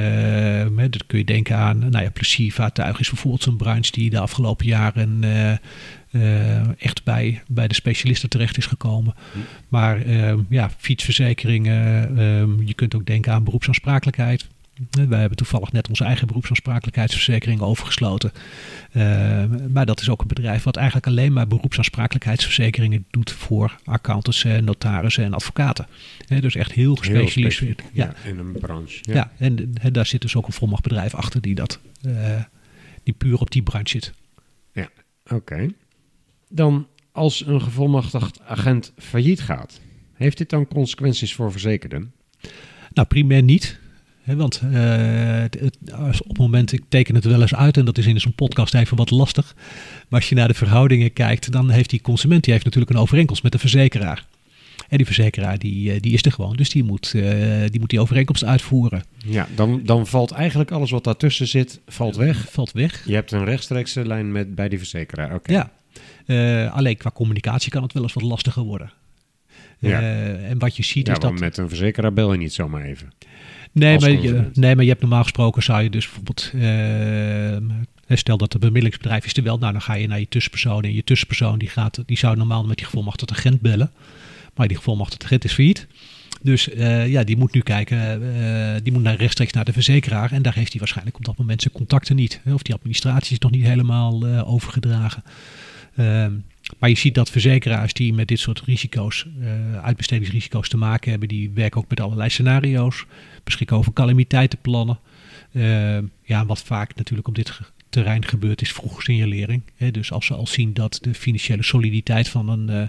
hè, 0.77 0.89
dat 0.89 1.07
kun 1.07 1.19
je 1.19 1.25
denken 1.25 1.57
aan, 1.57 1.79
nou 1.79 2.05
ja, 2.05 2.11
pleziervaartuig 2.11 3.01
is 3.01 3.09
bijvoorbeeld 3.09 3.43
zo'n 3.43 3.57
branche 3.57 3.93
die 3.93 4.11
de 4.11 4.19
afgelopen 4.19 4.67
jaren 4.67 5.23
uh, 5.23 5.53
uh, 6.11 6.83
echt 6.83 7.05
bij, 7.05 7.43
bij 7.49 7.69
de 7.69 7.75
specialisten 7.75 8.29
terecht 8.29 8.57
is 8.57 8.67
gekomen. 8.67 9.15
Hm. 9.33 9.39
Maar 9.69 10.09
ja, 10.49 10.71
fietsverzekeringen, 10.79 12.67
je 12.67 12.75
kunt 12.75 12.95
ook 12.95 13.07
denken 13.07 13.33
aan 13.33 13.45
beroepsaansprakelijkheid. 13.45 14.49
Wij 14.91 15.21
hebben 15.21 15.37
toevallig 15.37 15.73
net 15.73 15.89
onze 15.89 16.05
eigen 16.05 16.27
beroepsaansprakelijkheidsverzekering 16.27 17.61
overgesloten. 17.61 18.33
Uh, 18.93 19.45
maar 19.73 19.87
dat 19.87 20.01
is 20.01 20.09
ook 20.09 20.21
een 20.21 20.27
bedrijf 20.27 20.63
wat 20.63 20.77
eigenlijk 20.77 21.07
alleen 21.07 21.33
maar 21.33 21.47
beroepsaansprakelijkheidsverzekeringen 21.47 23.05
doet 23.11 23.31
voor 23.31 23.77
accountants, 23.85 24.45
notarissen 24.45 25.25
en 25.25 25.35
advocaten. 25.35 25.87
dus 26.41 26.55
echt 26.55 26.73
heel 26.73 26.95
gespecialiseerd. 26.95 27.83
ja, 27.93 28.15
in 28.25 28.39
een 28.39 28.53
branche. 28.53 28.99
Ja, 29.03 29.15
ja 29.15 29.33
en, 29.39 29.73
en, 29.81 29.93
daar 29.93 30.07
zit 30.07 30.21
dus 30.21 30.37
ook 30.37 30.47
een 30.47 30.53
volmachtbedrijf 30.53 31.15
achter 31.15 31.41
die, 31.41 31.55
dat, 31.55 31.79
uh, 32.07 32.43
die 33.03 33.15
puur 33.15 33.41
op 33.41 33.51
die 33.51 33.63
branche 33.63 33.89
zit. 33.89 34.13
Ja, 34.73 34.89
oké. 35.27 35.69
Dan 36.49 36.87
als 37.13 37.47
een 37.47 37.63
gevolmachtigd 37.63 38.41
agent 38.41 38.93
failliet 38.99 39.41
gaat, 39.41 39.81
heeft 40.15 40.39
dit 40.39 40.51
dan 40.51 40.69
consequenties 40.69 41.35
voor 41.35 41.51
verzekerden? 41.51 42.13
Nou, 42.93 43.09
primair 43.09 43.43
niet 43.43 43.79
want 44.25 44.61
uh, 44.65 44.81
het, 45.41 45.79
op 46.23 46.29
het 46.29 46.39
moment, 46.39 46.73
ik 46.73 46.83
teken 46.89 47.15
het 47.15 47.25
wel 47.25 47.41
eens 47.41 47.55
uit 47.55 47.77
en 47.77 47.85
dat 47.85 47.99
is 47.99 48.07
in 48.07 48.21
zo'n 48.21 48.33
podcast 48.33 48.75
even 48.75 48.97
wat 48.97 49.11
lastig. 49.11 49.55
Maar 50.09 50.21
als 50.21 50.29
je 50.29 50.35
naar 50.35 50.49
de 50.49 50.55
verhoudingen 50.55 51.13
kijkt, 51.13 51.53
dan 51.53 51.71
heeft 51.71 51.91
die 51.91 52.01
consument 52.01 52.45
die 52.45 52.53
heeft 52.53 52.65
natuurlijk 52.65 52.93
een 52.93 53.01
overeenkomst 53.01 53.43
met 53.43 53.53
de 53.53 53.59
verzekeraar. 53.59 54.27
En 54.89 54.97
die 54.97 55.07
verzekeraar 55.07 55.59
die, 55.59 55.93
eh, 55.93 56.01
die 56.01 56.13
is 56.13 56.25
er 56.25 56.33
gewoon, 56.33 56.57
dus 56.57 56.71
die 56.71 56.85
moet, 56.85 57.13
uh, 57.17 57.23
die, 57.71 57.81
moet 57.81 57.91
die 57.91 58.01
overeenkomst 58.01 58.45
uitvoeren. 58.45 59.05
Ja, 59.25 59.49
dan, 59.55 59.81
dan 59.85 60.07
valt 60.07 60.31
eigenlijk 60.31 60.71
alles 60.71 60.91
wat 60.91 61.05
daartussen 61.05 61.49
zit, 61.49 61.81
valt 61.87 62.17
weg. 62.17 62.51
Valt 62.51 62.73
weg. 62.73 63.03
Je 63.07 63.15
hebt 63.15 63.33
een 63.33 63.45
rechtstreekse 63.45 64.07
lijn 64.07 64.33
met, 64.33 64.55
bij 64.55 64.69
die 64.69 64.79
verzekeraar, 64.79 65.35
oké. 65.35 65.53
Ja, 65.53 65.71
uh, 66.27 66.73
alleen 66.73 66.97
qua 66.97 67.11
communicatie 67.11 67.71
kan 67.71 67.83
het 67.83 67.93
wel 67.93 68.03
eens 68.03 68.13
wat 68.13 68.23
lastiger 68.23 68.63
worden. 68.63 68.93
Ja. 69.79 70.01
en 70.01 70.59
wat 70.59 70.77
je 70.77 70.83
ziet 70.83 71.07
ja, 71.07 71.13
is 71.13 71.19
dat... 71.19 71.39
met 71.39 71.57
een 71.57 71.69
verzekeraar 71.69 72.13
bel 72.13 72.33
je 72.33 72.39
niet 72.39 72.53
zomaar 72.53 72.83
even. 72.83 73.13
Nee 73.73 73.99
maar, 73.99 74.11
je, 74.11 74.51
nee, 74.55 74.75
maar 74.75 74.85
je 74.85 74.91
hebt 74.91 75.01
normaal 75.01 75.23
gesproken 75.23 75.63
zou 75.63 75.83
je 75.83 75.91
dus 75.91 76.05
bijvoorbeeld... 76.05 76.51
Uh, 76.55 78.17
stel 78.19 78.37
dat 78.37 78.53
het 78.53 78.63
bemiddelingsbedrijf 78.63 79.25
is 79.25 79.37
er 79.37 79.43
wel. 79.43 79.59
Nou, 79.59 79.73
dan 79.73 79.83
ga 79.83 79.95
je 79.95 80.07
naar 80.07 80.21
je 80.21 80.29
tussenpersoon. 80.29 80.83
En 80.83 80.95
je 80.95 81.05
tussenpersoon 81.05 81.59
die, 81.59 81.69
gaat, 81.69 82.03
die 82.07 82.19
zou 82.19 82.37
normaal 82.37 82.65
met 82.65 82.77
die 82.77 82.87
gevolmachtigde 82.87 83.35
agent 83.35 83.61
bellen. 83.61 83.91
Maar 84.55 84.69
die 84.69 84.77
gevolmachtigde 84.77 85.25
agent 85.25 85.45
is 85.45 85.53
failliet. 85.53 85.87
Dus 86.43 86.69
uh, 86.69 87.09
ja, 87.09 87.25
die 87.25 87.37
moet 87.37 87.55
nu 87.55 87.61
kijken, 87.61 88.23
uh, 88.23 88.75
die 88.83 88.93
moet 88.93 89.03
naar 89.03 89.17
rechtstreeks 89.17 89.53
naar 89.53 89.65
de 89.65 89.73
verzekeraar. 89.73 90.33
En 90.33 90.43
daar 90.43 90.55
heeft 90.55 90.71
hij 90.71 90.79
waarschijnlijk 90.79 91.17
op 91.17 91.25
dat 91.25 91.37
moment 91.37 91.63
zijn 91.63 91.75
contacten 91.75 92.17
niet. 92.17 92.41
Of 92.53 92.63
die 92.63 92.75
administratie 92.75 93.33
is 93.33 93.39
nog 93.39 93.51
niet 93.51 93.67
helemaal 93.67 94.27
uh, 94.27 94.53
overgedragen. 94.53 95.23
Maar 96.79 96.89
je 96.89 96.97
ziet 96.97 97.15
dat 97.15 97.31
verzekeraars 97.31 97.93
die 97.93 98.13
met 98.15 98.29
dit 98.29 98.39
soort 98.39 98.61
risico's, 98.61 99.27
uh, 99.41 99.83
uitbestedingsrisico's 99.83 100.69
te 100.69 100.77
maken 100.77 101.11
hebben, 101.11 101.29
die 101.29 101.51
werken 101.51 101.81
ook 101.81 101.89
met 101.89 102.01
allerlei 102.01 102.31
scenario's, 102.31 103.05
beschikken 103.45 103.77
over 103.77 103.93
calamiteitenplannen. 103.93 104.99
Uh, 105.53 105.99
ja, 106.23 106.47
wat 106.47 106.63
vaak 106.63 106.95
natuurlijk 106.95 107.29
op 107.29 107.35
dit 107.35 107.61
terrein 107.89 108.25
gebeurt 108.25 108.63
is 108.63 108.73
vroege 108.73 109.03
signalering. 109.03 109.63
Dus 109.91 110.13
als 110.13 110.27
ze 110.27 110.35
al 110.35 110.47
zien 110.47 110.73
dat 110.73 110.99
de 111.03 111.15
financiële 111.15 111.63
soliditeit 111.63 112.29
van 112.29 112.49
een, 112.49 112.71
uh, 112.71 112.87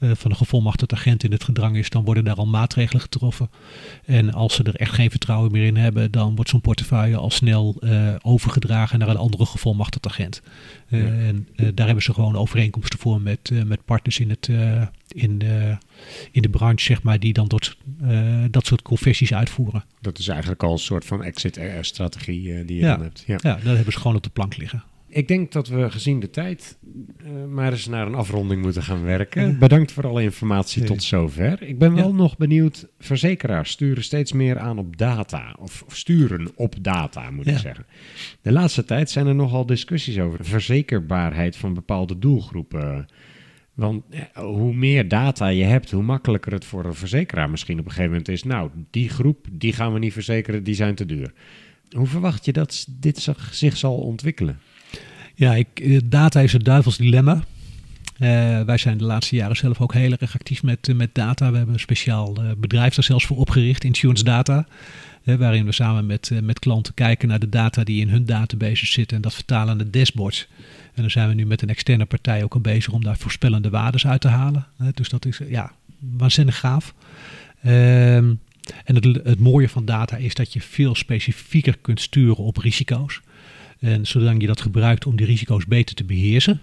van 0.00 0.30
een 0.30 0.36
gevolmachtigd 0.36 0.92
agent 0.92 1.24
in 1.24 1.32
het 1.32 1.44
gedrang 1.44 1.76
is, 1.76 1.90
dan 1.90 2.04
worden 2.04 2.24
daar 2.24 2.34
al 2.34 2.46
maatregelen 2.46 3.02
getroffen. 3.02 3.50
En 4.04 4.32
als 4.32 4.54
ze 4.54 4.62
er 4.62 4.74
echt 4.74 4.92
geen 4.92 5.10
vertrouwen 5.10 5.52
meer 5.52 5.66
in 5.66 5.76
hebben, 5.76 6.10
dan 6.10 6.34
wordt 6.34 6.50
zo'n 6.50 6.60
portefeuille 6.60 7.16
al 7.16 7.30
snel 7.30 7.76
uh, 7.80 8.14
overgedragen 8.22 8.98
naar 8.98 9.08
een 9.08 9.16
andere 9.16 9.46
gevolmachtigd 9.46 10.06
agent. 10.06 10.42
Ja. 10.88 10.98
En 10.98 11.48
daar 11.74 11.86
hebben 11.86 12.04
ze 12.04 12.14
gewoon 12.14 12.36
overeenkomsten 12.36 12.98
voor 12.98 13.20
met, 13.20 13.50
met 13.66 13.84
partners 13.84 14.18
in, 14.18 14.30
het, 14.30 14.48
in, 15.08 15.38
de, 15.38 15.76
in 16.32 16.42
de 16.42 16.48
branche, 16.48 16.84
zeg 16.84 17.02
maar, 17.02 17.20
die 17.20 17.32
dan 17.32 17.48
dat, 17.48 17.76
dat 18.50 18.66
soort 18.66 18.82
confessies 18.82 19.34
uitvoeren. 19.34 19.84
Dat 20.00 20.18
is 20.18 20.28
eigenlijk 20.28 20.62
al 20.62 20.72
een 20.72 20.78
soort 20.78 21.04
van 21.04 21.22
exit-strategie 21.22 22.64
die 22.64 22.76
je 22.76 22.82
ja. 22.82 22.94
dan 22.96 23.02
hebt. 23.02 23.24
Ja. 23.26 23.38
ja, 23.42 23.54
dat 23.54 23.76
hebben 23.76 23.92
ze 23.92 24.00
gewoon 24.00 24.16
op 24.16 24.22
de 24.22 24.30
plank 24.30 24.56
liggen. 24.56 24.82
Ik 25.08 25.28
denk 25.28 25.52
dat 25.52 25.68
we 25.68 25.90
gezien 25.90 26.20
de 26.20 26.30
tijd 26.30 26.78
uh, 27.22 27.44
maar 27.44 27.72
eens 27.72 27.86
naar 27.86 28.06
een 28.06 28.14
afronding 28.14 28.62
moeten 28.62 28.82
gaan 28.82 29.02
werken. 29.02 29.58
Bedankt 29.58 29.92
voor 29.92 30.06
alle 30.06 30.22
informatie 30.22 30.84
tot 30.84 31.02
zover. 31.02 31.62
Ik 31.62 31.78
ben 31.78 31.94
wel 31.94 32.08
ja. 32.08 32.14
nog 32.14 32.36
benieuwd, 32.36 32.86
verzekeraars 32.98 33.70
sturen 33.70 34.04
steeds 34.04 34.32
meer 34.32 34.58
aan 34.58 34.78
op 34.78 34.96
data. 34.96 35.56
Of, 35.58 35.82
of 35.86 35.96
sturen 35.96 36.50
op 36.54 36.74
data, 36.80 37.30
moet 37.30 37.44
ja. 37.44 37.52
ik 37.52 37.58
zeggen. 37.58 37.86
De 38.42 38.52
laatste 38.52 38.84
tijd 38.84 39.10
zijn 39.10 39.26
er 39.26 39.34
nogal 39.34 39.66
discussies 39.66 40.18
over 40.18 40.38
de 40.38 40.44
verzekerbaarheid 40.44 41.56
van 41.56 41.74
bepaalde 41.74 42.18
doelgroepen. 42.18 43.06
Want 43.74 44.04
ja, 44.10 44.42
hoe 44.42 44.74
meer 44.74 45.08
data 45.08 45.46
je 45.46 45.64
hebt, 45.64 45.90
hoe 45.90 46.02
makkelijker 46.02 46.52
het 46.52 46.64
voor 46.64 46.84
een 46.84 46.94
verzekeraar 46.94 47.50
misschien 47.50 47.78
op 47.78 47.84
een 47.84 47.90
gegeven 47.90 48.10
moment 48.10 48.28
is. 48.28 48.42
Nou, 48.42 48.70
die 48.90 49.08
groep, 49.08 49.46
die 49.52 49.72
gaan 49.72 49.92
we 49.92 49.98
niet 49.98 50.12
verzekeren, 50.12 50.62
die 50.62 50.74
zijn 50.74 50.94
te 50.94 51.06
duur. 51.06 51.32
Hoe 51.90 52.06
verwacht 52.06 52.44
je 52.44 52.52
dat 52.52 52.86
dit 52.88 53.28
zich 53.50 53.76
zal 53.76 53.96
ontwikkelen? 53.96 54.58
Ja, 55.38 55.54
ik, 55.54 56.00
data 56.10 56.40
is 56.40 56.52
het 56.52 56.64
duivels 56.64 56.96
dilemma. 56.96 57.34
Uh, 57.34 58.60
wij 58.60 58.76
zijn 58.76 58.98
de 58.98 59.04
laatste 59.04 59.36
jaren 59.36 59.56
zelf 59.56 59.80
ook 59.80 59.92
heel 59.92 60.12
erg 60.18 60.34
actief 60.34 60.62
met, 60.62 60.88
uh, 60.88 60.96
met 60.96 61.14
data. 61.14 61.50
We 61.50 61.56
hebben 61.56 61.74
een 61.74 61.80
speciaal 61.80 62.42
uh, 62.42 62.50
bedrijf 62.56 62.94
daar 62.94 63.04
zelfs 63.04 63.26
voor 63.26 63.36
opgericht, 63.36 63.84
Insurance 63.84 64.24
Data. 64.24 64.66
waarin 65.24 65.64
we 65.64 65.72
samen 65.72 66.06
met, 66.06 66.30
met 66.42 66.58
klanten 66.58 66.94
kijken 66.94 67.28
naar 67.28 67.38
de 67.38 67.48
data 67.48 67.84
die 67.84 68.00
in 68.00 68.08
hun 68.08 68.24
databases 68.24 68.92
zitten 68.92 69.16
en 69.16 69.22
dat 69.22 69.34
vertalen 69.34 69.76
naar 69.76 69.90
dashboards. 69.90 70.48
En 70.94 71.02
dan 71.02 71.10
zijn 71.10 71.28
we 71.28 71.34
nu 71.34 71.46
met 71.46 71.62
een 71.62 71.68
externe 71.68 72.04
partij 72.04 72.42
ook 72.44 72.54
al 72.54 72.60
bezig 72.60 72.92
om 72.92 73.04
daar 73.04 73.18
voorspellende 73.18 73.70
waardes 73.70 74.06
uit 74.06 74.20
te 74.20 74.28
halen. 74.28 74.66
dus 74.94 75.08
dat 75.08 75.26
is 75.26 75.40
ja, 75.48 75.72
waanzinnig 75.98 76.58
gaaf. 76.58 76.94
Ehm, 77.62 78.34
en 78.84 78.94
het, 78.94 79.04
het 79.04 79.38
mooie 79.38 79.68
van 79.68 79.84
data 79.84 80.16
is 80.16 80.34
dat 80.34 80.52
je 80.52 80.60
veel 80.60 80.94
specifieker 80.94 81.76
kunt 81.80 82.00
sturen 82.00 82.44
op 82.44 82.56
risico's. 82.56 83.20
En 83.78 84.06
zolang 84.06 84.40
je 84.40 84.46
dat 84.46 84.60
gebruikt 84.60 85.06
om 85.06 85.16
die 85.16 85.26
risico's 85.26 85.66
beter 85.66 85.94
te 85.94 86.04
beheersen. 86.04 86.60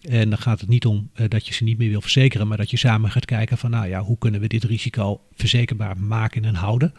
En 0.00 0.28
dan 0.28 0.38
gaat 0.38 0.60
het 0.60 0.68
niet 0.68 0.86
om 0.86 1.10
uh, 1.16 1.28
dat 1.28 1.46
je 1.46 1.54
ze 1.54 1.64
niet 1.64 1.78
meer 1.78 1.88
wil 1.90 2.00
verzekeren, 2.00 2.48
maar 2.48 2.56
dat 2.56 2.70
je 2.70 2.76
samen 2.76 3.10
gaat 3.10 3.24
kijken 3.24 3.58
van, 3.58 3.70
nou 3.70 3.88
ja, 3.88 4.00
hoe 4.00 4.18
kunnen 4.18 4.40
we 4.40 4.46
dit 4.46 4.64
risico 4.64 5.20
verzekerbaar 5.34 5.98
maken 5.98 6.44
en 6.44 6.54
houden. 6.54 6.94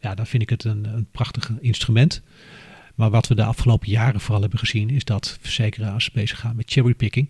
Ja, 0.00 0.14
dan 0.14 0.26
vind 0.26 0.42
ik 0.42 0.50
het 0.50 0.64
een, 0.64 0.84
een 0.84 1.06
prachtig 1.10 1.50
instrument. 1.60 2.22
Maar 2.94 3.10
wat 3.10 3.26
we 3.26 3.34
de 3.34 3.44
afgelopen 3.44 3.88
jaren 3.88 4.20
vooral 4.20 4.40
hebben 4.40 4.58
gezien, 4.58 4.90
is 4.90 5.04
dat 5.04 5.38
verzekeraars 5.40 6.10
bezig 6.10 6.38
gaan 6.38 6.56
met 6.56 6.70
cherrypicking. 6.70 7.28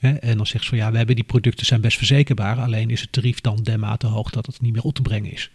En 0.00 0.36
dan 0.36 0.46
zegt 0.46 0.64
ze 0.64 0.68
van 0.68 0.78
ja, 0.78 0.90
we 0.90 0.96
hebben 0.96 1.14
die 1.14 1.24
producten 1.24 1.66
zijn 1.66 1.80
best 1.80 1.96
verzekerbaar, 1.96 2.56
alleen 2.56 2.90
is 2.90 3.00
het 3.00 3.12
tarief 3.12 3.40
dan 3.40 3.62
dermate 3.62 4.06
hoog 4.06 4.30
dat 4.30 4.46
het 4.46 4.60
niet 4.60 4.72
meer 4.72 4.82
op 4.82 4.94
te 4.94 5.02
brengen 5.02 5.32
is. 5.32 5.50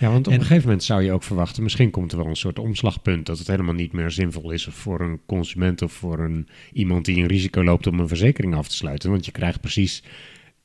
Ja, 0.00 0.10
want 0.10 0.26
op 0.26 0.32
en, 0.32 0.38
een 0.38 0.44
gegeven 0.44 0.64
moment 0.64 0.84
zou 0.84 1.02
je 1.02 1.12
ook 1.12 1.22
verwachten, 1.22 1.62
misschien 1.62 1.90
komt 1.90 2.12
er 2.12 2.18
wel 2.18 2.26
een 2.26 2.36
soort 2.36 2.58
omslagpunt 2.58 3.26
dat 3.26 3.38
het 3.38 3.46
helemaal 3.46 3.74
niet 3.74 3.92
meer 3.92 4.10
zinvol 4.10 4.50
is 4.50 4.68
voor 4.70 5.00
een 5.00 5.20
consument 5.26 5.82
of 5.82 5.92
voor 5.92 6.18
een, 6.18 6.48
iemand 6.72 7.04
die 7.04 7.16
een 7.16 7.26
risico 7.26 7.64
loopt 7.64 7.86
om 7.86 8.00
een 8.00 8.08
verzekering 8.08 8.54
af 8.54 8.68
te 8.68 8.74
sluiten. 8.76 9.10
Want 9.10 9.24
je 9.24 9.32
krijgt 9.32 9.60
precies 9.60 10.02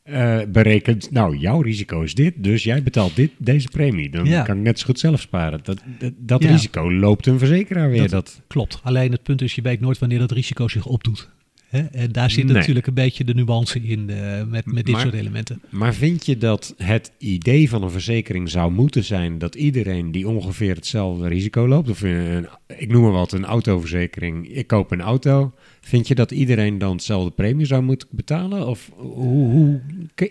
uh, 0.06 0.40
berekend, 0.48 1.12
nou, 1.12 1.38
jouw 1.38 1.62
risico 1.62 2.02
is 2.02 2.14
dit, 2.14 2.34
dus 2.38 2.64
jij 2.64 2.84
betaalt 2.84 3.16
dit, 3.16 3.32
deze 3.38 3.68
premie. 3.68 4.10
Dan 4.10 4.26
ja. 4.26 4.44
kan 4.44 4.58
ik 4.58 4.64
net 4.64 4.80
zo 4.80 4.86
goed 4.86 5.00
zelf 5.00 5.20
sparen. 5.20 5.60
Dat, 5.64 5.82
dat, 6.00 6.14
dat 6.18 6.44
ja. 6.44 6.52
risico 6.52 6.94
loopt 6.94 7.26
een 7.26 7.40
verzekeraar 7.40 7.90
weer. 7.90 8.02
Dat, 8.02 8.10
dat, 8.10 8.42
Klopt. 8.48 8.80
Alleen 8.84 9.12
het 9.12 9.24
punt 9.24 9.42
is, 9.42 9.56
je 9.56 9.62
weet 9.62 9.80
nooit 9.80 10.00
wanneer 10.00 10.20
dat 10.20 10.32
risico 10.32 10.68
zich 10.68 10.86
opdoet. 10.86 11.30
Hè? 11.72 11.80
En 11.82 12.12
daar 12.12 12.32
zit 12.32 12.46
nee. 12.46 12.54
natuurlijk 12.54 12.88
een 12.88 12.94
beetje 12.94 13.24
de 13.24 13.34
nuance 13.34 13.82
in 13.82 14.10
uh, 14.10 14.44
met, 14.44 14.66
met 14.66 14.86
dit 14.86 14.94
maar, 14.94 15.02
soort 15.02 15.14
elementen. 15.14 15.62
Maar 15.70 15.94
vind 15.94 16.26
je 16.26 16.38
dat 16.38 16.74
het 16.78 17.12
idee 17.18 17.70
van 17.70 17.84
een 17.84 17.92
verzekering 17.92 18.50
zou 18.50 18.72
moeten 18.72 19.04
zijn 19.04 19.38
dat 19.38 19.56
iedereen 19.56 20.12
die 20.12 20.28
ongeveer 20.28 20.76
hetzelfde 20.76 21.28
risico 21.28 21.68
loopt, 21.68 21.90
of 21.90 22.02
een, 22.02 22.48
ik 22.78 22.92
noem 22.92 23.02
maar 23.02 23.12
wat, 23.12 23.32
een 23.32 23.46
autoverzekering, 23.46 24.48
ik 24.48 24.68
koop 24.68 24.92
een 24.92 25.02
auto, 25.02 25.54
vind 25.82 26.08
je 26.08 26.16
dat 26.16 26.32
iedereen 26.32 26.78
dan 26.78 26.92
hetzelfde 26.92 27.32
premie 27.32 27.66
zou 27.66 27.84
moeten 27.84 28.08
betalen? 28.12 28.68
Of 28.68 28.92
hoe, 28.96 29.50
hoe 29.50 29.82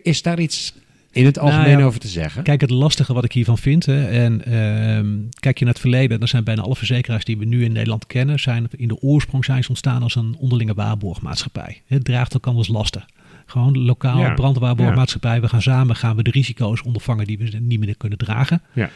is 0.02 0.22
daar 0.22 0.40
iets 0.40 0.74
in 1.12 1.24
het 1.24 1.38
algemeen 1.38 1.66
nou 1.66 1.78
ja, 1.78 1.84
over 1.84 2.00
te 2.00 2.08
zeggen? 2.08 2.42
Kijk, 2.42 2.60
het 2.60 2.70
lastige 2.70 3.12
wat 3.12 3.24
ik 3.24 3.32
hiervan 3.32 3.58
vind, 3.58 3.86
hè, 3.86 4.06
en 4.06 4.42
uh, 4.48 5.30
kijk 5.40 5.58
je 5.58 5.64
naar 5.64 5.72
het 5.72 5.82
verleden, 5.82 6.18
dan 6.18 6.28
zijn 6.28 6.44
bijna 6.44 6.62
alle 6.62 6.76
verzekeraars 6.76 7.24
die 7.24 7.38
we 7.38 7.44
nu 7.44 7.64
in 7.64 7.72
Nederland 7.72 8.06
kennen, 8.06 8.40
zijn 8.40 8.68
in 8.76 8.88
de 8.88 9.00
oorsprong 9.00 9.44
zijn 9.44 9.62
ze 9.62 9.68
ontstaan 9.68 10.02
als 10.02 10.14
een 10.14 10.36
onderlinge 10.38 10.74
waarborgmaatschappij. 10.74 11.82
Het 11.86 12.04
draagt 12.04 12.36
ook 12.36 12.46
anders 12.46 12.68
lasten. 12.68 13.04
Gewoon 13.46 13.78
lokaal 13.78 14.18
ja. 14.18 14.34
brandwaarborgmaatschappij. 14.34 15.34
Ja. 15.34 15.40
We 15.40 15.48
gaan 15.48 15.62
samen 15.62 15.96
gaan 15.96 16.16
we 16.16 16.22
de 16.22 16.30
risico's 16.30 16.82
ondervangen 16.82 17.26
die 17.26 17.38
we 17.38 17.58
niet 17.60 17.80
meer 17.80 17.96
kunnen 17.96 18.18
dragen. 18.18 18.62
Ja. 18.72 18.90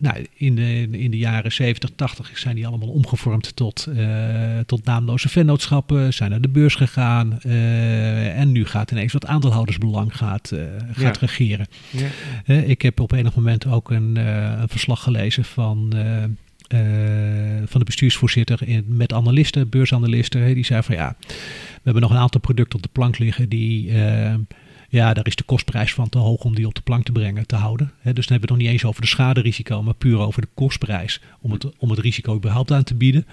Nou, 0.00 0.26
in, 0.34 0.54
de, 0.54 0.88
in 0.90 1.10
de 1.10 1.16
jaren 1.16 1.52
70, 1.52 1.90
80 1.96 2.38
zijn 2.38 2.54
die 2.54 2.66
allemaal 2.66 2.88
omgevormd 2.88 3.56
tot, 3.56 3.86
eh, 3.96 4.58
tot 4.66 4.84
naamloze 4.84 5.28
vennootschappen, 5.28 6.12
zijn 6.14 6.30
naar 6.30 6.40
de 6.40 6.48
beurs 6.48 6.74
gegaan. 6.74 7.40
eh, 7.40 8.38
en 8.38 8.52
nu 8.52 8.64
gaat 8.64 8.90
ineens 8.90 9.12
wat 9.12 9.26
aandeelhoudersbelang 9.26 10.16
gaat, 10.16 10.50
eh, 10.50 10.60
gaat 10.92 11.14
Ja. 11.20 11.26
regeren. 11.26 11.66
Ja. 12.44 12.54
Ik 12.54 12.82
heb 12.82 13.00
op 13.00 13.12
enig 13.12 13.34
moment 13.34 13.66
ook 13.66 13.90
een, 13.90 14.16
een 14.60 14.68
verslag 14.68 15.02
gelezen 15.02 15.44
van, 15.44 15.92
van 17.66 17.80
de 17.80 17.84
bestuursvoorzitter 17.84 18.58
in, 18.68 18.84
met 18.88 19.12
analisten, 19.12 19.68
beursanalisten. 19.68 20.54
die 20.54 20.64
zei 20.64 20.82
van 20.82 20.94
ja, 20.94 21.16
we 21.28 21.80
hebben 21.82 22.02
nog 22.02 22.10
een 22.10 22.16
aantal 22.16 22.40
producten 22.40 22.76
op 22.76 22.82
de 22.82 22.88
plank 22.92 23.18
liggen 23.18 23.48
die... 23.48 23.92
ja, 24.90 25.14
daar 25.14 25.26
is 25.26 25.36
de 25.36 25.44
kostprijs 25.44 25.94
van 25.94 26.08
te 26.08 26.18
hoog 26.18 26.44
om 26.44 26.54
die 26.54 26.66
op 26.66 26.74
de 26.74 26.80
plank 26.80 27.04
te 27.04 27.12
brengen, 27.12 27.46
te 27.46 27.56
houden. 27.56 27.86
Dus 27.86 28.02
dan 28.02 28.12
hebben 28.12 28.26
we 28.26 28.40
het 28.40 28.50
nog 28.50 28.58
niet 28.58 28.68
eens 28.68 28.84
over 28.84 29.00
de 29.00 29.06
schaderisico, 29.06 29.82
maar 29.82 29.94
puur 29.94 30.18
over 30.18 30.42
de 30.42 30.48
kostprijs 30.54 31.20
om 31.40 31.52
het, 31.52 31.78
om 31.78 31.90
het 31.90 31.98
risico 31.98 32.34
überhaupt 32.34 32.72
aan 32.72 32.84
te 32.84 32.94
bieden. 32.94 33.26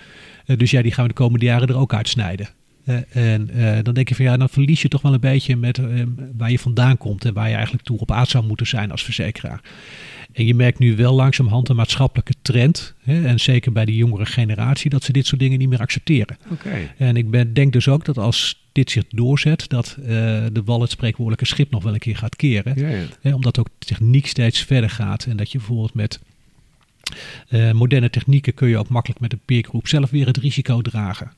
Eh, 0.45 0.58
dus 0.58 0.72
ja, 0.72 0.82
die 0.82 0.91
gaan 0.91 1.03
we 1.03 1.10
de 1.10 1.16
komende 1.16 1.45
jaren 1.45 1.68
er 1.68 1.78
ook 1.78 1.93
uitsnijden. 1.93 2.49
Eh, 2.84 2.95
en 3.10 3.49
eh, 3.49 3.84
dan 3.84 3.93
denk 3.93 4.10
je 4.10 4.16
van 4.16 4.26
ja, 4.26 4.38
dan 4.38 4.49
verlies 4.49 4.82
je 4.82 4.88
toch 4.88 5.01
wel 5.01 5.14
een 5.14 5.20
beetje 5.20 5.55
met 5.55 5.82
waar 6.38 6.51
je 6.51 6.60
vandaan 6.60 6.97
komt 6.97 7.26
en 7.26 7.34
waar 7.34 7.49
je 7.49 7.55
eigenlijk 7.55 7.84
toe 7.84 7.99
op 7.99 8.12
aard 8.12 8.30
zou 8.30 8.45
moeten 8.45 8.68
zijn 8.68 8.91
als 8.91 9.03
verzekeraar. 9.03 9.62
En 10.34 10.45
je 10.45 10.55
merkt 10.55 10.80
nu 10.80 10.95
wel 10.95 11.14
langzamerhand 11.14 11.70
een 11.70 11.76
maatschappelijke 11.76 12.34
trend, 12.41 12.93
hè, 13.03 13.26
en 13.26 13.39
zeker 13.39 13.72
bij 13.72 13.86
de 13.86 13.95
jongere 13.95 14.26
generatie, 14.26 14.89
dat 14.89 15.03
ze 15.03 15.12
dit 15.12 15.26
soort 15.26 15.41
dingen 15.41 15.60
niet 15.60 15.70
meer 15.70 15.80
accepteren. 15.80 16.38
Oké. 16.51 16.93
En 16.97 17.18
ik 17.18 17.30
ben, 17.30 17.53
denk 17.53 17.74
dus 17.74 17.88
ook 17.88 18.05
dat 18.05 18.18
als 18.18 18.66
dit 18.78 18.91
zich 18.91 19.03
doorzet, 19.09 19.69
dat 19.69 19.97
eh, 20.01 20.05
de 20.51 20.61
wal 20.65 20.82
het 20.82 20.91
spreekwoordelijke 20.91 21.45
schip 21.45 21.71
nog 21.71 21.84
wel 21.84 21.93
een 21.93 21.99
keer 21.99 22.17
gaat 22.17 22.36
keren. 22.36 22.73
Ja, 22.75 22.88
ja. 22.88 23.03
Hè, 23.21 23.34
omdat 23.34 23.59
ook 23.59 23.67
de 23.80 23.86
techniek 23.86 24.28
steeds 24.28 24.59
verder 24.63 24.89
gaat. 24.89 25.25
En 25.25 25.38
dat 25.38 25.51
je 25.51 25.57
bijvoorbeeld 25.57 25.93
met 25.93 26.19
eh, 27.49 27.71
moderne 27.71 28.09
technieken 28.09 28.53
kun 28.53 28.67
je 28.69 28.78
ook 28.78 28.89
makkelijk 28.89 29.19
met 29.19 29.34
een 29.34 29.39
peergroep 29.45 29.88
zelf 29.88 30.09
weer 30.09 30.25
het 30.28 30.38
risico 30.38 30.82
dragen. 30.82 31.32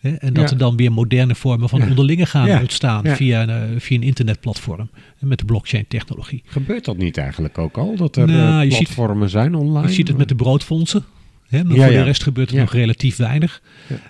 Hè, 0.00 0.10
en 0.14 0.32
dat 0.32 0.44
Ja. 0.44 0.50
er 0.50 0.58
dan 0.58 0.76
weer 0.76 0.92
moderne 0.92 1.34
vormen 1.34 1.68
van 1.68 1.80
Ja. 1.80 1.88
onderlinge 1.88 2.26
gaan 2.26 2.46
Ja. 2.46 2.60
ontstaan 2.60 3.06
via, 3.06 3.42
een, 3.42 3.74
eh, 3.74 3.80
via 3.80 3.96
een 3.96 4.02
internetplatform. 4.02 4.88
En 5.18 5.28
met 5.28 5.38
de 5.38 5.44
blockchain 5.44 5.84
technologie. 5.88 6.42
Gebeurt 6.46 6.84
dat 6.84 6.96
niet 6.96 7.16
eigenlijk 7.18 7.58
ook 7.58 7.76
al? 7.78 7.96
Dat 7.96 8.16
er 8.16 8.26
Nou, 8.26 8.70
ziet- 8.70 8.78
platformen 8.78 9.30
zijn 9.30 9.54
online? 9.54 9.86
Je 9.86 9.92
ziet 9.94 10.08
het 10.08 10.16
met 10.16 10.28
de 10.28 10.34
broodfondsen. 10.34 11.04
Hè, 11.50 11.64
maar 11.64 11.76
Ja, 11.76 11.82
voor 11.84 11.92
de 11.92 12.02
rest 12.02 12.22
gebeurt 12.22 12.50
er 12.50 12.56
nog 12.56 12.72
relatief 12.72 13.16
weinig. 13.16 13.62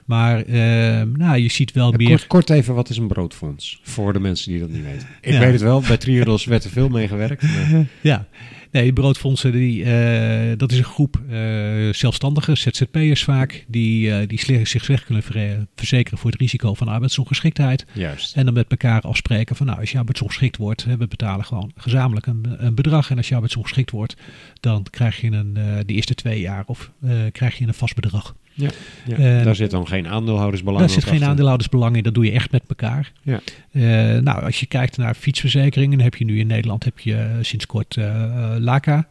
Maar 0.04 0.42
eh, 0.44 1.02
nou, 1.16 1.36
je 1.38 1.48
ziet 1.50 1.72
wel 1.72 1.92
meer... 1.92 2.08
kort, 2.08 2.26
kort 2.26 2.50
even, 2.50 2.74
wat 2.74 2.88
is 2.90 2.96
een 2.96 3.08
broodfonds? 3.08 3.80
Voor 3.82 4.12
de 4.12 4.20
mensen 4.20 4.50
die 4.50 4.60
dat 4.60 4.68
niet 4.68 4.84
weten. 4.84 5.08
Ik 5.20 5.38
weet 5.38 5.52
het 5.52 5.60
wel, 5.62 5.80
bij 5.80 5.96
Triodos 5.96 6.44
werd 6.44 6.64
er 6.64 6.70
veel 6.70 6.88
mee 6.88 7.08
gewerkt. 7.08 7.42
maar- 7.42 7.84
Ja, 8.00 8.26
nee, 8.70 8.92
broodfondsen, 8.92 9.52
die, 9.52 9.84
eh, 9.84 10.58
dat 10.58 10.72
is 10.72 10.78
een 10.78 10.84
groep 10.84 11.20
eh 11.30 11.92
zelfstandigen, 11.92 12.56
ZZP'ers 12.56 13.24
vaak, 13.24 13.64
die, 13.68 14.12
eh, 14.12 14.28
die 14.28 14.66
zich 14.66 14.84
slecht 14.84 15.04
kunnen 15.04 15.22
ver- 15.22 15.66
verzekeren 15.76 16.18
voor 16.18 16.30
het 16.30 16.40
risico 16.40 16.74
van 16.74 16.88
arbeidsongeschiktheid. 16.88 17.86
Juist. 17.92 18.36
En 18.36 18.44
dan 18.44 18.54
met 18.54 18.70
elkaar 18.70 19.00
afspreken 19.00 19.56
van, 19.56 19.66
nou, 19.66 19.80
als 19.80 19.90
je 19.90 19.98
arbeidsongeschikt 19.98 20.56
wordt, 20.56 20.84
we 20.84 21.06
betalen 21.06 21.44
gewoon 21.44 21.72
gezamenlijk 21.76 22.26
een, 22.26 22.46
een 22.58 22.74
bedrag. 22.74 23.10
En 23.10 23.16
als 23.16 23.28
je 23.28 23.34
arbeidsongeschikt 23.34 23.90
wordt, 23.90 24.16
dan 24.60 24.86
krijg 24.90 25.20
je 25.20 25.30
een, 25.30 25.54
de 25.86 25.92
eerste 25.92 26.14
twee 26.14 26.40
jaar 26.40 26.64
of 26.66 26.90
krijg 27.32 27.58
je 27.58 27.66
een 27.66 27.74
vast 27.74 27.94
bedrag. 27.94 28.34
Ja, 28.52 28.68
ja. 29.06 29.16
En- 29.16 29.44
daar 29.44 29.54
zit 29.56 29.70
dan 29.70 29.86
geen 29.86 30.08
aandeelhoudersbelang 30.08 30.80
Daar 30.80 30.90
zit 30.90 31.04
geen 31.04 31.12
achter. 31.12 31.28
aandeelhoudersbelang 31.28 31.96
in, 31.96 32.02
dat 32.02 32.14
doe 32.14 32.24
je 32.24 32.30
echt 32.32 32.50
met 32.52 32.62
elkaar. 32.68 33.12
Ja. 33.22 33.40
Eh, 33.72 33.82
nou, 34.22 34.42
als 34.44 34.60
je 34.60 34.66
kijkt 34.66 34.96
naar 34.96 35.14
fietsverzekeringen, 35.14 36.00
heb 36.00 36.14
je 36.14 36.24
nu 36.24 36.38
in 36.38 36.46
Nederland 36.46 36.84
heb 36.84 36.98
je 36.98 37.14
eh, 37.14 37.30
sinds 37.40 37.66
kort 37.66 37.96
eh 37.96 38.22
eh, 38.24 38.56
LACA. 38.58 39.08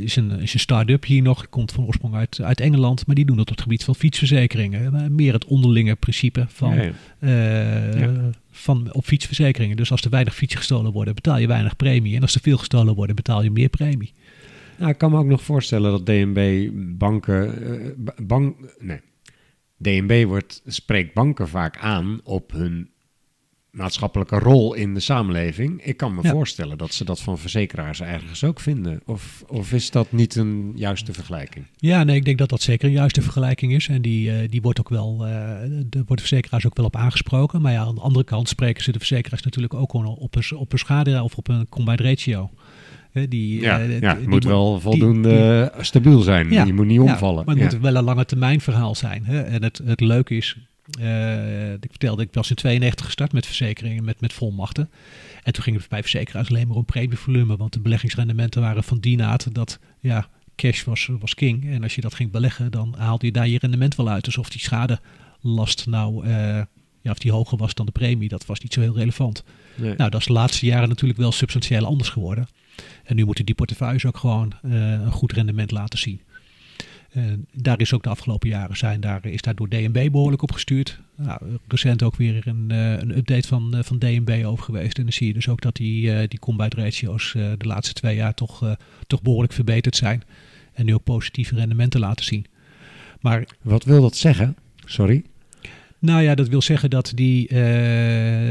Is 0.00 0.16
een, 0.16 0.40
is 0.40 0.54
een 0.54 0.60
start-up 0.60 1.04
hier 1.04 1.22
nog, 1.22 1.48
komt 1.48 1.72
van 1.72 1.84
oorsprong 1.86 2.14
uit, 2.14 2.40
uit 2.42 2.60
Engeland, 2.60 3.06
maar 3.06 3.14
die 3.14 3.24
doen 3.24 3.36
dat 3.36 3.44
op 3.46 3.52
het 3.54 3.62
gebied 3.62 3.84
van 3.84 3.94
fietsverzekeringen. 3.94 5.14
Meer 5.14 5.32
het 5.32 5.44
onderlinge 5.44 5.94
principe 5.96 6.46
van, 6.48 6.92
Ja. 7.20 8.10
van 8.50 8.88
op 8.92 9.04
fietsverzekeringen. 9.04 9.76
Dus 9.76 9.90
als 9.90 10.02
er 10.02 10.10
weinig 10.10 10.34
fietsen 10.34 10.58
gestolen 10.58 10.92
worden, 10.92 11.14
betaal 11.14 11.38
je 11.38 11.46
weinig 11.46 11.76
premie. 11.76 12.16
En 12.16 12.22
als 12.22 12.34
er 12.34 12.40
veel 12.40 12.58
gestolen 12.58 12.94
worden, 12.94 13.16
betaal 13.16 13.42
je 13.42 13.50
meer 13.50 13.68
premie. 13.68 14.12
Nou, 14.80 14.92
ik 14.92 14.98
kan 14.98 15.10
me 15.10 15.18
ook 15.18 15.26
nog 15.26 15.42
voorstellen 15.42 15.90
dat 15.90 16.06
DNB 16.06 16.70
banken... 16.98 17.62
eh, 17.84 17.90
ba- 17.96 18.14
bank, 18.22 18.56
nee. 18.78 19.00
DNB 19.76 20.24
wordt, 20.26 20.62
spreekt 20.66 21.14
banken 21.14 21.48
vaak 21.48 21.78
aan 21.78 22.20
op 22.24 22.52
hun 22.52 22.90
maatschappelijke 23.70 24.38
rol 24.38 24.74
in 24.74 24.94
de 24.94 25.00
samenleving. 25.00 25.84
Ik 25.84 25.96
kan 25.96 26.14
me 26.14 26.22
Ja. 26.22 26.30
voorstellen 26.30 26.78
dat 26.78 26.92
ze 26.94 27.04
dat 27.04 27.20
van 27.20 27.38
verzekeraars 27.38 28.00
ergens 28.02 28.44
ook 28.44 28.60
vinden. 28.60 29.00
Of, 29.06 29.44
of 29.48 29.72
is 29.72 29.90
dat 29.90 30.12
niet 30.12 30.34
een 30.36 30.72
juiste 30.74 31.12
vergelijking? 31.12 31.66
Ja, 31.76 32.04
nee, 32.04 32.16
ik 32.16 32.24
denk 32.24 32.38
dat 32.38 32.48
dat 32.48 32.62
zeker 32.62 32.86
een 32.88 32.94
juiste 32.94 33.22
vergelijking 33.22 33.72
is. 33.74 33.88
En 33.88 34.02
die, 34.02 34.30
eh, 34.32 34.48
die 34.48 34.62
wordt 34.62 34.78
ook 34.80 34.88
wel, 34.88 35.26
eh 35.26 35.30
daar 35.68 35.88
wordt 35.92 36.08
de 36.08 36.28
verzekeraars 36.28 36.66
ook 36.66 36.76
wel 36.76 36.86
op 36.86 36.96
aangesproken. 36.96 37.60
Maar 37.62 37.72
ja, 37.72 37.80
aan 37.82 37.94
de 37.94 38.00
andere 38.00 38.24
kant 38.24 38.48
spreken 38.48 38.82
ze 38.82 38.92
de 38.92 38.98
verzekeraars 38.98 39.42
natuurlijk 39.42 39.74
ook 39.74 39.90
gewoon 39.90 40.06
op 40.06 40.36
een, 40.36 40.56
op 40.56 40.72
een 40.72 40.78
schade 40.78 41.22
of 41.22 41.36
op 41.36 41.48
een 41.48 41.68
combined 41.68 42.00
ratio. 42.00 42.50
Die, 43.12 43.60
Ja, 43.60 43.80
eh, 43.80 44.00
het 44.08 44.26
moet 44.26 44.44
mo- 44.44 44.50
wel 44.50 44.72
die- 44.72 44.80
voldoende 44.82 45.72
stabiel 45.80 46.20
zijn. 46.20 46.50
Ja, 46.50 46.64
Je 46.64 46.72
moet 46.72 46.86
niet 46.86 47.02
ja, 47.02 47.12
omvallen. 47.12 47.44
maar 47.46 47.56
het 47.56 47.72
moet 47.72 47.82
wel 47.82 47.94
een 47.96 48.04
lange 48.04 48.24
termijn 48.24 48.60
verhaal 48.60 48.94
zijn. 48.94 49.24
Hè? 49.24 49.40
En 49.42 49.62
het, 49.62 49.80
het 49.84 50.00
leuke 50.00 50.36
is, 50.36 50.56
eh, 51.00 51.72
ik 51.72 51.78
vertelde, 51.90 52.22
ik 52.22 52.28
was 52.32 52.50
in 52.50 52.56
92 52.56 53.06
gestart 53.06 53.32
met 53.32 53.46
verzekeringen, 53.46 54.04
met, 54.04 54.20
met 54.20 54.32
volmachten. 54.32 54.90
En 55.42 55.52
toen 55.52 55.62
ging 55.62 55.76
het 55.76 55.88
bij 55.88 56.00
verzekeraars 56.00 56.48
alleen 56.50 56.68
maar 56.68 56.76
om 56.76 56.84
premievolume, 56.84 57.56
want 57.56 57.72
de 57.72 57.80
beleggingsrendementen 57.80 58.60
waren 58.60 58.84
van 58.84 58.98
die 58.98 59.16
naad 59.16 59.54
dat, 59.54 59.78
ja, 60.00 60.28
cash 60.56 60.84
was, 60.84 61.08
was 61.20 61.34
king. 61.34 61.70
En 61.70 61.82
als 61.82 61.94
je 61.94 62.00
dat 62.00 62.14
ging 62.14 62.30
beleggen, 62.30 62.70
dan 62.70 62.94
haalde 62.98 63.26
je 63.26 63.32
daar 63.32 63.48
je 63.48 63.58
rendement 63.58 63.94
wel 63.94 64.08
uit. 64.08 64.24
Dus 64.24 64.38
of 64.38 64.48
die 64.50 64.60
schadelast 64.60 65.86
nou, 65.86 66.24
eh, 66.26 66.32
ja, 67.02 67.10
of 67.10 67.18
die 67.18 67.32
hoger 67.32 67.58
was 67.58 67.74
dan 67.74 67.86
de 67.86 67.92
premie, 67.92 68.28
dat 68.28 68.46
was 68.46 68.60
niet 68.60 68.72
zo 68.72 68.80
heel 68.80 68.96
relevant. 68.96 69.44
Nee. 69.74 69.94
Nou, 69.96 70.10
dat 70.10 70.20
is 70.20 70.26
de 70.26 70.32
laatste 70.32 70.66
jaren 70.66 70.88
natuurlijk 70.88 71.18
wel 71.20 71.32
substantieel 71.32 71.84
anders 71.84 72.08
geworden. 72.08 72.48
En 73.04 73.16
nu 73.16 73.24
moeten 73.24 73.44
die 73.44 73.54
portefeuilles 73.54 74.06
ook 74.06 74.16
gewoon 74.16 74.52
eh, 74.62 74.92
een 74.92 75.12
goed 75.12 75.32
rendement 75.32 75.70
laten 75.70 75.98
zien. 75.98 76.20
En 77.10 77.46
daar 77.52 77.80
is 77.80 77.92
ook 77.92 78.02
de 78.02 78.08
afgelopen 78.08 78.48
jaren 78.48 78.76
zijn, 78.76 79.00
daar 79.00 79.26
is 79.26 79.40
daar 79.42 79.54
door 79.54 79.68
DNB 79.68 80.10
behoorlijk 80.10 80.42
op 80.42 80.52
gestuurd. 80.52 81.00
Nou, 81.16 81.40
recent 81.68 82.02
ook 82.02 82.16
weer 82.16 82.46
een, 82.46 82.70
eh, 82.70 82.92
een 82.92 83.16
update 83.16 83.48
van, 83.48 83.74
eh, 83.76 83.82
van 83.82 83.98
DNB 83.98 84.44
over 84.44 84.64
geweest. 84.64 84.96
En 84.98 85.02
dan 85.02 85.12
zie 85.12 85.26
je 85.26 85.32
dus 85.32 85.48
ook 85.48 85.60
dat 85.60 85.74
die, 85.76 86.12
eh 86.12 86.28
die 86.28 86.38
combined 86.38 86.74
ratio's 86.74 87.34
eh, 87.34 87.42
de 87.58 87.66
laatste 87.66 87.94
twee 87.94 88.16
jaar 88.16 88.34
toch, 88.34 88.62
eh, 88.64 88.72
toch 89.06 89.22
behoorlijk 89.22 89.52
verbeterd 89.52 89.96
zijn. 89.96 90.22
En 90.72 90.84
nu 90.84 90.94
ook 90.94 91.04
positieve 91.04 91.54
rendementen 91.54 92.00
laten 92.00 92.24
zien. 92.24 92.46
Maar 93.20 93.46
Wat 93.62 93.84
wil 93.84 94.00
dat 94.02 94.16
zeggen? 94.16 94.56
Sorry. 94.84 95.22
nou 95.98 96.22
ja, 96.22 96.34
dat 96.34 96.48
wil 96.48 96.62
zeggen 96.62 96.90
dat 96.90 97.12
die, 97.14 97.48
eh, 97.48 97.56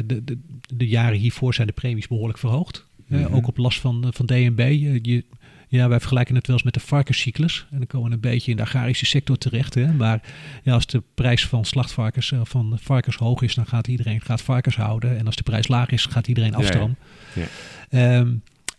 de, 0.05 0.21
de, 0.23 0.37
de 0.75 0.87
jaren 0.87 1.17
hiervoor 1.17 1.53
zijn 1.53 1.67
de 1.67 1.73
premies 1.73 2.07
behoorlijk 2.07 2.39
verhoogd. 2.39 2.87
Eh, 3.09 3.19
Mhm. 3.19 3.33
ook 3.33 3.47
op 3.47 3.57
last 3.57 3.79
van, 3.79 4.07
van 4.13 4.25
DNB. 4.25 4.59
Je, 4.59 4.99
je- 5.01 5.23
ja, 5.67 5.87
wij 5.89 5.99
vergelijken 5.99 6.35
het 6.35 6.47
wel 6.47 6.55
eens 6.55 6.65
met 6.65 6.73
de 6.73 6.79
varkenscyclus. 6.79 7.65
En 7.71 7.77
dan 7.77 7.87
komen 7.87 8.07
we 8.09 8.13
een 8.15 8.21
beetje 8.21 8.51
in 8.51 8.57
de 8.57 8.63
agrarische 8.63 9.05
sector 9.05 9.37
terecht. 9.37 9.73
Hè? 9.75 9.93
Maar 9.93 10.21
ja, 10.63 10.73
als 10.73 10.85
de 10.85 11.03
prijs 11.13 11.45
van 11.47 11.65
slachtvarkens, 11.65 12.31
eh, 12.31 12.39
van 12.43 12.77
varkens 12.81 13.15
hoog 13.15 13.41
is, 13.41 13.55
dan 13.55 13.65
gaat 13.65 13.87
iedereen 13.87 14.21
gaat 14.21 14.41
varkens 14.41 14.75
houden. 14.75 15.17
En 15.17 15.25
als 15.25 15.35
de 15.35 15.43
prijs 15.43 15.67
laag 15.67 15.89
is, 15.89 16.05
gaat 16.05 16.27
iedereen 16.27 16.51
Ja, 16.51 16.57
afstromen. 16.57 16.97
ja. 17.35 17.45
Ehm, 17.89 18.31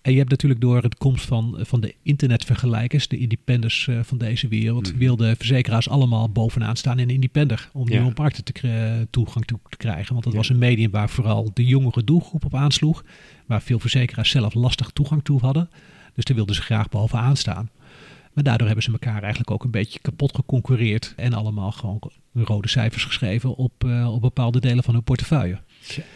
en 0.03 0.13
je 0.13 0.19
hebt 0.19 0.31
natuurlijk 0.31 0.61
door 0.61 0.83
de 0.83 0.91
komst 0.99 1.25
van, 1.25 1.59
van 1.61 1.81
de 1.81 1.95
internetvergelijkers, 2.03 3.09
de 3.09 3.19
independers 3.19 3.89
eh, 3.89 3.99
van 4.03 4.19
deze 4.19 4.49
wereld, 4.49 4.89
Mhm. 4.91 4.99
wilden 4.99 5.37
verzekeraars 5.37 5.89
allemaal 5.89 6.29
bovenaan 6.31 6.77
staan 6.77 6.99
in 6.99 7.11
independer. 7.11 7.69
Om 7.73 7.89
Ja. 7.89 7.95
nieuwe 7.99 8.13
markten 8.17 8.45
te 8.45 9.07
toegang 9.11 9.45
toe 9.45 9.59
te 9.69 9.77
krijgen. 9.77 10.13
Want 10.13 10.25
dat 10.25 10.35
was 10.35 10.49
een 10.49 10.59
medium 10.59 10.91
waar 10.91 11.11
vooral 11.11 11.51
de 11.55 11.65
jongere 11.67 12.05
doelgroep 12.05 12.45
op 12.45 12.55
aansloeg. 12.55 13.05
Waar 13.51 13.63
veel 13.63 13.79
verzekeraars 13.79 14.31
zelf 14.31 14.55
lastig 14.55 14.91
toegang 14.91 15.25
toe 15.25 15.41
hadden. 15.41 15.71
Dus 16.15 16.25
daar 16.25 16.37
wilden 16.37 16.55
ze 16.55 16.63
graag 16.63 16.89
bovenaan 16.89 17.37
staan. 17.37 17.71
Maar 18.33 18.45
daardoor 18.45 18.67
hebben 18.67 18.85
ze 18.85 18.93
elkaar 18.93 19.21
eigenlijk 19.21 19.51
ook 19.51 19.65
een 19.65 19.71
beetje 19.71 19.99
kapot 19.99 20.35
geconcurreerd. 20.35 21.13
En 21.17 21.33
allemaal 21.33 21.73
gewoon 21.73 22.01
rode 22.35 22.69
cijfers 22.69 23.05
geschreven 23.05 23.57
op, 23.57 23.85
eh, 23.85 24.13
op 24.15 24.21
bepaalde 24.21 24.61
delen 24.61 24.85
van 24.85 24.95
hun 24.95 25.03
portefeuille. 25.03 25.59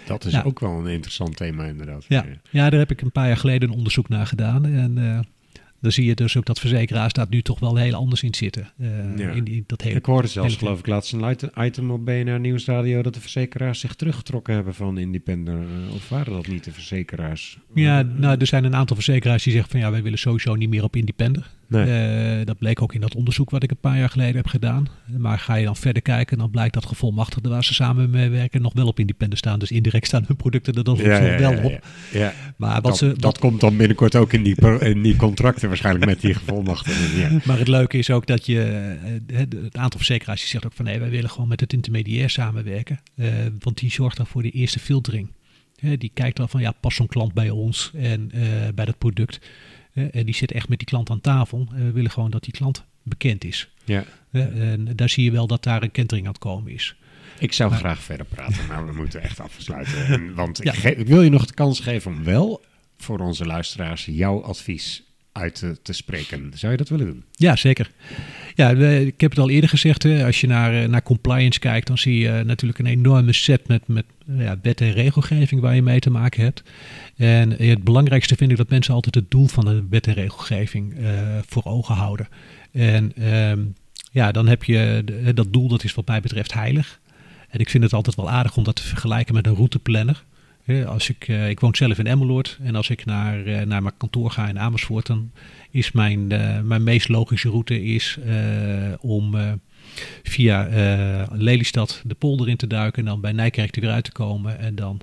Dat 0.06 0.24
is 0.24 0.44
ook 0.44 0.60
wel 0.60 0.70
een 0.70 0.86
interessant 0.86 1.36
thema 1.36 1.64
inderdaad. 1.64 2.04
Ja, 2.08 2.24
ja, 2.50 2.70
daar 2.70 2.78
heb 2.78 2.90
ik 2.90 3.00
een 3.00 3.12
paar 3.12 3.26
jaar 3.26 3.36
geleden 3.36 3.68
een 3.68 3.76
onderzoek 3.76 4.08
naar 4.08 4.26
gedaan. 4.26 4.64
En 4.64 4.98
eh, 4.98 5.18
dan 5.84 5.92
zie 5.92 6.04
je 6.04 6.14
dus 6.14 6.36
ook 6.36 6.44
dat 6.46 6.58
verzekeraars 6.60 7.12
daar 7.12 7.26
nu 7.28 7.42
toch 7.42 7.58
wel 7.60 7.76
heel 7.76 7.94
anders 7.94 8.22
in 8.22 8.34
zitten. 8.34 8.72
Eh, 8.78 8.88
Ja. 9.18 9.30
in 9.30 9.44
die, 9.44 9.64
dat 9.66 9.82
hele, 9.82 9.96
Ik 9.96 10.04
hoorde 10.06 10.28
zelfs, 10.28 10.48
hele- 10.48 10.58
geloof 10.64 10.78
ik, 10.78 10.86
laatst 10.86 11.12
een 11.12 11.30
ite- 11.30 11.50
item 11.58 11.90
op 11.90 12.04
BNR 12.04 12.40
Nieuwsradio 12.40 13.02
dat 13.02 13.14
de 13.14 13.20
verzekeraars 13.20 13.80
zich 13.80 13.94
teruggetrokken 13.94 14.54
hebben 14.54 14.74
van 14.74 14.98
Independer. 14.98 15.54
Eh, 15.58 15.94
Of 15.94 16.08
waren 16.08 16.32
dat 16.32 16.46
niet 16.46 16.64
de 16.64 16.72
verzekeraars? 16.72 17.58
Ja, 17.74 18.02
nou, 18.02 18.36
er 18.40 18.46
zijn 18.46 18.64
een 18.64 18.74
aantal 18.74 18.96
verzekeraars 18.96 19.42
die 19.42 19.52
zeggen 19.52 19.70
van 19.70 19.80
ja, 19.80 19.90
wij 19.90 20.02
willen 20.02 20.18
sowieso 20.18 20.54
niet 20.54 20.68
meer 20.68 20.82
op 20.84 20.96
independer. 20.96 21.50
Nee. 21.68 22.38
Eh, 22.40 22.46
dat 22.46 22.58
bleek 22.58 22.82
ook 22.82 22.94
in 22.94 23.00
dat 23.00 23.14
onderzoek 23.14 23.50
wat 23.50 23.62
ik 23.62 23.70
een 23.70 23.76
paar 23.76 23.98
jaar 23.98 24.08
geleden 24.08 24.36
heb 24.36 24.46
gedaan. 24.46 24.88
Maar 25.18 25.38
ga 25.38 25.54
je 25.54 25.64
dan 25.64 25.76
verder 25.76 26.02
kijken, 26.02 26.38
dan 26.38 26.50
blijkt 26.50 26.74
dat 26.74 26.86
gevolmachtigden 26.86 27.50
waar 27.50 27.64
ze 27.64 27.74
samen 27.74 28.10
mee 28.10 28.28
werken 28.28 28.62
nog 28.62 28.72
wel 28.72 28.86
op 28.86 28.98
independent 28.98 29.38
staan. 29.38 29.58
Dus 29.58 29.70
indirect 29.70 30.06
staan 30.06 30.24
hun 30.26 30.36
producten 30.36 30.74
er 30.74 30.84
dan 30.84 30.96
Ja, 30.96 31.22
ja, 31.22 31.38
wel 31.38 31.52
ja, 31.52 31.62
op. 31.62 31.70
ja. 32.10 32.18
Ja. 32.18 32.32
Maar, 32.56 32.74
wat 32.74 32.84
Dat, 32.84 32.96
ze, 32.96 33.14
dat 33.16 33.38
komt 33.38 33.60
dan 33.60 33.76
binnenkort 33.76 34.14
ook 34.16 34.32
in 34.32 34.42
die, 34.42 34.78
in 34.78 35.02
die 35.02 35.16
contracten 35.16 35.68
waarschijnlijk 35.68 36.06
met 36.06 36.20
die 36.20 36.34
gevolmachtigden. 36.34 37.40
Maar 37.46 37.58
het 37.58 37.68
leuke 37.68 37.98
is 37.98 38.10
ook 38.10 38.26
dat 38.26 38.46
je 38.46 38.60
eh, 39.26 39.38
het 39.38 39.76
aantal 39.76 39.98
verzekeraars 39.98 40.40
die 40.40 40.48
zegt 40.48 40.66
ook 40.66 40.72
van 40.72 40.84
nee, 40.84 40.98
wij 40.98 41.10
willen 41.10 41.30
gewoon 41.30 41.48
met 41.48 41.60
het 41.60 41.72
intermediair 41.72 42.30
samenwerken. 42.30 43.00
Eh, 43.16 43.28
want 43.60 43.78
die 43.78 43.90
zorgt 43.90 44.16
dan 44.16 44.26
voor 44.26 44.42
de 44.42 44.50
eerste 44.50 44.78
filtering. 44.78 45.32
Die 45.98 46.10
kijkt 46.14 46.36
dan 46.36 46.48
van 46.48 46.60
ja, 46.60 46.72
past 46.80 46.96
zo'n 46.96 47.06
klant 47.06 47.34
bij 47.34 47.50
ons 47.50 47.90
en 47.94 48.30
bij 48.74 48.84
dat 48.84 48.98
product. 48.98 49.40
Eh, 49.94 50.04
en 50.10 50.24
die 50.26 50.34
zit 50.34 50.52
echt 50.52 50.68
met 50.68 50.78
die 50.78 50.86
klant 50.86 51.10
aan 51.10 51.20
tafel. 51.20 51.66
En 51.74 51.84
we 51.84 51.92
willen 51.92 52.10
gewoon 52.10 52.30
dat 52.30 52.42
die 52.44 52.52
klant 52.52 52.84
bekend 53.02 53.44
is. 53.44 53.68
Ja. 53.84 54.04
Eh, 54.30 54.72
en 54.72 54.96
daar 54.96 55.08
zie 55.08 55.24
je 55.24 55.30
wel 55.30 55.46
dat 55.46 55.62
daar 55.62 55.82
een 55.82 55.90
kentering 55.90 56.26
aan 56.26 56.32
het 56.32 56.42
komen 56.42 56.72
is. 56.72 56.96
Ik 57.38 57.52
zou 57.52 57.72
graag 57.72 58.00
verder 58.02 58.26
praten, 58.26 58.66
maar 58.66 58.86
we 58.86 58.92
moeten 59.00 59.22
echt 59.22 59.40
afsluiten. 59.40 60.06
En, 60.06 60.34
want 60.34 60.60
Ja. 60.62 60.72
ik, 60.72 60.82
ik 60.98 61.06
wil 61.06 61.22
je 61.22 61.30
nog 61.30 61.46
de 61.46 61.54
kans 61.54 61.80
geven 61.80 62.10
om 62.12 62.24
wel 62.24 62.64
voor 62.96 63.18
onze 63.18 63.46
luisteraars 63.46 64.04
jouw 64.04 64.42
advies 64.42 65.02
uit 65.34 65.64
te, 65.82 65.92
spreken. 65.92 66.50
Zou 66.54 66.72
je 66.72 66.78
dat 66.78 66.88
willen 66.88 67.06
doen? 67.06 67.24
Ja, 67.32 67.56
zeker. 67.56 67.90
Ja, 68.54 68.70
ik 68.70 69.20
heb 69.20 69.30
het 69.30 69.40
al 69.40 69.50
eerder 69.50 69.68
gezegd. 69.68 70.02
Hè, 70.02 70.24
als 70.24 70.40
je 70.40 70.46
naar, 70.46 70.82
eh, 70.82 70.88
naar 70.88 71.02
compliance 71.02 71.58
kijkt, 71.58 71.86
dan 71.86 71.98
zie 71.98 72.18
je 72.18 72.42
natuurlijk 72.44 72.78
een 72.78 72.86
enorme 72.86 73.32
set 73.32 73.68
met, 73.68 73.88
met 73.88 74.04
eh, 74.28 74.40
ja, 74.40 74.58
wet 74.62 74.80
en 74.80 74.92
regelgeving 74.92 75.60
waar 75.60 75.74
je 75.74 75.82
mee 75.82 76.00
te 76.00 76.10
maken 76.10 76.42
hebt. 76.42 76.62
En 77.16 77.58
eh, 77.58 77.68
het 77.68 77.84
belangrijkste 77.84 78.36
vind 78.36 78.50
ik 78.50 78.56
dat 78.56 78.68
mensen 78.68 78.94
altijd 78.94 79.14
het 79.14 79.30
doel 79.30 79.46
van 79.46 79.64
de 79.64 79.84
wet 79.90 80.06
en 80.06 80.14
regelgeving 80.14 80.98
eh, 80.98 81.38
voor 81.46 81.64
ogen 81.64 81.94
houden. 81.94 82.28
En 82.72 83.12
ehm, 83.16 83.64
ja, 84.10 84.32
dan 84.32 84.46
heb 84.46 84.64
je 84.64 85.04
dat 85.34 85.52
doel, 85.52 85.68
dat 85.68 85.84
is 85.84 85.94
wat 85.94 86.06
mij 86.06 86.20
betreft 86.20 86.52
heilig. 86.52 87.00
En 87.48 87.60
ik 87.60 87.70
vind 87.70 87.84
het 87.84 87.92
altijd 87.92 88.16
wel 88.16 88.30
aardig 88.30 88.56
om 88.56 88.64
dat 88.64 88.76
te 88.76 88.82
vergelijken 88.82 89.34
met 89.34 89.46
een 89.46 89.54
routeplanner. 89.54 90.24
Als 90.86 91.08
ik, 91.08 91.28
eh, 91.28 91.48
ik 91.48 91.60
woon 91.60 91.74
zelf 91.74 91.98
in 91.98 92.06
Emmeloord 92.06 92.58
en 92.62 92.74
als 92.74 92.90
ik 92.90 93.04
naar, 93.04 93.46
eh, 93.46 93.66
naar 93.66 93.82
mijn 93.82 93.96
kantoor 93.96 94.30
ga 94.30 94.48
in 94.48 94.58
Amersfoort, 94.58 95.06
dan 95.06 95.30
is 95.70 95.92
mijn, 95.92 96.32
eh, 96.32 96.60
mijn 96.60 96.82
meest 96.82 97.08
logische 97.08 97.48
route 97.48 97.84
is, 97.84 98.18
om 99.00 99.36
via 100.22 100.66
eh, 100.66 101.26
Lelystad 101.32 102.02
de 102.04 102.14
polder 102.14 102.48
in 102.48 102.56
te 102.56 102.66
duiken 102.66 102.98
en 102.98 103.08
dan 103.08 103.20
bij 103.20 103.32
Nijkerk 103.32 103.76
er 103.76 103.82
weer 103.82 103.90
uit 103.90 104.04
te 104.04 104.12
komen. 104.12 104.58
En 104.58 104.74
dan 104.74 105.00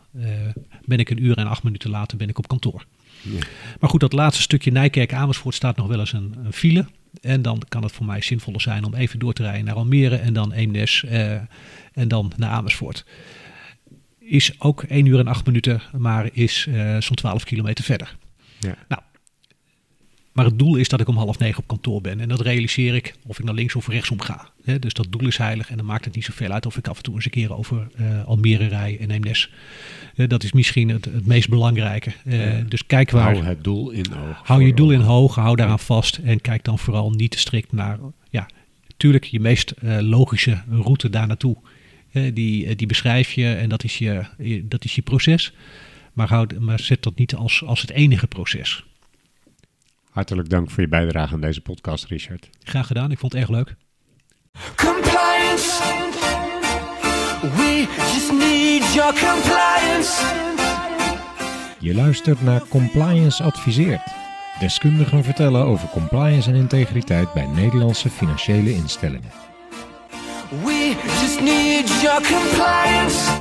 ben 0.86 1.00
ik 1.00 1.10
een 1.10 1.24
uur 1.24 1.38
en 1.38 1.48
acht 1.48 1.64
minuten 1.64 1.90
later 1.90 2.18
ben 2.18 2.30
ik 2.30 2.38
op 2.38 2.48
kantoor. 2.48 2.86
Maar 3.80 3.90
goed, 3.90 4.00
dat 4.00 4.14
laatste 4.14 4.42
stukje 4.42 4.72
Nijkerk-Amersfoort 4.72 5.56
staat 5.56 5.78
nog 5.78 5.88
wel 5.88 6.00
eens 6.00 6.14
een, 6.14 6.36
een 6.44 6.54
file. 6.54 6.86
En 7.22 7.42
dan 7.42 7.62
kan 7.68 7.84
het 7.84 7.92
voor 7.92 8.06
mij 8.06 8.22
zinvoller 8.22 8.62
zijn 8.62 8.86
om 8.86 8.94
even 8.94 9.20
door 9.20 9.34
te 9.34 9.44
rijden 9.44 9.66
naar 9.66 9.76
Almere 9.76 10.16
en 10.16 10.34
dan 10.34 10.52
Eemnes 10.52 11.04
en 11.94 12.08
dan 12.08 12.32
naar 12.38 12.50
Amersfoort. 12.50 13.06
Is 14.24 14.60
ook 14.60 14.84
1 14.84 15.06
uur 15.06 15.20
en 15.20 15.28
8 15.28 15.46
minuten, 15.46 15.82
maar 15.98 16.30
is 16.34 16.68
eh, 16.70 16.98
zo'n 17.02 17.16
12 17.16 17.44
kilometer 17.44 17.84
verder. 17.84 18.18
Ja. 18.60 18.76
Nou, 18.88 19.02
maar 20.32 20.46
het 20.46 20.60
doel 20.60 20.76
is 20.76 20.90
dat 20.90 21.00
ik 21.02 21.08
om 21.08 21.18
half 21.18 21.40
negen 21.40 21.60
op 21.60 21.68
kantoor 21.68 22.02
ben. 22.02 22.20
En 22.20 22.30
dat 22.30 22.42
realiseer 22.42 22.96
ik 22.96 23.16
of 23.28 23.40
ik 23.40 23.46
naar 23.46 23.54
links 23.54 23.76
of 23.76 23.88
rechtsom 23.88 24.22
ga. 24.22 24.50
Dus 24.80 24.94
dat 24.94 25.08
doel 25.10 25.28
is 25.28 25.38
heilig 25.38 25.70
en 25.70 25.78
dan 25.78 25.86
maakt 25.86 26.06
het 26.06 26.16
niet 26.16 26.26
zoveel 26.26 26.50
uit 26.50 26.66
of 26.66 26.78
ik 26.78 26.88
af 26.88 26.98
en 26.98 27.04
toe 27.04 27.16
eens 27.16 27.26
een 27.26 27.32
keer 27.32 27.58
over 27.58 27.88
eh, 27.96 28.26
Almere 28.26 28.68
rij 28.68 28.98
en 29.00 29.12
Eemnes. 29.12 29.52
Dat 30.16 30.44
is 30.44 30.52
misschien 30.52 30.90
het, 30.90 31.06
het 31.06 31.26
meest 31.26 31.50
belangrijke. 31.50 32.12
Eh, 32.26 32.54
Dus 32.68 32.86
kijk 32.86 33.12
waar, 33.12 33.34
Hou 33.34 33.46
het 33.46 33.64
doel 33.64 33.90
in 33.90 34.06
oog. 34.16 34.42
Hou 34.44 34.66
je 34.66 34.74
doel 34.74 34.92
in 34.92 35.00
hoog, 35.00 35.36
hou 35.36 35.56
daaraan 35.56 35.80
vast 35.80 36.18
en 36.24 36.42
kijk 36.42 36.64
dan 36.64 36.80
vooral 36.80 37.12
niet 37.12 37.32
te 37.32 37.40
strikt 37.40 37.72
naar, 37.72 38.00
ja, 38.30 38.50
natuurlijk 38.88 39.24
je 39.24 39.40
meest 39.40 39.74
logische 40.00 40.62
route 40.70 41.10
daar 41.10 41.28
naartoe. 41.28 41.58
Eh, 42.12 42.32
die, 42.34 42.66
eh, 42.68 42.76
die 42.76 42.88
beschrijf 42.88 43.32
je 43.32 43.54
en 43.54 43.70
dat 43.70 43.84
is 43.84 43.98
je, 43.98 44.24
je- 44.38 44.68
dat 44.68 44.84
is 44.86 44.96
je 44.96 45.02
proces. 45.02 45.54
Maar, 46.14 46.28
houd, 46.28 46.60
maar 46.60 46.80
zet 46.80 47.04
dat 47.04 47.18
niet 47.18 47.36
als, 47.36 47.64
als 47.66 47.82
het 47.82 47.90
enige 47.90 48.28
proces. 48.28 48.86
Hartelijk 50.10 50.50
dank 50.50 50.70
voor 50.72 50.84
je 50.84 50.90
bijdrage 50.90 51.34
aan 51.34 51.42
deze 51.42 51.62
podcast, 51.62 52.06
Richard. 52.06 52.50
Graag 52.64 52.88
gedaan, 52.88 53.12
ik 53.12 53.20
vond 53.20 53.32
het 53.34 53.42
erg 53.42 53.52
leuk. 53.52 53.76
Compliance. 54.76 55.70
We 57.42 57.86
just 58.14 58.32
need 58.32 58.94
your 58.94 59.14
compliance. 59.14 60.12
Je 61.80 61.94
luistert 61.94 62.42
naar 62.42 62.68
Compliance 62.68 63.44
Adviseert. 63.44 64.02
Deskundigen 64.60 65.24
vertellen 65.24 65.66
over 65.66 65.88
compliance 65.90 66.50
en 66.50 66.56
integriteit 66.56 67.34
bij 67.34 67.46
Nederlandse 67.48 68.10
financiële 68.10 68.74
instellingen. 68.74 69.32
We 70.52 70.96
just 70.96 71.42
need 71.42 71.90
your 72.04 72.20
compliance. 72.20 73.32